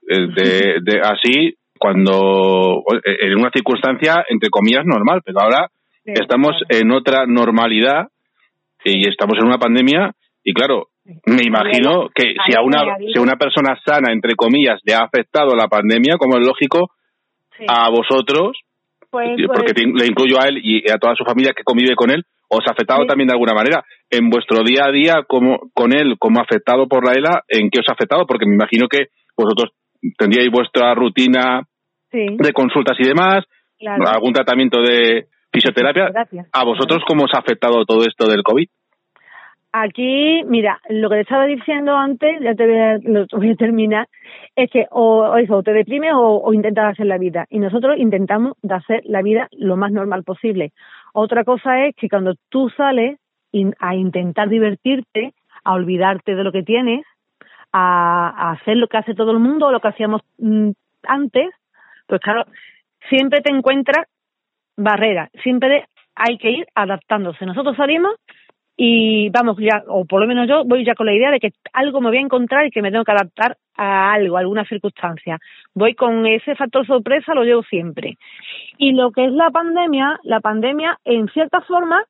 eh, 0.07 0.28
de, 0.36 0.78
de 0.84 1.01
así 1.01 1.55
cuando 1.78 2.84
en 3.03 3.39
una 3.39 3.49
circunstancia 3.51 4.24
entre 4.30 4.49
comillas 4.49 4.85
normal, 4.85 5.22
pero 5.26 5.41
ahora 5.41 5.68
Sí, 6.03 6.14
estamos 6.19 6.57
claro. 6.68 6.84
en 6.84 6.91
otra 6.91 7.26
normalidad 7.27 8.07
y 8.84 9.07
estamos 9.07 9.38
en 9.39 9.45
una 9.45 9.60
pandemia 9.60 10.14
y 10.43 10.53
claro, 10.53 10.88
me 11.26 11.41
imagino 11.44 12.10
que 12.14 12.34
si 12.45 12.56
a 12.56 12.61
una 12.61 12.98
si 12.99 13.18
a 13.18 13.22
una 13.22 13.36
persona 13.36 13.76
sana 13.86 14.14
entre 14.14 14.36
comillas 14.36 14.80
le 14.84 14.94
ha 14.94 14.99
afectado 15.03 15.56
la 15.56 15.68
pandemia, 15.68 16.18
como 16.18 16.38
es 16.38 16.45
lógico, 16.45 16.91
Sí. 17.57 17.65
a 17.68 17.90
vosotros 17.90 18.57
Pues- 19.10 19.36
porque 19.48 19.73
pues- 19.73 19.94
le 19.94 20.06
incluyo 20.07 20.38
a 20.40 20.48
él 20.48 20.60
y 20.64 20.90
a 20.90 20.98
toda 20.98 21.15
su 21.15 21.23
familia 21.26 21.53
que 21.56 21.64
convive 21.64 21.95
con 21.95 22.11
él, 22.11 22.23
os 22.49 22.61
ha 22.68 22.72
afectado 22.72 23.02
Sí. 23.02 23.07
también 23.07 23.28
de 23.28 23.34
alguna 23.34 23.53
manera. 23.53 23.84
En 24.10 24.30
vuestro 24.30 24.64
día 24.64 24.86
a 24.86 24.91
día, 24.91 25.23
como, 25.28 25.60
con 25.73 25.94
él, 25.94 26.15
como 26.19 26.40
afectado 26.41 26.88
por 26.88 27.06
la 27.06 27.14
ELA, 27.14 27.41
¿en 27.49 27.69
qué 27.69 27.80
os 27.82 27.90
ha 27.90 27.94
afectado? 27.94 28.26
Porque 28.26 28.45
me 28.45 28.56
imagino 28.56 28.88
que 28.88 29.07
vosotros 29.38 29.72
tendríais 30.18 30.49
vuestra 30.52 30.94
rutina 30.95 31.64
sí, 32.11 32.26
de 32.40 32.53
consultas 32.53 32.98
y 32.99 33.06
demás, 33.07 33.44
claro. 33.80 34.03
algún 34.07 34.34
tratamiento 34.34 34.82
de 34.82 35.26
fisioterapia. 35.53 36.07
Fisioterapia. 36.07 36.45
¿A 36.53 36.64
vosotros 36.65 37.03
cómo 37.07 37.26
os 37.26 37.32
ha 37.34 37.40
afectado 37.40 37.86
todo 37.86 38.02
esto 38.07 38.28
del 38.30 38.44
COVID? 38.44 38.68
Aquí, 39.73 40.43
mira, 40.45 40.81
lo 40.89 41.10
que 41.10 41.15
te 41.15 41.22
estaba 41.22 41.45
diciendo 41.45 41.95
antes, 41.95 42.41
ya 42.41 42.53
te 42.56 42.65
voy 42.65 42.77
a, 42.77 42.98
lo 42.98 43.26
voy 43.31 43.52
a 43.52 43.56
terminar, 43.56 44.10
es 44.56 44.69
que 44.69 44.85
o, 44.91 45.38
eso, 45.38 45.57
o 45.57 45.64
te 45.64 45.72
deprimes 45.72 46.11
o, 46.14 46.41
o 46.43 46.53
intentas 46.53 46.91
hacer 46.91 47.06
la 47.06 47.18
vida. 47.18 47.45
Y 47.49 47.60
nosotros 47.60 47.98
intentamos 47.98 48.57
hacer 48.69 49.02
la 49.06 49.22
vida 49.22 49.48
lo 49.52 49.77
más 49.77 49.93
normal 49.93 50.23
posible. 50.23 50.73
Otra 51.14 51.45
cosa 51.45 51.85
es 51.85 51.95
que 51.95 52.10
cuando 52.10 52.34
tú 52.49 52.69
sales 52.69 53.18
a 53.80 53.95
intentar 53.95 54.49
divertirte, 54.49 55.34
a 55.64 55.73
olvidarte 55.73 56.35
de 56.35 56.43
lo 56.43 56.52
que 56.52 56.64
tienes, 56.64 57.06
a, 57.72 58.30
a 58.30 58.52
hacer 58.52 58.76
lo 58.76 58.88
que 58.88 58.98
hace 58.98 59.15
todo 59.15 59.31
el 59.31 59.39
mundo 59.39 59.68
o 59.68 59.72
lo 59.72 59.80
que 59.80 59.88
hacíamos 59.88 60.22
mm, 60.38 60.72
antes, 61.03 61.49
pues 62.07 62.19
claro, 62.19 62.43
siempre 63.10 63.41
te 63.41 63.53
encuentras 63.53 64.06
barreras, 64.76 65.30
siempre 65.43 65.85
hay 66.15 66.38
que 66.38 66.52
ir 66.52 66.68
adaptándose. 66.76 67.45
Nosotros 67.45 67.76
salimos 67.77 68.15
y 68.84 69.30
vamos 69.30 69.58
ya, 69.60 69.84
o 69.90 70.06
por 70.06 70.22
lo 70.22 70.28
menos 70.28 70.48
yo 70.48 70.64
voy 70.66 70.84
ya 70.84 70.95
con 70.95 71.06
la 71.06 71.14
idea 71.14 71.30
de 71.30 71.40
que 71.40 71.52
algo 71.72 72.02
me 72.02 72.10
voy 72.10 72.18
a 72.18 72.22
encontrar 72.22 72.66
y 72.66 72.72
que 72.72 72.82
me 72.82 72.90
tengo 72.90 73.03
que 73.03 73.12
adaptar 73.12 73.56
a 73.78 74.12
algo, 74.12 74.38
a 74.38 74.40
alguna 74.40 74.66
circunstancia. 74.66 75.38
Voy 75.76 75.94
con 75.94 76.26
ese 76.26 76.56
factor 76.56 76.88
sorpresa, 76.88 77.36
lo 77.36 77.44
llevo 77.44 77.62
siempre. 77.62 78.18
Y 78.80 78.94
lo 78.94 79.12
que 79.12 79.26
es 79.26 79.34
la 79.34 79.52
pandemia, 79.52 80.20
la 80.24 80.40
pandemia 80.40 80.98
en 81.06 81.28
cierta 81.28 81.62
forma, 81.62 82.03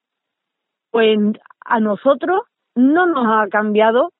pues 0.91 1.19
a 1.65 1.81
nosotros 1.81 2.43
no 2.76 3.06
nos 3.06 3.26
ha 3.27 3.49
cambiado 3.49 4.11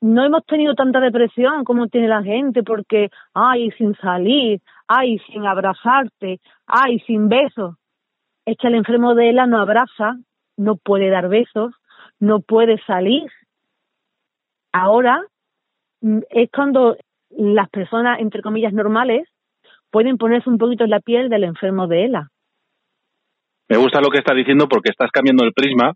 no 0.00 0.24
hemos 0.24 0.46
tenido 0.46 0.74
tanta 0.74 1.00
depresión 1.00 1.64
como 1.64 1.86
tiene 1.88 2.08
la 2.08 2.22
gente 2.22 2.62
porque, 2.62 3.10
ay, 3.34 3.70
sin 3.72 3.94
salir, 3.96 4.60
ay, 4.88 5.18
sin 5.30 5.46
abrazarte, 5.46 6.40
ay, 6.66 6.98
sin 7.00 7.28
besos. 7.28 7.76
Es 8.46 8.56
que 8.56 8.68
el 8.68 8.74
enfermo 8.74 9.14
de 9.14 9.28
ELA 9.28 9.46
no 9.46 9.60
abraza, 9.60 10.16
no 10.62 10.76
puede 10.76 11.10
dar 11.10 11.28
besos, 11.28 11.74
no 12.20 12.40
puede 12.40 12.78
salir. 12.86 13.24
Ahora 14.72 15.22
mm, 16.00 16.20
es 16.30 16.50
cuando 16.50 16.96
las 17.30 17.68
personas, 17.70 18.20
entre 18.20 18.42
comillas, 18.42 18.72
normales 18.72 19.28
pueden 19.90 20.16
ponerse 20.18 20.48
un 20.48 20.58
poquito 20.58 20.84
en 20.84 20.90
la 20.90 21.00
piel 21.00 21.28
del 21.28 21.44
enfermo 21.44 21.86
de 21.86 22.04
ELA. 22.04 22.28
Me 23.68 23.76
gusta 23.78 24.00
lo 24.00 24.08
que 24.10 24.18
estás 24.18 24.36
diciendo 24.36 24.68
porque 24.68 24.90
estás 24.90 25.10
cambiando 25.10 25.44
el 25.44 25.52
prisma. 25.52 25.92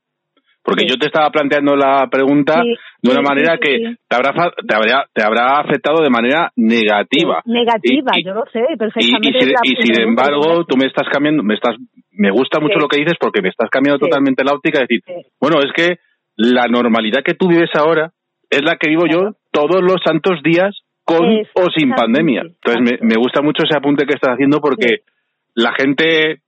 Porque 0.63 0.83
Sí. 0.85 0.89
yo 0.91 0.97
te 0.99 1.07
estaba 1.07 1.31
planteando 1.31 1.77
la 1.77 2.09
pregunta 2.11 2.61
Sí, 2.61 2.75
de 3.01 3.11
una 3.13 3.21
sí, 3.21 3.25
manera 3.29 3.57
que. 3.59 3.95
Te, 4.09 4.17
habrá, 4.17 4.33
te, 4.67 4.75
habrá, 4.75 5.07
te 5.13 5.23
habrá 5.23 5.61
afectado 5.61 6.03
de 6.03 6.11
manera 6.11 6.51
negativa. 6.57 7.41
Negativa, 7.45 8.11
Y- 8.17 8.21
y- 8.21 8.25
yo 8.25 8.35
lo 8.35 8.45
sé 8.47 8.59
Y, 8.69 8.73
y, 8.73 8.77
perfectamente. 8.77 9.39
si- 9.41 9.47
la- 9.53 9.61
y 9.63 9.77
sin 9.77 10.01
embargo, 10.01 10.65
tú 10.65 10.77
me 10.77 10.87
estás 10.89 11.07
cambiando, 11.09 11.45
me 11.45 11.55
estás, 11.55 11.77
me 12.17 12.31
gusta 12.31 12.61
mucho 12.61 12.75
Sí. 12.75 12.81
lo 12.81 12.89
que 12.89 12.99
dices 13.01 13.15
porque 13.21 13.43
me 13.43 13.49
estás 13.49 13.71
cambiando 13.71 13.99
Sí. 14.05 14.09
totalmente 14.11 14.45
la 14.45 14.53
óptica. 14.53 14.83
Es 14.83 14.89
decir, 14.89 15.03
Sí. 15.07 15.13
bueno, 15.41 15.59
es 15.61 15.73
que 15.73 15.99
la 16.37 16.67
normalidad 16.69 17.23
que 17.25 17.35
tú 17.35 17.49
vives 17.49 17.71
ahora 17.75 18.13
es 18.51 18.63
la 18.63 18.77
que 18.77 18.89
vivo 18.89 19.03
Claro. 19.05 19.31
yo 19.31 19.37
todos 19.53 19.83
los 19.83 19.97
santos 20.05 20.43
días 20.43 20.77
con 21.05 21.25
o 21.55 21.71
sin 21.77 21.91
pandemia. 21.91 22.43
Entonces 22.43 22.83
me, 22.83 23.07
me 23.07 23.15
gusta 23.17 23.41
mucho 23.43 23.63
ese 23.65 23.77
apunte 23.77 24.07
que 24.07 24.15
estás 24.15 24.35
haciendo 24.35 24.61
porque 24.61 25.03
la 25.55 25.73
gente 25.73 26.41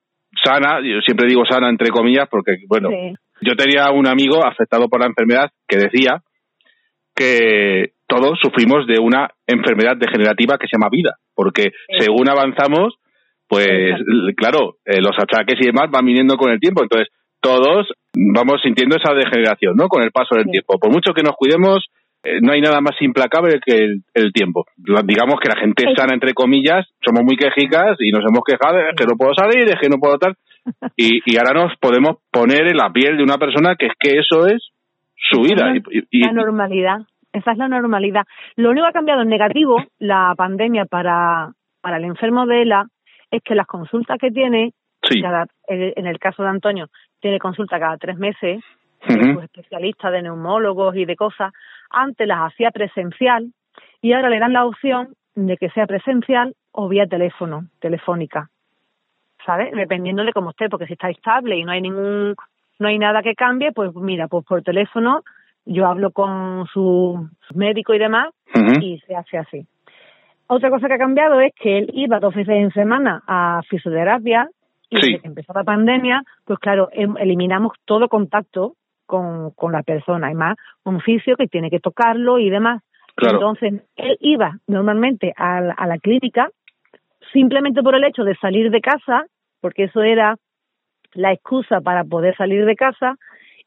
sana, 0.44 0.80
yo 0.82 1.00
siempre 1.00 1.26
digo 1.28 1.44
sana 1.48 1.68
entre 1.70 1.90
comillas 1.90 2.28
porque, 2.30 2.56
bueno, 2.68 2.90
yo 3.40 3.54
tenía 3.56 3.90
un 3.92 4.06
amigo 4.06 4.44
afectado 4.44 4.88
por 4.88 5.00
la 5.00 5.06
enfermedad 5.06 5.50
que 5.66 5.78
decía 5.78 6.22
que 7.14 7.92
todos 8.06 8.38
sufrimos 8.40 8.86
de 8.86 8.98
una 9.00 9.28
enfermedad 9.46 9.96
degenerativa 9.96 10.58
que 10.58 10.66
se 10.66 10.76
llama 10.76 10.88
vida, 10.90 11.16
porque 11.34 11.72
según 11.98 12.28
avanzamos, 12.28 12.94
pues 13.48 13.68
claro, 14.36 14.76
eh, 14.84 15.00
los 15.00 15.16
achaques 15.18 15.56
y 15.60 15.66
demás 15.66 15.90
van 15.90 16.04
viniendo 16.04 16.36
con 16.36 16.50
el 16.52 16.60
tiempo. 16.60 16.82
Entonces, 16.82 17.08
todos 17.40 17.86
vamos 18.14 18.60
sintiendo 18.62 18.96
esa 18.96 19.14
degeneración, 19.14 19.74
¿no? 19.76 19.88
Con 19.88 20.02
el 20.02 20.10
paso 20.10 20.34
del 20.34 20.44
Sí. 20.44 20.50
tiempo. 20.52 20.78
Por 20.78 20.92
mucho 20.92 21.12
que 21.14 21.22
nos 21.22 21.36
cuidemos, 21.36 21.86
eh, 22.24 22.40
no 22.42 22.52
hay 22.52 22.60
nada 22.60 22.80
más 22.80 23.00
implacable 23.00 23.60
que 23.64 23.76
el, 23.76 24.02
el 24.14 24.32
tiempo. 24.32 24.64
Digamos 24.76 25.36
que 25.40 25.48
la 25.48 25.60
gente 25.60 25.84
sana, 25.96 26.14
entre 26.14 26.34
comillas, 26.34 26.86
somos 27.04 27.22
muy 27.24 27.36
quejicas 27.36 27.96
y 28.00 28.10
nos 28.10 28.22
hemos 28.28 28.42
quejado, 28.44 28.78
es 28.80 28.96
que 28.96 29.04
no 29.06 29.16
puedo 29.16 29.32
salir, 29.34 29.68
es 29.68 29.76
que 29.80 29.88
no 29.88 29.98
puedo 29.98 30.18
tal. 30.18 30.34
Y, 30.96 31.20
y 31.24 31.38
ahora 31.38 31.54
nos 31.64 31.76
podemos 31.78 32.16
poner 32.30 32.66
en 32.68 32.76
la 32.76 32.90
piel 32.92 33.16
de 33.16 33.22
una 33.22 33.38
persona 33.38 33.76
que 33.76 33.86
es 33.86 33.92
que 33.98 34.18
eso 34.18 34.46
es 34.46 34.68
su 35.16 35.40
vida. 35.42 35.72
Y- 35.90 36.02
y- 36.18 36.24
la 36.26 36.32
normalidad. 36.32 36.98
Esa 37.32 37.52
es 37.52 37.58
la 37.58 37.68
normalidad. 37.68 38.22
Lo 38.56 38.70
único 38.70 38.84
que 38.84 38.90
ha 38.90 38.92
cambiado 38.92 39.22
en 39.22 39.28
negativo 39.28 39.82
la 39.98 40.34
pandemia 40.36 40.84
para, 40.86 41.52
para 41.80 41.98
el 41.98 42.04
enfermo 42.04 42.46
de 42.46 42.62
ELA 42.62 42.86
es 43.30 43.42
que 43.42 43.54
las 43.54 43.66
consultas 43.66 44.18
que 44.18 44.30
tiene, 44.30 44.72
sí. 45.02 45.20
cada- 45.22 45.46
en 45.68 46.06
el 46.06 46.18
caso 46.18 46.42
de 46.42 46.48
Antonio, 46.48 46.88
tiene 47.20 47.38
consulta 47.38 47.78
cada 47.78 47.96
tres 47.96 48.16
meses, 48.18 48.62
pues, 49.34 49.44
especialistas 49.44 50.12
de 50.12 50.22
neumólogos 50.22 50.96
y 50.96 51.04
de 51.04 51.16
cosas, 51.16 51.52
antes 51.90 52.26
las 52.26 52.52
hacía 52.52 52.70
presencial 52.70 53.52
y 54.02 54.12
ahora 54.12 54.28
le 54.28 54.38
dan 54.38 54.52
la 54.52 54.64
opción 54.66 55.14
de 55.34 55.56
que 55.56 55.70
sea 55.70 55.86
presencial 55.86 56.54
o 56.72 56.88
vía 56.88 57.06
teléfono, 57.06 57.66
telefónica. 57.80 58.48
¿Sabes? 59.46 59.72
Dependiendo 59.72 60.24
de 60.24 60.32
cómo 60.32 60.50
esté, 60.50 60.68
porque 60.68 60.86
si 60.86 60.94
está 60.94 61.10
estable 61.10 61.56
y 61.56 61.64
no 61.64 61.70
hay 61.72 61.80
ningún, 61.80 62.34
no 62.80 62.88
hay 62.88 62.98
nada 62.98 63.22
que 63.22 63.34
cambie, 63.34 63.72
pues 63.72 63.94
mira, 63.94 64.26
pues 64.28 64.44
por 64.44 64.62
teléfono 64.62 65.22
yo 65.64 65.86
hablo 65.86 66.10
con 66.10 66.66
su 66.72 67.28
médico 67.54 67.94
y 67.94 67.98
demás 67.98 68.30
y 68.82 68.98
se 69.06 69.14
hace 69.14 69.38
así. 69.38 69.66
Otra 70.48 70.70
cosa 70.70 70.88
que 70.88 70.94
ha 70.94 70.98
cambiado 70.98 71.40
es 71.40 71.52
que 71.54 71.78
él 71.78 71.90
iba 71.92 72.18
dos 72.20 72.34
veces 72.34 72.56
en 72.56 72.70
semana 72.72 73.22
a 73.26 73.60
fisioterapia 73.68 74.48
y 74.90 74.96
Sí. 74.96 75.06
desde 75.12 75.20
que 75.22 75.28
empezó 75.28 75.52
la 75.52 75.64
pandemia, 75.64 76.22
pues 76.44 76.58
claro, 76.58 76.88
em- 76.92 77.16
eliminamos 77.18 77.72
todo 77.84 78.08
contacto 78.08 78.74
con, 79.06 79.50
con 79.52 79.72
la 79.72 79.82
persona. 79.82 80.28
Hay 80.28 80.34
más 80.34 80.56
un 80.84 81.00
fisio 81.00 81.36
que 81.36 81.46
tiene 81.46 81.70
que 81.70 81.80
tocarlo 81.80 82.38
y 82.38 82.48
demás. 82.50 82.82
Claro. 83.14 83.36
Entonces, 83.36 83.82
él 83.96 84.16
iba 84.20 84.56
normalmente 84.66 85.32
a 85.36 85.60
la, 85.60 85.72
a 85.74 85.86
la 85.86 85.98
clínica 85.98 86.48
simplemente 87.32 87.82
por 87.82 87.94
el 87.94 88.04
hecho 88.04 88.24
de 88.24 88.34
salir 88.36 88.70
de 88.70 88.80
casa, 88.80 89.24
porque 89.60 89.84
eso 89.84 90.02
era 90.02 90.36
la 91.12 91.32
excusa 91.32 91.80
para 91.80 92.04
poder 92.04 92.36
salir 92.36 92.64
de 92.64 92.76
casa, 92.76 93.16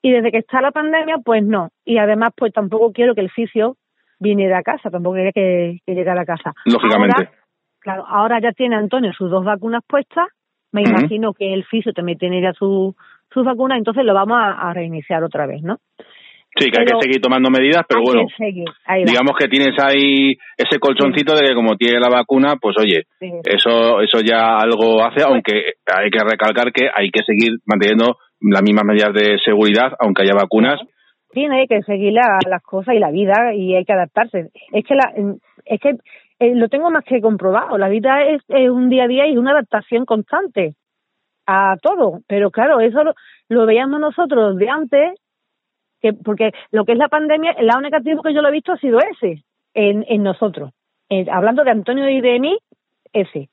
y 0.02 0.12
desde 0.12 0.32
que 0.32 0.38
está 0.40 0.62
la 0.62 0.72
pandemia, 0.72 1.18
pues 1.24 1.44
no. 1.44 1.70
Y 1.86 1.98
además, 2.00 2.32
pues 2.36 2.54
tampoco 2.54 2.92
quiero 2.92 3.14
que 3.14 3.22
el 3.22 3.30
fisio 3.30 3.76
viniera 4.22 4.60
a 4.60 4.64
casa, 4.64 4.90
tampoco 4.90 5.16
quería 5.16 5.32
que, 5.34 5.80
que 5.86 5.94
llegara 5.94 6.22
a 6.22 6.26
casa. 6.26 6.54
Lógicamente. 6.66 7.16
Ahora, 7.18 7.32
claro, 7.80 8.06
ahora 8.08 8.40
ya 8.40 8.52
tiene 8.54 8.76
Antonio 8.78 9.12
sus 9.12 9.30
dos 9.30 9.44
vacunas 9.44 9.82
puestas, 9.86 10.28
me 10.72 10.84
imagino 10.84 11.34
que 11.34 11.54
el 11.54 11.66
fisio 11.66 11.92
también 11.92 12.18
tiene 12.18 12.42
ya 12.42 12.54
su, 12.54 12.96
sus 13.34 13.44
vacunas, 13.44 13.78
entonces 13.78 14.06
lo 14.06 14.14
vamos 14.14 14.38
a, 14.40 14.70
a 14.70 14.74
reiniciar 14.74 15.24
otra 15.24 15.46
vez, 15.46 15.62
¿no? 15.64 15.78
Sí, 16.60 16.70
que 16.70 16.82
hay 16.82 16.86
que 16.86 17.00
seguir 17.00 17.22
tomando 17.22 17.50
medidas, 17.50 17.84
pero 17.88 18.02
bueno, 18.04 18.28
digamos 19.06 19.32
que 19.40 19.48
tienes 19.48 19.74
ahí 19.82 20.36
ese 20.58 20.80
colchoncito 20.80 21.34
de 21.34 21.48
que 21.48 21.56
como 21.56 21.78
tiene 21.78 21.98
la 22.00 22.10
vacuna, 22.10 22.56
pues 22.62 22.76
oye, 22.78 23.04
Sí. 23.20 23.32
eso 23.46 24.02
eso 24.02 24.20
ya 24.20 24.58
algo 24.58 25.02
hace, 25.02 25.24
aunque 25.24 25.54
hay 25.88 26.10
que 26.10 26.20
recalcar 26.30 26.74
que 26.74 26.90
hay 26.94 27.10
que 27.10 27.24
seguir 27.24 27.60
manteniendo 27.66 28.18
las 28.42 28.62
mismas 28.64 28.84
medidas 28.84 29.14
de 29.14 29.38
seguridad, 29.40 29.94
aunque 30.00 30.24
haya 30.24 30.34
vacunas. 30.34 30.80
Tiene 31.32 31.68
que 31.68 31.82
seguir 31.84 32.14
la- 32.14 32.40
las 32.50 32.62
cosas 32.64 32.96
y 32.96 33.00
la 33.00 33.12
vida 33.12 33.54
y 33.54 33.76
hay 33.76 33.86
que 33.86 33.94
adaptarse. 33.94 34.50
Es 34.72 34.86
que 34.86 34.96
la, 34.96 35.14
es 35.66 35.80
que 35.80 35.98
eh, 36.40 36.56
lo 36.56 36.70
tengo 36.70 36.90
más 36.90 37.04
que 37.04 37.22
comprobado. 37.22 37.78
La 37.78 37.90
vida 37.90 38.24
es, 38.24 38.42
es 38.50 38.70
un 38.70 38.90
día 38.90 39.04
a 39.06 39.08
día 39.08 39.28
y 39.28 39.38
una 39.38 39.52
adaptación 39.52 40.06
constante 40.06 40.76
a 41.48 41.76
todo. 41.82 42.20
Pero 42.28 42.52
claro, 42.52 42.80
eso 42.80 43.04
lo, 43.04 43.14
lo 43.50 43.66
veíamos 43.66 44.00
nosotros 44.00 44.58
de 44.58 44.70
antes, 44.70 45.20
que 46.02 46.14
porque 46.14 46.52
lo 46.72 46.84
que 46.86 46.94
es 46.94 46.98
la 46.98 47.10
pandemia, 47.10 47.52
el 47.52 47.68
lado 47.68 47.82
negativo 47.82 48.24
que 48.24 48.34
yo 48.34 48.42
lo 48.42 48.50
he 48.50 48.54
visto 48.54 48.74
ha 48.74 48.78
sido 48.78 49.00
ese 49.00 49.44
en, 49.74 50.04
en 50.08 50.24
nosotros. 50.24 50.72
Eh, 51.10 51.26
hablando 51.32 51.64
de 51.64 51.72
Antonio 51.72 52.10
y 52.10 52.22
de 52.22 52.40
mí, 52.40 52.58
ese. 53.14 53.50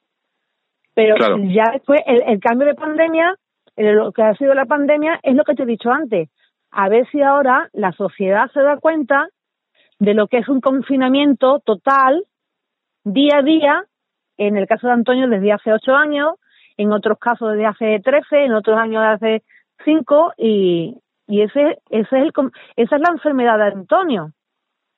Pero 0.94 1.14
Claro. 1.16 1.38
ya 1.44 1.64
después, 1.72 2.00
el, 2.06 2.22
el 2.26 2.40
cambio 2.40 2.66
de 2.66 2.74
pandemia, 2.74 3.34
eh, 3.76 3.92
lo 3.92 4.12
que 4.12 4.22
ha 4.22 4.34
sido 4.34 4.54
la 4.54 4.64
pandemia, 4.64 5.20
es 5.22 5.34
lo 5.34 5.44
que 5.44 5.54
te 5.54 5.62
he 5.62 5.66
dicho 5.66 5.90
antes. 5.90 6.28
A 6.70 6.88
ver 6.88 7.08
si 7.10 7.22
ahora 7.22 7.70
la 7.72 7.92
sociedad 7.92 8.50
se 8.52 8.60
da 8.60 8.76
cuenta 8.78 9.28
de 9.98 10.14
lo 10.14 10.28
que 10.28 10.38
es 10.38 10.48
un 10.48 10.60
confinamiento 10.60 11.60
total, 11.60 12.24
día 13.04 13.38
a 13.38 13.42
día, 13.42 13.84
en 14.36 14.56
el 14.56 14.66
caso 14.66 14.86
de 14.86 14.92
Antonio 14.92 15.28
desde 15.28 15.52
hace 15.52 15.72
ocho 15.72 15.94
años, 15.94 16.34
en 16.76 16.92
otros 16.92 17.18
casos 17.18 17.52
desde 17.52 17.66
hace 17.66 18.00
trece, 18.00 18.44
en 18.44 18.54
otros 18.54 18.78
años 18.78 19.02
desde 19.02 19.14
hace 19.14 19.44
cinco, 19.84 20.32
y, 20.36 20.96
y 21.26 21.42
ese, 21.42 21.78
ese 21.90 22.00
es 22.00 22.12
el, 22.12 22.32
esa 22.76 22.96
es 22.96 23.02
la 23.02 23.12
enfermedad 23.12 23.58
de 23.58 23.64
Antonio. 23.64 24.32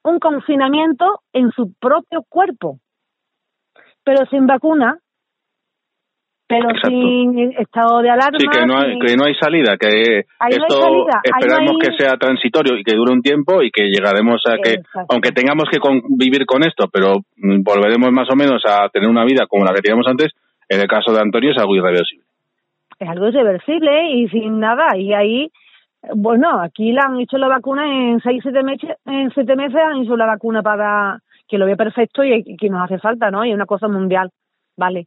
Un 0.02 0.18
confinamiento 0.18 1.22
en 1.32 1.50
su 1.52 1.72
propio 1.74 2.24
cuerpo, 2.28 2.80
pero 4.04 4.26
sin 4.26 4.46
vacuna, 4.46 4.98
pero 6.50 6.68
Exacto. 6.70 6.88
sin 6.90 7.52
estado 7.56 8.02
de 8.02 8.10
alarma. 8.10 8.38
Sí, 8.38 8.46
que 8.50 8.66
no 8.66 8.74
hay, 8.76 8.98
que 8.98 9.16
no 9.16 9.24
hay 9.24 9.34
salida, 9.36 9.76
que 9.78 10.26
Ahí 10.40 10.50
no 10.50 10.66
hay 10.66 10.66
esto 10.66 10.80
salida, 10.82 11.14
no 11.14 11.38
esperamos 11.38 11.70
hay- 11.70 11.78
que 11.88 11.96
sea 11.96 12.16
transitorio 12.18 12.76
y 12.76 12.82
que 12.82 12.96
dure 12.96 13.12
un 13.12 13.22
tiempo 13.22 13.62
y 13.62 13.70
que 13.70 13.84
llegaremos 13.88 14.42
a 14.46 14.56
que, 14.62 14.72
Exacto. 14.82 15.06
aunque 15.14 15.30
tengamos 15.30 15.64
que 15.70 15.78
convivir 15.78 16.44
con 16.46 16.62
esto, 16.66 16.88
pero 16.92 17.20
volveremos 17.36 18.10
más 18.12 18.28
o 18.32 18.36
menos 18.36 18.62
a 18.66 18.88
tener 18.88 19.08
una 19.08 19.24
vida 19.24 19.46
como 19.48 19.64
la 19.64 19.72
que 19.72 19.80
teníamos 19.82 20.06
antes, 20.08 20.32
en 20.68 20.80
el 20.80 20.88
caso 20.88 21.12
de 21.12 21.20
Antonio 21.20 21.52
es 21.52 21.58
algo 21.58 21.76
irreversible. 21.76 22.24
es 22.98 23.08
algo 23.08 23.28
irreversible 23.28 24.10
y 24.12 24.28
sin 24.28 24.60
nada. 24.60 24.96
Y 24.96 25.14
ahí, 25.14 25.48
bueno, 26.14 26.60
aquí 26.60 26.92
le 26.92 27.00
han 27.00 27.18
hecho 27.20 27.38
la 27.38 27.48
vacuna 27.48 27.86
en 27.86 28.20
seis, 28.20 28.40
siete 28.42 28.62
meses, 28.62 28.90
en 29.06 29.30
siete 29.30 29.56
meses 29.56 29.76
han 29.80 30.02
hecho 30.02 30.16
la 30.16 30.26
vacuna 30.26 30.62
para 30.62 31.18
que 31.48 31.58
lo 31.58 31.64
vea 31.66 31.76
perfecto 31.76 32.22
y 32.24 32.56
que 32.58 32.68
nos 32.68 32.82
hace 32.82 32.98
falta, 32.98 33.30
¿no? 33.30 33.44
Y 33.44 33.50
es 33.50 33.54
una 33.54 33.66
cosa 33.66 33.88
mundial, 33.88 34.30
¿vale? 34.76 35.06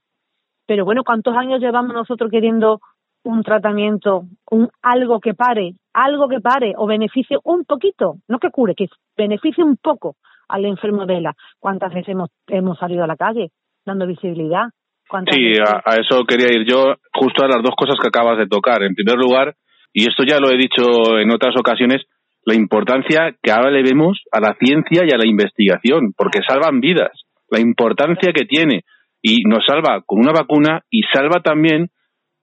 Pero 0.66 0.86
bueno, 0.86 1.04
¿cuántos 1.04 1.36
años 1.36 1.60
llevamos 1.60 1.94
nosotros 1.94 2.30
queriendo 2.32 2.80
un 3.24 3.44
tratamiento, 3.44 4.24
un 4.52 4.70
algo 4.82 5.20
que 5.20 5.34
pare, 5.34 5.74
algo 5.94 6.28
que 6.28 6.40
pare 6.42 6.74
o 6.78 6.88
beneficie 6.88 7.38
un 7.44 7.64
poquito, 7.66 8.16
no 8.28 8.40
que 8.40 8.50
cure, 8.50 8.76
que 8.76 8.88
beneficie 9.18 9.64
un 9.64 9.78
poco 9.78 10.16
al 10.48 10.66
enfermo 10.66 11.06
de 11.06 11.18
ELA? 11.18 11.34
¿Cuántas 11.60 11.94
veces 11.94 12.10
hemos, 12.10 12.30
hemos 12.48 12.78
salido 12.78 13.04
a 13.04 13.08
la 13.08 13.16
calle 13.16 13.52
dando 13.86 14.08
visibilidad? 14.08 14.66
¿Cuántas 15.08 15.36
Sí, 15.36 15.44
veces? 15.44 15.60
a, 15.70 15.82
a 15.86 15.96
eso 15.96 16.24
quería 16.26 16.52
ir 16.54 16.66
yo, 16.66 16.96
justo 17.14 17.44
a 17.44 17.48
las 17.48 17.62
dos 17.62 17.76
cosas 17.78 17.96
que 18.02 18.08
acabas 18.08 18.38
de 18.38 18.48
tocar. 18.48 18.84
En 18.84 18.96
primer 18.96 19.18
lugar, 19.18 19.56
y 19.94 20.08
esto 20.08 20.24
ya 20.28 20.40
lo 20.40 20.50
he 20.50 20.58
dicho 20.58 21.18
en 21.20 21.32
otras 21.32 21.56
ocasiones, 21.58 22.02
la 22.46 22.56
importancia 22.56 23.36
que 23.42 23.52
ahora 23.52 23.72
le 23.72 23.84
vemos 23.84 24.22
a 24.32 24.40
la 24.40 24.56
ciencia 24.60 25.04
y 25.06 25.14
a 25.14 25.18
la 25.18 25.28
investigación, 25.28 26.14
porque 26.18 26.40
salvan 26.46 26.80
vidas, 26.82 27.12
la 27.50 27.60
importancia 27.60 28.34
que 28.34 28.46
tiene. 28.46 28.82
Y 29.24 29.44
nos 29.46 29.66
salva 29.66 30.04
con 30.06 30.20
una 30.20 30.34
vacuna 30.34 30.84
y 30.92 31.02
salva 31.14 31.42
también 31.42 31.90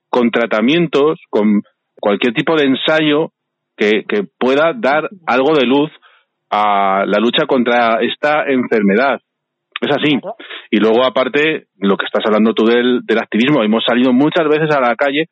con 0.09 0.31
tratamientos, 0.31 1.21
con 1.31 1.63
cualquier 2.01 2.35
tipo 2.35 2.57
de 2.57 2.65
ensayo 2.65 3.33
que, 3.77 4.05
que 4.09 4.25
pueda 4.39 4.73
dar 4.75 5.09
algo 5.27 5.55
de 5.55 5.67
luz 5.67 5.91
a 6.51 7.05
la 7.07 7.21
lucha 7.21 7.47
contra 7.47 8.01
esta 8.01 8.45
enfermedad. 8.49 9.21
Es 9.81 9.97
así. 9.97 10.19
Y 10.71 10.79
luego, 10.79 11.05
aparte, 11.05 11.67
lo 11.79 11.97
que 11.97 12.07
estás 12.07 12.25
hablando 12.27 12.53
tú 12.53 12.65
del, 12.65 13.01
del 13.05 13.19
activismo, 13.19 13.63
hemos 13.63 13.85
salido 13.85 14.13
muchas 14.13 14.47
veces 14.49 14.75
a 14.75 14.81
la 14.81 14.97
calle 14.97 15.27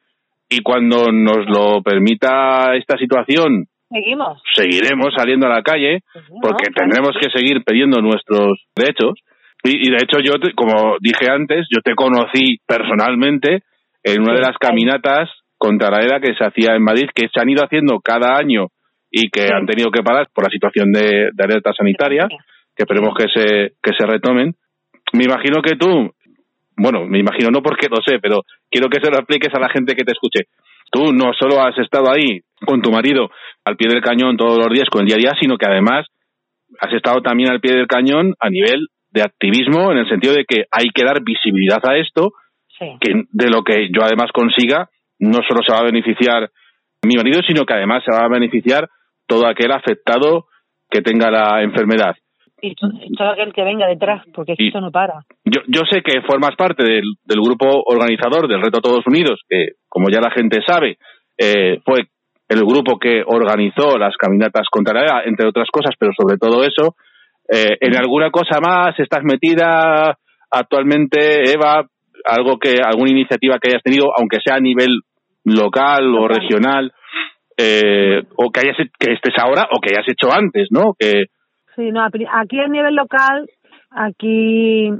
y 0.48 0.60
cuando 0.60 1.12
nos 1.12 1.46
lo 1.46 1.82
permita 1.82 2.74
esta 2.74 2.96
situación, 2.96 3.66
Seguimos. 3.90 4.40
seguiremos 4.54 5.08
saliendo 5.16 5.46
a 5.46 5.50
la 5.50 5.62
calle 5.62 6.00
porque 6.42 6.70
tendremos 6.74 7.12
que 7.20 7.30
seguir 7.30 7.62
pidiendo 7.64 8.00
nuestros 8.00 8.64
derechos. 8.74 9.18
Y, 9.64 9.88
y 9.88 9.90
de 9.90 9.96
hecho, 9.98 10.20
yo, 10.20 10.38
te- 10.40 10.54
como 10.54 10.96
dije 11.00 11.30
antes, 11.30 11.66
yo 11.70 11.80
te 11.82 11.94
conocí 11.94 12.58
personalmente 12.66 13.62
en 14.04 14.22
una 14.22 14.34
de 14.34 14.40
las 14.40 14.56
caminatas 14.58 15.28
contra 15.56 15.90
la 15.90 16.02
ERA 16.04 16.20
que 16.20 16.34
se 16.34 16.44
hacía 16.44 16.74
en 16.76 16.82
Madrid, 16.82 17.08
que 17.14 17.26
se 17.32 17.40
han 17.40 17.48
ido 17.50 17.64
haciendo 17.64 17.98
cada 18.00 18.36
año 18.36 18.68
y 19.10 19.28
que 19.30 19.40
Sí. 19.42 19.52
han 19.52 19.66
tenido 19.66 19.90
que 19.90 20.02
parar 20.02 20.28
por 20.32 20.44
la 20.44 20.50
situación 20.50 20.92
de, 20.92 21.30
de 21.32 21.44
alerta 21.44 21.72
sanitaria, 21.76 22.28
que 22.76 22.84
esperemos 22.84 23.14
que 23.18 23.26
se, 23.34 23.72
que 23.82 23.92
se 23.98 24.06
retomen. 24.06 24.54
Me 25.12 25.24
imagino 25.24 25.60
que 25.62 25.74
tú, 25.76 26.12
bueno, 26.76 27.06
me 27.06 27.18
imagino 27.18 27.48
no 27.50 27.60
porque 27.62 27.88
lo 27.88 27.96
sé, 28.06 28.20
pero 28.20 28.42
quiero 28.70 28.88
que 28.88 29.00
se 29.02 29.10
lo 29.10 29.18
expliques 29.18 29.52
a 29.54 29.58
la 29.60 29.68
gente 29.70 29.96
que 29.96 30.04
te 30.04 30.12
escuche. 30.12 30.44
Tú 30.92 31.12
no 31.12 31.32
solo 31.38 31.60
has 31.60 31.76
estado 31.78 32.06
ahí 32.12 32.40
con 32.64 32.80
tu 32.80 32.90
marido 32.92 33.30
al 33.64 33.76
pie 33.76 33.88
del 33.90 34.00
cañón 34.02 34.36
todos 34.36 34.58
los 34.58 34.68
días 34.72 34.88
con 34.88 35.00
el 35.02 35.06
día 35.08 35.16
a 35.16 35.18
día, 35.18 35.32
sino 35.40 35.58
que 35.58 35.66
además 35.68 36.06
has 36.80 36.92
estado 36.92 37.20
también 37.22 37.50
al 37.50 37.60
pie 37.60 37.74
del 37.74 37.86
cañón 37.88 38.34
a 38.38 38.48
nivel 38.50 38.86
de 39.18 39.24
activismo, 39.24 39.90
en 39.92 39.98
el 39.98 40.08
sentido 40.08 40.34
de 40.34 40.44
que 40.46 40.64
hay 40.70 40.88
que 40.94 41.04
dar 41.04 41.22
visibilidad 41.22 41.80
a 41.84 41.96
esto, 41.96 42.30
Sí. 42.78 42.86
que 43.00 43.24
de 43.32 43.50
lo 43.50 43.62
que 43.64 43.88
yo 43.90 44.02
además 44.04 44.30
consiga, 44.32 44.88
no 45.18 45.38
solo 45.46 45.60
se 45.66 45.72
va 45.72 45.80
a 45.80 45.90
beneficiar 45.90 46.48
mi 47.04 47.16
marido, 47.16 47.40
sino 47.46 47.64
que 47.66 47.74
además 47.74 48.02
se 48.04 48.12
va 48.16 48.24
a 48.24 48.28
beneficiar 48.28 48.88
todo 49.26 49.46
aquel 49.48 49.72
afectado 49.72 50.46
que 50.90 51.00
tenga 51.02 51.30
la 51.30 51.62
enfermedad. 51.62 52.14
y 52.60 52.74
to- 52.74 52.88
todo 53.16 53.30
aquel 53.30 53.52
que 53.52 53.62
venga 53.62 53.86
detrás, 53.86 54.24
porque 54.34 54.54
Y- 54.58 54.66
esto 54.66 54.80
no 54.80 54.90
para. 54.90 55.20
Yo, 55.44 55.60
yo 55.68 55.82
sé 55.88 56.02
que 56.02 56.22
formas 56.22 56.56
parte 56.56 56.82
del, 56.82 57.04
del 57.24 57.40
grupo 57.40 57.66
organizador 57.86 58.48
del 58.48 58.60
Reto 58.60 58.80
Todos 58.80 59.06
Unidos, 59.06 59.38
que 59.48 59.74
como 59.88 60.08
ya 60.10 60.18
la 60.20 60.32
gente 60.32 60.58
sabe, 60.66 60.98
eh, 61.38 61.78
fue 61.84 62.00
el 62.48 62.60
grupo 62.64 62.98
que 62.98 63.22
organizó 63.24 63.96
las 63.96 64.16
caminatas 64.16 64.66
contra 64.72 64.92
la 64.94 65.02
ELA, 65.06 65.22
entre 65.26 65.46
otras 65.48 65.68
cosas, 65.70 65.94
pero 66.00 66.10
sobre 66.18 66.36
todo 66.36 66.64
eso. 66.64 66.96
Eh, 67.50 67.76
¿En 67.80 67.96
alguna 67.96 68.30
cosa 68.30 68.60
más 68.60 68.98
estás 68.98 69.22
metida 69.22 70.16
actualmente, 70.50 71.50
Eva? 71.50 71.84
Algo 72.24 72.58
que, 72.58 72.76
alguna 72.84 73.10
iniciativa 73.10 73.58
que 73.58 73.70
hayas 73.70 73.82
tenido, 73.82 74.12
aunque 74.16 74.38
sea 74.44 74.56
a 74.56 74.60
nivel 74.60 75.00
local 75.44 76.14
o 76.14 76.28
regional, 76.28 76.92
eh, 77.56 78.22
o 78.36 78.50
que 78.50 78.60
hayas 78.60 78.76
que 78.98 79.12
estés 79.12 79.34
ahora 79.38 79.68
o 79.72 79.80
que 79.80 79.94
hayas 79.94 80.08
hecho 80.08 80.32
antes, 80.32 80.68
¿no? 80.70 80.94
Que 80.98 81.26
Sí, 81.78 81.92
no, 81.92 82.04
aquí 82.04 82.58
a 82.58 82.66
nivel 82.66 82.96
local, 82.96 83.48
aquí, 83.92 84.90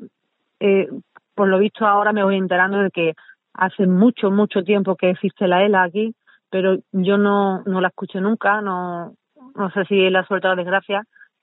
eh, 0.60 0.86
por 1.34 1.48
lo 1.48 1.58
visto 1.58 1.84
ahora 1.84 2.12
me 2.12 2.22
voy 2.22 2.36
enterando 2.36 2.78
de 2.78 2.90
que 2.90 3.14
hace 3.52 3.88
mucho, 3.88 4.30
mucho 4.30 4.62
tiempo 4.62 4.94
que 4.94 5.10
existe 5.10 5.48
la 5.48 5.64
ELA 5.64 5.82
aquí, 5.82 6.14
pero 6.50 6.76
yo 6.92 7.18
no, 7.18 7.64
no 7.64 7.80
la 7.80 7.88
escuché 7.88 8.20
nunca, 8.20 8.60
no, 8.60 9.14
no 9.56 9.70
sé 9.72 9.86
si 9.86 10.08
la 10.08 10.24
suerte 10.24 10.46
o 10.46 10.50
la 10.50 10.62
desgracia, 10.62 11.02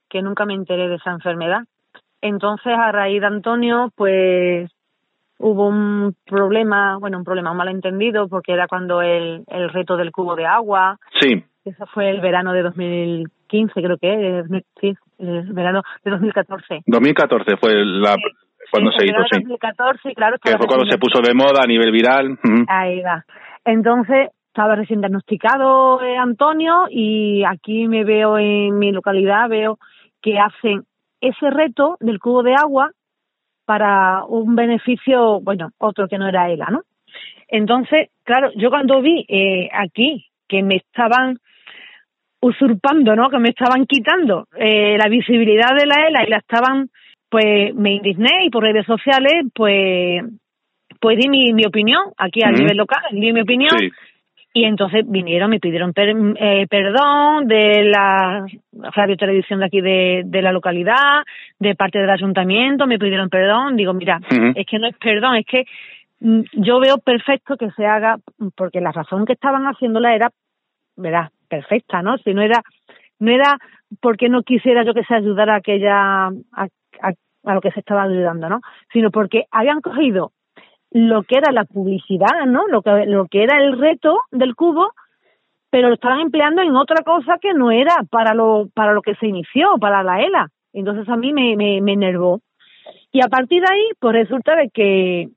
que 0.10 0.22
nunca 0.22 0.46
me 0.46 0.54
enteré 0.54 0.88
de 0.88 0.96
esa 0.96 1.12
enfermedad. 1.12 1.62
Entonces, 2.22 2.74
a 2.74 2.92
raíz 2.92 3.22
de 3.22 3.28
Antonio, 3.28 3.92
pues 3.96 4.72
hubo 5.38 5.68
un 5.68 6.16
problema, 6.26 6.98
bueno, 6.98 7.18
un 7.18 7.24
problema, 7.24 7.52
un 7.52 7.58
malentendido, 7.58 8.28
porque 8.28 8.54
era 8.54 8.68
cuando 8.68 9.02
el, 9.02 9.44
el 9.48 9.70
reto 9.70 9.98
del 9.98 10.12
cubo 10.12 10.36
de 10.36 10.46
agua, 10.46 10.98
sí, 11.20 11.44
eso 11.66 11.86
fue 11.88 12.10
el 12.10 12.22
verano 12.22 12.54
de 12.54 12.62
2015, 12.62 13.82
creo 13.82 13.98
que 13.98 14.40
es, 14.40 14.46
sí, 14.80 14.94
el 15.20 15.54
verano 15.54 15.82
de 16.04 16.12
2014. 16.12 16.84
2014 16.86 17.58
fue 17.58 17.74
la, 17.84 18.16
cuando 18.72 18.92
Sí, 18.92 18.98
se 19.00 19.06
hizo, 19.06 19.24
sí. 19.32 19.40
2014, 19.42 20.12
y 20.12 20.16
claro, 20.16 20.38
Que 20.42 20.58
fue 20.58 20.68
cuando 20.68 20.86
se 20.86 20.98
puso 20.98 21.22
de 21.22 21.34
moda 21.34 21.64
a 21.64 21.68
nivel 21.68 21.92
viral. 21.92 22.38
Ahí 22.68 23.02
va. 23.02 23.26
Entonces, 23.64 24.30
estaba 24.48 24.76
recién 24.76 25.02
diagnosticado 25.02 26.02
eh, 26.02 26.18
Antonio 26.18 26.86
y 26.90 27.44
aquí 27.44 27.88
me 27.88 28.04
veo 28.04 28.38
en 28.38 28.78
mi 28.78 28.92
localidad, 28.92 29.50
veo 29.50 29.80
que 30.26 30.40
hacen 30.40 30.86
ese 31.22 31.52
reto 31.52 31.98
del 32.00 32.20
cubo 32.20 32.42
de 32.42 32.56
agua 32.56 32.90
para 33.64 34.26
un 34.26 34.56
beneficio, 34.56 35.40
bueno, 35.40 35.70
otro 35.78 36.08
que 36.08 36.18
no 36.18 36.28
era 36.28 36.50
ELA, 36.50 36.66
¿no? 36.72 36.82
Entonces, 37.48 38.10
claro, 38.24 38.50
yo 38.56 38.72
cuando 38.72 39.02
vi 39.04 39.24
eh, 39.28 39.70
aquí 39.72 40.26
que 40.48 40.64
me 40.64 40.78
estaban 40.78 41.38
usurpando, 42.42 43.16
¿no? 43.16 43.30
Que 43.30 43.38
me 43.38 43.50
estaban 43.50 43.86
quitando 43.86 44.48
eh, 44.58 44.98
la 44.98 45.10
visibilidad 45.10 45.76
de 45.78 45.86
la 45.86 46.08
ELA 46.08 46.24
y 46.26 46.30
la 46.32 46.38
estaban, 46.38 46.90
pues 47.30 47.76
me 47.76 47.94
indigné 47.94 48.46
y 48.46 48.50
por 48.50 48.64
redes 48.64 48.88
sociales, 48.88 49.46
pues, 49.54 50.24
pues 51.00 51.18
di 51.20 51.30
mi, 51.30 51.54
mi 51.54 51.68
opinión 51.68 52.02
aquí 52.18 52.42
a 52.44 52.52
nivel 52.52 52.78
local, 52.78 53.04
di 53.12 53.32
mi 53.32 53.42
opinión 53.42 53.78
Sí. 53.78 53.92
Y 54.58 54.64
entonces 54.64 55.04
vinieron, 55.06 55.50
me 55.50 55.60
pidieron 55.60 55.92
per- 55.92 56.16
eh, 56.38 56.66
perdón 56.70 57.46
de 57.46 57.84
la 57.84 58.46
radio 58.72 59.18
televisión 59.18 59.60
de 59.60 59.66
aquí 59.66 59.82
de, 59.82 60.22
de 60.26 60.42
la 60.42 60.54
localidad, 60.54 61.24
de 61.60 61.76
parte 61.76 62.00
del 62.00 62.10
ayuntamiento, 62.10 62.88
me 62.88 62.98
pidieron 62.98 63.30
perdón. 63.30 63.76
Digo, 63.76 63.94
mira, 63.94 64.22
es 64.56 64.66
que 64.66 64.80
no 64.80 64.88
es 64.88 64.96
perdón, 64.98 65.36
es 65.36 65.46
que 65.46 65.66
mm, 66.22 66.40
yo 66.54 66.80
veo 66.80 67.00
perfecto 67.00 67.58
que 67.58 67.70
se 67.72 67.86
haga, 67.86 68.16
porque 68.56 68.80
la 68.80 68.94
razón 68.94 69.26
que 69.26 69.34
estaban 69.34 69.66
haciéndola 69.66 70.16
era, 70.16 70.30
verás, 70.96 71.32
perfecta, 71.50 72.02
¿no? 72.02 72.18
Si 72.20 72.34
no 72.34 72.42
era, 72.42 72.62
no 73.20 73.32
era 73.32 73.58
porque 74.00 74.30
no 74.30 74.42
quisiera 74.44 74.86
yo 74.86 74.94
que 74.94 75.04
se 75.04 75.16
ayudara 75.16 75.56
a 75.56 75.58
aquella, 75.58 76.28
a, 76.28 76.68
a, 77.02 77.12
a 77.44 77.54
lo 77.54 77.60
que 77.60 77.72
se 77.72 77.82
estaba 77.82 78.04
ayudando, 78.04 78.48
¿no? 78.48 78.62
Sino 78.94 79.12
porque 79.12 79.44
habían 79.52 79.82
cogido 79.82 80.32
lo 80.96 81.24
que 81.24 81.36
era 81.36 81.52
la 81.52 81.66
publicidad, 81.66 82.46
¿no? 82.48 82.68
Lo 82.70 82.82
que, 82.82 83.06
lo 83.06 83.26
que 83.26 83.44
era 83.44 83.58
el 83.58 83.78
reto 83.78 84.22
del 84.32 84.56
cubo, 84.56 84.94
pero 85.70 85.90
lo 85.90 85.96
estaban 85.96 86.22
empleando 86.22 86.62
en 86.62 86.74
otra 86.74 87.04
cosa 87.04 87.38
que 87.42 87.54
no 87.54 87.70
era 87.70 87.96
para 88.10 88.34
lo, 88.34 88.70
para 88.74 88.94
lo 88.94 89.02
que 89.02 89.16
se 89.16 89.28
inició, 89.28 89.78
para 89.78 90.04
la 90.04 90.22
ELA. 90.22 90.48
Entonces 90.72 91.10
a 91.10 91.18
mí 91.18 91.34
me, 91.34 91.58
me, 91.58 91.82
me 91.82 91.92
enervó. 91.92 92.40
Y 93.12 93.20
a 93.22 93.28
partir 93.28 93.62
de 93.62 93.74
ahí, 93.74 93.90
pues 94.00 94.14
resulta 94.14 94.56
de 94.56 94.70
que 94.70 95.28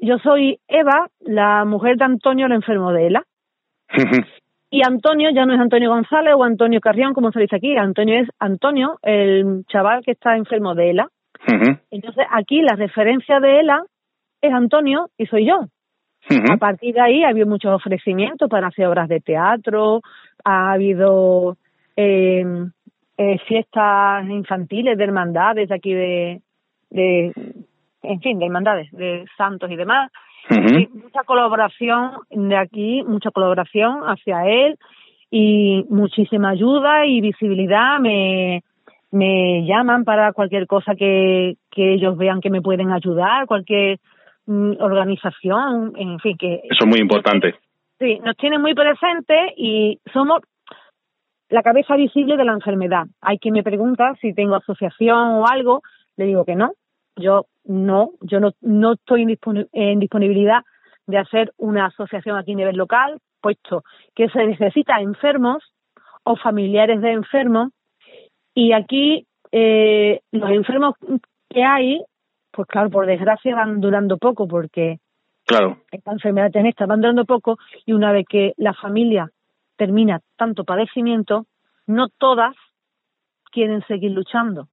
yo 0.00 0.18
soy 0.18 0.58
Eva, 0.68 1.08
la 1.20 1.64
mujer 1.64 1.96
de 1.96 2.04
Antonio, 2.04 2.44
el 2.44 2.52
enfermo 2.52 2.92
de 2.92 3.06
ELA. 3.06 3.24
Y 4.72 4.82
Antonio 4.86 5.30
ya 5.34 5.46
no 5.46 5.54
es 5.54 5.58
Antonio 5.58 5.90
González 5.90 6.32
o 6.36 6.44
Antonio 6.44 6.78
Carrión, 6.80 7.12
como 7.12 7.32
se 7.32 7.40
dice 7.40 7.56
aquí. 7.56 7.76
Antonio 7.76 8.20
es 8.20 8.28
Antonio, 8.38 9.00
el 9.02 9.64
chaval 9.66 10.04
que 10.04 10.12
está 10.12 10.36
enfermo 10.36 10.76
de 10.76 10.90
ELA. 10.90 11.08
Entonces 11.90 12.24
aquí 12.30 12.62
la 12.62 12.76
referencia 12.76 13.40
de 13.40 13.58
ELA 13.58 13.82
es 14.40 14.52
Antonio 14.52 15.08
y 15.18 15.26
soy 15.26 15.46
yo. 15.46 15.66
A 16.50 16.56
partir 16.58 16.94
de 16.94 17.00
ahí 17.00 17.24
ha 17.24 17.30
habido 17.30 17.46
muchos 17.46 17.74
ofrecimientos 17.74 18.48
para 18.48 18.68
hacer 18.68 18.86
obras 18.86 19.08
de 19.08 19.20
teatro, 19.20 20.02
ha 20.44 20.72
habido 20.72 21.56
eh, 21.96 22.44
eh, 23.16 23.38
fiestas 23.48 24.28
infantiles 24.28 24.96
de 24.96 25.04
hermandades 25.04 25.68
de 25.68 25.74
aquí 25.74 25.92
de, 25.92 26.40
de, 26.90 27.32
en 28.02 28.20
fin, 28.20 28.38
de 28.38 28.44
hermandades, 28.44 28.90
de 28.92 29.24
santos 29.36 29.70
y 29.70 29.76
demás. 29.76 30.10
Y 30.48 30.88
mucha 30.94 31.22
colaboración 31.24 32.12
de 32.30 32.56
aquí, 32.56 33.02
mucha 33.02 33.30
colaboración 33.30 34.00
hacia 34.04 34.46
él 34.46 34.78
y 35.30 35.84
muchísima 35.88 36.50
ayuda 36.50 37.06
y 37.06 37.20
visibilidad. 37.20 37.98
Me, 38.00 38.62
me 39.10 39.64
llaman 39.66 40.04
para 40.04 40.32
cualquier 40.32 40.66
cosa 40.66 40.94
que, 40.94 41.56
que 41.70 41.94
ellos 41.94 42.16
vean 42.16 42.40
que 42.40 42.50
me 42.50 42.62
pueden 42.62 42.90
ayudar, 42.90 43.46
cualquier 43.46 43.98
organización, 44.80 45.92
en 45.96 46.18
fin, 46.20 46.36
que 46.36 46.60
Eso 46.64 46.84
es 46.84 46.86
muy 46.86 46.98
importante. 46.98 47.54
sí, 47.98 48.18
nos 48.24 48.36
tienen 48.36 48.60
muy 48.60 48.74
presentes 48.74 49.52
y 49.56 50.00
somos 50.12 50.40
la 51.48 51.62
cabeza 51.62 51.96
visible 51.96 52.36
de 52.36 52.44
la 52.44 52.52
enfermedad. 52.52 53.06
Hay 53.20 53.38
quien 53.38 53.54
me 53.54 53.62
pregunta 53.62 54.14
si 54.20 54.32
tengo 54.32 54.54
asociación 54.54 55.34
o 55.34 55.46
algo, 55.46 55.82
le 56.16 56.26
digo 56.26 56.44
que 56.44 56.54
no. 56.54 56.72
Yo 57.16 57.46
no, 57.64 58.10
yo 58.20 58.40
no, 58.40 58.52
no 58.60 58.92
estoy 58.92 59.22
en 59.72 59.98
disponibilidad 59.98 60.62
de 61.06 61.18
hacer 61.18 61.52
una 61.58 61.86
asociación 61.86 62.36
aquí 62.36 62.52
a 62.52 62.56
nivel 62.56 62.76
local, 62.76 63.18
puesto 63.40 63.82
que 64.14 64.28
se 64.28 64.46
necesita 64.46 65.00
enfermos 65.00 65.62
o 66.24 66.36
familiares 66.36 67.00
de 67.00 67.12
enfermos 67.12 67.70
y 68.54 68.72
aquí 68.72 69.26
eh, 69.52 70.20
los 70.30 70.50
enfermos 70.50 70.94
que 71.48 71.64
hay, 71.64 72.00
pues 72.50 72.66
claro, 72.68 72.90
por 72.90 73.06
desgracia 73.06 73.54
van 73.54 73.80
durando 73.80 74.18
poco 74.18 74.46
porque 74.48 74.98
Claro. 75.46 75.78
esta 75.90 76.12
enfermedad 76.12 76.50
en 76.54 76.66
esta 76.66 76.86
van 76.86 77.00
durando 77.00 77.24
poco 77.24 77.58
y 77.84 77.92
una 77.92 78.12
vez 78.12 78.24
que 78.28 78.52
la 78.56 78.72
familia 78.74 79.30
termina 79.76 80.20
tanto 80.36 80.64
padecimiento, 80.64 81.46
no 81.86 82.08
todas 82.08 82.54
quieren 83.50 83.82
seguir 83.88 84.12
luchando. 84.12 84.68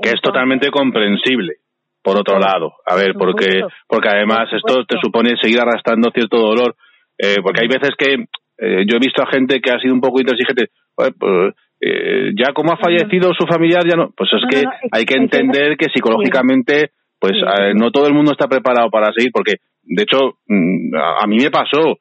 Que 0.00 0.10
es 0.10 0.20
totalmente 0.22 0.70
comprensible. 0.70 1.56
Por 2.02 2.16
otro 2.18 2.38
lado, 2.38 2.72
a 2.86 2.94
ver, 2.96 3.12
porque 3.12 3.60
porque 3.86 4.08
además 4.08 4.48
esto 4.52 4.86
te 4.86 4.96
supone 5.02 5.36
seguir 5.36 5.60
arrastrando 5.60 6.10
cierto 6.10 6.38
dolor, 6.38 6.74
eh, 7.18 7.36
porque 7.42 7.60
hay 7.60 7.68
veces 7.68 7.90
que 7.98 8.14
eh, 8.62 8.84
yo 8.88 8.96
he 8.96 8.98
visto 8.98 9.22
a 9.22 9.30
gente 9.30 9.60
que 9.60 9.70
ha 9.70 9.78
sido 9.78 9.92
un 9.92 10.00
poco 10.00 10.18
intransigente, 10.20 10.68
"Joder, 10.96 11.12
pues, 11.18 11.54
eh, 11.80 12.30
ya 12.36 12.52
como 12.52 12.72
ha 12.72 12.76
fallecido 12.76 13.32
su 13.34 13.46
familiar, 13.46 13.82
ya 13.88 13.96
no, 13.96 14.10
pues 14.16 14.30
es 14.32 14.42
que 14.50 14.64
hay 14.92 15.04
que 15.04 15.14
entender 15.16 15.76
que 15.76 15.86
psicológicamente, 15.92 16.90
pues 17.18 17.32
eh, 17.34 17.72
no 17.74 17.90
todo 17.90 18.06
el 18.06 18.14
mundo 18.14 18.32
está 18.32 18.48
preparado 18.48 18.90
para 18.90 19.12
seguir, 19.12 19.30
porque 19.32 19.56
de 19.82 20.02
hecho 20.02 20.38
mm, 20.46 20.94
a, 20.94 21.26
mí 21.26 21.36
me 21.38 21.50
pasó, 21.50 21.98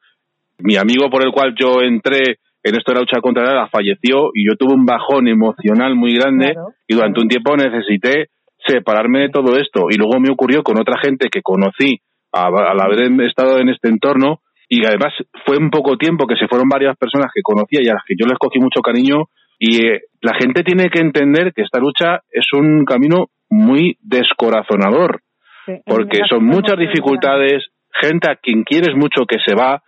mi 0.59 0.75
amigo 0.75 1.09
por 1.09 1.23
el 1.23 1.31
cual 1.31 1.55
yo 1.57 1.81
entré 1.81 2.37
en 2.63 2.75
esto 2.75 2.91
de 2.91 2.95
la 2.95 3.01
lucha 3.01 3.21
contra 3.21 3.53
la 3.53 3.67
falleció 3.69 4.31
y 4.33 4.45
yo 4.45 4.57
tuve 4.57 4.73
un 4.73 4.85
bajón 4.85 5.27
emocional 5.29 5.95
muy 5.95 6.13
grande 6.15 6.51
Claro, 6.51 6.67
y 6.87 6.93
durante 6.93 7.13
claro. 7.15 7.23
un 7.23 7.29
tiempo 7.29 7.55
necesité 7.55 8.27
separarme 8.67 9.19
de 9.21 9.29
todo 9.29 9.55
esto. 9.57 9.85
Y 9.89 9.95
luego 9.95 10.19
me 10.19 10.29
ocurrió 10.29 10.61
con 10.63 10.77
otra 10.77 10.99
gente 11.01 11.29
que 11.31 11.41
conocí 11.41 12.01
a- 12.33 12.47
al 12.47 12.79
haber 12.81 13.09
estado 13.25 13.59
en 13.59 13.69
este 13.69 13.87
entorno 13.87 14.41
y 14.67 14.85
además 14.85 15.13
fue 15.45 15.57
un 15.57 15.69
poco 15.69 15.97
tiempo 15.97 16.27
que 16.27 16.35
se 16.35 16.47
fueron 16.49 16.67
varias 16.67 16.97
personas 16.97 17.31
que 17.33 17.41
conocía 17.41 17.79
y 17.81 17.87
a 17.87 17.93
las 17.93 18.03
que 18.05 18.15
yo 18.19 18.27
les 18.27 18.37
cogí 18.37 18.59
mucho 18.59 18.81
cariño 18.81 19.23
y 19.59 19.85
eh, 19.85 20.01
la 20.21 20.33
gente 20.33 20.63
tiene 20.63 20.89
que 20.89 21.01
entender 21.01 21.53
que 21.53 21.61
esta 21.63 21.79
lucha 21.79 22.21
es 22.31 22.47
un 22.53 22.85
camino 22.85 23.27
muy 23.49 23.97
descorazonador 24.01 25.21
sí, 25.65 25.73
porque 25.85 26.19
son 26.29 26.45
muchas 26.45 26.77
dificultades, 26.77 27.65
gente 27.91 28.31
a 28.31 28.35
quien 28.35 28.63
quieres 28.63 28.95
mucho 28.95 29.25
que 29.27 29.37
se 29.45 29.53
va. 29.55 29.81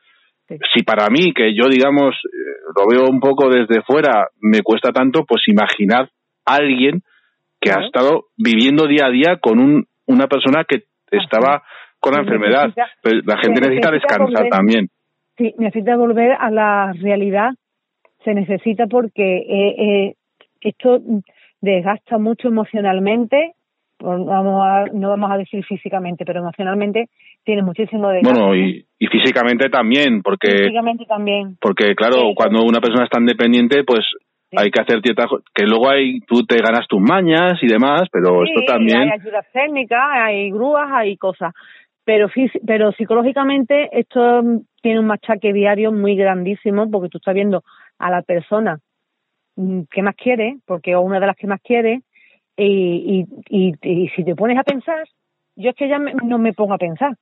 Sí. 0.48 0.57
Si 0.73 0.84
para 0.84 1.07
mí, 1.10 1.34
que 1.34 1.56
yo 1.56 1.69
digamos, 1.69 2.14
eh, 2.26 2.72
lo 2.76 2.85
veo 2.88 3.10
un 3.10 3.19
poco 3.19 3.49
desde 3.49 3.81
fuera, 3.84 4.27
me 4.41 4.61
cuesta 4.61 4.91
tanto, 4.91 5.23
pues 5.26 5.43
imaginad 5.48 6.10
a 6.45 6.56
alguien 6.56 7.02
que 7.61 7.72
ha 7.72 7.85
estado 7.85 8.26
viviendo 8.38 8.88
día 8.88 9.06
a 9.06 9.11
día 9.11 9.38
con 9.39 9.60
un, 9.60 9.85
una 10.07 10.27
persona 10.27 10.65
que 10.68 10.84
estaba 11.11 11.64
con 11.99 12.14
la 12.14 12.22
enfermedad. 12.22 12.73
necesita- 12.76 13.22
la 13.26 13.38
gente 13.38 13.61
necesita 13.61 13.91
necesita 13.91 13.91
descansar 13.91 14.43
volver. 14.43 14.49
también. 14.49 14.88
Sí, 15.38 15.53
necesita 15.57 15.95
volver 15.95 16.31
a 16.38 16.49
la 16.49 16.91
realidad. 16.99 17.52
Se 18.23 18.34
necesita 18.34 18.88
porque 18.88 19.38
eh, 19.38 19.76
eh, 19.77 20.15
esto 20.61 20.99
desgasta 21.61 22.18
mucho 22.18 22.48
emocionalmente, 22.48 23.53
no 23.99 24.26
vamos 24.26 24.64
a, 24.65 24.85
no 24.93 25.10
vamos 25.10 25.31
a 25.31 25.38
decir 25.38 25.64
físicamente, 25.65 26.26
pero 26.26 26.39
emocionalmente 26.39 27.10
tiene 27.43 27.61
muchísimo 27.61 28.10
desgaste. 28.10 28.39
Bueno, 28.39 28.56
y, 28.56 28.85
y 28.99 29.07
físicamente 29.07 29.69
también, 29.69 30.22
porque, 30.23 30.52
físicamente 30.52 31.06
también. 31.06 31.57
porque 31.61 31.95
claro, 31.95 32.18
Sí. 32.30 32.34
cuando 32.35 32.64
una 32.64 32.80
persona 32.80 33.03
es 33.06 33.10
tan 33.10 33.26
dependiente, 33.26 33.84
pues 33.84 34.02
hay 34.56 34.69
que 34.69 34.81
hacer 34.81 35.02
ciertas 35.02 35.27
que 35.53 35.65
luego 35.65 35.89
hay 35.89 36.19
tú 36.22 36.43
te 36.45 36.57
ganas 36.57 36.88
tus 36.88 36.99
mañas 36.99 37.53
y 37.61 37.68
demás, 37.68 38.03
pero 38.11 38.43
Sí, 38.45 38.52
esto 38.52 38.73
también 38.73 39.02
hay 39.02 39.19
ayudas 39.19 39.45
técnicas, 39.53 40.03
hay 40.14 40.52
grúas, 40.52 40.89
hay 40.91 41.15
cosas. 41.18 41.53
Pero, 42.03 42.27
pero 42.65 42.91
psicológicamente 42.93 43.88
esto 43.98 44.41
tiene 44.81 44.99
un 44.99 45.06
machaque 45.06 45.53
diario 45.53 45.91
muy 45.91 46.15
grandísimo 46.15 46.89
porque 46.89 47.10
tú 47.10 47.19
estás 47.19 47.35
viendo 47.35 47.64
a 48.02 48.10
la 48.10 48.22
persona 48.22 48.80
mm, 49.56 49.82
que 49.91 50.02
más 50.02 50.15
quiere, 50.15 50.57
porque 50.65 50.95
o 50.95 51.02
una 51.02 51.19
de 51.19 51.28
las 51.28 51.36
que 51.36 51.48
más 51.48 51.61
quiere, 51.61 52.02
y, 52.57 53.26
y, 53.49 53.72
y, 53.72 53.73
y 53.82 54.10
si 54.10 54.23
te 54.23 54.36
pones 54.36 54.57
a 54.57 54.64
pensar, 54.64 55.03
yo 55.56 55.69
es 55.72 55.76
que 55.76 55.88
ya 55.90 55.99
me- 55.99 56.14
no 56.14 56.38
me 56.38 56.53
pongo 56.53 56.73
a 56.73 56.78
pensar. 56.78 57.15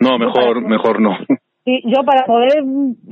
no, 0.00 0.18
mejor 0.18 0.60
mejor 0.62 1.00
no. 1.00 1.16
Y 1.64 1.82
yo 1.92 2.04
para 2.04 2.24
poder 2.26 2.62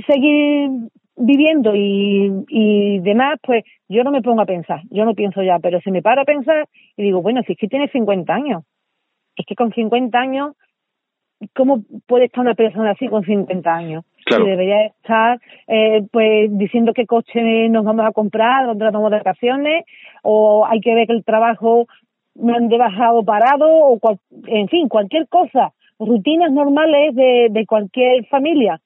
seguir 0.07 0.71
viviendo 1.17 1.75
y, 1.75 2.31
y 2.49 2.99
demás, 3.01 3.39
pues 3.43 3.65
yo 3.89 4.05
no 4.05 4.11
me 4.11 4.23
pongo 4.23 4.43
a 4.43 4.47
pensar, 4.47 4.81
yo 4.91 5.05
no 5.05 5.15
pienso 5.15 5.43
ya, 5.43 5.59
pero 5.59 5.81
si 5.81 5.91
me 5.91 6.03
paro 6.03 6.23
a 6.23 6.25
pensar 6.25 6.69
y 6.97 7.03
digo, 7.03 7.21
bueno, 7.23 7.43
si 7.47 7.53
es 7.53 7.59
que 7.59 7.69
tiene 7.69 7.89
50 7.89 8.33
años, 8.35 8.63
es 9.37 9.45
que 9.47 9.55
con 9.57 9.73
50 9.73 10.19
años, 10.19 10.55
¿cómo 11.55 11.83
puede 12.07 12.27
estar 12.27 12.41
una 12.43 12.55
persona 12.55 12.93
así 12.93 13.09
con 13.09 13.25
50 13.25 13.73
años? 13.75 14.05
Claro. 14.25 14.47
Y 14.47 14.51
debería 14.51 14.87
estar 14.87 15.39
eh, 15.67 16.03
pues 16.11 16.49
diciendo 16.57 16.93
qué 16.95 17.07
coche 17.07 17.69
nos 17.69 17.85
vamos 17.85 18.07
a 18.07 18.13
comprar, 18.13 18.67
dónde 18.67 18.85
nos 18.87 18.95
vamos 18.95 19.11
de 19.11 19.19
vacaciones, 19.19 19.85
o 20.23 20.65
hay 20.67 20.81
que 20.81 20.95
ver 20.95 21.07
que 21.07 21.13
el 21.13 21.25
trabajo 21.25 21.87
me 22.35 22.55
han 22.55 22.69
dejado 22.69 23.23
parado, 23.25 23.69
o 23.71 23.99
cual- 23.99 24.19
en 24.47 24.69
fin, 24.69 24.89
cualquier 24.89 25.29
cosa, 25.29 25.73
rutinas 25.99 26.51
normales 26.53 27.15
de, 27.15 27.49
de 27.51 27.67
cualquier 27.67 28.27
familia. 28.27 28.81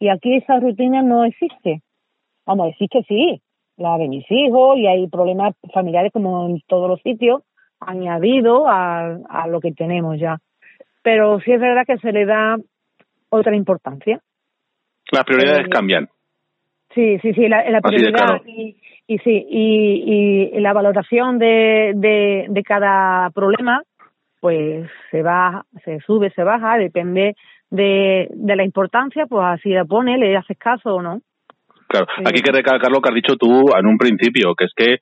Y 0.00 0.08
aquí 0.08 0.34
esa 0.34 0.58
rutina 0.60 1.02
no 1.02 1.24
existe. 1.24 1.82
Vamos 2.46 2.74
que 2.78 3.02
sí, 3.02 3.42
la 3.76 3.98
de 3.98 4.08
mis 4.08 4.24
hijos 4.30 4.78
y 4.78 4.86
hay 4.86 5.06
problemas 5.08 5.54
familiares 5.72 6.12
como 6.12 6.46
en 6.48 6.60
todos 6.66 6.88
los 6.88 7.00
sitios, 7.02 7.42
añadido 7.80 8.66
a, 8.68 9.18
a 9.28 9.46
lo 9.48 9.60
que 9.60 9.72
tenemos 9.72 10.18
ya. 10.18 10.38
Pero 11.02 11.40
sí 11.40 11.52
es 11.52 11.60
verdad 11.60 11.84
que 11.86 11.98
se 11.98 12.12
le 12.12 12.24
da 12.26 12.56
otra 13.30 13.54
importancia. 13.56 14.20
Las 15.10 15.24
prioridades 15.24 15.66
Eh, 15.66 15.70
cambian. 15.70 16.08
Sí, 16.94 17.18
sí, 17.20 17.32
sí, 17.34 17.48
la, 17.48 17.80
prioridad 17.82 18.12
claro. 18.12 18.42
y, 18.46 18.76
y 19.06 19.18
sí, 19.18 19.46
y, 19.50 20.50
y 20.56 20.60
la 20.60 20.72
valoración 20.72 21.38
de, 21.38 21.92
de, 21.94 22.46
de 22.48 22.62
cada 22.62 23.30
problema, 23.30 23.82
pues 24.40 24.88
se 25.10 25.22
baja, 25.22 25.64
se 25.84 26.00
sube, 26.00 26.30
se 26.30 26.42
baja, 26.42 26.76
depende 26.78 27.34
de, 27.70 28.28
de 28.30 28.56
la 28.56 28.64
importancia, 28.64 29.26
pues 29.26 29.44
así 29.46 29.68
la 29.70 29.84
pone, 29.84 30.16
le 30.16 30.36
haces 30.36 30.56
caso 30.58 30.94
o 30.96 31.02
no. 31.02 31.20
Claro, 31.88 32.06
Sí. 32.16 32.22
aquí 32.24 32.36
hay 32.36 32.42
que 32.42 32.52
recalcar 32.52 32.90
lo 32.90 33.00
que 33.00 33.08
has 33.10 33.14
dicho 33.14 33.36
tú 33.36 33.64
en 33.78 33.86
un 33.86 33.98
principio, 33.98 34.54
que 34.54 34.64
es 34.64 34.72
que 34.74 34.96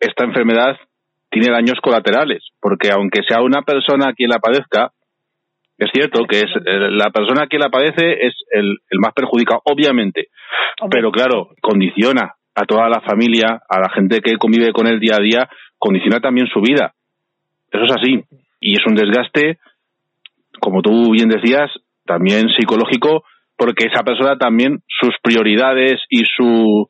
esta 0.00 0.24
enfermedad 0.24 0.76
tiene 1.30 1.50
daños 1.52 1.78
colaterales, 1.82 2.42
porque 2.60 2.90
aunque 2.92 3.22
sea 3.28 3.42
una 3.42 3.62
persona 3.62 4.12
quien 4.14 4.30
la 4.30 4.38
padezca, 4.38 4.90
es 5.78 5.90
cierto 5.92 6.24
que 6.26 6.40
es 6.40 6.50
eh, 6.64 6.90
la 6.90 7.10
persona 7.10 7.46
que 7.48 7.58
la 7.58 7.68
padece 7.68 8.26
es 8.26 8.34
el, 8.50 8.78
el 8.90 8.98
más 8.98 9.12
perjudicado, 9.14 9.60
obviamente, 9.64 10.28
pero 10.90 11.10
claro, 11.10 11.50
condiciona 11.60 12.34
a 12.54 12.64
toda 12.64 12.88
la 12.88 13.00
familia, 13.02 13.60
a 13.68 13.80
la 13.80 13.90
gente 13.90 14.20
que 14.20 14.38
convive 14.38 14.72
con 14.72 14.86
él 14.86 14.98
día 14.98 15.16
a 15.16 15.22
día, 15.22 15.48
condiciona 15.78 16.20
también 16.20 16.46
su 16.46 16.60
vida. 16.60 16.94
Eso 17.70 17.84
es 17.84 17.92
así. 17.92 18.24
Y 18.60 18.72
es 18.72 18.86
un 18.86 18.94
desgaste, 18.94 19.58
como 20.60 20.80
tú 20.80 21.12
bien 21.12 21.28
decías, 21.28 21.70
también 22.06 22.48
psicológico, 22.48 23.24
porque 23.58 23.88
esa 23.92 24.02
persona 24.02 24.38
también 24.38 24.80
sus 24.88 25.14
prioridades 25.22 26.00
y 26.08 26.24
su 26.24 26.88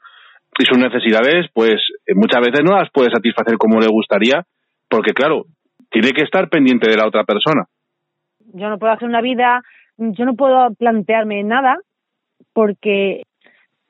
y 0.59 0.65
sus 0.65 0.79
necesidades, 0.79 1.49
pues 1.53 1.83
eh, 2.07 2.15
muchas 2.15 2.41
veces 2.41 2.61
no 2.65 2.79
las 2.79 2.91
puede 2.91 3.11
satisfacer 3.11 3.59
como 3.59 3.79
le 3.79 3.89
gustaría, 3.89 4.45
porque 4.89 5.13
claro, 5.13 5.45
tiene 5.91 6.13
que 6.13 6.23
estar 6.23 6.49
pendiente 6.49 6.91
de 6.91 6.97
la 6.97 7.07
otra 7.07 7.25
persona. 7.25 7.65
Yo 8.55 8.69
no 8.69 8.79
puedo 8.79 8.93
hacer 8.93 9.09
una 9.09 9.21
vida, 9.21 9.63
yo 9.99 10.25
no 10.25 10.35
puedo 10.35 10.73
plantearme 10.75 11.43
nada 11.45 11.79
porque 12.53 13.23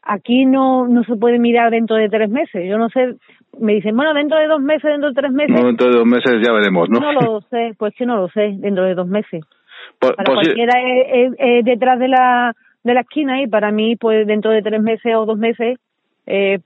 aquí 0.02 0.44
no, 0.46 0.86
no 0.88 1.02
se 1.04 1.16
puede 1.16 1.38
mirar 1.38 1.70
dentro 1.70 1.96
de 1.96 2.08
tres 2.08 2.30
meses. 2.30 2.68
Yo 2.68 2.78
no 2.78 2.88
sé, 2.90 3.14
me 3.58 3.74
dicen, 3.74 3.96
bueno, 3.96 4.14
dentro 4.14 4.38
de 4.38 4.46
dos 4.46 4.60
meses, 4.60 4.84
dentro 4.84 5.08
de 5.10 5.14
tres 5.14 5.32
meses. 5.32 5.60
No, 5.60 5.66
dentro 5.66 5.88
de 5.90 5.98
dos 5.98 6.06
meses 6.06 6.34
ya 6.44 6.52
veremos, 6.52 6.88
¿no? 6.88 7.00
No 7.00 7.12
lo 7.12 7.40
sé, 7.42 7.72
pues 7.78 7.94
que 7.94 8.06
no 8.06 8.16
lo 8.16 8.28
sé, 8.28 8.54
dentro 8.58 8.84
de 8.84 8.94
dos 8.94 9.06
meses. 9.08 9.44
Pues- 9.98 10.12
Para 10.14 10.26
pues 10.26 10.46
cualquiera 10.46 10.72
es, 10.80 11.06
es- 11.12 11.36
es 11.38 11.64
detrás 11.64 11.98
de 11.98 12.08
la, 12.08 12.54
de 12.84 12.94
la 12.94 13.00
esquina 13.00 13.40
y 13.42 13.46
para 13.48 13.70
mí, 13.72 13.96
pues 13.96 14.26
dentro 14.26 14.50
de 14.50 14.62
tres 14.62 14.80
meses 14.82 15.14
o 15.16 15.26
dos 15.26 15.38
meses, 15.38 15.78
eh, 16.26 16.58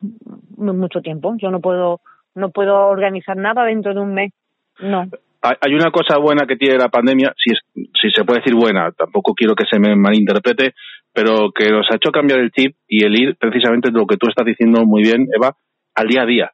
mucho 0.57 1.01
tiempo. 1.01 1.35
Yo 1.39 1.51
no 1.51 1.61
puedo, 1.61 2.01
no 2.35 2.51
puedo 2.51 2.89
organizar 2.89 3.37
nada 3.37 3.65
dentro 3.65 3.95
de 3.95 4.01
un 4.01 4.15
mes. 4.15 4.33
No. 4.81 5.05
Hay 5.43 5.75
una 5.75 5.91
cosa 5.91 6.19
buena 6.19 6.47
que 6.47 6.57
tiene 6.57 6.77
la 6.77 6.89
pandemia, 6.89 7.33
si, 7.37 7.53
es, 7.55 7.61
si 8.01 8.11
se 8.11 8.25
puede 8.25 8.41
decir 8.41 8.55
buena, 8.55 8.91
tampoco 8.93 9.33
quiero 9.35 9.55
que 9.55 9.65
se 9.71 9.79
me 9.79 9.97
malinterprete, 9.97 10.75
pero 11.12 11.51
que 11.53 11.71
nos 11.71 11.87
ha 11.91 11.97
hecho 11.97 12.11
cambiar 12.12 12.41
el 12.41 12.51
chip 12.51 12.77
y 12.87 13.05
el 13.05 13.19
ir 13.19 13.37
precisamente 13.37 13.91
lo 13.91 14.07
que 14.07 14.17
tú 14.17 14.29
estás 14.29 14.45
diciendo 14.47 14.83
muy 14.85 15.03
bien, 15.03 15.29
Eva, 15.35 15.55
al 15.95 16.07
día 16.09 16.23
a 16.23 16.27
día, 16.27 16.51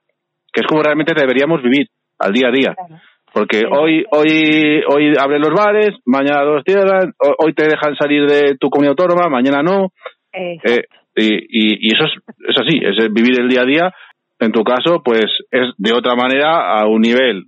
que 0.53 0.61
es 0.61 0.67
como 0.67 0.83
realmente 0.83 1.15
deberíamos 1.17 1.63
vivir, 1.63 1.89
al 2.19 2.33
día 2.33 2.49
a 2.49 2.53
día. 2.53 2.75
Claro. 2.75 3.03
Porque 3.35 3.59
Sí. 3.59 3.65
hoy 3.71 4.05
hoy 4.13 4.81
hoy 4.89 5.13
abren 5.21 5.43
los 5.43 5.53
bares, 5.53 5.91
mañana 6.07 6.43
los 6.45 6.63
cierran, 6.65 7.13
ho- 7.19 7.35
hoy 7.45 7.53
te 7.53 7.65
dejan 7.65 7.95
salir 7.97 8.25
de 8.27 8.57
tu 8.57 8.71
comunidad 8.71 8.93
autónoma, 8.99 9.29
mañana 9.29 9.63
no. 9.63 9.89
Eh, 10.33 10.85
y, 11.17 11.35
y, 11.35 11.89
y 11.91 11.93
eso 11.95 12.05
es, 12.05 12.13
es 12.49 12.57
así, 12.59 12.81
es 12.83 13.13
vivir 13.13 13.39
el 13.41 13.49
día 13.49 13.63
a 13.63 13.67
día. 13.67 13.95
En 14.39 14.53
tu 14.53 14.63
caso, 14.65 15.03
pues 15.05 15.27
es 15.51 15.69
de 15.77 15.93
otra 15.93 16.15
manera 16.15 16.79
a 16.79 16.87
un 16.87 17.01
nivel 17.03 17.45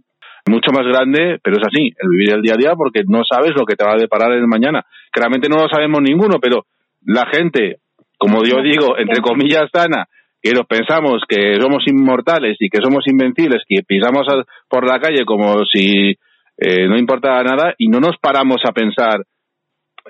mucho 0.48 0.70
más 0.72 0.86
grande, 0.86 1.38
pero 1.42 1.56
es 1.56 1.62
así, 1.66 1.92
el 2.00 2.08
vivir 2.10 2.34
el 2.34 2.42
día 2.42 2.54
a 2.54 2.56
día 2.56 2.72
porque 2.76 3.02
no 3.06 3.22
sabes 3.24 3.52
lo 3.56 3.64
que 3.64 3.76
te 3.76 3.84
va 3.84 3.92
a 3.92 4.00
deparar 4.00 4.32
el 4.32 4.46
mañana. 4.46 4.82
Que 5.12 5.20
realmente 5.20 5.48
no 5.48 5.56
lo 5.62 5.68
sabemos 5.68 6.00
ninguno, 6.02 6.38
pero 6.40 6.64
la 7.04 7.26
gente, 7.26 7.76
como 8.18 8.42
yo 8.44 8.62
digo, 8.62 8.98
entre 8.98 9.20
comillas 9.20 9.70
sana, 9.72 10.06
que 10.42 10.52
nos 10.52 10.66
pensamos 10.66 11.22
que 11.28 11.56
somos 11.60 11.82
inmortales 11.86 12.56
y 12.60 12.68
que 12.68 12.78
somos 12.82 13.04
invencibles, 13.06 13.62
que 13.68 13.82
pisamos 13.86 14.26
por 14.68 14.86
la 14.88 15.00
calle 15.00 15.24
como 15.24 15.64
si 15.64 16.10
eh, 16.58 16.88
no 16.88 16.96
importara 16.98 17.42
nada 17.42 17.74
y 17.78 17.88
no 17.88 18.00
nos 18.00 18.16
paramos 18.20 18.58
a 18.68 18.72
pensar 18.72 19.20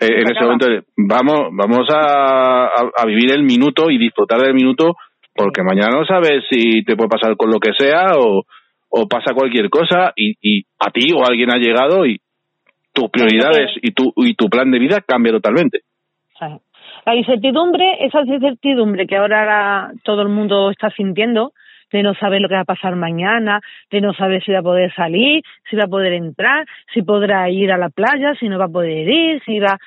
eh, 0.00 0.06
en 0.20 0.30
ese 0.30 0.44
momento 0.44 0.66
vamos 0.96 1.48
vamos 1.52 1.86
a, 1.92 2.66
a- 2.66 2.90
a 2.96 3.06
vivir 3.06 3.32
el 3.32 3.42
minuto 3.42 3.90
y 3.90 3.98
disfrutar 3.98 4.40
del 4.40 4.54
minuto 4.54 4.94
porque 5.34 5.62
mañana 5.62 5.96
no 5.96 6.04
sabes 6.06 6.44
si 6.50 6.84
te 6.84 6.96
puede 6.96 7.08
pasar 7.10 7.36
con 7.36 7.50
lo 7.50 7.58
que 7.58 7.72
sea 7.76 8.16
o, 8.18 8.42
o 8.88 9.06
pasa 9.06 9.34
cualquier 9.34 9.68
cosa 9.70 10.12
y, 10.16 10.34
y 10.40 10.64
a 10.78 10.90
ti 10.90 11.12
o 11.14 11.22
a 11.22 11.28
alguien 11.28 11.50
ha 11.50 11.58
llegado 11.58 12.06
y 12.06 12.18
tus 12.92 13.10
prioridades 13.10 13.70
y 13.82 13.92
tu 13.92 14.12
y 14.16 14.34
tu 14.34 14.48
plan 14.48 14.70
de 14.70 14.78
vida 14.78 15.00
cambia 15.06 15.32
totalmente. 15.32 15.80
La 17.04 17.14
incertidumbre, 17.14 18.04
esa 18.04 18.20
incertidumbre 18.20 19.06
que 19.06 19.16
ahora 19.16 19.92
todo 20.04 20.22
el 20.22 20.28
mundo 20.28 20.70
está 20.70 20.90
sintiendo, 20.90 21.52
de 21.90 22.02
no 22.02 22.14
saber 22.14 22.40
lo 22.40 22.48
que 22.48 22.54
va 22.54 22.62
a 22.62 22.66
pasar 22.66 22.96
mañana, 22.96 23.60
de 23.90 24.00
no 24.00 24.12
saber 24.12 24.42
si 24.44 24.52
va 24.52 24.58
a 24.58 24.62
poder 24.62 24.92
salir, 24.94 25.42
si 25.70 25.76
va 25.76 25.84
a 25.84 25.88
poder 25.88 26.12
entrar, 26.12 26.66
si 26.92 27.02
podrá 27.02 27.48
ir 27.48 27.72
a 27.72 27.78
la 27.78 27.88
playa, 27.88 28.34
si 28.38 28.48
no 28.48 28.58
va 28.58 28.66
a 28.66 28.68
poder 28.68 29.08
ir, 29.08 29.42
si 29.44 29.58
va... 29.58 29.78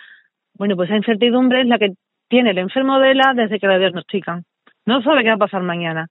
Bueno, 0.57 0.75
pues 0.75 0.89
esa 0.89 0.97
incertidumbre 0.97 1.61
es 1.61 1.67
la 1.67 1.77
que 1.77 1.91
tiene 2.27 2.51
el 2.51 2.57
enfermo 2.57 2.99
de 2.99 3.13
la 3.13 3.33
desde 3.35 3.59
que 3.59 3.67
la 3.67 3.77
diagnostican. 3.77 4.43
No 4.85 5.01
sabe 5.03 5.21
qué 5.21 5.29
va 5.29 5.35
a 5.35 5.45
pasar 5.45 5.61
mañana. 5.61 6.07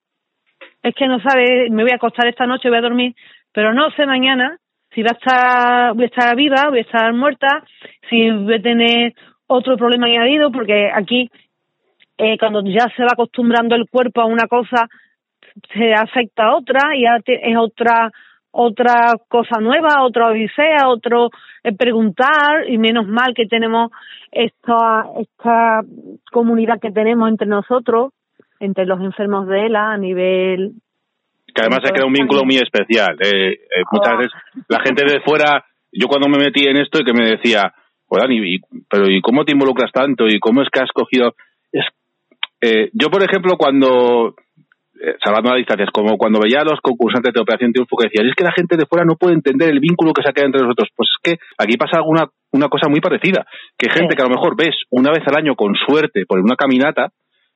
Es 0.83 0.95
que 0.95 1.07
no 1.07 1.21
sabe, 1.21 1.69
me 1.71 1.83
voy 1.83 1.93
a 1.93 1.97
acostar 1.97 2.27
esta 2.27 2.47
noche, 2.47 2.69
voy 2.69 2.79
a 2.79 2.83
dormir, 2.83 3.15
pero 3.53 3.73
no 3.75 3.91
sé 3.93 4.07
mañana 4.07 4.57
si 4.95 5.03
va 5.03 5.11
a 5.11 5.19
estar, 5.19 5.95
voy 5.95 6.05
a 6.05 6.07
estar 6.07 6.37
viva, 6.37 6.69
voy 6.69 6.79
a 6.79 6.83
estar 6.83 7.13
muerta, 7.13 7.63
si 8.09 8.31
voy 8.31 8.55
a 8.55 8.63
tener 8.63 9.15
otro 9.47 9.77
problema 9.77 10.07
añadido, 10.07 10.51
porque 10.51 10.91
aquí, 10.93 11.31
eh, 12.19 12.37
cuando 12.39 12.63
ya 12.65 12.87
se 12.97 13.03
va 13.03 13.11
acostumbrando 13.13 13.75
el 13.77 13.89
cuerpo 13.89 14.21
a 14.21 14.27
una 14.27 14.47
cosa, 14.49 14.89
se 15.75 15.93
afecta 15.93 16.45
a 16.45 16.57
otra 16.57 16.97
y 16.97 17.03
ya 17.03 17.19
te- 17.25 17.51
es 17.51 17.57
otra 17.57 18.11
otra 18.53 19.13
cosa 19.29 19.61
nueva, 19.61 20.03
otra 20.03 20.27
odisea, 20.29 20.89
otro 20.89 21.31
eh, 21.63 21.73
preguntar 21.73 22.69
y 22.69 22.79
menos 22.79 23.07
mal 23.07 23.33
que 23.33 23.47
tenemos 23.47 23.93
esta 24.33 25.07
esta 25.21 25.83
comunidad 26.33 26.81
que 26.81 26.91
tenemos 26.91 27.29
entre 27.29 27.47
nosotros, 27.47 28.13
entre 28.61 28.87
los 28.87 29.01
enfermos 29.01 29.47
de 29.49 29.67
ELA 29.67 29.93
a 29.93 29.99
nivel 29.99 30.73
que 31.53 31.61
además 31.63 31.81
se 31.85 31.93
crea 31.93 32.07
un 32.07 32.13
vínculo 32.13 32.43
muy 32.45 32.57
especial 32.57 33.17
eh, 33.21 33.53
eh, 33.53 33.83
muchas 33.91 34.15
Oh. 34.15 34.19
veces 34.19 34.33
la 34.69 34.81
gente 34.81 35.05
de 35.05 35.21
fuera 35.21 35.65
yo 35.93 36.07
cuando 36.07 36.29
me 36.29 36.39
metí 36.39 36.67
en 36.67 36.77
esto 36.77 37.01
y 37.01 37.05
que 37.05 37.13
me 37.13 37.29
decía 37.29 37.73
pues 38.07 38.23
Dani 38.23 38.37
y- 38.55 38.61
pero 38.89 39.11
y 39.11 39.21
cómo 39.21 39.45
te 39.45 39.53
involucras 39.53 39.91
tanto 39.93 40.27
y 40.29 40.39
cómo 40.39 40.63
es 40.63 40.69
que 40.71 40.81
has 40.81 40.93
cogido 40.93 41.35
es 41.73 41.85
eh, 42.61 42.91
yo 42.93 43.09
por 43.11 43.23
ejemplo 43.25 43.57
cuando 43.59 44.35
eh, 45.03 45.17
salvando 45.25 45.49
las 45.51 45.57
distancias, 45.59 45.89
como 45.95 46.19
cuando 46.19 46.41
veía 46.41 46.61
a 46.61 46.65
los 46.65 46.79
concursantes 46.83 47.33
de 47.33 47.41
Operación 47.41 47.73
Triunfo 47.73 47.97
que 47.97 48.09
decían, 48.09 48.29
es 48.29 48.35
que 48.35 48.45
la 48.45 48.53
gente 48.53 48.77
de 48.77 48.85
fuera 48.85 49.03
no 49.07 49.17
puede 49.17 49.33
entender 49.33 49.71
el 49.71 49.81
vínculo 49.81 50.13
que 50.13 50.23
se 50.23 50.29
ha 50.29 50.33
quedado 50.35 50.49
entre 50.49 50.61
nosotros. 50.61 50.91
Pues 50.95 51.09
es 51.09 51.17
que 51.23 51.39
aquí 51.57 51.79
pasa 51.79 51.97
alguna 51.97 52.29
una 52.53 52.69
cosa 52.69 52.91
muy 52.91 53.01
parecida, 53.01 53.47
que 53.79 53.89
gente 53.89 54.15
que 54.15 54.21
a 54.21 54.27
lo 54.29 54.35
mejor 54.37 54.57
ves 54.59 54.77
una 54.91 55.09
vez 55.11 55.23
al 55.27 55.39
año 55.39 55.55
con 55.55 55.73
suerte 55.75 56.27
por 56.29 56.39
una 56.41 56.55
caminata, 56.55 57.13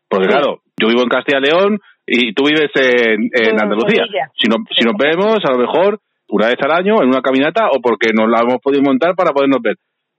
porque 0.09 0.29
claro, 0.29 0.61
yo 0.81 0.89
vivo 0.89 1.03
en 1.03 1.09
Castilla 1.09 1.39
y 1.39 1.43
León 1.43 1.79
y 2.07 2.35
tú 2.35 2.45
vives 2.45 2.71
en, 2.75 3.31
Andalucía. 3.61 4.05
Si, 4.37 4.49
no, 4.49 4.57
si 4.77 4.85
nos 4.85 4.95
vemos, 4.97 5.39
a 5.45 5.53
lo 5.53 5.59
mejor 5.59 6.01
una 6.29 6.47
vez 6.47 6.57
al 6.61 6.73
año 6.73 7.03
en 7.03 7.09
una 7.09 7.23
caminata 7.23 7.69
o 7.69 7.81
porque 7.81 8.11
nos 8.13 8.29
la 8.29 8.41
hemos 8.41 8.61
podido 8.61 8.83
montar 8.83 9.15
para 9.15 9.33
podernos 9.33 9.61
ver. 9.63 9.77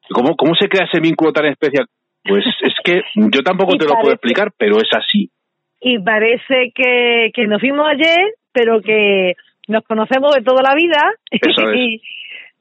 ¿Cómo, 0.10 0.36
cómo 0.36 0.54
se 0.56 0.68
crea 0.68 0.86
ese 0.86 1.02
vínculo 1.02 1.32
tan 1.32 1.46
especial? 1.46 1.88
Pues 2.24 2.44
es 2.62 2.74
que 2.84 3.02
yo 3.16 3.42
tampoco 3.44 3.78
te 3.78 3.86
lo 3.86 3.94
puedo 4.02 4.14
explicar, 4.14 4.52
pero 4.58 4.78
es 4.78 4.90
así. 4.96 5.30
y 5.82 6.00
parece 6.00 6.72
que, 6.74 7.32
que 7.34 7.48
nos 7.48 7.62
vimos 7.62 7.88
ayer, 7.88 8.34
pero 8.52 8.82
que 8.82 9.34
nos 9.68 9.84
conocemos 9.84 10.36
de 10.36 10.42
toda 10.42 10.62
la 10.62 10.76
vida. 10.76 11.12
Eso 11.32 11.70
es. 11.72 11.78
y, 11.78 12.02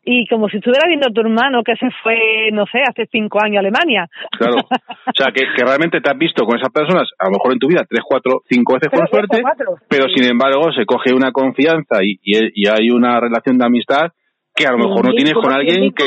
y 0.05 0.27
como 0.27 0.49
si 0.49 0.59
estuviera 0.59 0.87
viendo 0.87 1.09
a 1.09 1.13
tu 1.13 1.21
hermano 1.21 1.63
que 1.63 1.77
se 1.77 1.89
fue, 2.03 2.51
no 2.53 2.67
sé, 2.67 2.79
hace 2.89 3.07
cinco 3.11 3.39
años 3.43 3.57
a 3.57 3.61
Alemania. 3.61 4.09
Claro. 4.39 4.57
O 5.07 5.17
sea, 5.17 5.31
que, 5.33 5.43
que 5.55 5.65
realmente 5.65 6.01
te 6.01 6.11
has 6.11 6.19
visto 6.19 6.45
con 6.45 6.59
esas 6.59 6.73
personas, 6.73 7.09
a 7.19 7.27
lo 7.27 7.33
mejor 7.33 7.53
en 7.53 7.59
tu 7.59 7.69
vida, 7.69 7.85
tres, 7.89 8.03
cuatro, 8.05 8.43
cinco 8.49 8.75
veces 8.75 8.89
con 8.91 9.01
Tres, 9.01 9.11
suerte, 9.11 9.43
cuatro, 9.43 9.77
pero 9.89 10.09
sí. 10.09 10.15
sin 10.17 10.31
embargo 10.31 10.73
se 10.73 10.87
coge 10.87 11.15
una 11.15 11.31
confianza 11.31 12.03
y, 12.03 12.19
y, 12.25 12.65
y 12.65 12.69
hay 12.69 12.91
una 12.91 13.21
relación 13.21 13.59
de 13.59 13.67
amistad 13.67 14.11
que 14.55 14.67
a 14.67 14.73
lo 14.73 14.79
mejor 14.79 15.07
no 15.07 15.15
tienes 15.15 15.35
con 15.35 15.53
alguien 15.53 15.93
que, 15.93 16.05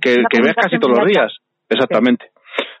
que, 0.00 0.16
que, 0.28 0.42
ves 0.42 0.54
casi 0.54 0.78
todos 0.78 0.98
los 0.98 1.06
días. 1.06 1.32
Exactamente. 1.68 2.26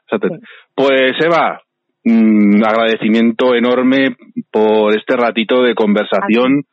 Exactamente. 0.04 0.46
Pues 0.74 1.12
Eva, 1.20 1.60
mm, 2.04 2.62
agradecimiento 2.64 3.54
enorme 3.54 4.16
por 4.50 4.96
este 4.96 5.16
ratito 5.16 5.62
de 5.62 5.74
conversación. 5.74 6.64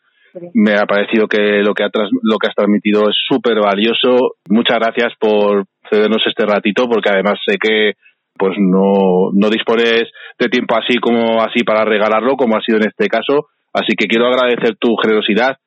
Me 0.53 0.73
ha 0.76 0.85
parecido 0.85 1.27
que 1.27 1.61
lo 1.64 1.73
que, 1.73 1.84
ha 1.84 1.89
tras- 1.89 2.09
lo 2.22 2.38
que 2.38 2.47
has 2.47 2.55
transmitido 2.55 3.09
es 3.09 3.15
súper 3.27 3.59
valioso. 3.59 4.35
Muchas 4.49 4.77
gracias 4.80 5.14
por 5.19 5.65
cedernos 5.89 6.22
este 6.26 6.45
ratito, 6.45 6.88
porque 6.89 7.09
además 7.09 7.39
sé 7.45 7.57
que 7.57 7.93
pues 8.39 8.53
no, 8.59 9.31
no 9.34 9.49
dispones 9.49 10.03
de 10.38 10.49
tiempo 10.49 10.76
así 10.76 10.99
como 10.99 11.41
así 11.41 11.64
para 11.64 11.84
regalarlo, 11.85 12.35
como 12.38 12.55
ha 12.55 12.61
sido 12.61 12.77
en 12.77 12.88
este 12.88 13.07
caso. 13.07 13.47
Así 13.73 13.95
que 13.97 14.07
quiero 14.07 14.27
agradecer 14.27 14.76
tu 14.77 14.95
generosidad, 14.97 15.57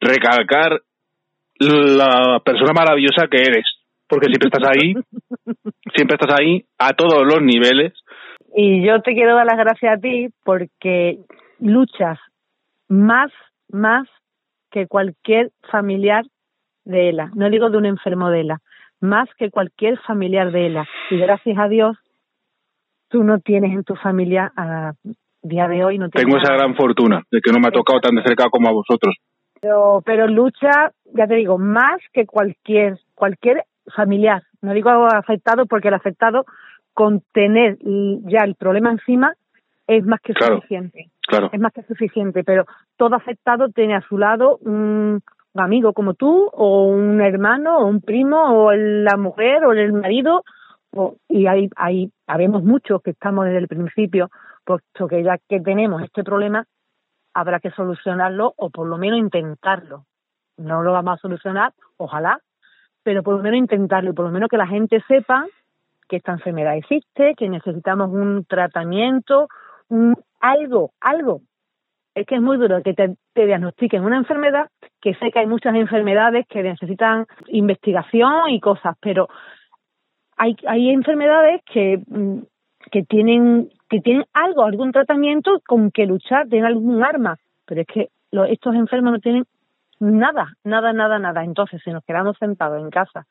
recalcar 0.00 0.80
la 1.58 2.40
persona 2.44 2.72
maravillosa 2.72 3.26
que 3.30 3.38
eres, 3.38 3.64
porque 4.08 4.26
siempre 4.28 4.48
estás 4.52 4.70
ahí, 4.70 4.94
siempre 5.94 6.16
estás 6.20 6.38
ahí 6.40 6.64
a 6.78 6.92
todos 6.94 7.24
los 7.26 7.42
niveles. 7.42 7.92
Y 8.56 8.86
yo 8.86 9.00
te 9.02 9.12
quiero 9.12 9.34
dar 9.36 9.46
las 9.46 9.58
gracias 9.58 9.98
a 9.98 10.00
ti 10.00 10.28
porque 10.44 11.18
luchas 11.60 12.18
más, 12.88 13.30
más 13.70 14.08
que 14.70 14.86
cualquier 14.86 15.50
familiar 15.70 16.24
de 16.84 17.10
ELA. 17.10 17.30
No 17.34 17.50
digo 17.50 17.70
de 17.70 17.78
un 17.78 17.86
enfermo 17.86 18.30
de 18.30 18.40
ELA, 18.40 18.58
más 19.00 19.28
que 19.36 19.50
cualquier 19.50 19.98
familiar 20.00 20.50
de 20.52 20.66
ELA. 20.66 20.88
Y 21.10 21.18
gracias 21.18 21.58
a 21.58 21.68
Dios, 21.68 21.96
tú 23.08 23.24
no 23.24 23.38
tienes 23.40 23.72
en 23.72 23.84
tu 23.84 23.94
familia 23.96 24.52
a 24.56 24.92
día 25.42 25.68
de 25.68 25.84
hoy. 25.84 25.98
No 25.98 26.08
tienes 26.08 26.26
Tengo 26.26 26.42
esa 26.42 26.54
gran 26.54 26.74
fortuna 26.74 27.22
de 27.30 27.40
que 27.40 27.52
no 27.52 27.60
me 27.60 27.68
ha 27.68 27.72
tocado 27.72 28.00
tan 28.00 28.14
de 28.14 28.22
cerca 28.22 28.48
como 28.50 28.68
a 28.68 28.72
vosotros. 28.72 29.14
pero, 29.60 30.02
pero 30.04 30.26
lucha, 30.26 30.92
ya 31.14 31.26
te 31.26 31.34
digo, 31.34 31.58
más 31.58 31.98
que 32.12 32.26
cualquier, 32.26 32.98
cualquier 33.14 33.64
familiar. 33.94 34.42
No 34.60 34.72
digo 34.72 34.90
afectado 34.90 35.66
porque 35.66 35.88
el 35.88 35.94
afectado 35.94 36.44
con 36.92 37.22
tener 37.32 37.78
ya 38.24 38.40
el 38.44 38.54
problema 38.56 38.90
encima 38.90 39.34
es 39.88 40.04
más 40.06 40.20
que 40.20 40.34
Claro. 40.34 40.56
suficiente. 40.56 41.10
Claro. 41.26 41.50
Es 41.52 41.60
más 41.60 41.72
que 41.72 41.82
suficiente, 41.82 42.44
pero 42.44 42.64
todo 42.96 43.16
afectado 43.16 43.68
tiene 43.70 43.96
a 43.96 44.00
su 44.02 44.16
lado 44.18 44.58
un, 44.58 45.20
amigo 45.54 45.92
como 45.92 46.14
tú, 46.14 46.48
o 46.52 46.84
un 46.86 47.20
hermano, 47.20 47.78
o 47.78 47.86
un 47.86 48.00
primo, 48.00 48.38
o 48.66 48.72
la 48.72 49.16
mujer, 49.16 49.64
o 49.64 49.72
el 49.72 49.92
marido, 49.92 50.44
o- 50.94 51.16
y 51.28 51.46
hay, 51.48 51.68
hay, 51.74 52.12
habemos 52.28 52.62
muchos 52.62 53.02
que 53.02 53.10
estamos 53.10 53.44
desde 53.46 53.58
el 53.58 53.66
principio, 53.66 54.30
puesto 54.64 55.08
que 55.08 55.24
ya 55.24 55.36
que 55.48 55.58
tenemos 55.60 56.00
este 56.02 56.22
problema, 56.22 56.64
habrá 57.34 57.58
que 57.58 57.70
solucionarlo 57.72 58.52
o 58.56 58.70
por 58.70 58.86
lo 58.86 58.98
menos 58.98 59.18
intentarlo. 59.18 60.04
No 60.58 60.82
lo 60.82 60.92
vamos 60.92 61.14
a 61.14 61.22
solucionar, 61.22 61.72
ojalá, 61.96 62.38
pero 63.02 63.22
por 63.24 63.36
lo 63.36 63.42
menos 63.42 63.58
intentarlo 63.58 64.10
y 64.10 64.14
por 64.14 64.26
lo 64.26 64.30
menos 64.32 64.48
que 64.48 64.56
la 64.58 64.66
gente 64.66 65.02
sepa 65.08 65.46
que 66.08 66.16
esta 66.16 66.32
enfermedad 66.32 66.76
existe, 66.76 67.34
que 67.36 67.48
necesitamos 67.48 68.10
un 68.10 68.44
tratamiento, 68.44 69.48
algo, 70.40 70.92
algo. 71.00 71.40
Es 72.14 72.26
que 72.26 72.36
es 72.36 72.40
muy 72.42 72.56
duro 72.56 72.82
que 72.82 72.94
te, 72.94 73.14
te 73.32 73.46
diagnostiquen 73.46 74.04
una 74.04 74.16
enfermedad, 74.16 74.68
que 75.00 75.14
sé 75.14 75.30
que 75.30 75.38
hay 75.40 75.46
muchas 75.46 75.74
enfermedades 75.74 76.46
que 76.48 76.62
necesitan 76.62 77.26
investigación 77.48 78.50
y 78.50 78.60
cosas, 78.60 78.96
pero 79.00 79.28
hay, 80.36 80.56
hay 80.66 80.90
enfermedades 80.90 81.62
que, 81.72 82.02
mm, 82.06 82.38
que 82.90 83.02
tienen 83.04 83.70
que 83.90 84.00
tienen 84.00 84.26
algo, 84.34 84.64
algún 84.64 84.92
tratamiento 84.92 85.62
con 85.66 85.90
que 85.90 86.04
luchar, 86.04 86.46
tienen 86.48 86.66
algún 86.66 87.02
arma, 87.02 87.38
pero 87.64 87.80
es 87.80 87.86
que 87.86 88.08
lo- 88.30 88.44
estos 88.44 88.74
enfermos 88.74 89.12
no 89.12 89.18
tienen 89.18 89.44
nada, 89.98 90.52
nada, 90.62 90.92
nada, 90.92 91.18
nada. 91.18 91.42
Entonces, 91.42 91.80
si 91.82 91.90
nos 91.90 92.04
quedamos 92.04 92.36
sentados 92.38 92.78
en 92.82 92.90
casa, 92.90 93.24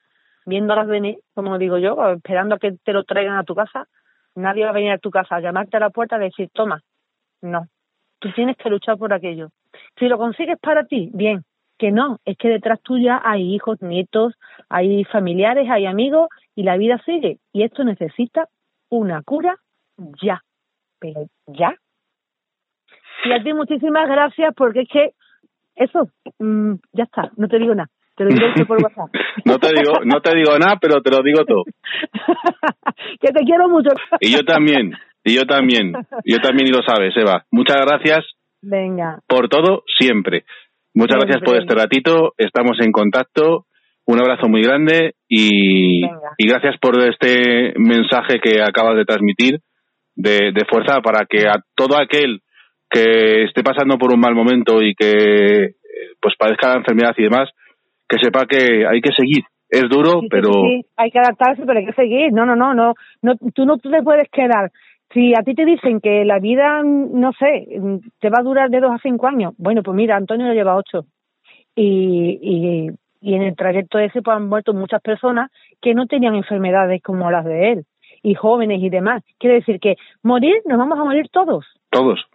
viéndolas 0.47 0.87
venir, 0.87 1.17
como 1.35 1.59
digo 1.59 1.77
yo, 1.77 1.95
esperando 2.13 2.55
a 2.55 2.57
que 2.59 2.71
te 2.83 2.91
lo 2.91 3.03
traigan 3.03 3.37
a 3.37 3.43
tu 3.43 3.53
casa, 3.53 3.85
nadie 4.37 4.63
va 4.63 4.69
a 4.69 4.73
venir 4.73 4.91
a 4.91 4.97
tu 4.97 5.09
casa 5.09 5.35
a 5.35 5.41
llamarte 5.41 5.77
a 5.77 5.81
la 5.81 5.89
puerta 5.89 6.17
y 6.17 6.29
decir, 6.29 6.49
toma, 6.53 6.81
no, 7.41 7.67
tú 8.19 8.31
tienes 8.33 8.55
que 8.57 8.69
luchar 8.69 8.97
por 8.97 9.13
aquello. 9.13 9.49
Si 9.97 10.07
lo 10.07 10.17
consigues 10.17 10.57
para 10.59 10.85
ti, 10.85 11.09
bien, 11.13 11.43
que 11.77 11.91
no, 11.91 12.19
es 12.25 12.37
que 12.37 12.49
detrás 12.49 12.81
tuya 12.81 13.21
hay 13.23 13.53
hijos, 13.53 13.81
nietos, 13.81 14.33
hay 14.69 15.03
familiares, 15.05 15.69
hay 15.69 15.85
amigos 15.85 16.29
y 16.55 16.63
la 16.63 16.77
vida 16.77 17.01
sigue. 17.05 17.39
Y 17.51 17.63
esto 17.63 17.83
necesita 17.83 18.47
una 18.89 19.21
cura 19.23 19.57
ya, 20.21 20.41
pero 20.99 21.27
ya. 21.47 21.75
Y 23.25 23.31
a 23.31 23.43
ti 23.43 23.53
muchísimas 23.53 24.07
gracias 24.07 24.53
porque 24.55 24.81
es 24.81 24.89
que 24.89 25.11
eso, 25.75 26.09
mm, 26.39 26.73
ya 26.93 27.03
está, 27.03 27.31
no 27.37 27.47
te 27.47 27.59
digo 27.59 27.75
nada, 27.75 27.89
te 28.17 28.23
lo 28.23 28.29
diré 28.31 28.65
por 28.65 28.77
WhatsApp. 28.83 29.09
No 29.45 29.59
te 29.59 29.69
digo, 29.69 29.99
no 30.03 30.19
te 30.21 30.35
digo 30.35 30.57
nada, 30.57 30.77
pero 30.81 31.01
te 31.01 31.11
lo 31.11 31.21
digo 31.23 31.45
todo. 31.45 31.63
que 33.21 33.31
te 33.31 33.45
quiero 33.45 33.69
mucho. 33.69 33.91
Y 34.19 34.31
yo 34.31 34.43
también, 34.43 34.93
y 35.23 35.35
yo 35.35 35.43
también, 35.45 35.93
yo 36.25 36.39
también 36.39 36.67
y 36.67 36.71
lo 36.71 36.81
sabes, 36.81 37.15
Eva. 37.15 37.45
Muchas 37.51 37.77
gracias 37.85 38.25
Venga, 38.61 39.19
por 39.27 39.47
todo 39.47 39.83
siempre. 39.97 40.43
Muchas 40.93 41.17
Siempre. 41.17 41.29
gracias 41.29 41.43
por 41.45 41.61
este 41.61 41.75
ratito, 41.75 42.33
estamos 42.37 42.77
en 42.81 42.91
contacto. 42.91 43.65
Un 44.07 44.19
abrazo 44.19 44.47
muy 44.47 44.63
grande 44.63 45.13
y, 45.27 46.03
y 46.03 46.47
gracias 46.47 46.75
por 46.81 46.99
este 47.03 47.73
mensaje 47.77 48.39
que 48.41 48.61
acabas 48.63 48.95
de 48.95 49.05
transmitir 49.05 49.59
de, 50.15 50.51
de 50.53 50.65
fuerza 50.67 51.01
para 51.01 51.25
que 51.29 51.47
a 51.47 51.61
todo 51.75 51.99
aquel 51.99 52.41
que 52.89 53.43
esté 53.43 53.63
pasando 53.63 53.97
por 53.97 54.11
un 54.13 54.19
mal 54.19 54.33
momento 54.33 54.81
y 54.81 54.95
que 54.95 55.65
eh, 55.65 55.75
pues 56.19 56.35
padezca 56.37 56.69
la 56.69 56.77
enfermedad 56.77 57.13
y 57.17 57.23
demás, 57.23 57.49
que 58.07 58.17
sepa 58.19 58.45
que 58.45 58.85
hay 58.87 59.01
que 59.01 59.11
seguir. 59.15 59.43
Es 59.69 59.89
duro, 59.89 60.21
Sí, 60.21 60.27
pero 60.29 60.53
sí, 60.53 60.81
sí, 60.81 60.85
hay 60.95 61.11
que 61.11 61.19
adaptarse, 61.19 61.63
pero 61.65 61.79
hay 61.79 61.85
que 61.85 61.93
seguir. 61.93 62.31
No, 62.31 62.45
no, 62.45 62.55
no, 62.55 62.73
no, 62.73 62.93
no, 63.21 63.35
tú 63.53 63.65
no 63.65 63.77
te 63.77 64.01
puedes 64.01 64.29
quedar. 64.31 64.71
Si 65.13 65.33
a 65.33 65.43
ti 65.43 65.55
te 65.55 65.65
dicen 65.65 65.99
que 65.99 66.23
la 66.25 66.39
vida, 66.39 66.81
no 66.83 67.31
sé, 67.33 67.67
mm, 67.77 67.97
te 68.19 68.29
va 68.29 68.39
a 68.39 68.43
durar 68.43 68.69
de 68.69 68.79
dos 68.79 68.91
a 68.91 68.99
cinco 69.01 69.27
años, 69.27 69.53
bueno, 69.57 69.83
pues 69.83 69.95
mira, 69.95 70.15
Antonio 70.15 70.47
lo 70.47 70.53
lleva 70.53 70.77
ocho. 70.77 71.05
Y, 71.75 72.39
y, 72.41 72.89
y 73.21 73.35
en 73.35 73.41
el 73.41 73.55
trayecto 73.55 73.99
ese 73.99 74.21
pues 74.21 74.35
han 74.35 74.47
muerto 74.47 74.73
muchas 74.73 75.01
personas 75.01 75.51
que 75.81 75.93
no 75.93 76.07
tenían 76.07 76.35
enfermedades 76.35 77.01
como 77.03 77.29
las 77.29 77.45
de 77.45 77.71
él, 77.71 77.85
y 78.23 78.35
jóvenes 78.35 78.81
y 78.81 78.89
demás. 78.89 79.23
Quiere 79.37 79.57
decir 79.57 79.79
que 79.79 79.95
morir, 80.23 80.55
nos 80.65 80.77
vamos 80.77 80.99
a 80.99 81.03
morir 81.03 81.27
todos, 81.31 81.65
todos. 81.89 82.25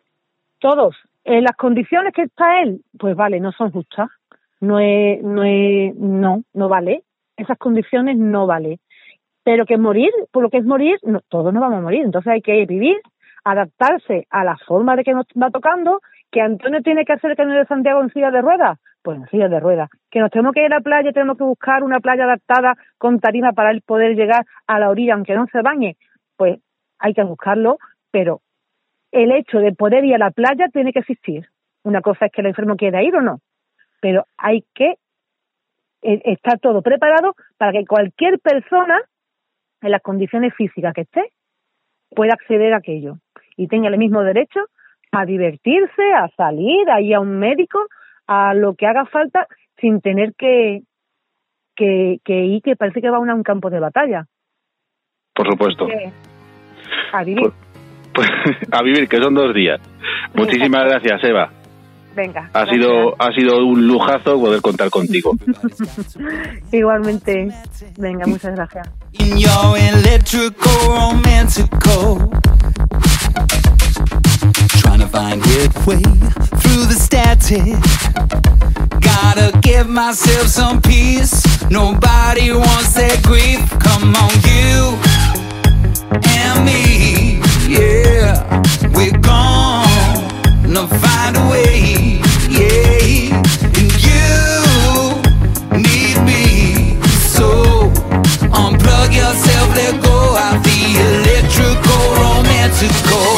todos. 0.59 0.97
En 1.25 1.45
las 1.45 1.57
condiciones 1.57 2.13
que 2.15 2.23
está 2.23 2.63
él, 2.63 2.81
pues 2.99 3.15
vale, 3.15 3.41
no 3.41 3.53
son 3.53 3.71
justas. 3.71 4.09
No 4.63 4.79
es, 4.79 5.21
no 5.25 5.43
es, 5.43 5.93
no, 5.97 6.45
no 6.55 6.69
vale. 6.69 7.03
Esas 7.37 7.59
condiciones 7.59 8.17
no 8.17 8.47
vale. 8.47 8.79
Pero 9.43 9.67
que 9.67 9.77
morir, 9.77 10.13
por 10.31 10.45
lo 10.45 10.51
que 10.51 10.59
es 10.59 10.65
morir, 10.65 11.01
no, 11.03 11.21
todos 11.29 11.53
nos 11.53 11.61
vamos 11.61 11.79
a 11.79 11.83
morir. 11.83 12.03
Entonces 12.05 12.33
hay 12.33 12.43
que 12.43 12.65
vivir, 12.65 12.97
adaptarse 13.43 14.29
a 14.31 14.45
la 14.45 14.57
forma 14.57 14.95
de 14.95 15.03
que 15.03 15.15
nos 15.15 15.27
va 15.31 15.51
tocando, 15.51 16.01
que 16.31 16.41
Antonio 16.41 16.81
tiene 16.81 17.05
que 17.05 17.13
hacer 17.13 17.33
el 17.33 17.37
camino 17.37 17.59
de 17.59 17.67
Santiago 17.67 18.03
en 18.03 18.11
silla 18.11 18.31
de 18.31 18.41
ruedas, 18.41 18.79
pues 19.03 19.19
en 19.19 19.27
silla 19.31 19.49
de 19.49 19.59
ruedas. 19.59 19.91
Que 20.13 20.21
nos 20.21 20.31
tenemos 20.31 20.53
que 20.55 20.61
ir 20.61 20.73
a 20.73 20.77
la 20.77 20.81
playa, 20.81 21.11
tenemos 21.11 21.37
que 21.37 21.45
buscar 21.45 21.83
una 21.83 21.99
playa 21.99 22.23
adaptada 22.23 22.75
con 22.99 23.19
tarima 23.19 23.51
para 23.53 23.73
él 23.73 23.83
poder 23.85 24.15
llegar 24.15 24.47
a 24.69 24.79
la 24.79 24.91
orilla, 24.91 25.15
aunque 25.15 25.35
no 25.35 25.49
se 25.51 25.61
bañe, 25.61 25.97
pues 26.37 26.61
hay 27.01 27.15
que 27.15 27.25
buscarlo, 27.25 27.79
pero 28.13 28.43
el 29.11 29.33
hecho 29.33 29.59
de 29.59 29.73
poder 29.73 30.05
ir 30.05 30.15
a 30.15 30.19
la 30.19 30.31
playa 30.31 30.69
tiene 30.73 30.93
que 30.93 31.01
existir. 31.01 31.49
Una 31.83 32.01
cosa 32.01 32.27
es 32.27 32.33
que 32.33 32.43
el 32.43 32.47
enfermo 32.47 32.77
quiera 32.77 33.03
ir 33.03 33.17
o 33.17 33.23
no, 33.23 33.41
pero 34.03 34.27
hay 34.37 34.65
que 34.75 34.97
eh, 36.03 36.21
estar 36.25 36.59
todo 36.59 36.83
preparado 36.83 37.35
para 37.57 37.71
que 37.73 37.87
cualquier 37.87 38.41
persona, 38.41 39.01
en 39.81 39.91
las 39.93 40.03
condiciones 40.03 40.53
físicas 40.57 40.93
que 40.93 41.03
esté, 41.03 41.33
pueda 42.11 42.35
acceder 42.35 42.75
a 42.75 42.79
aquello 42.79 43.19
y 43.57 43.69
tenga 43.69 43.89
el 43.89 43.99
mismo 43.99 44.23
derecho 44.23 44.61
a 45.13 45.25
divertirse, 45.25 46.03
a 46.15 46.29
salir, 46.37 46.91
a 46.91 47.01
ir 47.01 47.15
a 47.15 47.21
un 47.21 47.39
médico, 47.39 47.79
a 48.27 48.55
lo 48.55 48.75
que 48.75 48.87
haga 48.87 49.07
falta, 49.07 49.47
sin 49.81 50.01
tener 50.01 50.35
que, 50.35 50.81
que, 51.77 52.19
que 52.25 52.45
ir, 52.45 52.63
que 52.63 52.75
parece 52.75 53.01
que 53.01 53.11
va 53.11 53.19
a 53.19 53.21
un 53.21 53.43
campo 53.45 53.71
de 53.71 53.79
batalla. 53.79 54.27
Por 55.33 55.49
supuesto. 55.49 55.87
Que- 55.87 56.11
a 57.13 57.23
vivir. 57.23 57.53
Pues, 58.13 58.29
a 58.73 58.83
vivir, 58.83 59.09
que 59.09 59.19
son 59.19 59.35
dos 59.35 59.55
días. 59.55 59.81
Muchísimas 60.35 60.85
gracias, 60.87 61.23
Eva. 61.23 61.62
Venga. 62.15 62.51
Ha 62.53 62.65
gracias. 62.65 62.71
sido, 62.77 63.15
ha 63.19 63.33
sido 63.33 63.67
un 63.67 63.87
lujazo 63.87 64.39
poder 64.41 64.61
contar 64.61 64.91
contigo. 64.91 65.33
Igualmente. 66.73 67.49
Venga, 67.99 68.27
muchas 68.27 68.55
gracias. 68.55 68.89
in 69.19 69.37
your 69.39 69.77
electrical 69.77 70.73
romantical 70.89 72.17
trying 74.81 75.01
to 75.01 75.07
find 75.07 75.45
your 75.47 75.69
way 75.87 76.01
through 76.61 76.87
the 76.87 76.97
static 76.99 77.77
gotta 79.01 79.53
give 79.61 79.87
myself 79.89 80.47
some 80.47 80.81
peace 80.81 81.45
nobody 81.71 82.53
wants 82.53 82.95
that 82.95 83.21
grief 83.23 83.61
come 83.81 84.17
on 84.17 84.33
you 84.49 84.97
and 86.41 86.65
me 86.65 87.39
yeah 87.69 88.63
we're 88.97 89.13
gonna 90.75 90.89
find 90.89 91.37
a 91.37 91.51
way 91.51 92.21
yeah. 92.49 93.43
And 93.77 93.93
you 94.07 94.25
need 95.77 96.17
me. 96.25 97.01
So 97.35 97.91
Unplug 98.51 99.15
yourself, 99.15 99.77
let 99.77 100.03
go. 100.03 100.13
Of 100.39 100.63
the 100.63 100.81
electrical. 102.61 103.32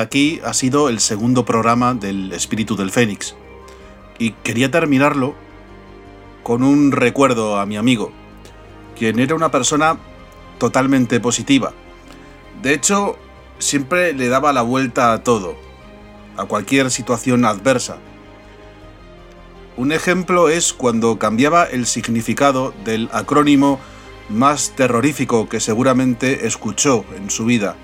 Aquí 0.00 0.40
ha 0.44 0.52
sido 0.54 0.88
el 0.88 1.00
segundo 1.00 1.44
programa 1.44 1.94
del 1.94 2.32
Espíritu 2.32 2.76
del 2.76 2.90
Fénix. 2.90 3.34
Y 4.18 4.32
quería 4.42 4.70
terminarlo 4.70 5.34
con 6.42 6.62
un 6.62 6.92
recuerdo 6.92 7.58
a 7.58 7.66
mi 7.66 7.76
amigo, 7.76 8.12
quien 8.98 9.18
era 9.18 9.34
una 9.34 9.50
persona 9.50 9.98
totalmente 10.58 11.20
positiva. 11.20 11.72
De 12.62 12.74
hecho, 12.74 13.16
siempre 13.58 14.12
le 14.12 14.28
daba 14.28 14.52
la 14.52 14.62
vuelta 14.62 15.12
a 15.12 15.22
todo, 15.22 15.56
a 16.36 16.44
cualquier 16.44 16.90
situación 16.90 17.44
adversa. 17.44 17.98
Un 19.76 19.92
ejemplo 19.92 20.48
es 20.48 20.72
cuando 20.72 21.18
cambiaba 21.18 21.64
el 21.64 21.86
significado 21.86 22.74
del 22.84 23.08
acrónimo 23.12 23.80
más 24.28 24.74
terrorífico 24.76 25.48
que 25.48 25.60
seguramente 25.60 26.46
escuchó 26.46 27.04
en 27.16 27.30
su 27.30 27.46
vida, 27.46 27.76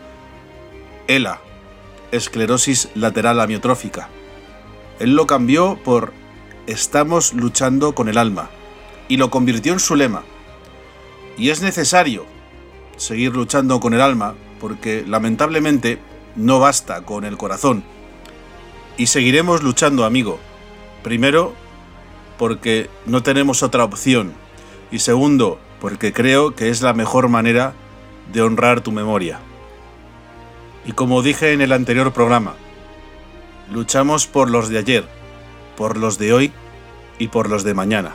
ELA, 1.09 1.41
esclerosis 2.13 2.89
lateral 2.95 3.41
amiotrófica. 3.41 4.09
Él 4.99 5.15
lo 5.15 5.27
cambió 5.27 5.79
por 5.83 6.13
Estamos 6.67 7.33
luchando 7.33 7.95
con 7.95 8.09
el 8.09 8.19
alma 8.19 8.51
y 9.07 9.19
lo 9.19 9.31
convirtió 9.31 9.73
en 9.73 9.79
su 9.79 9.95
lema. 9.95 10.25
Y 11.37 11.51
es 11.51 11.63
necesario 11.63 12.27
seguir 12.97 13.37
luchando 13.37 13.79
con 13.79 13.95
el 13.95 14.01
alma 14.01 14.35
porque 14.59 15.05
lamentablemente 15.07 16.01
no 16.35 16.59
basta 16.59 17.03
con 17.03 17.25
el 17.25 17.37
corazón. 17.37 17.85
Y 18.97 19.07
seguiremos 19.07 19.63
luchando, 19.63 20.05
amigo. 20.05 20.41
Primero, 21.05 21.55
porque 22.37 22.91
no 23.07 23.23
tenemos 23.23 23.63
otra 23.63 23.85
opción. 23.85 24.33
Y 24.91 24.99
segundo, 24.99 25.61
porque 25.81 26.13
creo 26.13 26.55
que 26.55 26.71
es 26.71 26.83
la 26.83 26.95
mejor 26.95 27.29
manera 27.29 27.75
de 28.33 28.43
honrar 28.43 28.81
tu 28.81 28.91
memoria. 28.91 29.39
Y 30.87 30.93
como 30.93 31.23
dije 31.23 31.53
en 31.53 31.61
el 31.61 31.73
anterior 31.73 32.13
programa, 32.13 32.55
luchamos 33.73 34.29
por 34.29 34.49
los 34.49 34.69
de 34.69 34.79
ayer, 34.79 35.05
por 35.77 35.97
los 35.97 36.17
de 36.19 36.33
hoy 36.33 36.53
y 37.19 37.29
por 37.29 37.51
los 37.51 37.65
de 37.65 37.75
mañana. 37.75 38.15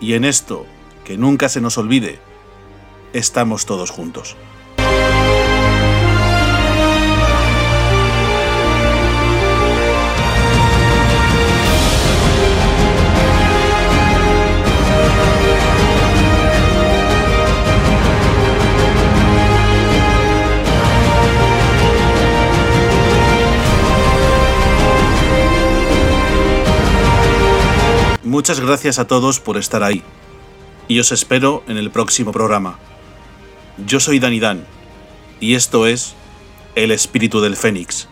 Y 0.00 0.14
en 0.14 0.24
esto, 0.24 0.66
que 1.04 1.16
nunca 1.16 1.48
se 1.48 1.60
nos 1.60 1.78
olvide, 1.78 2.18
estamos 3.12 3.66
todos 3.66 3.90
juntos. 3.90 4.36
Muchas 28.34 28.58
gracias 28.58 28.98
a 28.98 29.06
todos 29.06 29.38
por 29.38 29.56
estar 29.56 29.84
ahí. 29.84 30.02
Y 30.88 30.98
os 30.98 31.12
espero 31.12 31.62
en 31.68 31.76
el 31.76 31.92
próximo 31.92 32.32
programa. 32.32 32.80
Yo 33.86 34.00
soy 34.00 34.18
Danidán 34.18 34.66
y 35.38 35.54
esto 35.54 35.86
es 35.86 36.16
El 36.74 36.90
Espíritu 36.90 37.40
del 37.40 37.54
Fénix. 37.54 38.08